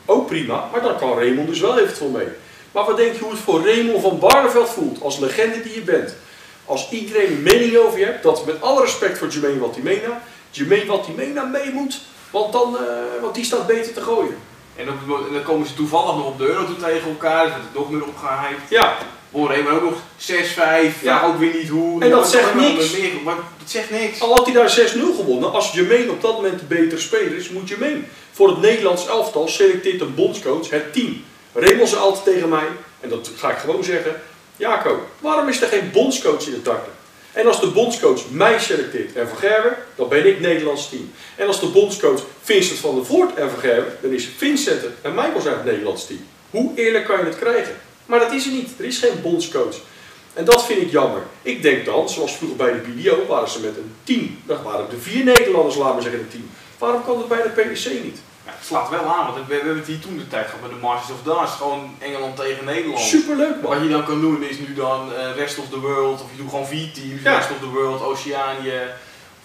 ook 0.05 0.27
prima, 0.27 0.69
maar 0.73 0.83
dan 0.83 0.97
kan 0.97 1.19
Raymond 1.19 1.49
dus 1.49 1.61
wel 1.61 1.79
eventueel 1.79 2.11
mee. 2.11 2.29
Maar 2.73 2.85
wat 2.85 2.97
denk 2.97 3.15
je 3.15 3.21
hoe 3.21 3.31
het 3.31 3.41
voor 3.41 3.65
Raymond 3.65 4.03
van 4.03 4.19
Barneveld 4.19 4.69
voelt, 4.69 5.03
als 5.03 5.19
legende 5.19 5.63
die 5.63 5.75
je 5.75 5.81
bent? 5.81 6.15
Als 6.65 6.91
iedereen 6.91 7.33
een 7.33 7.43
mening 7.43 7.77
over 7.77 7.99
je 7.99 8.05
hebt, 8.05 8.23
dat 8.23 8.47
met 8.47 8.63
alle 8.63 8.81
respect 8.81 9.19
voor 9.19 9.29
Jermaine 9.29 9.61
Watimena, 9.61 10.23
Jermaine 10.51 10.87
Watimena 10.87 11.45
mee 11.45 11.71
moet, 11.73 12.01
want, 12.31 12.53
dan, 12.53 12.77
eh, 12.79 12.83
want 13.21 13.35
die 13.35 13.45
staat 13.45 13.67
beter 13.67 13.93
te 13.93 14.01
gooien. 14.01 14.37
En 14.77 14.87
dan, 14.87 15.27
en 15.27 15.33
dan 15.33 15.43
komen 15.43 15.67
ze 15.67 15.75
toevallig 15.75 16.17
nog 16.17 16.27
op 16.27 16.39
de 16.39 16.47
Eurotour 16.47 16.79
tegen 16.79 17.09
elkaar. 17.09 17.45
Dus 17.45 17.53
wordt 17.53 17.69
het 17.73 17.79
nog 17.79 17.91
meer 17.91 18.05
opgehyped. 18.05 18.69
Ja, 18.69 18.97
Hoor 19.35 19.63
maar 19.65 19.73
ook 19.75 19.83
nog 19.83 19.99
6-5. 20.17 20.57
Ja, 20.57 20.87
Ja. 21.03 21.27
ook 21.27 21.39
weer 21.39 21.55
niet 21.55 21.69
hoe. 21.69 22.03
En 22.03 22.11
dat 22.11 22.31
zegt 22.31 22.55
niks. 22.55 22.93
Maar 23.25 23.35
dat 23.35 23.71
zegt 23.71 23.91
niks. 23.91 24.21
al 24.21 24.35
had 24.35 24.45
hij 24.45 24.55
daar 24.55 24.71
6-0 24.71 25.15
gewonnen, 25.17 25.53
als 25.53 25.73
Jermaine 25.73 26.11
op 26.11 26.21
dat 26.23 26.33
moment 26.35 26.59
de 26.59 26.65
betere 26.65 27.01
speler 27.01 27.37
is, 27.37 27.49
moet 27.49 27.69
Jermaine. 27.69 28.01
Voor 28.33 28.49
het 28.49 28.61
Nederlands 28.61 29.07
elftal 29.07 29.49
selecteert 29.49 30.01
een 30.01 30.15
bondscoach 30.15 30.71
het 30.71 30.93
team. 30.93 31.25
Raymond 31.53 31.89
zei 31.89 32.01
altijd 32.01 32.25
tegen 32.25 32.49
mij, 32.49 32.67
en 33.01 33.09
dat 33.09 33.31
ga 33.37 33.51
ik 33.51 33.59
gewoon 33.59 33.85
zeggen, 33.85 34.21
Jaco, 34.57 35.07
waarom 35.19 35.49
is 35.49 35.61
er 35.63 35.69
geen 35.69 35.91
bondscoach 35.93 36.47
in 36.47 36.53
het 36.53 36.65
darten? 36.65 36.93
En 37.33 37.47
als 37.47 37.61
de 37.61 37.67
bondscoach 37.67 38.21
mij 38.31 38.59
selecteert 38.59 39.17
en 39.17 39.29
Van 39.29 39.37
Gerwen, 39.39 39.77
dan 39.97 40.09
ben 40.09 40.27
ik 40.27 40.41
Nederlands 40.41 40.89
team. 40.89 41.13
En 41.37 41.47
als 41.47 41.61
de 41.61 41.67
bondscoach 41.67 42.21
Vincent 42.43 42.79
van 42.79 42.95
der 42.95 43.05
Voort 43.05 43.35
en 43.35 43.51
Van 43.51 43.59
Gerwen, 43.59 43.97
dan 44.03 44.11
is 44.13 44.29
Vincent 44.37 44.83
en 45.03 45.15
Michael 45.15 45.41
zijn 45.41 45.55
het 45.55 45.65
Nederlands 45.65 46.07
team. 46.07 46.27
Hoe 46.51 46.73
eerlijk 46.75 47.05
kan 47.05 47.19
je 47.19 47.25
het 47.25 47.39
krijgen? 47.39 47.77
Maar 48.07 48.19
dat 48.19 48.33
is 48.33 48.47
er 48.47 48.53
niet. 48.53 48.71
Er 48.79 48.85
is 48.85 48.99
geen 48.99 49.21
bondscoach. 49.23 49.77
En 50.35 50.45
dat 50.45 50.67
vind 50.67 50.83
ik 50.83 50.91
jammer. 50.91 51.23
Ik 51.43 51.63
denk 51.63 51.85
dan, 51.85 52.09
zoals 52.09 52.33
vroeger 52.37 52.57
bij 52.57 52.73
de 52.73 52.79
BDO, 52.79 53.27
waren 53.29 53.49
ze 53.49 53.61
met 53.61 53.77
een 53.77 53.95
team. 54.05 54.39
Dan 54.47 54.63
waren 54.63 54.87
er 54.91 55.01
vier 55.01 55.25
Nederlanders, 55.25 55.77
laten 55.77 55.97
we 55.97 56.03
zeggen, 56.03 56.21
het 56.21 56.31
team. 56.31 56.51
Waarom 56.79 57.05
kan 57.05 57.19
dat 57.19 57.29
bij 57.29 57.43
de 57.43 57.49
PDC 57.49 57.87
niet? 58.03 58.19
Ja, 58.47 58.53
het 58.57 58.67
slaat 58.67 58.91
wel 58.91 59.05
aan, 59.05 59.25
want 59.33 59.37
we, 59.37 59.43
we 59.47 59.55
hebben 59.55 59.77
het 59.77 59.87
hier 59.87 59.99
toen 60.01 60.19
de 60.19 60.29
tijd 60.29 60.45
gehad 60.47 60.61
bij 60.61 60.69
de 60.71 60.77
Masters 60.87 61.19
of 61.19 61.23
Dance. 61.25 61.53
Gewoon 61.57 61.95
Engeland 61.99 62.37
tegen 62.37 62.65
Nederland. 62.65 63.01
Superleuk 63.01 63.61
man. 63.63 63.73
Wat 63.75 63.83
je 63.83 63.89
dan 63.89 64.05
kan 64.05 64.21
doen 64.21 64.43
is 64.43 64.59
nu 64.59 64.75
dan 64.75 65.15
eh, 65.15 65.37
Rest 65.37 65.59
of 65.59 65.69
the 65.71 65.81
World, 65.81 66.21
of 66.23 66.27
je 66.31 66.37
doet 66.37 66.51
gewoon 66.51 66.67
vier 66.67 66.93
teams, 66.93 67.23
Ja. 67.23 67.37
Rest 67.37 67.51
of 67.51 67.59
the 67.61 67.69
World, 67.69 68.03
Oceanië, 68.03 68.73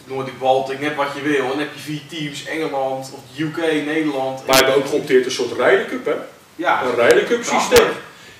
Noordic 0.05 0.39
Baltic, 0.39 0.80
net 0.80 0.95
wat 0.95 1.07
je 1.16 1.22
wil. 1.22 1.41
En 1.43 1.47
dan 1.49 1.60
heb 1.60 1.74
je 1.74 1.80
vier 1.80 2.01
teams, 2.10 2.45
Engeland, 2.45 3.12
of 3.14 3.20
UK, 3.39 3.57
Nederland. 3.86 4.41
Wij 4.45 4.55
hebben 4.55 4.76
ook 4.76 4.88
geopteerd 4.88 5.26
een 5.26 5.32
soort 5.32 5.51
Ryder 5.51 5.86
Cup, 5.86 6.05
hè? 6.05 6.14
Ja, 6.55 6.84
Een 6.84 6.95
Ryder 6.95 7.24
Cup 7.24 7.43
systeem. 7.43 7.88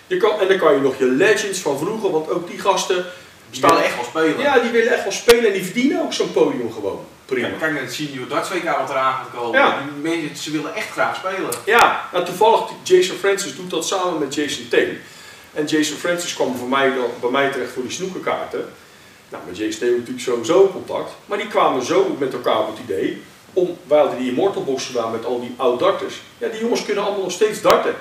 Je 0.10 0.18
kan, 0.18 0.40
en 0.40 0.48
dan 0.48 0.58
kan 0.58 0.74
je 0.74 0.80
nog 0.80 0.98
je 0.98 1.06
legends 1.06 1.60
van 1.60 1.78
vroeger, 1.78 2.12
want 2.12 2.30
ook 2.30 2.50
die 2.50 2.60
gasten 2.60 3.06
die 3.50 3.58
staan 3.58 3.82
echt 3.82 3.96
wel 3.96 4.04
spelen. 4.04 4.40
Ja, 4.40 4.60
die 4.60 4.72
willen 4.72 4.94
echt 4.94 5.04
wel 5.04 5.12
spelen 5.12 5.46
en 5.46 5.54
die 5.54 5.64
verdienen 5.64 6.02
ook 6.02 6.14
zo'n 6.14 6.32
podium 6.32 6.74
gewoon. 6.74 7.06
Prima. 7.26 7.48
Kijk, 7.48 7.60
kijk 7.60 7.74
naar 7.74 7.82
het 7.82 7.94
senior 7.94 8.28
darts 8.28 8.50
WK 8.50 8.64
wat 8.64 8.90
eraan 8.90 9.14
gaat 9.14 9.30
komen. 9.36 9.60
Ja. 9.60 9.82
Die 9.82 10.12
mensen, 10.12 10.36
ze 10.36 10.52
willen 10.52 10.76
echt 10.76 10.90
graag 10.90 11.16
spelen. 11.16 11.50
Ja, 11.66 12.10
nou, 12.12 12.26
toevallig 12.26 12.70
Jason 12.84 13.18
Francis 13.18 13.56
doet 13.56 13.70
dat 13.70 13.88
samen 13.88 14.20
met 14.20 14.36
Jason 14.36 14.68
Tate. 14.70 14.96
En 15.54 15.66
Jason 15.66 15.98
Francis 15.98 16.34
kwam 16.34 16.56
voor 16.56 16.68
mij, 16.68 16.94
bij 17.22 17.30
mij 17.30 17.52
terecht 17.52 17.72
voor 17.72 17.84
die 17.84 17.92
snoekerkaarten. 17.92 18.74
Nou, 19.30 19.44
met 19.48 19.58
Jason 19.58 19.80
Tate 19.80 19.92
natuurlijk 19.92 20.22
sowieso 20.22 20.68
contact. 20.68 21.12
Maar 21.26 21.38
die 21.38 21.48
kwamen 21.48 21.86
zo 21.86 22.16
met 22.20 22.34
elkaar 22.34 22.60
op 22.60 22.68
het 22.68 22.80
idee 22.84 23.22
om, 23.54 23.78
wij 23.88 24.00
hadden 24.00 24.18
die 24.18 24.30
Immortal 24.30 24.64
Box 24.64 24.86
gedaan 24.86 25.12
met 25.12 25.26
al 25.26 25.40
die 25.40 25.54
oud-darters. 25.58 26.22
Ja, 26.38 26.48
die 26.48 26.60
jongens 26.60 26.86
kunnen 26.86 27.04
allemaal 27.04 27.24
nog 27.24 27.32
steeds 27.32 27.62
darten. 27.62 27.96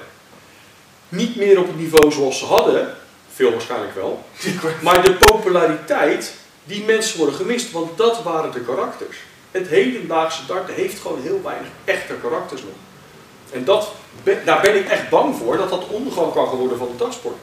Niet 1.08 1.36
meer 1.36 1.58
op 1.58 1.66
het 1.66 1.78
niveau 1.78 2.12
zoals 2.12 2.38
ze 2.38 2.44
hadden, 2.44 2.94
veel 3.34 3.50
waarschijnlijk 3.50 3.94
wel. 3.94 4.24
Maar 4.82 5.04
de 5.04 5.12
populariteit, 5.12 6.34
die 6.64 6.84
mensen 6.84 7.18
worden 7.18 7.36
gemist, 7.36 7.72
want 7.72 7.98
dat 7.98 8.22
waren 8.22 8.52
de 8.52 8.60
karakters. 8.60 9.16
Het 9.50 9.68
hedendaagse 9.68 10.46
darten 10.46 10.74
heeft 10.74 11.00
gewoon 11.00 11.22
heel 11.22 11.40
weinig 11.44 11.68
echte 11.84 12.14
karakters 12.22 12.62
nog. 12.62 12.72
En 13.52 13.64
dat, 13.64 13.92
daar 14.44 14.60
ben 14.60 14.76
ik 14.76 14.88
echt 14.88 15.08
bang 15.08 15.36
voor, 15.36 15.56
dat 15.56 15.70
dat 15.70 15.88
ondergang 15.88 16.32
kan 16.32 16.44
worden 16.44 16.78
van 16.78 16.88
de 16.90 16.96
dartsport. 16.96 17.36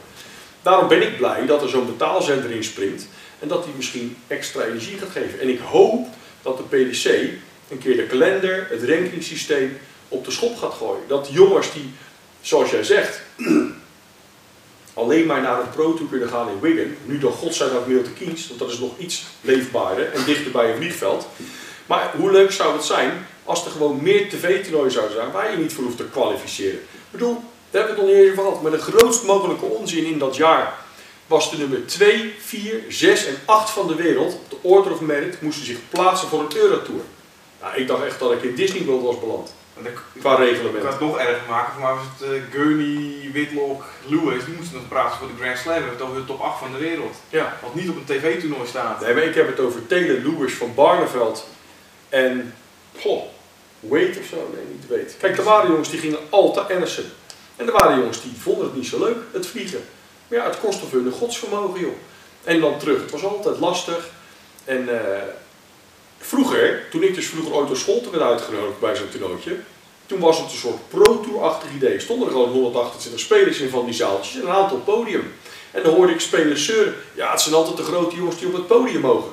Daarom 0.62 0.88
ben 0.88 1.02
ik 1.02 1.16
blij 1.16 1.46
dat 1.46 1.62
er 1.62 1.68
zo'n 1.68 1.86
betaalzender 1.86 2.50
in 2.50 2.64
springt 2.64 3.06
en 3.38 3.48
dat 3.48 3.64
die 3.64 3.72
misschien 3.76 4.16
extra 4.26 4.62
energie 4.62 4.98
gaat 4.98 5.10
geven. 5.10 5.40
En 5.40 5.48
ik 5.48 5.58
hoop 5.58 6.06
dat 6.42 6.56
de 6.56 6.62
PDC 6.62 7.04
een 7.68 7.78
keer 7.78 7.96
de 7.96 8.06
kalender, 8.06 8.66
het 8.70 8.82
rankingsysteem 8.82 9.78
op 10.08 10.24
de 10.24 10.30
schop 10.30 10.56
gaat 10.56 10.74
gooien. 10.74 11.02
Dat 11.06 11.28
jongens 11.30 11.72
die, 11.72 11.92
zoals 12.46 12.70
jij 12.70 12.84
zegt, 12.84 13.20
alleen 14.94 15.26
maar 15.26 15.40
naar 15.40 15.60
een 15.60 15.70
pro 15.70 15.94
toe 15.94 16.08
kunnen 16.08 16.28
gaan 16.28 16.48
in 16.48 16.60
Wigan. 16.60 16.94
Nu 17.04 17.18
dan 17.18 17.32
godzijdank 17.32 17.86
Milton 17.86 18.14
Keynes, 18.14 18.48
want 18.48 18.60
dat 18.60 18.70
is 18.70 18.78
nog 18.78 18.98
iets 18.98 19.24
leefbaarder 19.40 20.12
en 20.12 20.24
dichter 20.24 20.50
bij 20.50 20.70
een 20.70 20.76
vliegveld. 20.76 21.26
Maar 21.86 22.12
hoe 22.16 22.30
leuk 22.30 22.52
zou 22.52 22.72
het 22.72 22.84
zijn 22.84 23.26
als 23.44 23.64
er 23.64 23.70
gewoon 23.70 24.02
meer 24.02 24.28
tv-toernooien 24.28 24.92
zouden 24.92 25.16
zijn 25.16 25.30
waar 25.30 25.50
je 25.50 25.56
niet 25.56 25.72
voor 25.72 25.84
hoeft 25.84 25.96
te 25.96 26.04
kwalificeren. 26.04 26.78
Ik 26.80 27.10
bedoel, 27.10 27.34
daar 27.70 27.86
hebben 27.86 27.94
we 27.94 28.00
het 28.00 28.10
nog 28.10 28.20
niet 28.20 28.32
even 28.32 28.44
gehad, 28.44 28.62
maar 28.62 28.70
de 28.70 28.78
grootst 28.78 29.24
mogelijke 29.24 29.64
onzin 29.64 30.04
in 30.04 30.18
dat 30.18 30.36
jaar 30.36 30.74
was 31.26 31.50
de 31.50 31.56
nummer 31.56 31.86
2, 31.86 32.34
4, 32.38 32.84
6 32.88 33.26
en 33.26 33.36
8 33.44 33.70
van 33.70 33.86
de 33.86 33.94
wereld, 33.94 34.34
op 34.34 34.50
de 34.50 34.56
Order 34.60 34.92
of 34.92 35.00
Merit, 35.00 35.40
moesten 35.40 35.64
zich 35.64 35.78
plaatsen 35.90 36.28
voor 36.28 36.40
een 36.40 36.56
Eurotour. 36.56 37.00
Nou, 37.60 37.76
ik 37.76 37.86
dacht 37.86 38.04
echt 38.04 38.18
dat 38.18 38.32
ik 38.32 38.42
in 38.42 38.54
Disney 38.54 38.84
World 38.84 39.02
was 39.02 39.20
beland, 39.20 39.54
Qua 40.20 40.32
Ik 40.32 40.38
reglement. 40.38 40.78
kan 40.82 40.90
het 40.92 41.00
nog 41.00 41.18
erger 41.18 41.48
maken, 41.48 41.72
voor 41.72 41.82
mij 41.82 41.92
was 41.94 42.04
het 42.18 42.30
eh, 42.30 42.42
Gurney, 42.50 43.30
Whitlock, 43.32 43.84
Lewis, 44.06 44.44
die 44.44 44.54
moesten 44.54 44.76
nog 44.76 44.88
praten 44.88 45.18
voor 45.18 45.28
de 45.28 45.42
Grand 45.42 45.58
Slam. 45.58 45.74
We 45.74 45.80
hebben 45.80 45.98
het 45.98 46.08
over 46.08 46.20
de 46.20 46.26
top 46.26 46.40
8 46.40 46.58
van 46.58 46.72
de 46.72 46.78
wereld. 46.78 47.16
Ja. 47.28 47.58
Wat 47.62 47.74
niet 47.74 47.88
op 47.88 47.96
een 47.96 48.04
tv-toernooi 48.04 48.66
staat. 48.66 49.00
Nee, 49.00 49.14
maar 49.14 49.22
ik 49.22 49.34
heb 49.34 49.46
het 49.46 49.60
over 49.60 49.86
Taylor 49.86 50.18
Lewis 50.18 50.54
van 50.54 50.74
Barneveld 50.74 51.48
en, 52.08 52.54
goh, 53.00 53.22
Wade 53.80 54.14
of 54.20 54.26
zo, 54.26 54.50
nee, 54.54 54.64
niet 54.72 54.88
Wade. 54.88 55.16
Kijk, 55.18 55.36
er 55.38 55.44
waren 55.44 55.70
jongens 55.70 55.90
die 55.90 56.00
gingen 56.00 56.18
altijd 56.30 56.70
Anderson. 56.70 57.04
En 57.56 57.66
er 57.66 57.72
waren 57.72 57.98
jongens 57.98 58.22
die 58.22 58.32
vonden 58.38 58.64
het 58.64 58.74
niet 58.74 58.86
zo 58.86 58.98
leuk, 58.98 59.16
het 59.32 59.46
vliegen. 59.46 59.80
Maar 60.28 60.38
ja, 60.38 60.44
het 60.44 60.60
kostte 60.60 60.86
hun 60.90 61.06
een 61.06 61.12
godsvermogen, 61.12 61.80
joh. 61.80 61.94
En 62.44 62.60
dan 62.60 62.78
terug, 62.78 63.00
het 63.00 63.10
was 63.10 63.24
altijd 63.24 63.58
lastig. 63.58 64.08
En 64.64 64.88
eh, 64.88 65.22
vroeger, 66.18 66.88
toen 66.90 67.02
ik 67.02 67.14
dus 67.14 67.26
vroeger 67.26 67.54
ooit 67.54 67.68
door 67.68 67.76
Scholten 67.76 68.10
werd 68.10 68.22
uitgenodigd 68.22 68.80
bij 68.80 68.96
zo'n 68.96 69.08
toernooitje, 69.08 69.56
toen 70.06 70.20
was 70.20 70.38
het 70.38 70.50
een 70.50 70.56
soort 70.56 70.88
pro-tour-achtig 70.88 71.68
idee. 71.74 72.00
Stonden 72.00 72.26
er 72.26 72.32
gewoon 72.32 72.50
128 72.50 73.20
spelers 73.20 73.58
in 73.58 73.68
van 73.68 73.84
die 73.84 73.94
zaaltjes 73.94 74.34
en 74.34 74.40
een 74.40 74.54
aantal 74.54 74.78
podium. 74.78 75.32
En 75.70 75.82
dan 75.82 75.94
hoorde 75.94 76.12
ik 76.12 76.20
spelers 76.20 76.64
zeuren, 76.64 76.94
ja, 77.14 77.30
het 77.30 77.40
zijn 77.40 77.54
altijd 77.54 77.76
de 77.76 77.82
grote 77.82 78.16
jongens 78.16 78.38
die 78.38 78.46
op 78.46 78.52
het 78.52 78.66
podium 78.66 79.00
mogen. 79.00 79.30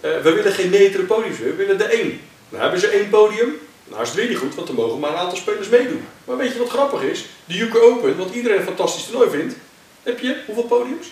Eh, 0.00 0.20
we 0.20 0.32
willen 0.32 0.52
geen 0.52 0.70
metere 0.70 1.02
podiums, 1.02 1.38
we 1.38 1.54
willen 1.54 1.80
er 1.80 1.90
één. 1.90 2.20
Dan 2.48 2.60
hebben 2.60 2.80
ze 2.80 2.86
één 2.86 3.08
podium, 3.08 3.58
nou 3.84 4.02
is 4.02 4.08
het 4.08 4.16
weer 4.16 4.28
niet 4.28 4.38
goed, 4.38 4.54
want 4.54 4.68
er 4.68 4.74
mogen 4.74 4.98
maar 4.98 5.10
een 5.10 5.16
aantal 5.16 5.36
spelers 5.36 5.68
meedoen. 5.68 6.06
Maar 6.24 6.36
weet 6.36 6.52
je 6.52 6.58
wat 6.58 6.68
grappig 6.68 7.02
is? 7.02 7.24
De 7.44 7.60
UK 7.60 7.76
Open, 7.76 8.16
wat 8.16 8.34
iedereen 8.34 8.58
een 8.58 8.64
fantastisch 8.64 9.04
toernooi 9.04 9.30
vindt, 9.30 9.54
heb 10.02 10.18
je 10.18 10.36
hoeveel 10.46 10.64
podiums? 10.64 11.06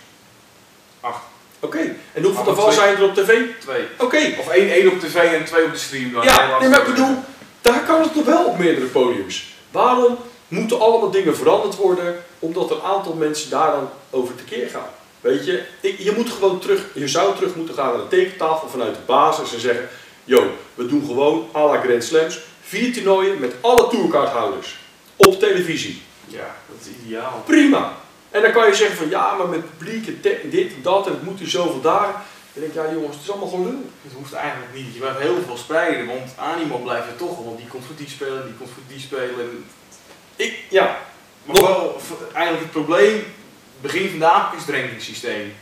Acht. 1.01 1.23
Oké, 1.63 1.95
en 2.13 2.23
hoeveel 2.23 2.53
of 2.53 2.61
twee. 2.63 2.73
zijn 2.75 2.97
er 2.97 3.03
op 3.03 3.15
tv? 3.15 3.39
Twee. 3.61 3.83
Oké, 3.99 4.35
Of 4.39 4.49
één, 4.49 4.71
één 4.73 4.93
op 4.93 5.01
tv 5.01 5.15
en 5.15 5.45
twee 5.45 5.65
op 5.65 5.73
de 5.73 5.79
stream. 5.79 6.13
dan. 6.13 6.25
ja, 6.25 6.59
nee, 6.59 6.69
maar 6.69 6.81
ik 6.81 6.87
bedoel, 6.87 7.17
daar 7.61 7.81
kan 7.87 8.01
het 8.03 8.13
toch 8.15 8.25
wel 8.25 8.45
op 8.45 8.59
meerdere 8.59 8.87
podiums. 8.87 9.55
Waarom 9.71 10.19
moeten 10.49 10.81
allemaal 10.81 11.11
dingen 11.11 11.37
veranderd 11.37 11.77
worden, 11.77 12.25
omdat 12.39 12.71
een 12.71 12.81
aantal 12.83 13.15
mensen 13.15 13.51
daar 13.51 13.73
dan 13.73 13.89
over 14.11 14.35
tekeer 14.35 14.69
gaan. 14.69 14.89
Weet 15.21 15.47
je, 15.47 15.63
je 15.81 16.13
moet 16.17 16.31
gewoon 16.31 16.59
terug, 16.59 16.85
je 16.95 17.09
zou 17.09 17.35
terug 17.35 17.55
moeten 17.55 17.75
gaan 17.75 17.87
naar 17.93 18.03
de 18.03 18.17
tekentafel 18.17 18.69
vanuit 18.69 18.95
de 18.95 19.01
basis 19.07 19.55
en 19.55 19.61
zeggen, 19.61 19.89
yo, 20.25 20.43
we 20.75 20.87
doen 20.87 21.05
gewoon 21.07 21.49
à 21.55 21.67
la 21.67 21.81
Grand 21.81 22.05
Slams, 22.05 22.41
vier 22.63 22.93
toernooien 22.93 23.39
met 23.41 23.55
alle 23.61 23.89
tourkaarthouders 23.89 24.77
op 25.17 25.39
televisie. 25.39 26.03
Ja, 26.27 26.55
dat 26.69 26.77
is 26.81 27.07
ideaal. 27.07 27.43
Prima. 27.47 27.97
En 28.33 28.43
dan 28.43 28.53
kan 28.53 28.67
je 28.67 28.75
zeggen 28.75 28.97
van 28.97 29.09
ja, 29.09 29.35
maar 29.35 29.49
met 29.49 29.79
publiek 29.79 30.23
dit 30.23 30.73
en 30.73 30.83
dat 30.83 31.07
en 31.07 31.13
het 31.13 31.23
moet 31.23 31.41
in 31.41 31.51
zoveel 31.51 31.81
dagen. 31.81 32.13
Dan 32.53 32.63
denk 32.63 32.67
ik, 32.67 32.75
ja 32.75 32.93
jongens, 32.93 33.15
het 33.17 33.25
is 33.25 33.31
allemaal 33.31 33.49
gelul. 33.49 33.91
Het 34.03 34.13
hoeft 34.13 34.33
eigenlijk 34.33 34.75
niet. 34.75 34.95
Je 34.95 35.01
blijft 35.01 35.19
heel 35.19 35.43
veel 35.47 35.57
spreiden, 35.57 36.07
want 36.07 36.33
animo 36.37 36.79
blijft 36.79 37.07
er 37.07 37.17
toch, 37.17 37.45
want 37.45 37.59
die 37.59 37.67
komt 37.67 37.85
voor 37.85 37.97
die 37.97 38.09
spelen, 38.09 38.45
die 38.45 38.55
komt 38.55 38.71
voor 38.71 38.83
die 38.89 39.01
spelen. 39.01 39.65
Ik, 40.37 40.59
ja. 40.69 40.99
Maar 41.45 41.61
wel, 41.61 42.01
eigenlijk 42.33 42.63
het 42.63 42.71
probleem, 42.71 43.25
begin 43.81 44.11
vandaag, 44.11 44.53
is 44.55 44.67
het 44.67 44.75
rankingssysteem. 44.77 45.55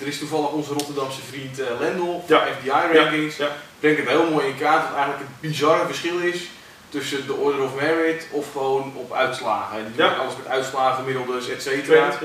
Er 0.00 0.06
is 0.06 0.18
toevallig 0.18 0.50
onze 0.50 0.72
Rotterdamse 0.72 1.20
vriend 1.30 1.60
uh, 1.60 1.66
Lendel 1.80 2.24
van 2.26 2.36
Ja. 2.62 3.56
Brengt 3.80 3.98
het 3.98 4.08
heel 4.08 4.30
mooi 4.30 4.46
in 4.46 4.58
kaart 4.58 4.82
dat 4.82 4.96
eigenlijk 4.96 5.18
het 5.18 5.40
bizarre 5.40 5.86
verschil 5.86 6.18
is 6.18 6.48
tussen 6.88 7.26
de 7.26 7.32
Order 7.34 7.62
of 7.62 7.74
Merit 7.74 8.26
of 8.30 8.52
gewoon 8.52 8.92
op 8.94 9.12
uitslagen. 9.12 9.84
Die 9.84 9.96
doen 9.96 10.06
Ja. 10.06 10.12
alles 10.12 10.36
met 10.36 10.46
uitslagen, 10.46 11.04
middeldes, 11.04 11.48
et 11.48 11.62
cetera. 11.62 12.18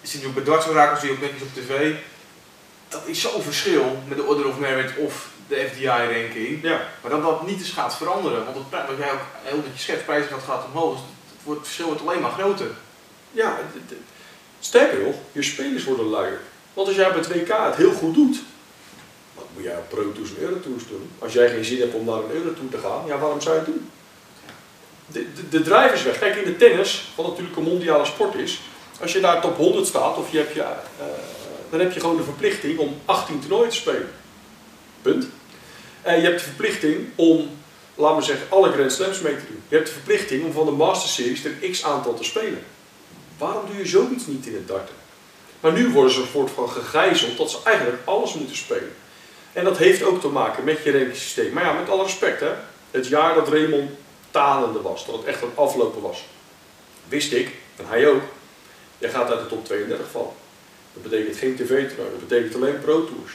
je 0.00 0.26
ook 0.26 0.34
bij 0.34 0.44
dartsberakers, 0.44 1.00
zie 1.00 1.08
je 1.08 1.14
ook 1.14 1.20
netjes 1.20 1.42
op 1.42 1.54
tv. 1.54 1.94
Dat 2.88 3.02
is 3.04 3.20
zo'n 3.20 3.42
verschil 3.42 4.02
met 4.08 4.16
de 4.18 4.24
Order 4.24 4.46
of 4.48 4.58
Merit 4.58 4.96
of 4.96 5.28
de 5.48 5.68
FDI-ranking. 5.72 6.62
Ja. 6.62 6.80
Maar 7.00 7.10
dat 7.10 7.22
dat 7.22 7.46
niet 7.46 7.58
eens 7.58 7.70
gaat 7.70 7.96
veranderen. 7.96 8.44
Want 8.44 8.56
het, 8.56 8.66
wat 8.70 8.98
jij 8.98 9.12
ook 9.12 9.20
heel 9.42 9.62
dat 9.62 9.72
je 9.72 9.78
schetst, 9.78 10.04
prijzen 10.04 10.40
gaat 10.40 10.64
omhoog. 10.72 10.92
Dus 10.92 11.00
het, 11.00 11.44
wordt, 11.44 11.58
het 11.60 11.68
verschil 11.68 11.86
wordt 11.86 12.00
alleen 12.08 12.20
maar 12.20 12.30
groter. 12.30 12.70
Ja, 13.30 13.58
sterker 14.60 14.98
nog, 15.00 15.14
je 15.32 15.42
spelers 15.42 15.84
worden 15.84 16.06
luier. 16.06 16.40
Want 16.74 16.86
als 16.88 16.96
jij 16.96 17.08
bij 17.08 17.18
het 17.18 17.28
WK 17.28 17.48
het 17.48 17.76
heel 17.76 17.92
goed 17.92 18.14
doet, 18.14 18.36
moet 19.54 19.64
jij 19.64 19.76
op 19.76 19.88
Pro 19.88 20.12
Tours 20.12 20.30
en 20.30 20.42
Euro 20.42 20.60
Tours 20.60 20.88
doen? 20.88 21.10
Als 21.18 21.32
jij 21.32 21.48
geen 21.48 21.64
zin 21.64 21.80
hebt 21.80 21.94
om 21.94 22.04
naar 22.04 22.14
een 22.14 22.30
Euro 22.30 22.54
Tour 22.54 22.70
te 22.70 22.78
gaan, 22.78 23.06
ja, 23.06 23.18
waarom 23.18 23.40
zou 23.40 23.54
je 23.54 23.60
het 23.60 23.70
doen? 23.70 23.90
De, 25.06 25.26
de, 25.34 25.48
de 25.48 25.62
drive 25.62 25.94
is 25.94 26.02
weg. 26.02 26.18
Kijk, 26.18 26.36
in 26.36 26.44
de 26.44 26.56
tennis, 26.56 27.12
wat 27.16 27.26
natuurlijk 27.26 27.56
een 27.56 27.62
mondiale 27.62 28.04
sport 28.04 28.34
is, 28.34 28.60
als 29.00 29.12
je 29.12 29.20
daar 29.20 29.40
top 29.40 29.56
100 29.56 29.86
staat, 29.86 30.16
of 30.16 30.32
je 30.32 30.38
hebt 30.38 30.54
je, 30.54 30.60
eh, 30.60 31.06
dan 31.70 31.80
heb 31.80 31.92
je 31.92 32.00
gewoon 32.00 32.16
de 32.16 32.22
verplichting 32.22 32.78
om 32.78 32.96
18 33.04 33.40
toernooien 33.40 33.70
te 33.70 33.76
spelen. 33.76 34.10
Punt. 35.02 35.26
En 36.02 36.16
je 36.16 36.26
hebt 36.26 36.38
de 36.38 36.44
verplichting 36.44 37.06
om, 37.14 37.50
laten 37.94 38.16
we 38.16 38.22
zeggen, 38.22 38.46
alle 38.50 38.72
Grand 38.72 38.92
Slams 38.92 39.20
mee 39.20 39.36
te 39.36 39.46
doen. 39.46 39.62
Je 39.68 39.74
hebt 39.74 39.88
de 39.88 39.94
verplichting 39.94 40.44
om 40.44 40.52
van 40.52 40.66
de 40.66 40.72
Master 40.72 41.08
Series 41.08 41.44
er 41.44 41.70
x 41.70 41.84
aantal 41.84 42.14
te 42.14 42.24
spelen. 42.24 42.64
Waarom 43.38 43.66
doe 43.66 43.76
je 43.76 43.86
zoiets 43.86 44.26
niet 44.26 44.46
in 44.46 44.54
het 44.54 44.68
darten? 44.68 44.94
Maar 45.60 45.72
nu 45.72 45.88
worden 45.88 46.12
ze 46.12 46.20
een 46.20 46.26
soort 46.32 46.50
van 46.50 46.68
gegijzeld 46.68 47.36
dat 47.36 47.50
ze 47.50 47.58
eigenlijk 47.64 47.98
alles 48.04 48.34
moeten 48.34 48.56
spelen. 48.56 48.92
En 49.54 49.64
dat 49.64 49.78
heeft 49.78 50.02
ook 50.02 50.20
te 50.20 50.28
maken 50.28 50.64
met 50.64 50.82
je 50.82 50.90
rankingssysteem. 50.92 51.52
Maar 51.52 51.64
ja, 51.64 51.72
met 51.72 51.88
alle 51.88 52.02
respect 52.02 52.40
hè. 52.40 52.50
Het 52.90 53.06
jaar 53.08 53.34
dat 53.34 53.48
Raymond 53.48 53.90
talende 54.30 54.80
was, 54.82 55.06
dat 55.06 55.14
het 55.16 55.24
echt 55.24 55.42
aan 55.42 55.48
het 55.48 55.58
aflopen 55.58 56.02
was. 56.02 56.24
Wist 57.08 57.32
ik, 57.32 57.48
en 57.76 57.84
hij 57.88 58.08
ook, 58.08 58.22
jij 58.98 59.10
gaat 59.10 59.30
uit 59.30 59.40
de 59.40 59.46
top 59.46 59.64
32 59.64 60.06
vallen. 60.10 60.32
Dat 60.92 61.02
betekent 61.02 61.36
geen 61.36 61.54
tv-toernooi, 61.56 62.10
dat 62.18 62.28
betekent 62.28 62.54
alleen 62.54 62.80
pro-tours. 62.80 63.32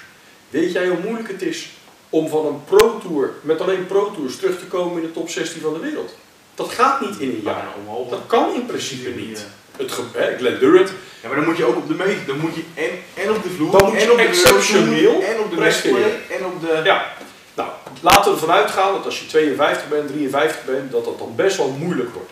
Weet 0.49 0.71
jij 0.71 0.87
hoe 0.87 0.99
moeilijk 0.99 1.27
het 1.27 1.41
is 1.41 1.69
om 2.09 2.29
van 2.29 2.45
een 2.45 2.63
pro-tour, 2.65 3.31
met 3.41 3.61
alleen 3.61 3.85
pro-tours, 3.87 4.35
terug 4.37 4.59
te 4.59 4.65
komen 4.65 4.95
in 5.01 5.07
de 5.07 5.13
top 5.13 5.29
16 5.29 5.61
van 5.61 5.73
de 5.73 5.79
wereld? 5.79 6.15
Dat 6.55 6.69
gaat 6.69 7.01
niet 7.01 7.19
in 7.19 7.29
een 7.29 7.41
jaar. 7.43 7.67
Dat 8.09 8.21
kan 8.27 8.53
in 8.53 8.65
principe 8.65 9.09
niet. 9.09 9.45
Het 9.77 9.91
ge- 9.91 10.03
hè, 10.13 10.37
Glenn 10.37 10.59
Durant, 10.59 10.91
Ja, 11.21 11.27
maar 11.27 11.37
dan 11.37 11.45
moet 11.45 11.57
je 11.57 11.65
ook 11.65 11.75
op 11.75 11.87
de 11.87 11.93
meet, 11.93 12.27
dan 12.27 12.39
moet 12.39 12.55
je 12.55 12.63
en, 12.73 13.23
en 13.23 13.31
op 13.31 13.43
de 13.43 13.49
vloer, 13.49 13.71
Dan 13.71 13.89
moet 13.89 14.01
je 14.01 14.05
en 14.05 14.11
op 14.11 14.17
de 14.17 14.23
exceptioneel 14.23 15.21
en 15.21 15.39
op 15.39 15.49
de 15.49 15.55
presteren. 15.55 16.11
en 16.29 16.45
op 16.45 16.61
de... 16.61 16.81
Ja, 16.83 17.13
nou, 17.55 17.69
laten 18.01 18.23
we 18.23 18.39
ervan 18.39 18.55
uitgaan 18.55 18.93
dat 18.93 19.05
als 19.05 19.19
je 19.19 19.25
52 19.25 19.87
bent, 19.87 20.07
53 20.07 20.65
bent, 20.65 20.91
dat 20.91 21.05
dat 21.05 21.19
dan 21.19 21.33
best 21.35 21.57
wel 21.57 21.69
moeilijk 21.69 22.13
wordt. 22.13 22.31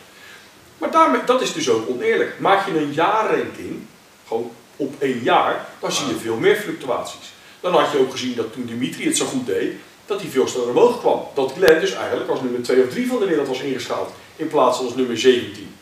Maar 0.77 0.91
daarmee, 0.91 1.21
dat 1.25 1.41
is 1.41 1.53
dus 1.53 1.69
ook 1.69 1.89
oneerlijk. 1.89 2.39
Maak 2.39 2.65
je 2.67 2.79
een 2.79 2.93
jaarranking, 2.93 3.85
gewoon 4.27 4.51
op 4.75 4.93
één 4.99 5.19
jaar, 5.23 5.65
dan 5.79 5.91
zie 5.91 6.07
je 6.07 6.15
veel 6.15 6.35
meer 6.35 6.55
fluctuaties. 6.55 7.33
Dan 7.59 7.73
had 7.73 7.91
je 7.91 7.99
ook 7.99 8.11
gezien 8.11 8.35
dat 8.35 8.53
toen 8.53 8.65
Dimitri 8.65 9.05
het 9.05 9.17
zo 9.17 9.25
goed 9.25 9.45
deed, 9.45 9.73
dat 10.05 10.21
hij 10.21 10.29
veel 10.29 10.47
sneller 10.47 10.69
omhoog 10.69 10.99
kwam. 10.99 11.27
Dat 11.33 11.53
Glenn 11.57 11.79
dus 11.79 11.93
eigenlijk 11.93 12.29
als 12.29 12.41
nummer 12.41 12.63
2 12.63 12.83
of 12.83 12.89
3 12.89 13.07
van 13.07 13.19
de 13.19 13.25
wereld 13.25 13.47
was 13.47 13.59
ingeschaald, 13.59 14.09
in 14.35 14.47
plaats 14.47 14.77
van 14.77 14.85
als 14.85 14.95
nummer 14.95 15.17
17. 15.17 15.75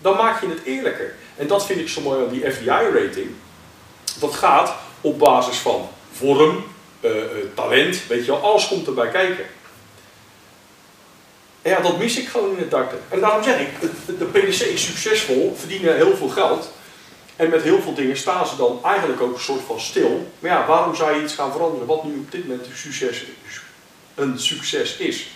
Dan 0.00 0.16
maak 0.16 0.40
je 0.40 0.48
het 0.48 0.64
eerlijker. 0.64 1.14
En 1.36 1.46
dat 1.46 1.66
vind 1.66 1.80
ik 1.80 1.88
zo 1.88 2.00
mooi 2.00 2.24
aan 2.24 2.32
die 2.32 2.50
FDI-rating. 2.50 3.30
Dat 4.18 4.34
gaat 4.34 4.74
op 5.00 5.18
basis 5.18 5.56
van 5.56 5.88
vorm, 6.12 6.64
eh, 7.00 7.10
eh, 7.10 7.26
talent, 7.54 8.06
weet 8.06 8.24
je 8.24 8.32
alles 8.32 8.68
komt 8.68 8.86
erbij 8.86 9.08
kijken. 9.08 9.44
En 11.62 11.70
ja, 11.70 11.80
dat 11.80 11.98
mis 11.98 12.18
ik 12.18 12.28
gewoon 12.28 12.50
in 12.50 12.58
het 12.58 12.70
darten. 12.70 12.98
En 13.08 13.20
daarom 13.20 13.42
zeg 13.42 13.60
ik, 13.60 13.68
de 14.18 14.24
PDC 14.24 14.60
is 14.60 14.84
succesvol, 14.84 15.56
verdienen 15.58 15.96
heel 15.96 16.16
veel 16.16 16.28
geld. 16.28 16.70
En 17.36 17.50
met 17.50 17.62
heel 17.62 17.82
veel 17.82 17.94
dingen 17.94 18.16
staan 18.16 18.46
ze 18.46 18.56
dan 18.56 18.80
eigenlijk 18.84 19.20
ook 19.20 19.34
een 19.34 19.40
soort 19.40 19.62
van 19.66 19.80
stil. 19.80 20.32
Maar 20.38 20.50
ja, 20.50 20.66
waarom 20.66 20.94
zou 20.94 21.14
je 21.14 21.22
iets 21.22 21.34
gaan 21.34 21.52
veranderen 21.52 21.86
wat 21.86 22.04
nu 22.04 22.18
op 22.18 22.32
dit 22.32 22.48
moment 22.48 22.66
een 22.66 22.76
succes 24.38 24.96
is? 24.96 25.28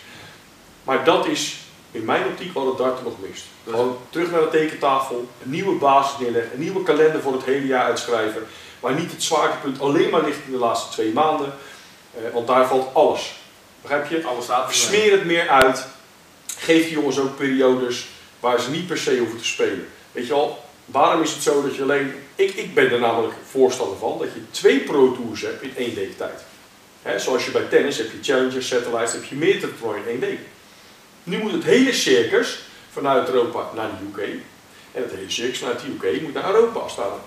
Maar 0.84 1.04
dat 1.04 1.26
is 1.26 1.59
in 1.92 2.04
mijn 2.04 2.26
optiek 2.26 2.52
wat 2.52 2.66
het 2.66 2.78
darten 2.78 3.04
nog 3.04 3.20
mist. 3.20 3.44
Gewoon 3.64 3.98
terug 4.10 4.30
naar 4.30 4.40
de 4.40 4.48
tekentafel, 4.48 5.28
een 5.42 5.50
nieuwe 5.50 5.78
basis 5.78 6.18
neerleggen, 6.18 6.52
een 6.52 6.60
nieuwe 6.60 6.82
kalender 6.82 7.20
voor 7.20 7.32
het 7.32 7.44
hele 7.44 7.66
jaar 7.66 7.84
uitschrijven. 7.84 8.46
Waar 8.80 8.94
niet 8.94 9.10
het 9.10 9.22
zwaartepunt 9.22 9.80
alleen 9.80 10.10
maar 10.10 10.24
ligt 10.24 10.38
in 10.46 10.52
de 10.52 10.58
laatste 10.58 10.92
twee 10.92 11.12
maanden. 11.12 11.52
Eh, 12.14 12.32
want 12.32 12.46
daar 12.46 12.66
valt 12.66 12.94
alles. 12.94 13.34
Begrijp 13.82 14.10
je? 14.10 14.24
Alles 14.24 14.44
staat 14.44 14.68
er 14.68 14.74
Smeer 14.74 15.12
het 15.12 15.24
meer 15.24 15.48
uit. 15.48 15.86
Geef 16.56 16.82
die 16.82 16.92
jongens 16.92 17.18
ook 17.18 17.36
periodes 17.36 18.08
waar 18.40 18.60
ze 18.60 18.70
niet 18.70 18.86
per 18.86 18.98
se 18.98 19.18
hoeven 19.18 19.38
te 19.38 19.44
spelen. 19.44 19.88
Weet 20.12 20.26
je 20.26 20.32
wel, 20.32 20.64
waarom 20.84 21.22
is 21.22 21.32
het 21.32 21.42
zo 21.42 21.62
dat 21.62 21.76
je 21.76 21.82
alleen... 21.82 22.14
Ik, 22.34 22.54
ik 22.54 22.74
ben 22.74 22.90
er 22.90 23.00
namelijk 23.00 23.34
voorstander 23.50 23.98
van 23.98 24.18
dat 24.18 24.28
je 24.34 24.50
twee 24.50 24.80
pro 24.80 25.12
tours 25.12 25.40
hebt 25.40 25.62
in 25.62 25.72
één 25.76 25.94
week 25.94 26.16
tijd. 26.16 26.44
Hè, 27.02 27.18
zoals 27.18 27.44
je 27.44 27.50
bij 27.50 27.62
tennis 27.62 27.96
heb 27.96 28.12
je 28.12 28.32
challengers, 28.32 28.68
satellites, 28.68 29.12
heb 29.12 29.24
je 29.24 29.34
meerdere 29.34 29.78
toernooien 29.78 30.04
in 30.04 30.10
één 30.10 30.20
week. 30.20 30.38
Nu 31.22 31.38
moet 31.38 31.52
het 31.52 31.64
hele 31.64 31.92
circus 31.92 32.58
vanuit 32.92 33.28
Europa 33.28 33.70
naar 33.74 33.88
de 33.88 34.22
UK. 34.22 34.28
En 34.92 35.02
het 35.02 35.12
hele 35.12 35.30
circus 35.30 35.58
vanuit 35.58 35.80
de 35.80 35.86
UK 35.86 36.22
moet 36.22 36.34
naar 36.34 36.54
Europa 36.54 36.78
afstaan. 36.78 37.18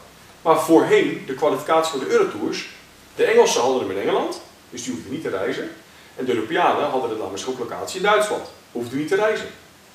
Maar 0.41 0.59
voorheen, 0.59 1.23
de 1.25 1.33
kwalificatie 1.33 1.91
voor 1.91 1.99
de 1.99 2.11
Eurotours, 2.11 2.69
de 3.15 3.23
Engelsen 3.25 3.61
hadden 3.61 3.79
hem 3.79 3.91
in 3.91 4.01
Engeland, 4.01 4.41
dus 4.69 4.83
die 4.83 4.93
hoefden 4.93 5.11
niet 5.11 5.21
te 5.21 5.29
reizen. 5.29 5.69
En 6.15 6.25
de 6.25 6.33
Europeanen 6.33 6.89
hadden 6.89 7.09
het 7.09 7.19
namelijk 7.19 7.47
ook 7.47 7.59
locatie 7.59 7.97
in 7.97 8.03
Duitsland, 8.03 8.49
hoefden 8.71 8.97
niet 8.97 9.07
te 9.07 9.15
reizen. 9.15 9.47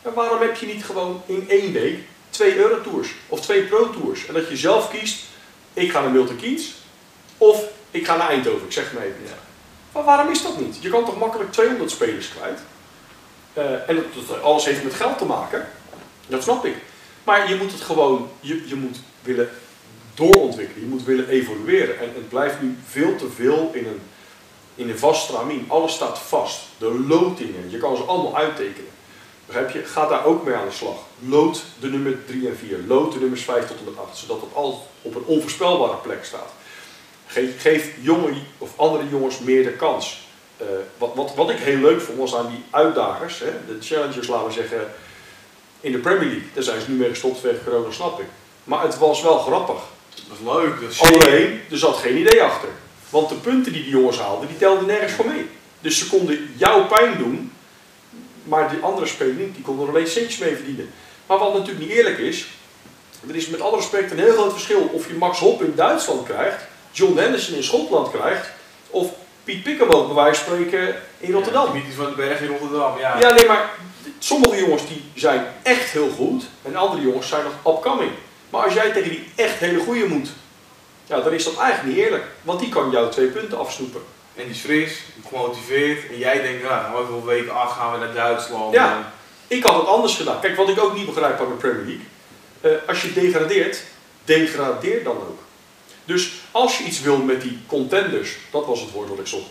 En 0.02 0.14
waarom 0.14 0.40
heb 0.40 0.56
je 0.56 0.66
niet 0.66 0.84
gewoon 0.84 1.22
in 1.26 1.44
één 1.48 1.72
week 1.72 1.98
twee 2.30 2.56
Eurotours 2.56 3.08
of 3.28 3.40
twee 3.40 3.62
Pro 3.62 3.90
Tours? 3.90 4.26
En 4.26 4.34
dat 4.34 4.48
je 4.48 4.56
zelf 4.56 4.90
kiest, 4.90 5.24
ik 5.74 5.90
ga 5.90 6.00
naar 6.00 6.10
Milton 6.10 6.36
Keynes 6.36 6.74
of 7.38 7.64
ik 7.90 8.06
ga 8.06 8.16
naar 8.16 8.28
Eindhoven, 8.28 8.66
ik 8.66 8.72
zeg 8.72 8.92
maar 8.92 9.02
even. 9.02 9.22
Ja. 9.24 9.38
Maar 9.92 10.04
waarom 10.04 10.30
is 10.30 10.42
dat 10.42 10.60
niet? 10.60 10.76
Je 10.80 10.88
kan 10.88 11.04
toch 11.04 11.18
makkelijk 11.18 11.52
200 11.52 11.90
spelers 11.90 12.28
kwijt? 12.28 12.60
Eh, 13.58 13.88
en 13.88 14.04
dat, 14.14 14.42
alles 14.42 14.64
heeft 14.64 14.84
met 14.84 14.94
geld 14.94 15.18
te 15.18 15.24
maken. 15.24 15.68
Dat 16.26 16.42
snap 16.42 16.64
ik. 16.64 16.74
Maar 17.24 17.48
je 17.48 17.56
moet 17.56 17.72
het 17.72 17.80
gewoon, 17.80 18.30
je, 18.40 18.68
je 18.68 18.74
moet 18.74 18.98
willen 19.22 19.48
doorontwikkelen. 20.14 20.82
Je 20.82 20.88
moet 20.88 21.04
willen 21.04 21.28
evolueren. 21.28 21.98
En 21.98 22.10
het 22.14 22.28
blijft 22.28 22.60
nu 22.60 22.76
veel 22.88 23.16
te 23.16 23.28
veel 23.28 23.70
in 23.74 23.86
een, 23.86 24.00
in 24.74 24.90
een 24.90 24.98
vast 24.98 25.22
stramien. 25.22 25.64
Alles 25.68 25.94
staat 25.94 26.18
vast. 26.18 26.60
De 26.78 27.04
lotingen, 27.08 27.70
je 27.70 27.78
kan 27.78 27.96
ze 27.96 28.02
allemaal 28.02 28.36
uittekenen. 28.36 28.90
Begrijp 29.46 29.70
je? 29.70 29.84
Ga 29.84 30.06
daar 30.06 30.24
ook 30.24 30.44
mee 30.44 30.54
aan 30.54 30.68
de 30.68 30.74
slag. 30.74 30.96
Lood 31.18 31.64
de 31.80 31.88
nummer 31.88 32.24
3 32.24 32.48
en 32.48 32.56
4. 32.56 32.78
Lood 32.86 33.12
de 33.12 33.18
nummers 33.18 33.42
5 33.42 33.66
tot 33.66 33.78
en 33.78 33.84
met 33.84 33.98
8. 33.98 34.16
Zodat 34.16 34.40
het 34.40 34.54
al 34.54 34.86
op 35.02 35.14
een 35.14 35.24
onvoorspelbare 35.24 35.96
plek 35.96 36.24
staat. 36.24 36.52
Geef, 37.26 37.60
geef 37.60 37.94
jonge 38.00 38.32
of 38.58 38.70
andere 38.76 39.08
jongens 39.08 39.38
meer 39.38 39.62
de 39.62 39.72
kans. 39.72 40.27
Eh, 40.58 40.66
wat, 40.98 41.10
wat, 41.14 41.34
wat 41.34 41.50
ik 41.50 41.58
heel 41.58 41.76
leuk 41.76 42.00
vond 42.00 42.18
was 42.18 42.34
aan 42.34 42.48
die 42.48 42.64
uitdagers, 42.70 43.38
hè, 43.38 43.50
de 43.66 43.76
challengers 43.80 44.26
laten 44.26 44.46
we 44.46 44.52
zeggen, 44.52 44.90
in 45.80 45.92
de 45.92 45.98
Premier 45.98 46.28
League. 46.28 46.48
Daar 46.54 46.62
zijn 46.62 46.80
ze 46.80 46.90
nu 46.90 46.96
mee 46.96 47.08
gestopt 47.08 47.38
vanwege 47.38 47.64
corona, 47.64 47.90
snap 47.90 48.20
ik. 48.20 48.26
Maar 48.64 48.82
het 48.82 48.98
was 48.98 49.22
wel 49.22 49.38
grappig. 49.38 49.82
Dat 50.14 50.38
is 50.38 50.44
leuk. 50.44 50.80
Dat 50.80 50.90
is 50.90 51.00
Alleen, 51.00 51.60
er 51.70 51.78
zat 51.78 51.96
geen 51.96 52.16
idee 52.16 52.42
achter. 52.42 52.68
Want 53.10 53.28
de 53.28 53.34
punten 53.34 53.72
die 53.72 53.82
die 53.82 53.90
jongens 53.90 54.18
haalden, 54.18 54.48
die 54.48 54.56
telden 54.56 54.86
nergens 54.86 55.12
voor 55.12 55.26
mee. 55.26 55.46
Dus 55.80 55.98
ze 55.98 56.08
konden 56.08 56.54
jouw 56.56 56.86
pijn 56.86 57.18
doen, 57.18 57.52
maar 58.42 58.70
die 58.70 58.80
andere 58.80 59.06
spelers 59.06 59.38
niet. 59.38 59.54
Die 59.54 59.64
konden 59.64 59.86
er 59.86 59.92
alleen 59.94 60.06
centjes 60.06 60.38
mee 60.38 60.56
verdienen. 60.56 60.90
Maar 61.26 61.38
wat 61.38 61.52
natuurlijk 61.52 61.86
niet 61.86 61.96
eerlijk 61.96 62.18
is, 62.18 62.46
er 63.28 63.36
is 63.36 63.48
met 63.48 63.60
alle 63.60 63.76
respect 63.76 64.10
een 64.10 64.18
heel 64.18 64.32
groot 64.32 64.52
verschil 64.52 64.90
of 64.92 65.08
je 65.08 65.14
Max 65.14 65.38
Hopp 65.38 65.62
in 65.62 65.72
Duitsland 65.76 66.26
krijgt, 66.26 66.62
John 66.90 67.18
Henderson 67.18 67.54
in 67.54 67.62
Schotland 67.62 68.10
krijgt, 68.10 68.48
of 68.90 69.12
Piet 69.48 69.62
Pikkerboot 69.62 70.06
bij 70.06 70.24
wijze 70.24 70.44
van 70.44 70.56
spreken 70.56 70.96
in 71.18 71.32
Rotterdam. 71.32 71.76
Ja, 71.76 71.82
van 71.96 72.06
de 72.06 72.12
Berg 72.16 72.40
in 72.40 72.48
Rotterdam, 72.48 72.98
ja. 72.98 73.18
Ja, 73.20 73.32
nee, 73.32 73.46
maar 73.46 73.70
sommige 74.18 74.56
jongens 74.56 74.86
die 74.86 75.04
zijn 75.14 75.46
echt 75.62 75.90
heel 75.90 76.10
goed 76.10 76.44
en 76.62 76.76
andere 76.76 77.02
jongens 77.02 77.28
zijn 77.28 77.44
nog 77.44 77.74
upcoming. 77.74 78.10
Maar 78.50 78.62
als 78.64 78.74
jij 78.74 78.90
tegen 78.90 79.10
die 79.10 79.28
echt 79.34 79.58
hele 79.58 79.78
goede 79.78 80.06
moet, 80.06 80.28
ja, 81.06 81.20
dan 81.20 81.32
is 81.32 81.44
dat 81.44 81.58
eigenlijk 81.58 81.96
niet 81.96 82.04
eerlijk. 82.04 82.24
Want 82.42 82.60
die 82.60 82.68
kan 82.68 82.90
jou 82.90 83.10
twee 83.10 83.26
punten 83.26 83.58
afsnoepen. 83.58 84.00
En 84.34 84.42
die 84.42 84.52
is 84.52 84.60
fris, 84.60 85.02
gemotiveerd. 85.28 86.08
En 86.10 86.18
jij 86.18 86.42
denkt, 86.42 86.62
nou, 86.62 86.96
over 86.96 87.24
week 87.24 87.48
8 87.48 87.76
gaan 87.76 87.92
we 87.92 87.98
naar 87.98 88.14
Duitsland. 88.14 88.74
Ja, 88.74 89.12
ik 89.46 89.64
had 89.64 89.74
het 89.74 89.86
anders 89.86 90.16
gedaan. 90.16 90.40
Kijk, 90.40 90.56
wat 90.56 90.68
ik 90.68 90.80
ook 90.80 90.94
niet 90.94 91.06
begrijp 91.06 91.40
aan 91.40 91.48
de 91.48 91.54
Premier 91.54 91.84
League. 91.84 92.06
Uh, 92.60 92.88
als 92.88 93.02
je 93.02 93.12
degradeert, 93.12 93.82
degradeer 94.24 95.04
dan 95.04 95.16
ook. 95.16 95.38
Dus 96.08 96.32
als 96.50 96.78
je 96.78 96.84
iets 96.84 97.00
wil 97.00 97.16
met 97.16 97.42
die 97.42 97.58
contenders, 97.66 98.36
dat 98.50 98.66
was 98.66 98.80
het 98.80 98.90
woord 98.90 99.08
wat 99.08 99.18
ik 99.18 99.26
zocht. 99.26 99.50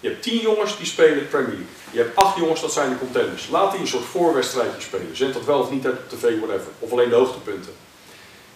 Je 0.00 0.08
hebt 0.08 0.22
tien 0.22 0.38
jongens 0.38 0.76
die 0.76 0.86
spelen 0.86 1.28
Premier 1.28 1.48
League. 1.48 1.66
Je 1.90 1.98
hebt 1.98 2.16
acht 2.16 2.36
jongens, 2.36 2.60
dat 2.60 2.72
zijn 2.72 2.90
de 2.90 2.98
contenders. 2.98 3.48
Laat 3.48 3.70
die 3.70 3.80
een 3.80 3.86
soort 3.86 4.04
voorwedstrijdje 4.04 4.80
spelen. 4.80 5.16
Zet 5.16 5.32
dat 5.32 5.44
wel 5.44 5.60
of 5.60 5.70
niet 5.70 5.86
uit 5.86 5.94
op 5.94 6.08
tv, 6.08 6.38
whatever. 6.38 6.68
Of 6.78 6.92
alleen 6.92 7.08
de 7.08 7.14
hoogtepunten. 7.14 7.72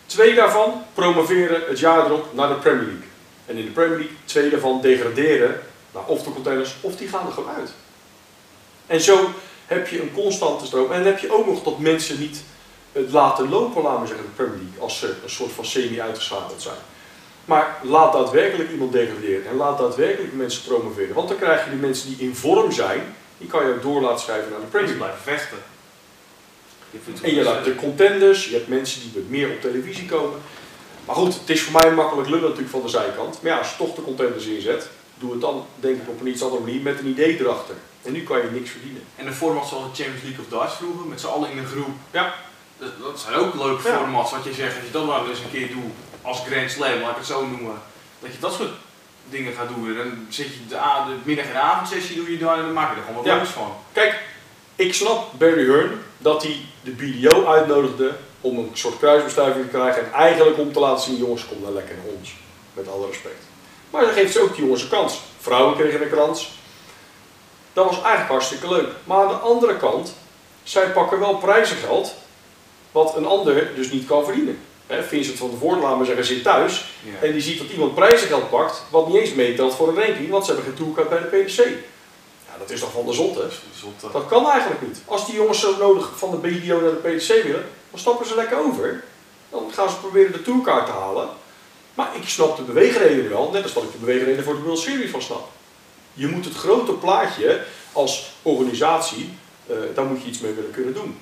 Twee 0.07 0.35
daarvan 0.35 0.85
promoveren 0.95 1.63
het 1.69 1.79
jaar 1.79 2.07
erop 2.07 2.35
naar 2.35 2.49
de 2.49 2.55
Premier 2.55 2.87
League. 2.87 3.09
En 3.47 3.57
in 3.57 3.65
de 3.65 3.71
Premier 3.71 3.99
League 3.99 4.17
twee 4.25 4.51
daarvan 4.51 4.81
degraderen 4.81 5.61
naar 5.93 6.07
of 6.07 6.23
de 6.23 6.33
containers 6.33 6.75
of 6.81 6.97
die 6.97 7.09
gaan 7.09 7.27
er 7.27 7.33
gewoon 7.33 7.55
uit. 7.55 7.71
En 8.87 9.01
zo 9.01 9.31
heb 9.67 9.89
je 9.89 10.03
een 10.03 10.13
constante 10.13 10.67
stroom. 10.67 10.93
En 10.93 11.03
dan 11.03 11.13
heb 11.13 11.19
je 11.19 11.33
ook 11.33 11.47
nog 11.47 11.63
dat 11.63 11.79
mensen 11.79 12.19
niet 12.19 12.43
het 12.93 13.13
laten 13.13 13.49
lopen, 13.49 13.83
laten 13.83 14.01
we 14.01 14.07
zeggen, 14.07 14.27
de 14.27 14.43
Premier 14.43 14.59
League, 14.59 14.83
als 14.83 14.99
ze 14.99 15.15
een 15.23 15.31
soort 15.31 15.53
van 15.53 15.65
semi-uitgeschakeld 15.65 16.63
zijn. 16.63 16.79
Maar 17.51 17.77
laat 17.83 18.13
daadwerkelijk 18.13 18.71
iemand 18.71 18.93
degraderen 18.93 19.47
en 19.47 19.57
laat 19.57 19.79
daadwerkelijk 19.79 20.33
mensen 20.33 20.63
promoveren. 20.63 21.15
Want 21.15 21.29
dan 21.29 21.37
krijg 21.37 21.65
je 21.65 21.71
de 21.71 21.77
mensen 21.77 22.09
die 22.09 22.29
in 22.29 22.35
vorm 22.35 22.73
zijn, 22.73 23.15
die 23.39 23.49
kan 23.49 23.67
je 23.67 23.75
ook 23.75 23.83
door 23.83 24.01
laten 24.01 24.21
schrijven 24.21 24.51
naar 24.51 24.61
de 24.61 24.67
Premier 24.67 24.89
League. 24.89 25.07
blijven 25.07 25.33
vechten. 25.33 25.59
en 27.23 27.35
je 27.35 27.45
hebt 27.45 27.65
de 27.65 27.75
contenders, 27.75 28.49
je 28.49 28.55
hebt 28.55 28.69
mensen 28.69 29.01
die 29.01 29.25
meer 29.29 29.51
op 29.51 29.61
televisie 29.61 30.07
komen. 30.07 30.39
Maar 31.05 31.17
goed, 31.17 31.35
het 31.41 31.51
is 31.51 31.63
voor 31.63 31.81
mij 31.83 31.93
makkelijk 31.93 32.29
lullen 32.29 32.43
natuurlijk 32.43 32.71
van 32.71 32.83
de 32.83 32.89
zijkant. 32.89 33.43
Maar 33.43 33.53
ja, 33.53 33.59
als 33.59 33.71
je 33.71 33.77
toch 33.77 33.95
de 33.95 34.03
contenders 34.03 34.47
inzet, 34.47 34.89
doe 35.19 35.31
het 35.31 35.41
dan 35.41 35.67
denk 35.77 36.03
ik 36.03 36.09
op 36.09 36.21
een 36.21 36.27
iets 36.27 36.43
andere 36.43 36.63
manier 36.63 36.81
met 36.81 36.99
een 36.99 37.07
idee 37.07 37.41
erachter. 37.41 37.75
En 38.03 38.13
nu 38.13 38.23
kan 38.23 38.39
je 38.39 38.49
niks 38.53 38.71
verdienen. 38.71 39.03
En 39.17 39.27
een 39.27 39.35
format 39.35 39.69
zoals 39.69 39.85
de 39.85 40.03
Champions 40.03 40.23
League 40.23 40.45
of 40.45 40.51
Darts 40.51 40.75
vroeger, 40.75 41.07
met 41.07 41.21
z'n 41.21 41.27
allen 41.27 41.51
in 41.51 41.59
een 41.59 41.67
groep. 41.67 41.95
Ja. 42.11 42.35
Dat, 42.79 42.93
dat 43.03 43.21
zijn 43.21 43.35
ook 43.35 43.55
leuke 43.55 43.89
ja. 43.89 43.97
formats, 43.97 44.31
wat 44.31 44.45
je 44.45 44.53
zegt, 44.53 44.77
als 44.77 44.85
je 44.87 44.93
dat 44.93 45.07
maar 45.07 45.29
eens 45.29 45.39
een 45.39 45.51
keer 45.51 45.69
doet 45.69 45.93
als 46.23 46.41
Grand 46.47 46.71
Slam, 46.71 47.01
laat 47.01 47.11
ik 47.11 47.17
het 47.17 47.27
zo 47.27 47.47
noemen. 47.47 47.83
Dat 48.21 48.33
je 48.33 48.39
dat 48.39 48.53
soort 48.53 48.71
dingen 49.29 49.53
gaat 49.53 49.69
doen. 49.69 49.89
En 49.89 49.97
dan 49.97 50.27
zit 50.29 50.47
je 50.47 50.67
de, 50.69 50.75
de 51.07 51.17
middag- 51.23 51.47
en 51.47 51.61
avondsessie 51.61 52.17
doe 52.17 52.31
je 52.31 52.39
daar 52.39 52.59
en 52.59 52.65
dan 52.65 52.73
maak 52.73 52.91
je 52.91 52.97
er 52.97 53.07
gewoon 53.07 53.25
wat 53.25 53.33
ja. 53.33 53.45
van. 53.45 53.77
Kijk, 53.93 54.23
ik 54.77 54.95
snap 54.95 55.39
Barry 55.39 55.67
Hearn 55.67 56.03
dat 56.19 56.43
hij 56.43 56.61
de 56.83 56.91
BDO 56.91 57.47
uitnodigde 57.47 58.17
om 58.41 58.59
een 58.59 58.71
soort 58.73 58.99
kruisbestuiving 58.99 59.65
te 59.65 59.77
krijgen 59.77 60.05
en 60.05 60.13
eigenlijk 60.13 60.59
om 60.59 60.73
te 60.73 60.81
laten 60.81 61.05
zien, 61.05 61.17
jongens, 61.17 61.47
kom 61.47 61.63
dan 61.63 61.73
lekker 61.73 61.97
naar 61.97 62.15
ons. 62.19 62.33
Met 62.73 62.89
alle 62.89 63.07
respect. 63.07 63.43
Maar 63.91 64.03
dan 64.03 64.13
geeft 64.13 64.33
ze 64.33 64.41
ook 64.41 64.55
die 64.55 64.65
jongens 64.65 64.83
een 64.83 64.89
kans. 64.89 65.21
Vrouwen 65.41 65.77
kregen 65.77 66.03
een 66.03 66.11
kans. 66.11 66.51
Dat 67.73 67.85
was 67.85 67.95
eigenlijk 67.95 68.31
hartstikke 68.31 68.69
leuk. 68.69 68.89
Maar 69.05 69.19
aan 69.19 69.29
de 69.29 69.35
andere 69.35 69.77
kant, 69.77 70.15
zij 70.63 70.91
pakken 70.91 71.19
wel 71.19 71.37
prijzengeld, 71.37 72.15
wat 72.93 73.17
een 73.17 73.27
ander 73.27 73.75
dus 73.75 73.91
niet 73.91 74.07
kan 74.07 74.25
verdienen. 74.25 74.59
He, 74.91 75.03
Vincent 75.03 75.39
van 75.39 75.51
de 75.51 75.57
Voort, 75.57 75.81
laten 75.81 75.99
we 75.99 76.05
zeggen, 76.05 76.25
zit 76.25 76.43
thuis 76.43 76.85
en 77.21 77.33
die 77.33 77.41
ziet 77.41 77.59
dat 77.59 77.71
iemand 77.71 77.95
prijzengeld 77.95 78.51
pakt, 78.51 78.83
wat 78.91 79.09
niet 79.09 79.17
eens 79.17 79.35
meetelt 79.35 79.75
voor 79.75 79.89
een 79.89 80.05
ranking, 80.05 80.31
want 80.31 80.45
ze 80.45 80.53
hebben 80.53 80.69
geen 80.69 80.85
tourkaart 80.85 81.09
bij 81.09 81.19
de 81.19 81.45
PDC. 81.45 81.59
Ja, 82.47 82.59
dat 82.59 82.71
is 82.71 82.81
toch 82.81 82.93
van 82.93 83.07
de 83.07 83.13
zotte? 83.13 83.49
Dat 84.13 84.27
kan 84.29 84.51
eigenlijk 84.51 84.83
niet. 84.83 85.03
Als 85.05 85.27
die 85.27 85.35
jongens 85.35 85.61
zo 85.61 85.77
nodig 85.77 86.11
van 86.17 86.31
de 86.31 86.37
BDO 86.37 86.81
naar 86.81 86.91
de 86.91 87.09
PDC 87.09 87.43
willen, 87.43 87.67
dan 87.91 88.01
stappen 88.01 88.27
ze 88.27 88.35
lekker 88.35 88.59
over. 88.59 89.05
Dan 89.51 89.71
gaan 89.73 89.91
ze 89.91 89.97
proberen 89.97 90.33
de 90.33 90.43
tourkaart 90.43 90.87
te 90.87 90.93
halen. 90.93 91.29
Maar 91.95 92.11
ik 92.15 92.29
snap 92.29 92.57
de 92.57 92.63
beweegreden 92.63 93.29
wel, 93.29 93.51
net 93.53 93.63
als 93.63 93.73
dat 93.73 93.83
ik 93.83 93.93
de 93.93 93.99
beweegreden 93.99 94.45
voor 94.45 94.55
de 94.55 94.63
World 94.63 94.79
Series 94.79 95.11
van 95.11 95.23
snap. 95.23 95.49
Je 96.15 96.27
moet 96.27 96.45
het 96.45 96.55
grote 96.55 96.93
plaatje 96.93 97.65
als 97.93 98.33
organisatie, 98.43 99.31
uh, 99.71 99.77
daar 99.95 100.05
moet 100.05 100.23
je 100.23 100.29
iets 100.29 100.41
mee 100.41 100.53
willen 100.53 100.71
kunnen 100.71 100.95
doen. 100.95 101.19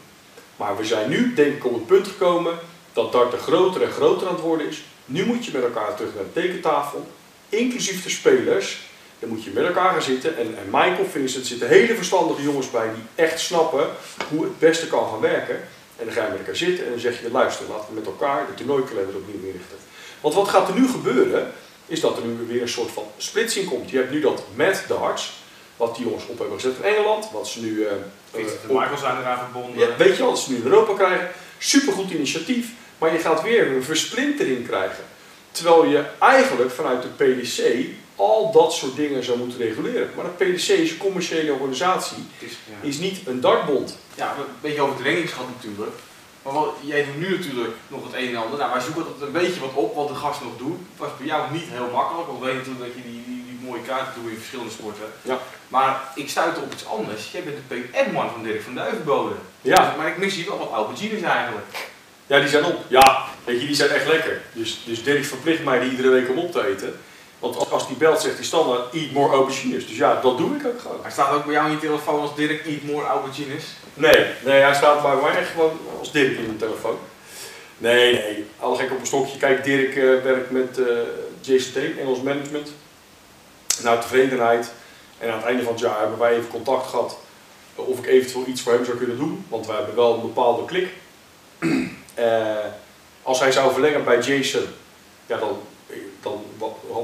Maar 0.56 0.76
we 0.76 0.84
zijn 0.84 1.08
nu 1.08 1.34
denk 1.34 1.56
ik 1.56 1.66
op 1.66 1.74
het 1.74 1.86
punt 1.86 2.06
gekomen 2.06 2.58
dat 3.02 3.12
dart 3.12 3.32
er 3.32 3.38
groter 3.38 3.82
en 3.82 3.90
groter 3.90 4.26
aan 4.28 4.34
het 4.34 4.42
worden 4.42 4.68
is. 4.68 4.82
Nu 5.04 5.24
moet 5.24 5.44
je 5.44 5.50
met 5.52 5.62
elkaar 5.62 5.94
terug 5.96 6.14
naar 6.14 6.24
de 6.24 6.40
tekentafel, 6.40 7.06
inclusief 7.48 8.02
de 8.02 8.10
spelers. 8.10 8.86
Dan 9.18 9.28
moet 9.28 9.44
je 9.44 9.50
met 9.50 9.66
elkaar 9.66 9.92
gaan 9.92 10.02
zitten. 10.02 10.36
En, 10.36 10.46
en 10.58 10.64
Michael 10.64 11.08
Vincent 11.10 11.46
zitten 11.46 11.68
hele 11.68 11.94
verstandige 11.94 12.42
jongens 12.42 12.70
bij 12.70 12.88
die 12.94 13.24
echt 13.24 13.40
snappen 13.40 13.86
hoe 14.28 14.42
het 14.42 14.58
beste 14.58 14.86
kan 14.86 15.08
gaan 15.10 15.20
werken. 15.20 15.54
En 15.96 16.04
dan 16.04 16.14
ga 16.14 16.22
je 16.22 16.30
met 16.30 16.38
elkaar 16.38 16.56
zitten 16.56 16.84
en 16.84 16.90
dan 16.90 17.00
zeg 17.00 17.22
je, 17.22 17.30
luister, 17.30 17.66
laten 17.68 17.88
we 17.88 17.94
met 17.94 18.06
elkaar 18.06 18.46
de 18.46 18.54
toernooikalender 18.54 19.16
opnieuw 19.16 19.46
inrichten. 19.46 19.76
Want 20.20 20.34
wat 20.34 20.48
gaat 20.48 20.68
er 20.68 20.80
nu 20.80 20.88
gebeuren, 20.88 21.52
is 21.86 22.00
dat 22.00 22.16
er 22.16 22.24
nu 22.24 22.46
weer 22.46 22.62
een 22.62 22.68
soort 22.68 22.90
van 22.90 23.04
splitsing 23.16 23.68
komt. 23.68 23.90
Je 23.90 23.96
hebt 23.96 24.10
nu 24.10 24.20
dat 24.20 24.42
met 24.54 24.84
darts, 24.88 25.32
wat 25.76 25.96
die 25.96 26.04
jongens 26.04 26.26
op 26.26 26.38
hebben 26.38 26.60
gezet 26.60 26.76
in 26.76 26.84
Engeland, 26.84 27.30
wat 27.32 27.48
ze 27.48 27.60
nu... 27.60 27.70
Uh, 27.70 27.86
uh, 27.86 27.92
de 28.32 28.50
Michael 28.68 28.96
zijn 28.96 29.18
eraan 29.18 29.38
verbonden. 29.38 29.78
Ja, 29.78 29.96
weet 29.96 30.16
je 30.16 30.22
wel, 30.22 30.30
dat 30.30 30.40
ze 30.40 30.50
nu 30.50 30.56
in 30.56 30.64
Europa 30.64 30.94
krijgen. 30.94 31.30
Supergoed 31.58 32.10
initiatief. 32.10 32.68
Maar 32.98 33.12
je 33.12 33.18
gaat 33.18 33.42
weer 33.42 33.76
een 33.76 33.82
versplintering 33.82 34.66
krijgen. 34.66 35.04
Terwijl 35.50 35.84
je 35.84 36.04
eigenlijk 36.18 36.70
vanuit 36.70 37.02
de 37.02 37.24
PDC 37.24 37.86
al 38.16 38.52
dat 38.52 38.72
soort 38.72 38.96
dingen 38.96 39.24
zou 39.24 39.38
moeten 39.38 39.58
reguleren. 39.58 40.10
Maar 40.16 40.24
de 40.24 40.44
PDC 40.44 40.68
is 40.68 40.90
een 40.90 40.98
commerciële 40.98 41.52
organisatie, 41.52 42.16
is, 42.38 42.50
ja. 42.50 42.88
is 42.88 42.98
niet 42.98 43.26
een 43.26 43.40
dartbond. 43.40 43.98
Ja, 44.14 44.34
een 44.38 44.44
beetje 44.60 44.80
over 44.80 44.96
trainingsgat 44.96 45.46
natuurlijk. 45.56 45.96
Maar 46.42 46.52
wat, 46.52 46.74
jij 46.80 47.04
doet 47.04 47.18
nu 47.18 47.30
natuurlijk 47.38 47.74
nog 47.88 48.04
het 48.04 48.12
een 48.14 48.28
en 48.28 48.36
ander. 48.36 48.58
Nou, 48.58 48.72
wij 48.72 48.80
zoeken 48.80 49.04
dat 49.04 49.28
een 49.28 49.32
beetje 49.32 49.60
wat 49.60 49.74
op 49.74 49.94
wat 49.94 50.08
de 50.08 50.14
gast 50.14 50.40
nog 50.42 50.56
doet. 50.56 50.78
Het 50.90 50.98
was 50.98 51.16
bij 51.18 51.26
jou 51.26 51.52
niet 51.52 51.68
heel 51.68 51.90
makkelijk, 51.92 52.26
want 52.26 52.38
we 52.38 52.44
weten 52.44 52.58
natuurlijk 52.58 52.86
dat 52.86 52.94
je 52.96 53.10
die, 53.10 53.22
die, 53.26 53.44
die 53.48 53.68
mooie 53.68 53.82
kaarten 53.82 54.22
doet 54.22 54.30
in 54.30 54.36
verschillende 54.36 54.72
sporten. 54.72 55.08
Ja. 55.22 55.38
Maar 55.68 56.12
ik 56.14 56.28
stuitte 56.28 56.60
op 56.60 56.72
iets 56.72 56.86
anders. 56.86 57.30
Jij 57.32 57.42
bent 57.42 57.56
de 57.68 57.74
PM-man 57.74 58.30
van 58.30 58.42
Dirk 58.42 58.62
van 58.62 58.74
Duivenbode. 58.74 59.34
Ja. 59.60 59.74
Dus, 59.74 59.96
maar 59.96 60.08
ik 60.08 60.16
mis 60.16 60.34
hier 60.34 60.48
wel 60.48 60.58
wat 60.58 60.70
aubergines 60.72 61.22
eigenlijk. 61.22 61.66
Ja, 62.28 62.40
die 62.40 62.48
zijn 62.48 62.64
op. 62.64 62.84
Ja, 62.88 63.24
weet 63.44 63.60
je, 63.60 63.66
die 63.66 63.76
zijn 63.76 63.90
echt 63.90 64.06
lekker. 64.06 64.40
Dus, 64.52 64.80
dus 64.84 65.02
Dirk 65.02 65.24
verplicht 65.24 65.64
mij 65.64 65.80
die 65.80 65.90
iedere 65.90 66.08
week 66.08 66.28
om 66.28 66.38
op 66.38 66.52
te 66.52 66.66
eten. 66.66 67.00
Want 67.38 67.70
als 67.70 67.86
die 67.86 67.96
belt 67.96 68.20
zegt 68.20 68.36
die 68.36 68.44
standaard, 68.44 68.94
eat 68.94 69.12
more 69.12 69.32
aubergines. 69.32 69.86
Dus 69.86 69.96
ja, 69.96 70.20
dat 70.20 70.38
doe 70.38 70.56
ik 70.56 70.66
ook 70.66 70.80
gewoon. 70.80 70.98
Hij 71.02 71.10
staat 71.10 71.32
ook 71.32 71.44
bij 71.44 71.54
jou 71.54 71.66
in 71.66 71.72
je 71.72 71.78
telefoon 71.78 72.20
als 72.20 72.34
Dirk, 72.34 72.66
eat 72.66 72.82
more 72.82 73.06
aubergines? 73.06 73.64
Nee, 73.94 74.26
nee 74.44 74.60
hij 74.60 74.74
staat 74.74 75.02
bij 75.02 75.14
mij 75.14 75.40
echt 75.40 75.50
gewoon 75.50 75.78
als 75.98 76.12
Dirk 76.12 76.38
in 76.38 76.48
de 76.48 76.56
telefoon. 76.56 76.98
Nee, 77.78 78.12
nee, 78.12 78.46
alle 78.58 78.76
gek 78.76 78.90
op 78.90 79.00
een 79.00 79.06
stokje. 79.06 79.38
Kijk, 79.38 79.64
Dirk 79.64 79.96
uh, 79.96 80.22
werkt 80.22 80.50
met 80.50 80.78
uh, 80.78 80.86
JCT, 81.40 81.76
Engels 81.76 82.20
Management. 82.20 82.72
Naar 83.82 84.00
tevredenheid. 84.00 84.72
En 85.18 85.30
aan 85.30 85.36
het 85.36 85.46
einde 85.46 85.62
van 85.62 85.72
het 85.72 85.80
jaar 85.80 85.98
hebben 85.98 86.18
wij 86.18 86.32
even 86.32 86.48
contact 86.48 86.86
gehad 86.86 87.18
of 87.74 87.98
ik 87.98 88.06
eventueel 88.06 88.46
iets 88.46 88.62
voor 88.62 88.72
hem 88.72 88.84
zou 88.84 88.96
kunnen 88.96 89.16
doen. 89.16 89.44
Want 89.48 89.66
wij 89.66 89.76
hebben 89.76 89.94
wel 89.94 90.14
een 90.14 90.20
bepaalde 90.20 90.64
klik. 90.64 90.88
Uh, 92.18 92.56
als 93.22 93.40
hij 93.40 93.52
zou 93.52 93.72
verlengen 93.72 94.04
bij 94.04 94.18
Jason, 94.18 94.64
ja, 95.26 95.38
dan, 95.38 95.58
dan 96.22 96.44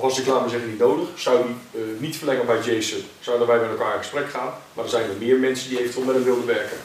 was 0.00 0.18
ik, 0.18 0.26
laat 0.26 0.40
maar 0.40 0.50
zeggen, 0.50 0.70
niet 0.70 0.78
nodig. 0.78 1.08
Zou 1.16 1.36
hij 1.36 1.80
uh, 1.82 2.00
niet 2.00 2.16
verlengen 2.16 2.46
bij 2.46 2.60
Jason, 2.60 3.02
zouden 3.20 3.46
wij 3.46 3.58
met 3.58 3.70
elkaar 3.70 3.92
in 3.92 3.98
gesprek 3.98 4.30
gaan. 4.30 4.54
Maar 4.72 4.84
er 4.84 4.90
zijn 4.90 5.10
er 5.10 5.16
meer 5.18 5.38
mensen 5.38 5.68
die 5.68 5.78
eventueel 5.78 6.04
met 6.04 6.14
hem 6.14 6.24
wilden 6.24 6.46
werken. 6.46 6.76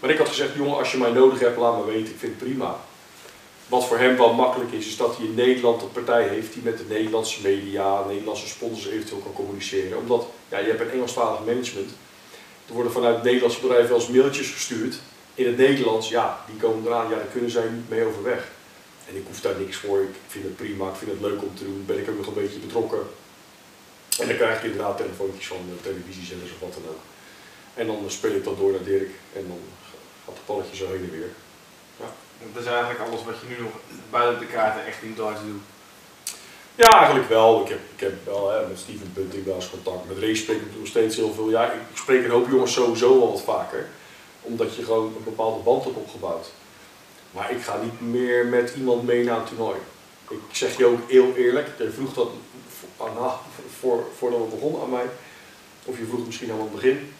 Maar 0.00 0.10
ik 0.10 0.18
had 0.18 0.28
gezegd, 0.28 0.54
jongen, 0.54 0.76
als 0.76 0.92
je 0.92 0.98
mij 0.98 1.10
nodig 1.10 1.40
hebt, 1.40 1.58
laat 1.58 1.78
me 1.78 1.92
weten, 1.92 2.12
ik 2.12 2.18
vind 2.18 2.34
het 2.34 2.48
prima. 2.48 2.76
Wat 3.66 3.86
voor 3.86 3.98
hem 3.98 4.16
wel 4.16 4.32
makkelijk 4.32 4.72
is, 4.72 4.86
is 4.86 4.96
dat 4.96 5.16
hij 5.16 5.26
in 5.26 5.34
Nederland 5.34 5.82
een 5.82 5.92
partij 5.92 6.28
heeft 6.28 6.52
die 6.52 6.62
met 6.62 6.78
de 6.78 6.84
Nederlandse 6.88 7.40
media, 7.42 8.04
Nederlandse 8.08 8.48
sponsors 8.48 8.86
eventueel 8.86 9.20
kan 9.20 9.32
communiceren. 9.32 9.98
Omdat, 9.98 10.26
ja, 10.48 10.58
je 10.58 10.66
hebt 10.68 10.80
een 10.80 10.90
Engelstalig 10.90 11.40
management. 11.46 11.90
Er 12.68 12.74
worden 12.74 12.92
vanuit 12.92 13.22
Nederlandse 13.22 13.60
bedrijven 13.60 13.88
wel 13.88 13.98
eens 13.98 14.08
mailtjes 14.08 14.50
gestuurd 14.50 14.94
in 15.34 15.46
het 15.46 15.56
Nederlands, 15.56 16.08
ja, 16.08 16.44
die 16.46 16.56
komen 16.56 16.86
eraan, 16.86 17.08
ja, 17.10 17.16
daar 17.16 17.32
kunnen 17.32 17.50
zij 17.50 17.68
niet 17.68 17.88
mee 17.88 18.04
overweg. 18.04 18.48
En 19.08 19.16
ik 19.16 19.24
hoef 19.26 19.40
daar 19.40 19.58
niks 19.58 19.76
voor, 19.76 20.00
ik 20.02 20.14
vind 20.26 20.44
het 20.44 20.56
prima, 20.56 20.88
ik 20.88 20.96
vind 20.96 21.10
het 21.10 21.20
leuk 21.20 21.42
om 21.42 21.54
te 21.54 21.64
doen, 21.64 21.84
ben 21.86 21.98
ik 21.98 22.10
ook 22.10 22.16
nog 22.16 22.26
een 22.26 22.42
beetje 22.42 22.58
betrokken. 22.58 23.02
En 24.20 24.26
dan 24.26 24.36
krijg 24.36 24.56
ik 24.56 24.64
inderdaad 24.64 24.96
telefoontjes 24.96 25.46
van 25.46 25.56
de 25.68 25.82
televisiezenders 25.82 26.52
of 26.52 26.60
wat 26.60 26.74
dan 26.74 26.92
ook. 26.92 27.02
En 27.74 27.86
dan 27.86 28.04
speel 28.08 28.34
ik 28.34 28.44
dat 28.44 28.58
door 28.58 28.70
naar 28.70 28.84
Dirk 28.84 29.10
en 29.32 29.44
dan 29.48 29.60
gaat 30.24 30.34
het 30.34 30.46
palletje 30.46 30.76
zo 30.76 30.86
heen 30.86 31.04
en 31.04 31.10
weer. 31.10 31.32
Ja. 32.00 32.08
Dat 32.52 32.62
is 32.62 32.68
eigenlijk 32.68 33.00
alles 33.00 33.24
wat 33.24 33.34
je 33.40 33.46
nu 33.48 33.62
nog 33.62 33.72
buiten 34.10 34.38
de 34.38 34.52
kaarten 34.52 34.86
echt 34.86 35.02
in 35.02 35.14
darts 35.16 35.40
doet. 35.40 35.62
Ja, 36.74 36.88
eigenlijk 36.98 37.28
wel. 37.28 37.62
Ik 37.62 37.68
heb, 37.68 37.80
ik 37.94 38.00
heb 38.00 38.24
wel 38.24 38.50
hè, 38.50 38.66
met 38.66 38.78
Steven 38.78 39.10
Bunting 39.14 39.44
wel 39.44 39.54
eens 39.54 39.70
contact. 39.70 40.08
Met 40.08 40.18
race 40.18 40.42
spreek 40.42 40.60
ik 40.60 40.78
nog 40.78 40.86
steeds 40.86 41.16
heel 41.16 41.32
veel. 41.34 41.50
Ja, 41.50 41.72
ik 41.72 41.80
spreek 41.94 42.24
een 42.24 42.30
hoop 42.30 42.48
jongens 42.50 42.72
sowieso 42.72 43.20
al 43.20 43.30
wat 43.30 43.42
vaker 43.42 43.88
omdat 44.42 44.74
je 44.76 44.84
gewoon 44.84 45.06
een 45.16 45.24
bepaalde 45.24 45.62
band 45.62 45.84
hebt 45.84 45.96
opgebouwd. 45.96 46.50
Maar 47.30 47.50
ik 47.50 47.62
ga 47.62 47.76
niet 47.82 48.00
meer 48.00 48.46
met 48.46 48.72
iemand 48.76 49.02
mee 49.02 49.24
naar 49.24 49.38
een 49.38 49.44
toernooi. 49.44 49.78
ik 50.30 50.38
zeg 50.52 50.76
je 50.76 50.86
ook 50.86 51.10
heel 51.10 51.34
eerlijk, 51.36 51.68
je 51.78 51.90
vroeg 51.90 52.14
dat 52.14 52.28
nou, 52.98 53.32
voor, 53.78 54.04
voordat 54.16 54.38
we 54.38 54.54
begonnen 54.54 54.82
aan 54.82 54.90
mij, 54.90 55.06
of 55.84 55.98
je 55.98 56.06
vroeg 56.06 56.26
misschien 56.26 56.52
aan 56.52 56.60
het 56.60 56.72
begin. 56.72 57.12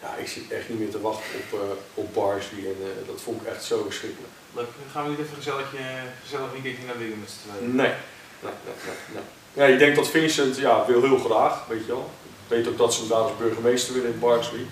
Ja, 0.00 0.14
ik 0.14 0.28
zit 0.28 0.50
echt 0.50 0.68
niet 0.68 0.78
meer 0.78 0.90
te 0.90 1.00
wachten 1.00 1.30
op, 1.34 1.60
uh, 1.60 1.66
op 1.94 2.14
Barsley 2.14 2.58
en 2.58 2.76
uh, 2.80 3.06
dat 3.06 3.20
vond 3.20 3.40
ik 3.40 3.46
echt 3.46 3.64
zo 3.64 3.82
verschrikkelijk. 3.82 4.32
Leuk, 4.54 4.68
gaan 4.92 5.04
we 5.04 5.10
niet 5.10 5.18
even 5.18 5.36
gezellig, 5.36 5.74
gezellig 6.22 6.52
weekendje 6.52 6.86
naar 6.86 6.98
Wigan 6.98 7.20
met 7.20 7.30
z'n 7.30 7.48
tweeën? 7.48 7.74
Nee. 7.74 7.92
Nee, 8.40 8.52
nee, 8.64 8.74
nee, 8.86 8.94
nee. 9.14 9.22
Ja, 9.52 9.72
ik 9.72 9.78
denk 9.78 9.96
dat 9.96 10.08
Vincent 10.08 10.56
ja, 10.56 10.86
wil 10.86 11.02
heel 11.02 11.18
graag, 11.18 11.66
weet 11.66 11.86
je 11.86 11.92
wel. 11.92 12.10
Ik 12.24 12.48
weet 12.48 12.68
ook 12.68 12.78
dat 12.78 12.94
ze 12.94 13.00
hem 13.00 13.08
daar 13.08 13.18
als 13.18 13.36
burgemeester 13.38 13.94
willen 13.94 14.12
in 14.12 14.18
Barnsley. 14.18 14.66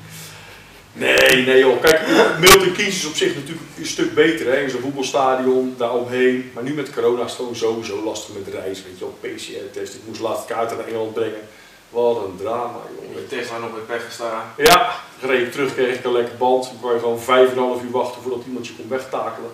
Nee, 0.93 1.45
nee 1.47 1.59
joh. 1.59 1.81
Kijk, 1.81 2.07
Milton 2.39 2.73
Keynes 2.73 2.97
is 2.97 3.07
op 3.07 3.15
zich 3.15 3.35
natuurlijk 3.35 3.67
een 3.79 3.87
stuk 3.87 4.15
beter 4.15 4.47
hè, 4.47 4.61
in 4.61 4.71
zo'n 4.71 4.81
voetbalstadion, 4.81 5.75
daaromheen. 5.79 6.51
Maar 6.55 6.62
nu 6.62 6.75
met 6.75 6.95
corona 6.95 7.25
is 7.25 7.31
het 7.31 7.37
gewoon 7.37 7.57
sowieso 7.57 8.05
lastig 8.05 8.35
met 8.35 8.55
reis, 8.55 8.83
weet 8.83 8.99
je 8.99 9.05
wel. 9.05 9.19
PCR-test, 9.21 9.95
ik 9.95 10.01
moest 10.07 10.21
laatst 10.21 10.45
kaarten 10.45 10.77
naar 10.77 10.87
Engeland 10.87 11.15
brengen. 11.15 11.49
Wat 11.91 12.17
een 12.17 12.37
drama 12.37 12.81
joh. 12.95 13.15
De 13.15 13.27
test 13.27 13.51
nog 13.51 13.73
met 13.75 13.87
pech 13.87 14.05
gestaan. 14.05 14.53
Ja, 14.57 14.95
reed 15.21 15.53
terug, 15.53 15.75
kreeg 15.75 15.95
ik 15.95 16.05
een 16.05 16.12
lekker 16.12 16.37
band. 16.37 16.65
Dan 16.65 16.81
kon 16.81 16.93
je 16.93 16.99
gewoon 16.99 17.21
vijf 17.21 17.51
en 17.51 17.59
half 17.59 17.83
uur 17.83 17.91
wachten 17.91 18.23
voordat 18.23 18.43
iemand 18.47 18.67
je 18.67 18.73
kon 18.77 18.89
wegtakelen. 18.89 19.51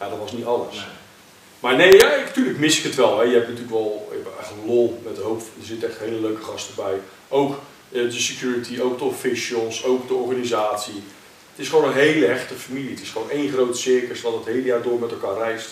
Ja, 0.00 0.08
dat 0.08 0.18
was 0.18 0.32
niet 0.32 0.44
alles. 0.44 0.74
Nee. 0.74 0.84
Maar 1.60 1.76
nee, 1.76 1.92
ja, 1.92 2.16
natuurlijk 2.24 2.58
mis 2.58 2.78
ik 2.78 2.84
het 2.84 2.94
wel. 2.94 3.18
Hè. 3.18 3.24
Je 3.24 3.32
hebt 3.32 3.48
natuurlijk 3.48 3.74
wel 3.74 4.08
je 4.10 4.22
hebt 4.24 4.38
echt 4.40 4.50
lol 4.66 5.00
met 5.04 5.16
de 5.16 5.22
hoop. 5.22 5.40
Er 5.40 5.66
zitten 5.66 5.88
echt 5.88 5.98
hele 5.98 6.20
leuke 6.20 6.42
gasten 6.42 6.74
bij. 6.74 7.00
Ook 7.28 7.58
de 8.02 8.20
security, 8.20 8.80
ook 8.80 8.98
de 8.98 9.04
officials, 9.04 9.84
ook 9.84 10.08
de 10.08 10.14
organisatie. 10.14 11.02
Het 11.50 11.64
is 11.64 11.68
gewoon 11.68 11.84
een 11.84 11.96
hele 11.96 12.26
echte 12.26 12.54
familie. 12.54 12.90
Het 12.90 13.00
is 13.00 13.10
gewoon 13.10 13.30
één 13.30 13.52
groot 13.52 13.78
circus 13.78 14.20
wat 14.20 14.34
het 14.34 14.44
hele 14.44 14.62
jaar 14.62 14.82
door 14.82 14.98
met 14.98 15.10
elkaar 15.10 15.36
reist. 15.36 15.68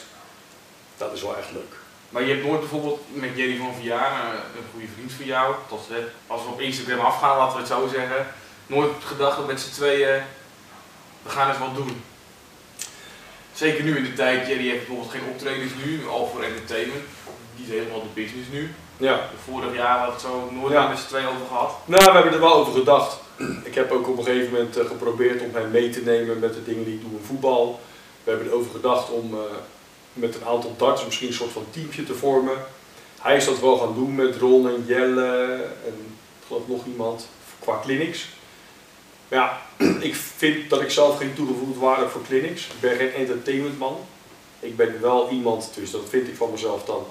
Dat 0.97 1.13
is 1.13 1.23
wel 1.23 1.37
echt 1.37 1.53
leuk. 1.53 1.75
Maar 2.09 2.23
je 2.23 2.33
hebt 2.33 2.47
nooit 2.47 2.61
bijvoorbeeld 2.61 3.01
met 3.13 3.31
Jerry 3.35 3.57
van 3.57 3.75
Vianen, 3.81 4.35
een 4.35 4.71
goede 4.73 4.87
vriend 4.95 5.13
van 5.13 5.25
jou, 5.25 5.55
tot, 5.69 5.81
als 6.27 6.43
we 6.43 6.49
op 6.49 6.61
Instagram 6.61 6.99
afgaan, 6.99 7.37
laten 7.37 7.55
we 7.55 7.59
het 7.59 7.69
zo 7.69 7.89
zeggen, 7.93 8.27
nooit 8.67 8.91
gedacht 9.05 9.37
dat 9.37 9.47
met 9.47 9.61
z'n 9.61 9.73
tweeën, 9.73 10.23
we 11.23 11.29
gaan 11.29 11.49
eens 11.49 11.59
wat 11.59 11.75
doen. 11.75 12.03
Zeker 13.53 13.85
nu 13.85 13.97
in 13.97 14.05
de 14.05 14.13
tijd, 14.13 14.47
Jerry 14.47 14.69
heeft 14.69 14.87
bijvoorbeeld 14.87 15.11
geen 15.11 15.31
optredens 15.31 15.73
nu, 15.85 16.07
al 16.07 16.27
voor 16.27 16.43
entertainment. 16.43 17.05
Die 17.57 17.67
is 17.67 17.73
helemaal 17.73 18.03
de 18.03 18.21
business 18.21 18.49
nu. 18.51 18.75
Ja. 18.97 19.29
Vorig 19.45 19.75
jaar 19.75 20.07
het 20.13 20.21
zo 20.21 20.51
nooit 20.51 20.73
ja. 20.73 20.89
met 20.89 20.99
z'n 20.99 21.09
twee 21.09 21.27
over 21.27 21.47
gehad. 21.49 21.75
Nou, 21.85 22.05
we 22.05 22.11
hebben 22.11 22.33
er 22.33 22.41
wel 22.41 22.55
over 22.55 22.73
gedacht. 22.73 23.17
Ik 23.65 23.75
heb 23.75 23.91
ook 23.91 24.09
op 24.09 24.19
een 24.19 24.25
gegeven 24.25 24.53
moment 24.53 24.79
uh, 24.79 24.85
geprobeerd 24.85 25.43
om 25.43 25.55
hem 25.55 25.71
mee 25.71 25.91
te 25.91 26.01
nemen 26.01 26.39
met 26.39 26.55
de 26.55 26.63
dingen 26.63 26.85
die 26.85 26.95
ik 26.95 27.01
doe 27.01 27.11
in 27.11 27.25
voetbal. 27.25 27.81
We 28.25 28.31
hebben 28.31 28.49
erover 28.49 28.71
gedacht 28.71 29.11
om 29.11 29.35
uh, 29.35 29.41
met 30.13 30.35
een 30.35 30.45
aantal 30.45 30.75
darts 30.77 31.05
misschien 31.05 31.29
een 31.29 31.35
soort 31.35 31.53
van 31.53 31.65
teamje 31.71 32.05
te 32.05 32.15
vormen. 32.15 32.57
Hij 33.21 33.37
is 33.37 33.45
dat 33.45 33.61
wel 33.61 33.79
gaan 33.79 33.95
doen 33.95 34.15
met 34.15 34.37
Ron 34.37 34.69
en 34.69 34.85
Jelle 34.87 35.53
en 35.85 36.17
ik 36.41 36.47
geloof 36.47 36.69
nog 36.69 36.87
iemand 36.87 37.29
qua 37.59 37.81
clinics. 37.83 38.29
Ja, 39.29 39.63
ik 40.01 40.15
vind 40.15 40.71
dat 40.71 40.81
ik 40.81 40.91
zelf 40.91 41.19
geen 41.19 41.35
toegevoegde 41.35 41.81
waarde 41.81 42.09
voor 42.09 42.23
clinics. 42.23 42.67
Ik 42.67 42.81
ben 42.81 42.97
geen 42.97 43.13
entertainmentman. 43.13 43.97
Ik 44.61 44.77
ben 44.77 45.01
wel 45.01 45.31
iemand, 45.31 45.71
dus 45.75 45.91
dat 45.91 46.03
vind 46.09 46.29
ik 46.29 46.37
van 46.37 46.51
mezelf 46.51 46.85
dan, 46.85 47.07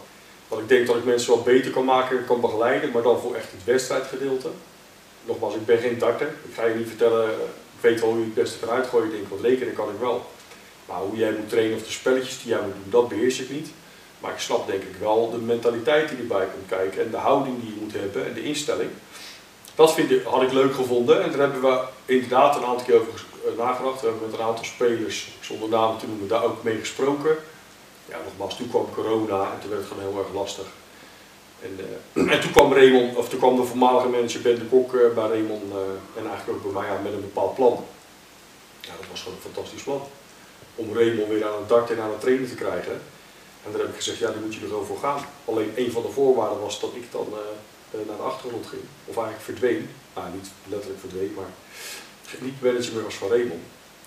dat 0.51 0.59
ik 0.59 0.67
denk 0.67 0.87
dat 0.87 0.95
ik 0.95 1.03
mensen 1.03 1.33
wel 1.33 1.43
beter 1.43 1.71
kan 1.71 1.85
maken, 1.85 2.25
kan 2.25 2.41
begeleiden, 2.41 2.91
maar 2.91 3.01
dan 3.01 3.19
voor 3.19 3.35
echt 3.35 3.51
het 3.51 3.63
wedstrijdgedeelte. 3.63 4.49
Nogmaals, 5.25 5.55
ik 5.55 5.65
ben 5.65 5.77
geen 5.77 5.97
darter. 5.97 6.27
Ik 6.27 6.53
ga 6.53 6.65
je 6.65 6.75
niet 6.75 6.87
vertellen, 6.87 7.29
ik 7.29 7.81
weet 7.81 7.99
wel 7.99 8.09
hoe 8.09 8.19
je 8.19 8.25
het 8.25 8.33
beste 8.33 8.59
kan 8.59 8.69
uitgooien. 8.69 9.05
Ik 9.05 9.11
denk, 9.11 9.29
wat 9.29 9.41
rekenen 9.41 9.73
kan 9.73 9.89
ik 9.89 9.99
wel. 9.99 10.25
Maar 10.85 10.97
hoe 10.97 11.17
jij 11.17 11.31
moet 11.31 11.49
trainen 11.49 11.77
of 11.77 11.83
de 11.83 11.91
spelletjes 11.91 12.41
die 12.41 12.51
jij 12.51 12.61
moet 12.61 12.73
doen, 12.73 12.91
dat 12.91 13.09
beheers 13.09 13.39
ik 13.39 13.49
niet. 13.49 13.69
Maar 14.19 14.31
ik 14.31 14.39
snap 14.39 14.67
denk 14.67 14.81
ik 14.81 14.95
wel 14.99 15.31
de 15.31 15.37
mentaliteit 15.37 16.09
die 16.09 16.17
erbij 16.17 16.45
komt 16.45 16.67
kijken 16.67 17.01
en 17.01 17.11
de 17.11 17.17
houding 17.17 17.59
die 17.61 17.73
je 17.73 17.81
moet 17.81 17.93
hebben 17.93 18.25
en 18.25 18.33
de 18.33 18.43
instelling. 18.43 18.89
Dat 19.75 19.93
vind 19.93 20.11
ik, 20.11 20.23
had 20.23 20.41
ik 20.41 20.51
leuk 20.51 20.73
gevonden 20.73 21.23
en 21.23 21.31
daar 21.31 21.39
hebben 21.39 21.61
we 21.61 21.81
inderdaad 22.05 22.55
een 22.55 22.65
aantal 22.65 22.85
keer 22.85 22.99
over 22.99 23.25
eh, 23.45 23.57
nagedacht. 23.57 24.01
We 24.01 24.07
hebben 24.07 24.29
met 24.29 24.39
een 24.39 24.45
aantal 24.45 24.65
spelers, 24.65 25.27
zonder 25.39 25.69
namen 25.69 25.97
te 25.97 26.07
noemen, 26.07 26.27
daar 26.27 26.43
ook 26.43 26.63
mee 26.63 26.77
gesproken. 26.77 27.37
Toen 28.57 28.69
kwam 28.69 28.93
corona 28.93 29.51
en 29.53 29.59
toen 29.59 29.69
werd 29.69 29.81
het 29.81 29.91
gewoon 29.91 30.09
heel 30.09 30.19
erg 30.19 30.33
lastig. 30.33 30.65
En, 31.61 31.79
uh, 32.13 32.31
en 32.33 32.41
toen 32.41 32.51
kwam 32.51 32.73
Raymond, 32.73 33.15
of 33.15 33.29
toen 33.29 33.39
kwam 33.39 33.55
de 33.55 33.63
voormalige 33.63 34.07
manager 34.07 34.41
Ben 34.41 34.59
de 34.59 34.65
Kok 34.65 34.93
uh, 34.93 35.13
bij 35.13 35.27
Raymond 35.27 35.63
uh, 35.63 35.77
en 36.17 36.27
eigenlijk 36.29 36.65
ook 36.65 36.73
bij 36.73 36.81
mij 36.81 37.01
met 37.03 37.13
een 37.13 37.21
bepaald 37.21 37.55
plan. 37.55 37.85
Ja, 38.81 38.91
dat 38.99 39.09
was 39.09 39.21
gewoon 39.21 39.37
een 39.37 39.51
fantastisch 39.51 39.83
plan. 39.83 40.01
Om 40.75 40.93
Raymond 40.93 41.27
weer 41.27 41.45
aan 41.45 41.59
het 41.59 41.69
dak 41.69 41.89
en 41.89 41.99
aan 41.99 42.09
het 42.09 42.21
trainen 42.21 42.49
te 42.49 42.55
krijgen. 42.55 43.01
En 43.65 43.71
daar 43.71 43.81
heb 43.81 43.89
ik 43.89 43.95
gezegd, 43.95 44.17
ja, 44.17 44.31
daar 44.31 44.41
moet 44.41 44.53
je 44.53 44.61
er 44.61 44.67
gewoon 44.67 44.85
voor 44.85 44.97
gaan. 44.97 45.25
Alleen 45.45 45.71
een 45.75 45.91
van 45.91 46.01
de 46.01 46.09
voorwaarden 46.09 46.59
was 46.59 46.79
dat 46.79 46.95
ik 46.95 47.11
dan 47.11 47.27
eh, 47.27 48.07
naar 48.07 48.17
de 48.17 48.23
achtergrond 48.23 48.67
ging. 48.67 48.81
Of 49.05 49.15
eigenlijk 49.17 49.45
verdween. 49.45 49.89
Nou, 50.15 50.27
niet 50.33 50.47
letterlijk 50.67 50.99
verdween, 50.99 51.33
maar 51.35 51.49
niet 52.39 52.61
manager 52.61 52.93
meer 52.93 53.03
was 53.03 53.15
van 53.15 53.29
Raymond. 53.29 53.61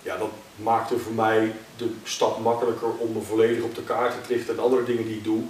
Ja, 0.05 0.17
dat 0.17 0.31
maakte 0.57 0.99
voor 0.99 1.13
mij 1.13 1.53
de 1.77 1.91
stap 2.03 2.39
makkelijker 2.39 2.97
om 2.97 3.13
me 3.13 3.21
volledig 3.21 3.63
op 3.63 3.75
de 3.75 3.83
kaart 3.83 4.27
te 4.27 4.35
richten 4.35 4.55
en 4.55 4.63
andere 4.63 4.85
dingen 4.85 5.05
die 5.05 5.17
ik 5.17 5.25
doe. 5.25 5.43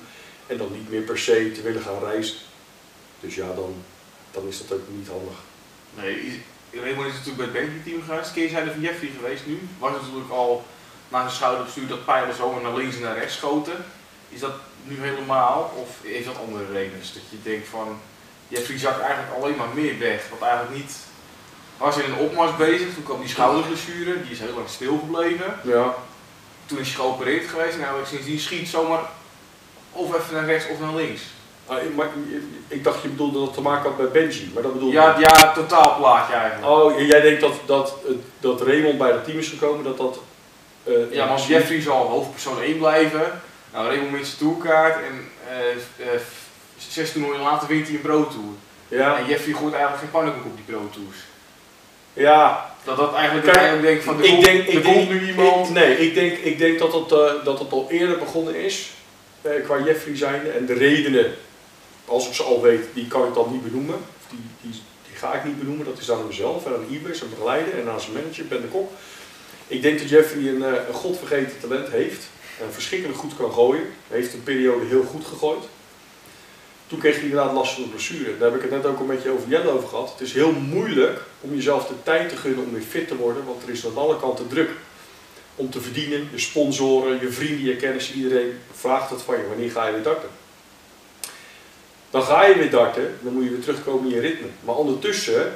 En 0.46 0.56
dan 0.56 0.72
niet 0.72 0.90
meer 0.90 1.00
per 1.00 1.18
se 1.18 1.52
te 1.52 1.62
willen 1.62 1.82
gaan 1.82 1.98
reizen. 1.98 2.36
Dus 3.20 3.34
ja, 3.34 3.46
dan, 3.46 3.74
dan 4.30 4.48
is 4.48 4.58
dat 4.58 4.78
ook 4.78 4.88
niet 4.88 5.08
handig. 5.08 5.38
Nee, 5.94 6.42
Raymond 6.72 7.06
is 7.06 7.12
natuurlijk 7.12 7.52
bij 7.52 7.62
het 7.62 7.72
Bentley-team 7.72 8.02
geweest. 8.02 8.32
Keer 8.32 8.48
zijn 8.48 8.66
er 8.66 8.72
van 8.72 8.82
Jeffrey 8.82 9.10
geweest 9.16 9.46
nu. 9.46 9.58
Was 9.78 9.92
natuurlijk 9.92 10.30
al 10.30 10.64
naar 11.08 11.20
zijn 11.20 11.34
schouder 11.34 11.64
gestuurd 11.64 11.88
dat 11.88 12.04
pijlen 12.04 12.34
zo 12.34 12.60
naar 12.60 12.74
links 12.74 12.96
en 12.96 13.02
naar 13.02 13.18
rechts 13.18 13.34
schoten. 13.34 13.84
Is 14.28 14.40
dat 14.40 14.54
nu 14.82 14.96
helemaal? 15.00 15.72
Of 15.76 16.04
is 16.04 16.24
dat 16.24 16.38
andere 16.38 16.72
redenen? 16.72 17.00
Dat 17.00 17.30
je 17.30 17.42
denkt 17.42 17.68
van, 17.68 18.00
Jeffrey 18.48 18.78
zakt 18.78 19.00
eigenlijk 19.00 19.34
alleen 19.34 19.56
maar 19.56 19.74
meer 19.74 19.98
weg. 19.98 20.28
Wat 20.28 20.48
eigenlijk 20.48 20.76
niet. 20.76 20.96
Was 21.76 21.96
in 21.96 22.12
een 22.12 22.18
opmars 22.18 22.56
bezig, 22.56 22.94
toen 22.94 23.02
kwam 23.02 23.20
die 23.20 23.28
schouderblessure, 23.28 24.22
die 24.22 24.30
is 24.30 24.40
heel 24.40 24.54
lang 24.54 24.68
stil 24.68 24.98
gebleven. 24.98 25.54
Ja. 25.62 25.94
Toen 26.66 26.78
is 26.78 26.86
hij 26.86 26.96
geopereerd 26.96 27.48
geweest 27.48 27.74
en 27.74 27.80
nou, 27.80 28.06
sindsdien 28.06 28.38
schiet 28.38 28.68
zomaar 28.68 29.00
of 29.92 30.14
even 30.14 30.34
naar 30.34 30.44
rechts 30.44 30.68
of 30.68 30.80
naar 30.80 30.94
links. 30.94 31.22
Ah, 31.66 31.76
maar, 31.96 32.08
ik 32.68 32.84
dacht 32.84 33.02
je 33.02 33.08
bedoelde 33.08 33.38
dat 33.38 33.46
het 33.46 33.54
te 33.54 33.60
maken 33.60 33.90
had 33.90 33.98
met 33.98 34.12
Benji, 34.12 34.50
maar 34.54 34.62
dat 34.62 34.72
bedoel 34.72 34.92
Ja, 34.92 35.16
ja 35.18 35.52
totaal 35.52 35.96
plaatje 35.96 36.34
eigenlijk. 36.34 36.72
Oh, 36.72 37.00
jij 37.00 37.20
denkt 37.20 37.40
dat, 37.40 37.54
dat, 37.66 37.94
dat 38.40 38.60
Raymond 38.60 38.98
bij 38.98 39.12
het 39.12 39.24
team 39.24 39.38
is 39.38 39.48
gekomen, 39.48 39.84
dat 39.84 39.96
dat... 39.96 40.18
Uh, 40.84 41.12
ja, 41.12 41.24
maar 41.24 41.34
als 41.34 41.46
Jeffrey 41.46 41.80
zal 41.80 42.06
hoofdpersoon 42.06 42.60
1 42.60 42.78
blijven, 42.78 43.40
nou 43.72 43.86
Raymond 43.86 44.10
met 44.10 44.26
zijn 44.26 44.38
tourkaart 44.38 44.96
en 44.96 45.28
uh, 45.48 46.06
uh, 46.06 46.20
zes 46.76 47.12
toernooien 47.12 47.40
later 47.40 47.68
wint 47.68 47.86
hij 47.86 47.96
een 47.96 48.02
Pro 48.02 48.28
Tour. 48.28 48.54
Ja. 48.88 49.18
En 49.18 49.26
Jeffrey 49.26 49.54
gooit 49.54 49.72
eigenlijk 49.72 50.02
geen 50.02 50.10
pannenkoek 50.10 50.44
op 50.44 50.56
die 50.56 50.74
Pro 50.74 50.88
Tours. 50.92 51.16
Ja. 52.14 52.72
Dat 52.84 52.96
dat 52.96 53.14
eigenlijk 53.14 53.52
Kijk, 53.52 54.02
van, 54.02 54.16
de 54.16 54.26
ik 54.26 54.44
denk, 54.44 54.66
ik 54.66 54.82
denk, 54.84 55.08
nu 55.08 55.26
iemand... 55.26 55.70
nee, 55.70 55.98
ik 55.98 56.14
denk, 56.14 56.36
ik 56.36 56.58
denk 56.58 56.78
dat, 56.78 56.92
het, 56.92 57.12
uh, 57.12 57.44
dat 57.44 57.58
het 57.58 57.72
al 57.72 57.86
eerder 57.90 58.18
begonnen 58.18 58.54
is, 58.54 58.90
uh, 59.42 59.64
qua 59.64 59.78
Jeffrey 59.84 60.16
zijnde. 60.16 60.50
En 60.50 60.66
de 60.66 60.74
redenen, 60.74 61.34
als 62.04 62.26
ik 62.28 62.34
ze 62.34 62.42
al 62.42 62.62
weet, 62.62 62.84
die 62.94 63.06
kan 63.06 63.28
ik 63.28 63.34
dan 63.34 63.48
niet 63.52 63.62
benoemen. 63.62 63.98
Die, 64.30 64.38
die, 64.60 64.82
die 65.08 65.16
ga 65.16 65.34
ik 65.34 65.44
niet 65.44 65.58
benoemen, 65.58 65.86
dat 65.86 65.98
is 65.98 66.10
aan 66.10 66.18
hemzelf 66.18 66.66
en 66.66 66.72
aan 66.72 66.86
Ibis, 66.90 67.18
zijn 67.18 67.30
begeleider 67.30 67.78
en 67.78 67.88
aan 67.88 68.00
zijn 68.00 68.12
manager, 68.12 68.46
Ben 68.46 68.60
de 68.60 68.66
Kok. 68.66 68.90
Ik 69.66 69.82
denk 69.82 69.98
dat 69.98 70.08
Jeffrey 70.08 70.48
een, 70.48 70.62
uh, 70.62 70.88
een 70.88 70.94
godvergeten 70.94 71.60
talent 71.60 71.88
heeft. 71.88 72.26
En 72.60 72.72
verschrikkelijk 72.72 73.18
goed 73.18 73.36
kan 73.36 73.52
gooien. 73.52 73.86
Hij 74.08 74.18
heeft 74.18 74.32
een 74.32 74.42
periode 74.42 74.86
heel 74.86 75.04
goed 75.04 75.26
gegooid. 75.26 75.64
Toen 76.94 77.02
kreeg 77.02 77.14
hij 77.14 77.24
inderdaad 77.24 77.52
last 77.52 77.72
van 77.74 77.82
de 77.82 77.88
blessure. 77.88 78.38
Daar 78.38 78.50
heb 78.50 78.62
ik 78.62 78.70
het 78.70 78.82
net 78.82 78.86
ook 78.86 79.00
een 79.00 79.06
beetje 79.06 79.30
over 79.30 79.48
Jelle 79.48 79.70
over 79.70 79.88
gehad. 79.88 80.10
Het 80.10 80.20
is 80.20 80.32
heel 80.32 80.52
moeilijk 80.52 81.20
om 81.40 81.54
jezelf 81.54 81.86
de 81.86 81.94
tijd 82.02 82.28
te 82.28 82.36
gunnen 82.36 82.64
om 82.64 82.72
weer 82.72 82.82
fit 82.82 83.08
te 83.08 83.16
worden, 83.16 83.44
want 83.44 83.62
er 83.62 83.68
is 83.68 83.86
aan 83.86 83.96
alle 83.96 84.20
kanten 84.20 84.48
druk 84.48 84.70
om 85.54 85.70
te 85.70 85.80
verdienen. 85.80 86.28
Je 86.32 86.38
sponsoren, 86.38 87.20
je 87.20 87.30
vrienden, 87.32 87.64
je 87.64 87.76
kennissen, 87.76 88.14
iedereen 88.14 88.58
vraagt 88.72 89.10
het 89.10 89.22
van 89.22 89.36
je. 89.36 89.48
Wanneer 89.48 89.70
ga 89.70 89.86
je 89.86 89.92
weer 89.92 90.02
darten? 90.02 90.28
Dan 92.10 92.22
ga 92.22 92.44
je 92.44 92.54
weer 92.54 92.70
darten, 92.70 93.18
dan 93.20 93.32
moet 93.32 93.44
je 93.44 93.50
weer 93.50 93.60
terugkomen 93.60 94.08
in 94.08 94.14
je 94.14 94.20
ritme. 94.20 94.46
Maar 94.60 94.76
ondertussen 94.76 95.54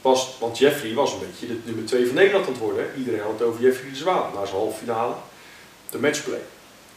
was, 0.00 0.36
want 0.40 0.58
Jeffrey 0.58 0.94
was 0.94 1.12
een 1.12 1.18
beetje 1.18 1.46
de 1.46 1.58
nummer 1.64 1.84
2 1.84 2.06
van 2.06 2.14
Nederland 2.14 2.46
aan 2.46 2.52
het 2.52 2.60
worden. 2.60 2.86
Iedereen 2.96 3.20
had 3.20 3.32
het 3.32 3.42
over 3.42 3.60
Jeffrey 3.60 3.90
de 3.90 3.96
Zwaan, 3.96 4.30
na 4.34 4.44
zijn 4.44 4.56
halve 4.56 4.78
finale, 4.78 5.14
de 5.90 5.98
matchplay. 5.98 6.42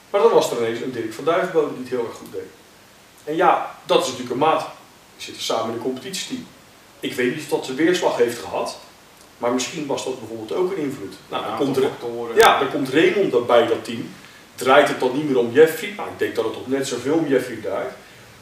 Maar 0.09 0.21
dan 0.21 0.31
was 0.31 0.51
er 0.51 0.57
ineens 0.57 0.81
een 0.81 0.91
Dirk 0.91 1.13
van 1.13 1.23
Duivenbode 1.23 1.69
die 1.69 1.79
het 1.79 1.89
heel 1.89 2.05
erg 2.05 2.15
goed 2.15 2.31
deed. 2.31 2.60
En 3.23 3.35
ja, 3.35 3.75
dat 3.85 3.99
is 4.01 4.05
natuurlijk 4.05 4.31
een 4.31 4.37
maat. 4.37 4.61
We 5.15 5.23
zitten 5.23 5.43
samen 5.43 5.69
in 5.69 5.73
een 5.73 5.83
competitieteam. 5.83 6.47
Ik 6.99 7.13
weet 7.13 7.35
niet 7.35 7.43
of 7.43 7.49
dat 7.49 7.65
zijn 7.65 7.77
weerslag 7.77 8.17
heeft 8.17 8.39
gehad, 8.39 8.77
maar 9.37 9.53
misschien 9.53 9.85
was 9.85 10.05
dat 10.05 10.19
bijvoorbeeld 10.19 10.53
ook 10.53 10.71
een 10.71 10.77
invloed. 10.77 11.13
Nou, 11.29 11.45
dan, 11.45 11.57
komt, 11.57 11.77
er, 11.77 11.89
ja, 12.35 12.59
dan 12.59 12.71
komt 12.71 12.89
Raymond 12.89 13.47
bij 13.47 13.67
dat 13.67 13.85
team. 13.85 14.09
Draait 14.55 14.87
het 14.87 14.99
dan 14.99 15.15
niet 15.15 15.27
meer 15.27 15.37
om 15.37 15.51
Jeffrey? 15.51 15.93
Nou, 15.97 16.09
ik 16.09 16.19
denk 16.19 16.35
dat 16.35 16.45
het 16.45 16.53
toch 16.53 16.67
net 16.67 16.87
zoveel 16.87 17.13
om 17.13 17.27
Jeffrey 17.27 17.55
draait. 17.55 17.93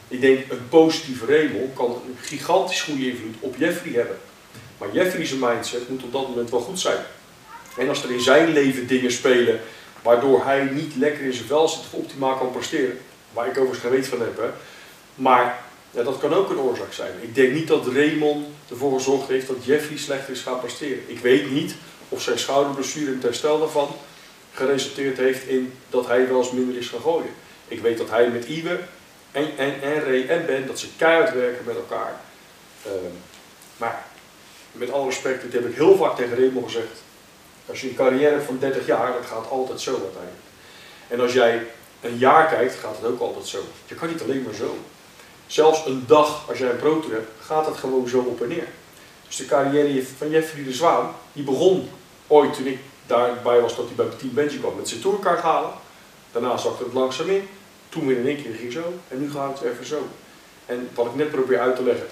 Ik 0.08 0.22
denk 0.22 0.52
een 0.52 0.70
positieve 0.70 1.26
Raymond 1.26 1.74
kan 1.74 1.86
een 1.86 2.18
gigantisch 2.22 2.82
goede 2.82 3.10
invloed 3.12 3.36
op 3.40 3.56
Jeffrey 3.58 3.94
hebben. 3.94 4.18
Maar 4.78 4.90
Jeffrey's 4.92 5.34
mindset 5.34 5.90
moet 5.90 6.04
op 6.04 6.12
dat 6.12 6.28
moment 6.28 6.50
wel 6.50 6.60
goed 6.60 6.80
zijn. 6.80 7.00
En 7.78 7.90
als 7.90 8.04
er 8.04 8.12
in 8.12 8.22
zijn 8.22 8.54
leven 8.54 8.88
dingen 8.88 9.12
spelen 9.12 9.60
waardoor 10.02 10.44
hij 10.44 10.64
niet 10.64 10.96
lekker 10.96 11.24
in 11.24 11.34
zijn 11.34 11.48
vel 11.48 11.68
zit 11.68 11.80
of 11.80 11.94
optimaal 11.94 12.38
kan 12.38 12.52
presteren. 12.52 13.00
Waar 13.34 13.48
ik 13.48 13.58
overigens 13.58 13.80
geen 13.80 13.92
weet 13.92 14.08
van 14.08 14.20
heb. 14.20 14.38
Hè. 14.38 14.50
Maar 15.16 15.60
ja, 15.92 16.04
dat 16.04 16.18
kan 16.18 16.34
ook 16.34 16.50
een 16.50 16.60
oorzaak 16.60 16.94
zijn. 16.94 17.12
Ik 17.22 17.36
denk 17.36 17.54
niet 17.54 17.68
dat 17.68 17.88
Raymond 17.88 18.48
ervoor 18.70 18.98
gezorgd 18.98 19.28
heeft 19.28 19.48
dat 19.48 19.66
Jeffrey 19.66 19.98
slechter 19.98 20.34
is 20.34 20.42
gaan 20.42 20.60
presteren. 20.60 21.04
Ik 21.08 21.20
weet 21.20 21.52
niet 21.52 21.76
of 22.10 22.22
zijn 22.22 22.40
schouderblessure 22.40 23.08
en 23.08 23.14
het 23.14 23.24
herstel 23.24 23.60
daarvan 23.60 23.96
geresulteerd 24.54 25.18
heeft 25.18 25.48
in 25.48 25.74
dat 25.90 26.08
hij 26.08 26.28
wel 26.28 26.38
eens 26.38 26.52
minder 26.52 26.78
is 26.78 26.88
gaan 26.88 27.02
gooien. 27.02 27.34
Ik 27.68 27.82
weet 27.82 27.98
dat 27.98 28.10
hij 28.10 28.30
met 28.30 28.46
Iwe 28.46 28.80
en, 29.32 29.58
en, 29.58 29.82
en 29.82 30.04
Ray 30.04 30.28
en 30.28 30.46
Ben, 30.46 30.68
dat 30.68 30.80
ze 30.80 30.88
keihard 30.98 31.34
werken 31.34 31.66
met 31.66 31.76
elkaar. 31.76 32.22
Ehm, 32.86 33.14
maar 33.78 34.06
met 34.72 34.92
alle 34.92 35.06
respect, 35.06 35.42
dit 35.42 35.54
heb 35.54 35.66
ik 35.66 35.76
heel 35.76 35.98
vaak 35.98 36.16
tegen 36.16 36.38
Raymond 36.38 36.66
gezegd. 36.66 37.02
Als 37.66 37.82
je 37.82 37.90
een 37.90 37.96
carrière 37.96 38.42
van 38.42 38.58
30 38.60 38.86
jaar, 38.86 39.14
dat 39.14 39.26
gaat 39.26 39.50
altijd 39.50 39.82
zo 39.82 39.92
uiteindelijk. 39.92 40.44
En 41.08 41.20
als 41.20 41.34
jij 41.34 41.68
een 42.02 42.18
jaar 42.18 42.48
kijkt, 42.48 42.76
gaat 42.76 42.96
het 43.02 43.12
ook 43.12 43.20
altijd 43.20 43.48
zo. 43.48 43.60
Je 43.86 43.96
kan 43.96 44.08
niet 44.08 44.22
alleen 44.22 44.44
maar 44.44 44.54
zo. 44.54 44.78
Zelfs 45.48 45.86
een 45.86 46.04
dag, 46.08 46.50
als 46.50 46.58
jij 46.58 46.70
een 46.70 46.78
pro 46.78 47.04
hebt, 47.10 47.30
gaat 47.42 47.66
het 47.66 47.78
gewoon 47.78 48.08
zo 48.08 48.20
op 48.20 48.42
en 48.42 48.48
neer. 48.48 48.68
Dus 49.28 49.36
de 49.36 49.46
carrière 49.46 50.04
van 50.18 50.30
Jeffrey 50.30 50.64
de 50.64 50.74
Zwaan, 50.74 51.16
die 51.34 51.44
begon 51.44 51.90
ooit 52.28 52.54
toen 52.54 52.66
ik 52.66 52.80
daarbij 53.08 53.62
was 53.62 53.76
dat 53.76 53.86
hij 53.86 53.96
bij 53.96 54.18
Team 54.18 54.34
Benji 54.34 54.60
kwam 54.60 54.76
met 54.76 54.90
zijn 54.90 55.02
tourkaart 55.02 55.40
halen. 55.40 55.72
Daarna 56.32 56.58
zakte 56.58 56.84
het 56.84 56.94
langzaam 56.94 57.30
in. 57.30 57.48
Toen 57.90 58.08
weer 58.08 58.18
in 58.18 58.28
één 58.28 58.44
keer 58.44 58.54
ging 58.54 58.72
zo. 58.72 58.94
En 59.08 59.22
nu 59.22 59.32
gaat 59.32 59.60
het 59.60 59.72
even 59.72 59.86
zo. 59.86 60.08
En 60.66 60.90
wat 60.94 61.06
ik 61.06 61.16
net 61.16 61.32
probeer 61.32 61.60
uit 61.60 61.76
te 61.76 61.84
leggen. 61.84 62.08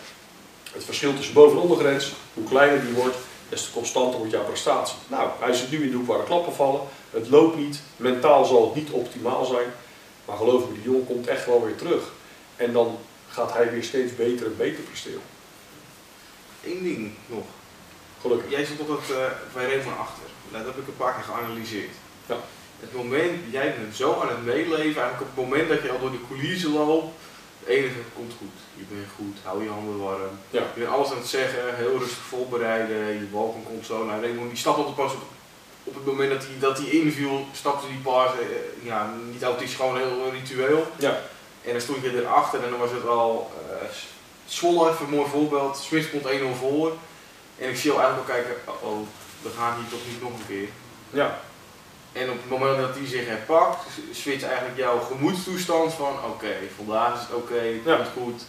Het 0.71 0.83
verschil 0.83 1.15
tussen 1.15 1.33
boven 1.33 1.57
en 1.57 1.63
ondergrens, 1.63 2.13
hoe 2.33 2.47
kleiner 2.47 2.85
die 2.85 2.93
wordt, 2.93 3.15
des 3.49 3.63
te 3.63 3.71
constanter 3.71 4.17
wordt 4.17 4.33
jouw 4.33 4.43
prestatie. 4.43 4.97
Nou, 5.07 5.29
hij 5.39 5.53
zit 5.53 5.71
nu 5.71 5.83
in 5.83 5.89
de 5.89 5.95
hoek 5.95 6.07
waar 6.07 6.17
de 6.17 6.23
klappen 6.23 6.53
vallen. 6.53 6.81
Het 7.11 7.29
loopt 7.29 7.57
niet. 7.57 7.81
Mentaal 7.95 8.45
zal 8.45 8.65
het 8.65 8.75
niet 8.75 8.89
optimaal 8.89 9.45
zijn. 9.45 9.67
Maar 10.25 10.37
geloof 10.37 10.67
me, 10.67 10.73
die 10.73 10.83
jongen 10.83 11.05
komt 11.05 11.27
echt 11.27 11.45
wel 11.45 11.65
weer 11.65 11.75
terug. 11.75 12.11
En 12.55 12.73
dan 12.73 12.97
gaat 13.27 13.53
hij 13.53 13.71
weer 13.71 13.83
steeds 13.83 14.15
beter 14.15 14.45
en 14.45 14.57
beter 14.57 14.83
presteren. 14.83 15.21
Eén 16.65 16.83
ding 16.83 17.11
nog. 17.25 17.45
Gelukkig. 18.21 18.51
Jij 18.51 18.65
zit 18.65 18.79
altijd 18.79 19.09
uh, 19.09 19.25
bij 19.53 19.65
Raymond 19.65 19.97
achter. 19.97 20.23
Dat 20.51 20.65
heb 20.65 20.77
ik 20.77 20.87
een 20.87 20.97
paar 20.97 21.13
keer 21.13 21.23
geanalyseerd. 21.23 21.91
Ja. 22.25 22.37
Het 22.79 22.93
moment, 22.93 23.39
jij 23.49 23.75
bent 23.79 23.95
zo 23.95 24.19
aan 24.21 24.29
het 24.29 24.45
meeleven, 24.45 25.01
eigenlijk 25.01 25.21
op 25.21 25.27
het 25.27 25.35
moment 25.35 25.69
dat 25.69 25.81
je 25.81 25.91
al 25.91 25.99
door 25.99 26.11
de 26.11 26.27
coulissen 26.27 26.71
loopt, 26.71 27.15
het 27.67 27.75
enige 27.75 27.99
komt 28.15 28.33
goed. 28.37 28.57
Je 28.75 28.83
bent 28.89 29.07
goed, 29.15 29.37
hou 29.43 29.63
je 29.63 29.69
handen 29.69 29.99
warm. 30.03 30.35
Ja. 30.49 30.63
Je 30.73 30.79
bent 30.79 30.91
alles 30.91 31.11
aan 31.11 31.17
het 31.17 31.27
zeggen, 31.27 31.75
heel 31.75 31.97
rustig 31.97 32.17
voorbereiden, 32.17 32.97
je 32.97 33.27
balkon 33.31 33.63
komt 33.63 33.85
zo. 33.85 34.05
Nou, 34.05 34.21
Raymond 34.21 34.49
die 34.49 34.57
stapt 34.57 34.77
op 34.77 34.95
pas 34.95 35.13
op, 35.13 35.21
op 35.83 35.95
het 35.95 36.05
moment 36.05 36.31
dat 36.31 36.43
hij, 36.43 36.59
dat 36.59 36.77
hij 36.77 36.87
inviel, 36.87 37.45
stapte 37.53 37.87
die 37.87 37.97
pas, 37.97 38.31
eh, 38.31 38.85
ja, 38.85 39.13
niet 39.31 39.43
autistisch, 39.43 39.75
gewoon 39.75 39.97
heel 39.97 40.31
ritueel. 40.31 40.87
Ja. 40.97 41.21
En 41.61 41.71
dan 41.71 41.81
stond 41.81 42.01
je 42.01 42.21
erachter 42.21 42.63
en 42.63 42.69
dan 42.69 42.79
was 42.79 42.91
het 42.91 43.07
al 43.07 43.51
uh, 43.71 43.89
Zwolle, 44.45 44.89
even 44.89 45.05
een 45.05 45.15
mooi 45.15 45.29
voorbeeld, 45.29 45.77
Smits 45.77 46.09
komt 46.09 46.23
1-0 46.23 46.27
voor. 46.59 46.91
En 47.57 47.69
ik 47.69 47.77
zie 47.77 47.91
al 47.91 47.99
eigenlijk 47.99 48.29
al 48.29 48.35
kijken, 48.35 48.55
oh, 48.65 48.89
oh 48.89 49.07
we 49.41 49.49
gaan 49.57 49.75
hier 49.75 49.89
toch 49.89 50.07
niet 50.09 50.21
nog 50.21 50.31
een 50.31 50.47
keer. 50.47 50.67
Ja. 51.09 51.39
En 52.17 52.29
op 52.29 52.37
het 52.41 52.49
moment 52.49 52.77
dat 52.77 52.95
hij 52.95 53.07
zich 53.07 53.25
herpakt, 53.25 53.77
switcht 54.11 54.43
eigenlijk 54.43 54.77
jouw 54.77 54.99
gemoedstoestand 54.99 55.93
van 55.93 56.13
oké, 56.25 56.53
vandaag 56.75 57.13
is 57.13 57.19
het 57.19 57.33
oké, 57.33 57.53
het 57.53 57.81
Ja. 57.85 57.95
komt 57.95 58.07
goed. 58.17 58.41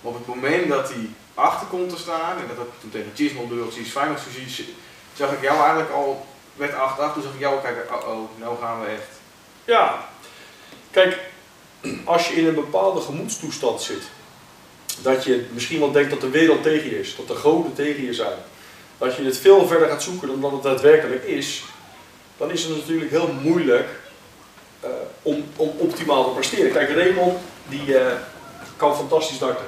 Maar 0.00 0.12
op 0.12 0.18
het 0.18 0.26
moment 0.26 0.68
dat 0.68 0.88
hij 0.88 1.08
achter 1.34 1.66
komt 1.66 1.88
te 1.90 1.96
staan, 1.98 2.38
en 2.38 2.46
dat 2.48 2.56
heb 2.56 2.66
ik 2.66 2.80
toen 2.80 2.90
tegen 2.90 3.12
Chisnell 3.14 3.48
door 3.48 3.66
precies 3.66 3.92
Feyenoord 3.92 4.20
gezien, 4.20 4.66
zag 5.14 5.32
ik 5.32 5.42
jou 5.42 5.58
eigenlijk 5.58 5.90
al, 5.90 6.26
werd 6.56 6.72
8-8, 6.72 7.12
toen 7.12 7.22
zag 7.22 7.34
ik 7.34 7.40
jou 7.40 7.60
kijken, 7.62 7.94
oh 7.94 8.08
oh, 8.08 8.30
nou 8.38 8.56
gaan 8.60 8.80
we 8.80 8.86
echt. 8.86 9.08
Ja, 9.64 10.08
kijk, 10.90 11.18
als 12.04 12.28
je 12.28 12.34
in 12.34 12.46
een 12.46 12.54
bepaalde 12.54 13.00
gemoedstoestand 13.00 13.82
zit, 13.82 14.02
dat 15.02 15.24
je 15.24 15.46
misschien 15.52 15.78
wel 15.80 15.92
denkt 15.92 16.10
dat 16.10 16.20
de 16.20 16.30
wereld 16.30 16.62
tegen 16.62 16.90
je 16.90 17.00
is, 17.00 17.16
dat 17.16 17.28
de 17.28 17.34
goden 17.34 17.74
tegen 17.74 18.04
je 18.04 18.14
zijn, 18.14 18.38
dat 18.98 19.16
je 19.16 19.24
het 19.24 19.38
veel 19.38 19.66
verder 19.66 19.88
gaat 19.88 20.02
zoeken 20.02 20.28
dan 20.28 20.40
dat 20.40 20.52
het 20.52 20.62
daadwerkelijk 20.62 21.24
is, 21.24 21.64
dan 22.36 22.50
is 22.50 22.64
het 22.64 22.76
natuurlijk 22.76 23.10
heel 23.10 23.32
moeilijk 23.42 23.88
eh, 24.80 24.90
om, 25.22 25.44
om 25.56 25.68
optimaal 25.76 26.24
te 26.24 26.30
presteren. 26.30 26.72
Kijk, 26.72 26.90
Raymond 26.90 27.38
die 27.68 27.98
eh, 27.98 28.12
kan 28.76 28.96
fantastisch 28.96 29.38
darten. 29.38 29.66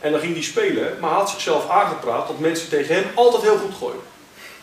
En 0.00 0.10
dan 0.12 0.20
ging 0.20 0.32
hij 0.32 0.42
spelen, 0.42 0.96
maar 1.00 1.10
had 1.10 1.30
zichzelf 1.30 1.68
aangepraat 1.68 2.26
dat 2.26 2.38
mensen 2.38 2.68
tegen 2.68 2.94
hem 2.94 3.04
altijd 3.14 3.42
heel 3.42 3.58
goed 3.58 3.74
gooien. 3.74 4.00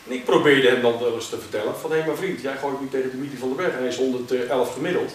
En 0.07 0.13
ik 0.13 0.25
probeerde 0.25 0.69
hem 0.69 0.81
dan 0.81 0.99
wel 0.99 1.13
eens 1.13 1.29
te 1.29 1.39
vertellen 1.39 1.77
van 1.77 1.89
hé 1.89 1.97
hey, 1.97 2.05
mijn 2.05 2.17
vriend, 2.17 2.41
jij 2.41 2.57
gooit 2.57 2.81
nu 2.81 2.87
tegen 2.89 3.11
Dimitri 3.11 3.37
van 3.37 3.47
der 3.47 3.57
Berg 3.57 3.73
hij 3.73 3.87
is 3.87 3.97
111 3.97 4.73
gemiddeld. 4.73 5.11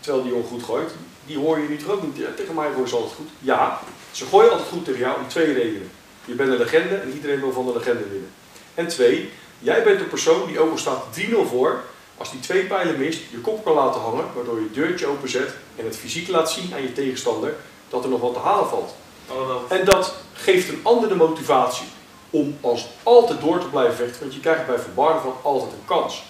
Terwijl 0.00 0.22
die 0.22 0.32
jongen 0.32 0.48
goed 0.48 0.62
gooit. 0.62 0.90
Die 1.26 1.38
hoor 1.38 1.58
je 1.58 1.68
niet. 1.68 1.82
Ja, 2.14 2.26
tegen 2.36 2.54
mij 2.54 2.70
gooien 2.72 2.88
ze 2.88 2.94
altijd 2.94 3.14
goed. 3.14 3.28
Ja, 3.38 3.80
ze 4.10 4.24
gooien 4.24 4.50
altijd 4.50 4.68
goed 4.68 4.84
tegen 4.84 5.00
jou 5.00 5.20
om 5.20 5.28
twee 5.28 5.52
redenen. 5.52 5.90
Je 6.24 6.34
bent 6.34 6.50
een 6.50 6.58
legende 6.58 6.94
en 6.94 7.12
iedereen 7.12 7.40
wil 7.40 7.52
van 7.52 7.66
de 7.66 7.72
legende 7.72 8.08
winnen. 8.08 8.30
En 8.74 8.88
twee, 8.88 9.30
jij 9.62 9.82
bent 9.82 9.98
de 9.98 10.04
persoon 10.04 10.46
die 10.46 10.58
al 10.58 10.78
staat 10.78 11.04
3-0 11.18 11.34
voor, 11.48 11.80
als 12.16 12.30
die 12.30 12.40
twee 12.40 12.64
pijlen 12.64 12.98
mist, 12.98 13.20
je 13.30 13.38
kop 13.38 13.64
kan 13.64 13.74
laten 13.74 14.00
hangen, 14.00 14.24
waardoor 14.34 14.56
je 14.56 14.64
het 14.64 14.74
deurtje 14.74 15.06
openzet 15.06 15.54
en 15.76 15.84
het 15.84 15.96
fysiek 15.96 16.28
laat 16.28 16.50
zien 16.50 16.74
aan 16.74 16.82
je 16.82 16.92
tegenstander 16.92 17.54
dat 17.88 18.04
er 18.04 18.10
nog 18.10 18.20
wat 18.20 18.32
te 18.32 18.38
halen 18.38 18.68
valt. 18.68 18.94
Oh, 19.28 19.48
dat, 19.48 19.78
En 19.78 19.84
dat 19.84 20.14
geeft 20.32 20.68
een 20.68 20.80
andere 20.82 21.14
motivatie 21.14 21.86
om 22.30 22.56
als 22.60 22.88
altijd 23.02 23.40
door 23.40 23.58
te 23.58 23.66
blijven 23.66 23.96
vechten, 23.96 24.20
want 24.20 24.34
je 24.34 24.40
krijgt 24.40 24.66
bij 24.66 24.78
Van 24.78 25.20
van 25.20 25.36
altijd 25.42 25.72
een 25.72 25.84
kans. 25.84 26.22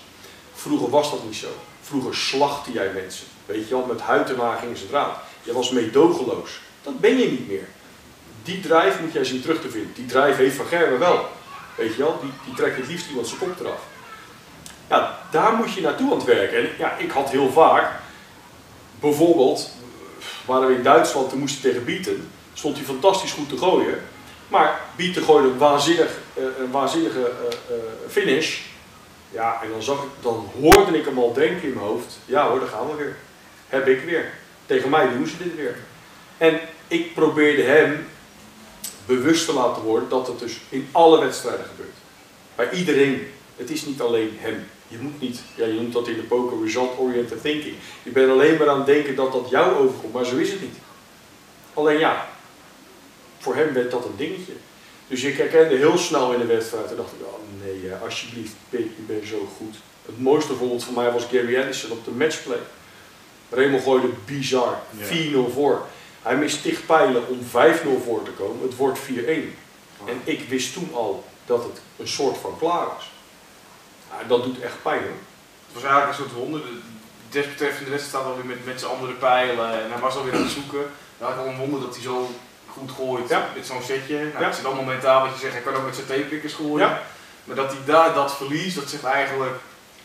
Vroeger 0.54 0.90
was 0.90 1.10
dat 1.10 1.24
niet 1.24 1.36
zo. 1.36 1.48
Vroeger 1.82 2.14
slachtte 2.14 2.72
jij 2.72 2.90
mensen. 2.92 3.26
Weet 3.46 3.68
je 3.68 3.74
wel, 3.74 3.86
met 3.86 4.00
huid 4.00 4.30
en 4.30 4.38
haar 4.38 4.58
gingen 4.58 4.76
ze 4.76 4.84
eraan. 4.88 5.14
Je 5.42 5.52
was 5.52 5.70
meedogenloos. 5.70 6.60
Dat 6.82 7.00
ben 7.00 7.18
je 7.18 7.30
niet 7.30 7.48
meer. 7.48 7.68
Die 8.42 8.60
drijf 8.60 9.00
moet 9.00 9.12
jij 9.12 9.24
zien 9.24 9.42
terug 9.42 9.60
te 9.60 9.70
vinden. 9.70 9.92
Die 9.94 10.06
drijf 10.06 10.36
heeft 10.36 10.56
Van 10.56 10.66
Gerwen 10.66 10.98
wel. 10.98 11.28
Weet 11.74 11.94
je 11.94 12.02
wel, 12.02 12.18
die, 12.20 12.30
die 12.44 12.54
trekt 12.54 12.76
het 12.76 12.88
liefst 12.88 13.08
iemand 13.08 13.26
zijn 13.26 13.40
kop 13.40 13.60
eraf. 13.60 13.80
Ja, 14.88 15.18
daar 15.30 15.52
moet 15.52 15.72
je 15.72 15.80
naartoe 15.80 16.10
aan 16.10 16.16
het 16.16 16.26
werken. 16.26 16.58
En 16.58 16.68
ja, 16.78 16.96
ik 16.96 17.10
had 17.10 17.30
heel 17.30 17.50
vaak, 17.50 17.90
bijvoorbeeld, 19.00 19.70
waren 20.44 20.68
we 20.68 20.74
in 20.74 20.82
Duitsland, 20.82 21.30
toen 21.30 21.38
moest 21.38 21.62
hij 21.62 21.70
tegen 21.70 21.84
Bieten, 21.84 22.30
stond 22.52 22.76
hij 22.76 22.84
fantastisch 22.84 23.32
goed 23.32 23.48
te 23.48 23.58
gooien. 23.58 24.00
Maar 24.48 24.80
Bieten 24.96 25.22
gooide 25.22 25.48
een, 25.48 25.58
waanzinnig, 25.58 26.18
eh, 26.34 26.42
een 26.58 26.70
waanzinnige 26.70 27.20
eh, 27.20 27.76
eh, 27.76 27.82
finish. 28.08 28.60
Ja, 29.30 29.60
en 29.62 29.70
dan, 29.70 29.82
zag 29.82 30.02
ik, 30.02 30.08
dan 30.20 30.50
hoorde 30.60 30.98
ik 30.98 31.04
hem 31.04 31.18
al 31.18 31.32
denken 31.32 31.68
in 31.68 31.74
mijn 31.74 31.86
hoofd, 31.86 32.18
ja 32.24 32.48
hoor, 32.48 32.60
daar 32.60 32.68
gaan 32.68 32.86
we 32.86 32.96
weer. 32.96 33.16
Heb 33.68 33.88
ik 33.88 34.02
weer. 34.02 34.32
Tegen 34.66 34.90
mij 34.90 35.08
doen 35.08 35.26
ze 35.26 35.36
dit 35.38 35.56
weer. 35.56 35.76
En 36.38 36.60
ik 36.88 37.14
probeerde 37.14 37.62
hem 37.62 38.08
bewust 39.06 39.46
te 39.46 39.52
laten 39.52 39.82
worden 39.82 40.08
dat 40.08 40.26
het 40.26 40.38
dus 40.38 40.60
in 40.68 40.88
alle 40.92 41.20
wedstrijden 41.20 41.66
gebeurt. 41.66 41.96
Bij 42.54 42.70
iedereen. 42.70 43.26
Het 43.56 43.70
is 43.70 43.84
niet 43.84 44.00
alleen 44.00 44.36
hem. 44.38 44.64
Je 44.88 44.98
moet 44.98 45.20
niet, 45.20 45.40
ja, 45.54 45.66
je 45.66 45.72
noemt 45.72 45.92
dat 45.92 46.08
in 46.08 46.16
de 46.16 46.22
poker 46.22 46.64
result-oriented 46.64 47.42
thinking. 47.42 47.74
Je 48.02 48.10
bent 48.10 48.30
alleen 48.30 48.58
maar 48.58 48.68
aan 48.68 48.76
het 48.76 48.86
denken 48.86 49.14
dat 49.14 49.32
dat 49.32 49.50
jou 49.50 49.74
overkomt, 49.76 50.12
maar 50.12 50.24
zo 50.24 50.36
is 50.36 50.50
het 50.50 50.60
niet. 50.60 50.76
Alleen 51.74 51.98
ja, 51.98 52.28
voor 53.38 53.54
hem 53.54 53.72
werd 53.72 53.90
dat 53.90 54.04
een 54.04 54.16
dingetje. 54.16 54.52
Dus 55.08 55.22
ik 55.22 55.36
herkende 55.36 55.76
heel 55.76 55.98
snel 55.98 56.32
in 56.32 56.38
de 56.38 56.46
wedstrijd 56.46 56.90
en 56.90 56.96
dacht 56.96 57.12
ik, 57.12 57.26
oh 57.26 57.64
nee, 57.64 57.92
alsjeblieft, 58.02 58.52
Pete, 58.68 58.82
je 58.82 59.02
bent 59.06 59.26
zo 59.26 59.48
goed. 59.56 59.74
Het 60.06 60.20
mooiste 60.20 60.54
voorbeeld 60.54 60.84
voor 60.84 60.94
mij 60.94 61.12
was 61.12 61.24
Gary 61.24 61.56
Anderson 61.56 61.90
op 61.90 62.04
de 62.04 62.10
matchplay. 62.10 62.58
Raymond 63.50 63.82
gooide 63.82 64.08
bizar, 64.24 64.80
Ja. 64.90 65.06
4-0 65.06 65.52
voor. 65.52 65.86
Hij 66.22 66.36
mist 66.36 66.62
tig 66.62 66.86
pijlen 66.86 67.28
om 67.28 67.38
5-0 67.40 67.48
voor 68.04 68.22
te 68.22 68.30
komen. 68.30 68.62
Het 68.62 68.76
wordt 68.76 68.98
4-1. 68.98 69.02
En 70.06 70.20
ik 70.24 70.48
wist 70.48 70.72
toen 70.72 70.90
al 70.94 71.24
dat 71.46 71.62
het 71.64 71.80
een 71.96 72.08
soort 72.08 72.36
van 72.38 72.58
klaar 72.58 72.86
was. 72.86 73.10
Ja, 74.10 74.28
dat 74.28 74.44
doet 74.44 74.60
echt 74.60 74.82
pijn 74.82 75.00
hoor. 75.02 75.20
Het 75.66 75.74
was 75.74 75.82
eigenlijk 75.82 76.12
een 76.18 76.24
soort 76.24 76.36
wonder. 76.36 76.60
De 76.60 77.38
desbetreffende 77.38 77.90
wedstrijd 77.90 78.22
staat 78.22 78.32
alweer 78.32 78.44
met, 78.46 78.64
met 78.66 78.80
zijn 78.80 78.92
andere 78.92 79.12
pijlen 79.12 79.82
en 79.84 79.90
hij 79.90 80.00
was 80.00 80.16
alweer 80.16 80.34
aan 80.34 80.42
het 80.42 80.50
zoeken. 80.50 80.80
Ik 81.18 81.26
al 81.26 81.46
een 81.46 81.56
wonder 81.56 81.80
dat 81.80 81.94
hij 81.94 82.02
zo 82.02 82.30
goed 82.68 82.90
gooit 82.90 83.28
Ja. 83.28 83.48
met 83.54 83.66
zo'n 83.66 83.82
setje. 83.82 84.16
Nou, 84.18 84.30
Ja. 84.40 84.46
Het 84.46 84.54
zit 84.56 84.64
allemaal 84.64 84.84
mentaal 84.84 85.20
wat 85.24 85.34
je 85.34 85.40
zegt, 85.40 85.52
hij 85.52 85.62
kan 85.62 85.74
ook 85.74 85.84
met 85.84 85.94
zijn 85.94 86.06
theepikkers 86.06 86.52
gooien. 86.54 86.88
Ja. 86.88 87.02
Maar 87.44 87.56
dat 87.56 87.72
hij 87.72 87.80
daar 87.84 88.14
dat 88.14 88.36
verliest, 88.36 88.76
dat 88.76 88.88
zegt 88.88 89.04
eigenlijk 89.04 89.54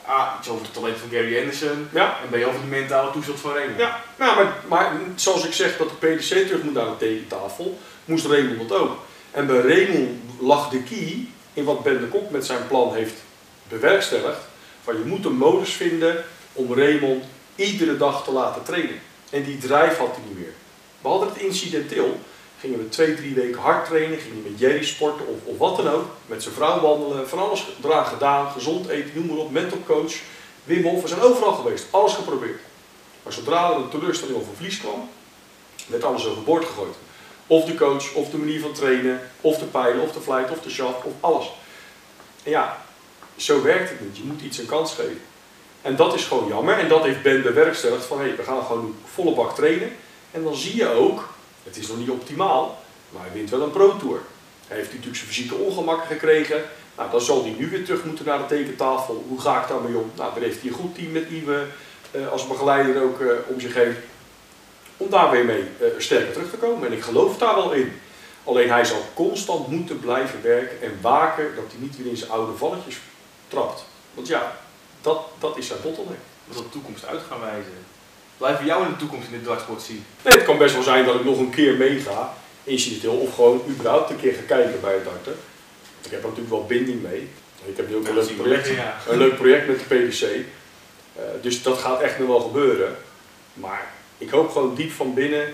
ah, 0.07 0.35
iets 0.39 0.49
over 0.49 0.65
het 0.65 0.73
talent 0.73 0.97
van 0.97 1.09
Gary 1.09 1.39
Anderson. 1.39 1.89
Ja. 1.91 2.17
En 2.23 2.29
ben 2.29 2.39
je 2.39 2.45
over 2.45 2.59
die 2.59 2.69
mentale 2.69 3.11
toestand 3.11 3.39
van 3.39 3.53
Raymond. 3.53 3.79
Ja, 3.79 4.03
nou, 4.15 4.35
maar, 4.35 4.53
maar 4.67 4.91
zoals 5.15 5.45
ik 5.45 5.53
zeg 5.53 5.77
dat 5.77 5.89
de 5.89 6.07
PDC 6.07 6.47
terug 6.47 6.63
moet 6.63 6.77
aan 6.77 6.89
de 6.89 6.97
tekentafel, 6.97 7.77
moest 8.05 8.25
Raymond 8.25 8.69
dat 8.69 8.79
ook. 8.79 8.97
En 9.31 9.47
bij 9.47 9.59
Raymond 9.61 10.09
lag 10.39 10.69
de 10.69 10.83
key 10.83 11.27
in 11.53 11.63
wat 11.63 11.83
Ben 11.83 11.99
de 11.99 12.07
Kok 12.07 12.29
met 12.29 12.45
zijn 12.45 12.67
plan 12.67 12.93
heeft 12.93 13.15
bewerkstelligd. 13.67 14.39
Van 14.83 14.97
je 14.97 15.05
moet 15.05 15.25
een 15.25 15.37
modus 15.37 15.73
vinden 15.73 16.23
om 16.53 16.73
Raymond 16.73 17.23
iedere 17.55 17.97
dag 17.97 18.23
te 18.23 18.31
laten 18.31 18.63
trainen. 18.63 18.99
En 19.29 19.43
die 19.43 19.57
drive 19.57 19.95
had 19.97 20.15
hij 20.15 20.23
niet 20.27 20.37
meer. 20.37 20.53
We 21.01 21.07
hadden 21.07 21.27
het 21.27 21.37
incidenteel. 21.37 22.19
Gingen 22.59 22.77
we 22.77 22.89
twee, 22.89 23.15
drie 23.15 23.33
weken 23.33 23.61
hard 23.61 23.85
trainen, 23.85 24.19
gingen 24.19 24.43
we 24.43 24.49
met 24.49 24.59
Jerry 24.59 24.83
sporten 24.83 25.27
of, 25.27 25.37
of 25.43 25.57
wat 25.57 25.75
dan 25.77 25.89
ook. 25.89 26.05
Met 26.25 26.43
zijn 26.43 26.55
vrouw 26.55 26.79
wandelen, 26.79 27.29
van 27.29 27.39
alles 27.39 27.65
eraan 27.83 28.05
gedaan, 28.05 28.51
gezond 28.51 28.87
eten, 28.87 29.11
noem 29.13 29.25
maar 29.25 29.37
op, 29.37 29.51
mental 29.51 29.79
coach. 29.85 30.13
Wim 30.63 30.83
Hof, 30.83 31.01
we 31.01 31.07
zijn 31.07 31.21
overal 31.21 31.53
geweest, 31.53 31.85
alles 31.89 32.13
geprobeerd. 32.13 32.59
Maar 33.23 33.33
zodra 33.33 33.69
er 33.69 33.75
een 33.75 33.89
teleurstelling 33.89 34.37
of 34.37 34.47
een 34.47 34.55
verlies 34.55 34.79
kwam, 34.79 35.09
werd 35.87 36.03
alles 36.03 36.25
overboord 36.25 36.65
gegooid. 36.65 36.95
Of 37.47 37.65
de 37.65 37.75
coach, 37.75 38.13
of 38.13 38.29
de 38.29 38.37
manier 38.37 38.61
van 38.61 38.73
trainen, 38.73 39.21
of 39.41 39.57
de 39.57 39.65
pijlen, 39.65 40.03
of 40.03 40.11
de 40.11 40.21
flight, 40.21 40.51
of 40.51 40.61
de 40.61 40.69
shot, 40.69 41.03
of 41.03 41.13
alles. 41.19 41.51
En 42.43 42.51
ja, 42.51 42.85
zo 43.35 43.61
werkt 43.61 43.89
het 43.89 44.01
niet. 44.01 44.17
Je 44.17 44.23
moet 44.23 44.41
iets 44.41 44.57
een 44.57 44.65
kans 44.65 44.93
geven. 44.93 45.21
En 45.81 45.95
dat 45.95 46.13
is 46.13 46.23
gewoon 46.23 46.47
jammer. 46.47 46.77
En 46.77 46.87
dat 46.87 47.03
heeft 47.03 47.21
Ben 47.21 47.41
bewerkstelligd 47.41 48.05
van, 48.05 48.19
hé, 48.19 48.27
hey, 48.27 48.35
we 48.35 48.43
gaan 48.43 48.63
gewoon 48.65 48.95
volle 49.13 49.33
bak 49.35 49.55
trainen. 49.55 49.95
En 50.31 50.43
dan 50.43 50.55
zie 50.55 50.75
je 50.75 50.87
ook, 50.87 51.29
het 51.67 51.77
is 51.77 51.87
nog 51.87 51.97
niet 51.97 52.09
optimaal, 52.09 52.79
maar 53.09 53.21
hij 53.21 53.33
wint 53.33 53.49
wel 53.49 53.61
een 53.61 53.71
Pro 53.71 53.97
Tour. 53.97 54.19
Hij 54.67 54.77
heeft 54.77 54.89
natuurlijk 54.89 55.17
zijn 55.17 55.27
fysieke 55.27 55.55
ongemakken 55.55 56.07
gekregen. 56.07 56.61
Nou, 56.97 57.11
dan 57.11 57.21
zal 57.21 57.41
hij 57.41 57.55
nu 57.57 57.69
weer 57.69 57.85
terug 57.85 58.03
moeten 58.03 58.25
naar 58.25 58.37
de 58.37 58.45
tekentafel. 58.45 59.25
Hoe 59.27 59.41
ga 59.41 59.61
ik 59.61 59.67
daarmee 59.67 59.97
om? 59.97 60.11
Nou, 60.15 60.39
heeft 60.39 60.61
hij 60.61 60.69
een 60.69 60.75
goed 60.75 60.95
team 60.95 61.11
met 61.11 61.29
Iwe 61.29 61.65
uh, 62.11 62.31
als 62.31 62.47
begeleider 62.47 63.03
ook 63.03 63.19
uh, 63.19 63.31
om 63.47 63.59
zich 63.59 63.73
heen. 63.73 63.95
Om 64.97 65.09
daar 65.09 65.31
weer 65.31 65.45
mee 65.45 65.63
uh, 65.81 65.87
sterker 65.97 66.33
terug 66.33 66.49
te 66.49 66.57
komen. 66.57 66.87
En 66.87 66.93
ik 66.93 67.01
geloof 67.01 67.37
daar 67.37 67.55
wel 67.55 67.71
in. 67.71 67.99
Alleen 68.43 68.69
hij 68.69 68.85
zal 68.85 69.01
constant 69.13 69.67
moeten 69.67 69.99
blijven 69.99 70.41
werken 70.41 70.81
en 70.81 70.97
waken 71.01 71.55
dat 71.55 71.65
hij 71.67 71.79
niet 71.79 71.97
weer 71.97 72.07
in 72.07 72.17
zijn 72.17 72.31
oude 72.31 72.57
valletjes 72.57 72.97
trapt. 73.47 73.85
Want 74.13 74.27
ja, 74.27 74.57
dat, 75.01 75.25
dat 75.39 75.57
is 75.57 75.67
zijn 75.67 75.79
bottleneck. 75.81 76.19
Zal 76.51 76.63
de 76.63 76.69
toekomst 76.69 77.05
uit 77.05 77.21
gaan 77.29 77.39
wijzen. 77.39 77.85
Blijven 78.37 78.65
jou 78.65 78.85
in 78.85 78.91
de 78.91 78.97
toekomst 78.97 79.27
in 79.27 79.33
dit 79.33 79.45
dartsport 79.45 79.81
zien? 79.81 80.05
Nee, 80.23 80.33
het 80.33 80.43
kan 80.43 80.57
best 80.57 80.73
wel 80.73 80.83
zijn 80.83 81.05
dat 81.05 81.15
ik 81.15 81.23
nog 81.23 81.39
een 81.39 81.49
keer 81.49 81.77
meega, 81.77 82.33
incidenteel, 82.63 83.13
of 83.13 83.35
gewoon 83.35 83.61
überhaupt 83.69 84.09
een 84.09 84.19
keer 84.19 84.33
ga 84.33 84.41
kijken 84.55 84.81
bij 84.81 84.93
het 84.93 85.03
darten. 85.03 85.35
Ik 86.03 86.11
heb 86.11 86.21
er 86.21 86.27
natuurlijk 86.29 86.55
wel 86.55 86.65
binding 86.65 87.01
mee. 87.01 87.29
Ik 87.65 87.77
heb 87.77 87.89
nu 87.89 87.95
ook 87.95 88.07
een 88.07 88.13
leuk 88.13 88.35
project, 88.35 88.69
een 89.09 89.17
leuk 89.17 89.35
project 89.35 89.67
met 89.67 89.79
de 89.79 89.95
PDC. 89.95 90.21
Uh, 90.21 91.23
dus 91.41 91.63
dat 91.63 91.77
gaat 91.77 92.01
echt 92.01 92.19
nog 92.19 92.27
wel 92.27 92.39
gebeuren. 92.39 92.95
Maar 93.53 93.91
ik 94.17 94.29
hoop 94.29 94.51
gewoon 94.51 94.75
diep 94.75 94.91
van 94.91 95.13
binnen 95.13 95.53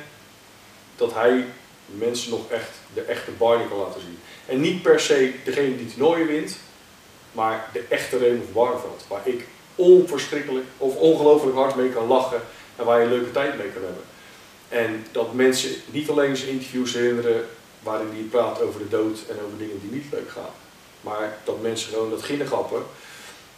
dat 0.96 1.14
hij 1.14 1.46
mensen 1.86 2.30
nog 2.30 2.50
echt 2.50 2.70
de 2.94 3.02
echte 3.02 3.32
Barney 3.32 3.68
kan 3.68 3.78
laten 3.78 4.02
zien. 4.02 4.20
En 4.46 4.62
niet 4.62 4.82
per 4.82 5.00
se 5.00 5.34
degene 5.44 5.78
die 5.78 5.88
toernooien 5.88 6.28
wint, 6.28 6.58
maar 7.32 7.70
de 7.74 7.84
echte 7.90 8.18
Raymond 8.18 8.54
Barneveld. 8.54 9.06
Waar 9.08 9.22
ik 9.24 9.46
onverschrikkelijk 9.76 10.66
of 10.78 10.96
ongelooflijk 10.96 11.56
hard 11.56 11.76
mee 11.76 11.90
kan 11.90 12.08
lachen 12.08 12.42
en 12.76 12.86
waar 12.86 13.00
je 13.00 13.04
een 13.04 13.12
leuke 13.12 13.32
tijd 13.32 13.58
mee 13.58 13.70
kan 13.70 13.84
hebben. 13.84 14.04
En 14.70 15.06
dat 15.12 15.34
mensen 15.34 15.72
niet 15.86 16.10
alleen 16.10 16.38
zijn 16.38 16.50
interviews 16.50 16.94
herinneren 16.94 17.46
waarin 17.80 18.10
hij 18.12 18.22
praat 18.22 18.62
over 18.62 18.80
de 18.80 18.90
dood 18.90 19.20
en 19.30 19.36
over 19.46 19.58
dingen 19.58 19.80
die 19.82 19.92
niet 19.92 20.12
leuk 20.12 20.32
gaan. 20.32 20.54
Maar 21.02 21.38
dat 21.44 21.62
mensen 21.62 21.90
gewoon 21.92 22.10
dat 22.10 22.24
ginnegappen, 22.24 22.84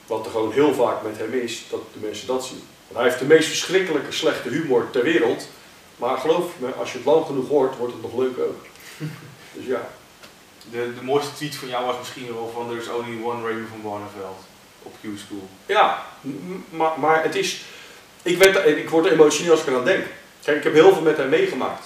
wat 0.08 0.26
er 0.26 0.32
gewoon 0.32 0.52
heel 0.52 0.74
vaak 0.74 1.04
met 1.04 1.18
hem 1.18 1.34
is, 1.34 1.64
dat 1.70 1.82
de 1.94 2.00
mensen 2.00 2.28
dat 2.28 2.46
zien. 2.46 2.64
Want 2.88 3.00
hij 3.00 3.04
heeft 3.04 3.20
de 3.20 3.26
meest 3.26 3.48
verschrikkelijke 3.48 4.12
slechte 4.12 4.50
humor 4.50 4.90
ter 4.92 5.04
wereld. 5.04 5.48
Maar 5.96 6.18
geloof 6.18 6.52
me, 6.58 6.72
als 6.72 6.92
je 6.92 6.98
het 6.98 7.08
lang 7.08 7.26
genoeg 7.26 7.48
hoort, 7.48 7.78
wordt 7.78 7.94
het 7.94 8.02
nog 8.02 8.16
leuk 8.16 8.38
ook. 8.38 8.66
dus 9.54 9.66
ja. 9.66 9.90
De, 10.72 10.94
de 11.00 11.04
mooiste 11.04 11.34
tweet 11.34 11.56
van 11.56 11.68
jou 11.68 11.86
was 11.86 11.98
misschien 11.98 12.34
wel 12.34 12.52
van 12.54 12.70
There's 12.70 12.88
only 12.88 13.24
one 13.24 13.44
Raymond 13.44 13.70
van 13.70 13.82
Barneveld 13.82 14.40
op 14.84 14.94
Q-School. 15.02 15.50
Ja, 15.66 16.06
maar, 16.70 17.00
maar 17.00 17.24
het 17.24 17.36
is... 17.36 17.62
Ik, 18.26 18.38
werd, 18.38 18.68
ik 18.78 18.90
word 18.90 19.06
emotioneel 19.06 19.52
als 19.52 19.62
ik 19.62 19.68
eraan 19.68 19.86
denk. 19.86 20.06
Kijk, 20.44 20.58
ik 20.58 20.64
heb 20.64 20.74
heel 20.74 20.94
veel 20.94 21.02
met 21.02 21.18
hem 21.18 21.30
meegemaakt. 21.30 21.86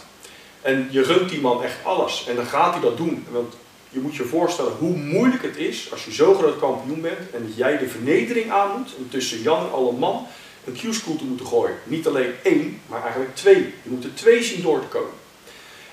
En 0.62 0.88
je 0.92 1.04
gunt 1.04 1.30
die 1.30 1.42
man 1.42 1.64
echt 1.64 1.76
alles. 1.84 2.26
En 2.28 2.36
dan 2.36 2.46
gaat 2.46 2.74
hij 2.74 2.82
dat 2.82 2.98
doen. 2.98 3.26
Want 3.30 3.56
je 3.90 4.00
moet 4.00 4.16
je 4.16 4.24
voorstellen 4.24 4.72
hoe 4.80 4.98
moeilijk 4.98 5.44
het 5.44 5.58
is 5.58 5.92
als 5.92 6.06
je 6.06 6.14
zo 6.14 6.34
groot 6.34 6.60
kampioen 6.60 7.02
bent 7.02 7.32
en 7.34 7.46
dat 7.48 7.58
jij 7.58 7.78
de 7.78 7.88
vernedering 7.90 8.52
aan 8.52 8.78
moet 8.78 8.96
om 8.98 9.10
tussen 9.10 9.42
Jan 9.42 9.66
en 9.66 9.72
alle 9.72 9.92
man 9.92 10.28
een 10.66 10.74
Q-school 10.74 11.16
te 11.16 11.24
moeten 11.24 11.46
gooien. 11.46 11.76
Niet 11.84 12.08
alleen 12.08 12.34
één, 12.44 12.82
maar 12.86 13.02
eigenlijk 13.02 13.36
twee. 13.36 13.58
Je 13.58 13.90
moet 13.90 14.04
er 14.04 14.14
twee 14.14 14.44
zien 14.44 14.62
door 14.62 14.80
te 14.80 14.88
komen. 14.88 15.14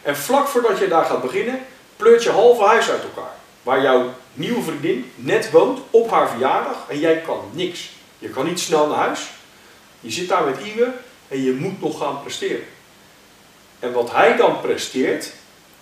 En 0.03 0.17
vlak 0.17 0.49
voordat 0.49 0.79
je 0.79 0.89
daar 0.89 1.05
gaat 1.05 1.23
beginnen, 1.23 1.61
pleurt 1.97 2.23
je 2.23 2.31
halve 2.31 2.63
huis 2.63 2.91
uit 2.91 3.03
elkaar. 3.03 3.35
Waar 3.63 3.83
jouw 3.83 4.15
nieuwe 4.35 4.63
vriendin 4.63 5.13
net 5.15 5.51
woont 5.51 5.81
op 5.91 6.11
haar 6.11 6.29
verjaardag 6.29 6.85
en 6.89 6.99
jij 6.99 7.21
kan 7.21 7.41
niks. 7.53 7.91
Je 8.19 8.29
kan 8.29 8.45
niet 8.45 8.61
snel 8.61 8.87
naar 8.87 8.99
huis. 8.99 9.21
Je 10.01 10.11
zit 10.11 10.29
daar 10.29 10.45
met 10.45 10.59
Iwe 10.59 10.93
en 11.29 11.43
je 11.43 11.53
moet 11.53 11.81
nog 11.81 11.99
gaan 11.99 12.23
presteren. 12.23 12.65
En 13.79 13.93
wat 13.93 14.13
hij 14.13 14.37
dan 14.37 14.61
presteert, 14.61 15.33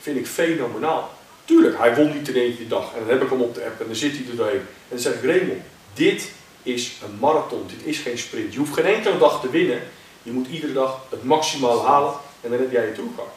vind 0.01 0.17
ik 0.17 0.27
fenomenaal. 0.27 1.13
Tuurlijk, 1.45 1.79
hij 1.79 1.95
won 1.95 2.13
niet 2.17 2.29
in 2.29 2.57
keer 2.57 2.69
dag. 2.69 2.93
En 2.93 2.99
dan 2.99 3.09
heb 3.09 3.23
ik 3.23 3.31
hem 3.31 3.41
op 3.41 3.55
de 3.55 3.65
app 3.65 3.81
en 3.81 3.87
dan 3.87 3.97
zit 3.97 4.13
hij 4.13 4.25
er 4.31 4.37
doorheen. 4.37 4.61
En 4.61 4.89
dan 4.89 4.99
zeg 4.99 5.15
ik, 5.15 5.25
Raymond, 5.25 5.63
dit 5.95 6.31
is 6.63 6.93
een 7.05 7.19
marathon. 7.21 7.67
Dit 7.67 7.87
is 7.87 7.99
geen 7.99 8.19
sprint. 8.19 8.53
Je 8.53 8.59
hoeft 8.59 8.73
geen 8.73 8.85
enkele 8.85 9.19
dag 9.19 9.41
te 9.41 9.51
winnen. 9.51 9.83
Je 10.23 10.33
moet 10.33 10.49
iedere 10.49 10.73
dag 10.73 11.01
het 11.11 11.25
maximaal 11.25 11.87
halen 11.87 12.13
en 12.41 12.51
dan 12.51 12.59
heb 12.59 12.71
jij 12.71 12.87
je 12.87 12.93
toegang. 12.93 13.29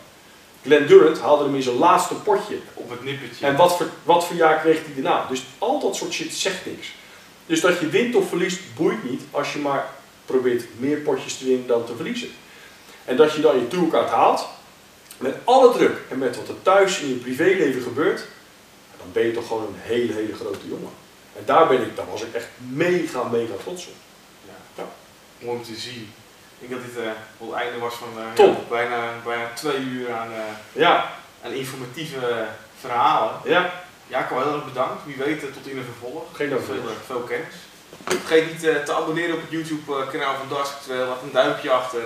Glenn 0.63 0.87
Durant 0.87 1.19
haalde 1.19 1.43
hem 1.43 1.55
in 1.55 1.61
zijn 1.63 1.75
laatste 1.75 2.13
potje. 2.13 2.57
Op 2.73 2.89
het 2.89 3.03
nippertje. 3.03 3.45
En 3.45 3.55
wat 3.55 3.77
voor, 3.77 3.89
wat 4.03 4.25
voor 4.25 4.35
jaar 4.35 4.59
kreeg 4.59 4.79
hij 4.85 4.93
daarna? 5.01 5.25
Dus 5.29 5.43
al 5.57 5.79
dat 5.79 5.95
soort 5.95 6.13
shit 6.13 6.33
zegt 6.33 6.65
niks. 6.65 6.87
Dus 7.45 7.61
dat 7.61 7.79
je 7.79 7.87
wint 7.87 8.15
of 8.15 8.27
verliest, 8.27 8.59
boeit 8.75 9.09
niet 9.09 9.21
als 9.31 9.53
je 9.53 9.59
maar 9.59 9.89
probeert 10.27 10.63
meer 10.77 10.97
potjes 10.97 11.37
te 11.37 11.45
winnen 11.45 11.67
dan 11.67 11.85
te 11.85 11.95
verliezen. 11.95 12.29
En 13.05 13.15
dat 13.15 13.33
je 13.33 13.41
dan 13.41 13.59
je 13.59 13.67
tourkaart 13.67 14.09
haalt, 14.09 14.47
met 15.17 15.35
alle 15.43 15.73
druk 15.73 15.97
en 16.09 16.17
met 16.17 16.35
wat 16.35 16.47
er 16.47 16.61
thuis 16.61 16.99
in 16.99 17.07
je 17.07 17.15
privéleven 17.15 17.81
gebeurt, 17.81 18.25
dan 18.97 19.07
ben 19.11 19.25
je 19.25 19.31
toch 19.31 19.47
gewoon 19.47 19.63
een 19.63 19.79
hele, 19.79 20.13
hele 20.13 20.35
grote 20.35 20.67
jongen. 20.67 20.91
En 21.37 21.43
daar, 21.45 21.67
ben 21.67 21.81
ik, 21.81 21.95
daar 21.95 22.09
was 22.11 22.21
ik 22.21 22.33
echt 22.33 22.47
mega, 22.57 23.23
mega 23.23 23.53
trots 23.63 23.87
op. 23.87 23.93
Ja. 24.45 24.83
ja. 24.83 24.89
Mooi 25.39 25.57
om 25.57 25.63
te 25.63 25.75
zien. 25.75 26.13
Ik 26.59 26.69
denk 26.69 26.81
dat 26.81 26.93
dit 26.93 27.03
uh, 27.03 27.11
het 27.47 27.51
einde 27.51 27.79
was 27.79 27.93
van 27.93 28.07
uh. 28.17 28.45
Ja, 28.47 28.55
bijna, 28.69 29.13
bijna 29.23 29.53
twee 29.53 29.79
uur 29.79 30.11
aan, 30.11 30.31
uh, 30.31 30.37
ja. 30.71 31.11
aan 31.43 31.51
informatieve 31.51 32.47
verhalen. 32.79 33.33
Ja. 33.43 33.85
Ja, 34.07 34.19
ik 34.19 34.29
heel 34.29 34.53
erg 34.53 34.65
bedankt. 34.65 35.05
Wie 35.05 35.15
weet 35.15 35.39
tot 35.39 35.67
in 35.67 35.77
een 35.77 35.83
vervolg. 35.83 36.23
Geen 36.33 36.49
veel, 36.49 36.83
veel 37.05 37.19
kennis. 37.19 37.55
Vergeet 38.03 38.47
niet 38.51 38.59
te 38.59 38.93
abonneren 38.93 39.35
op 39.35 39.41
het 39.41 39.51
YouTube 39.51 40.07
kanaal 40.11 40.35
van 40.35 40.49
Dark 40.49 40.67
Laat 41.07 41.21
een 41.21 41.31
duimpje 41.31 41.71
achter 41.71 42.01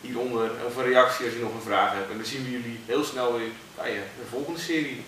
hieronder 0.00 0.50
of 0.66 0.76
een 0.76 0.84
reactie 0.84 1.24
als 1.24 1.34
je 1.34 1.40
nog 1.40 1.54
een 1.54 1.70
vraag 1.70 1.92
hebt. 1.92 2.10
En 2.10 2.16
dan 2.16 2.26
zien 2.26 2.44
we 2.44 2.50
jullie 2.50 2.80
heel 2.86 3.04
snel 3.04 3.38
weer 3.38 3.48
bij 3.76 3.92
de 3.92 4.26
volgende 4.30 4.60
serie. 4.60 5.04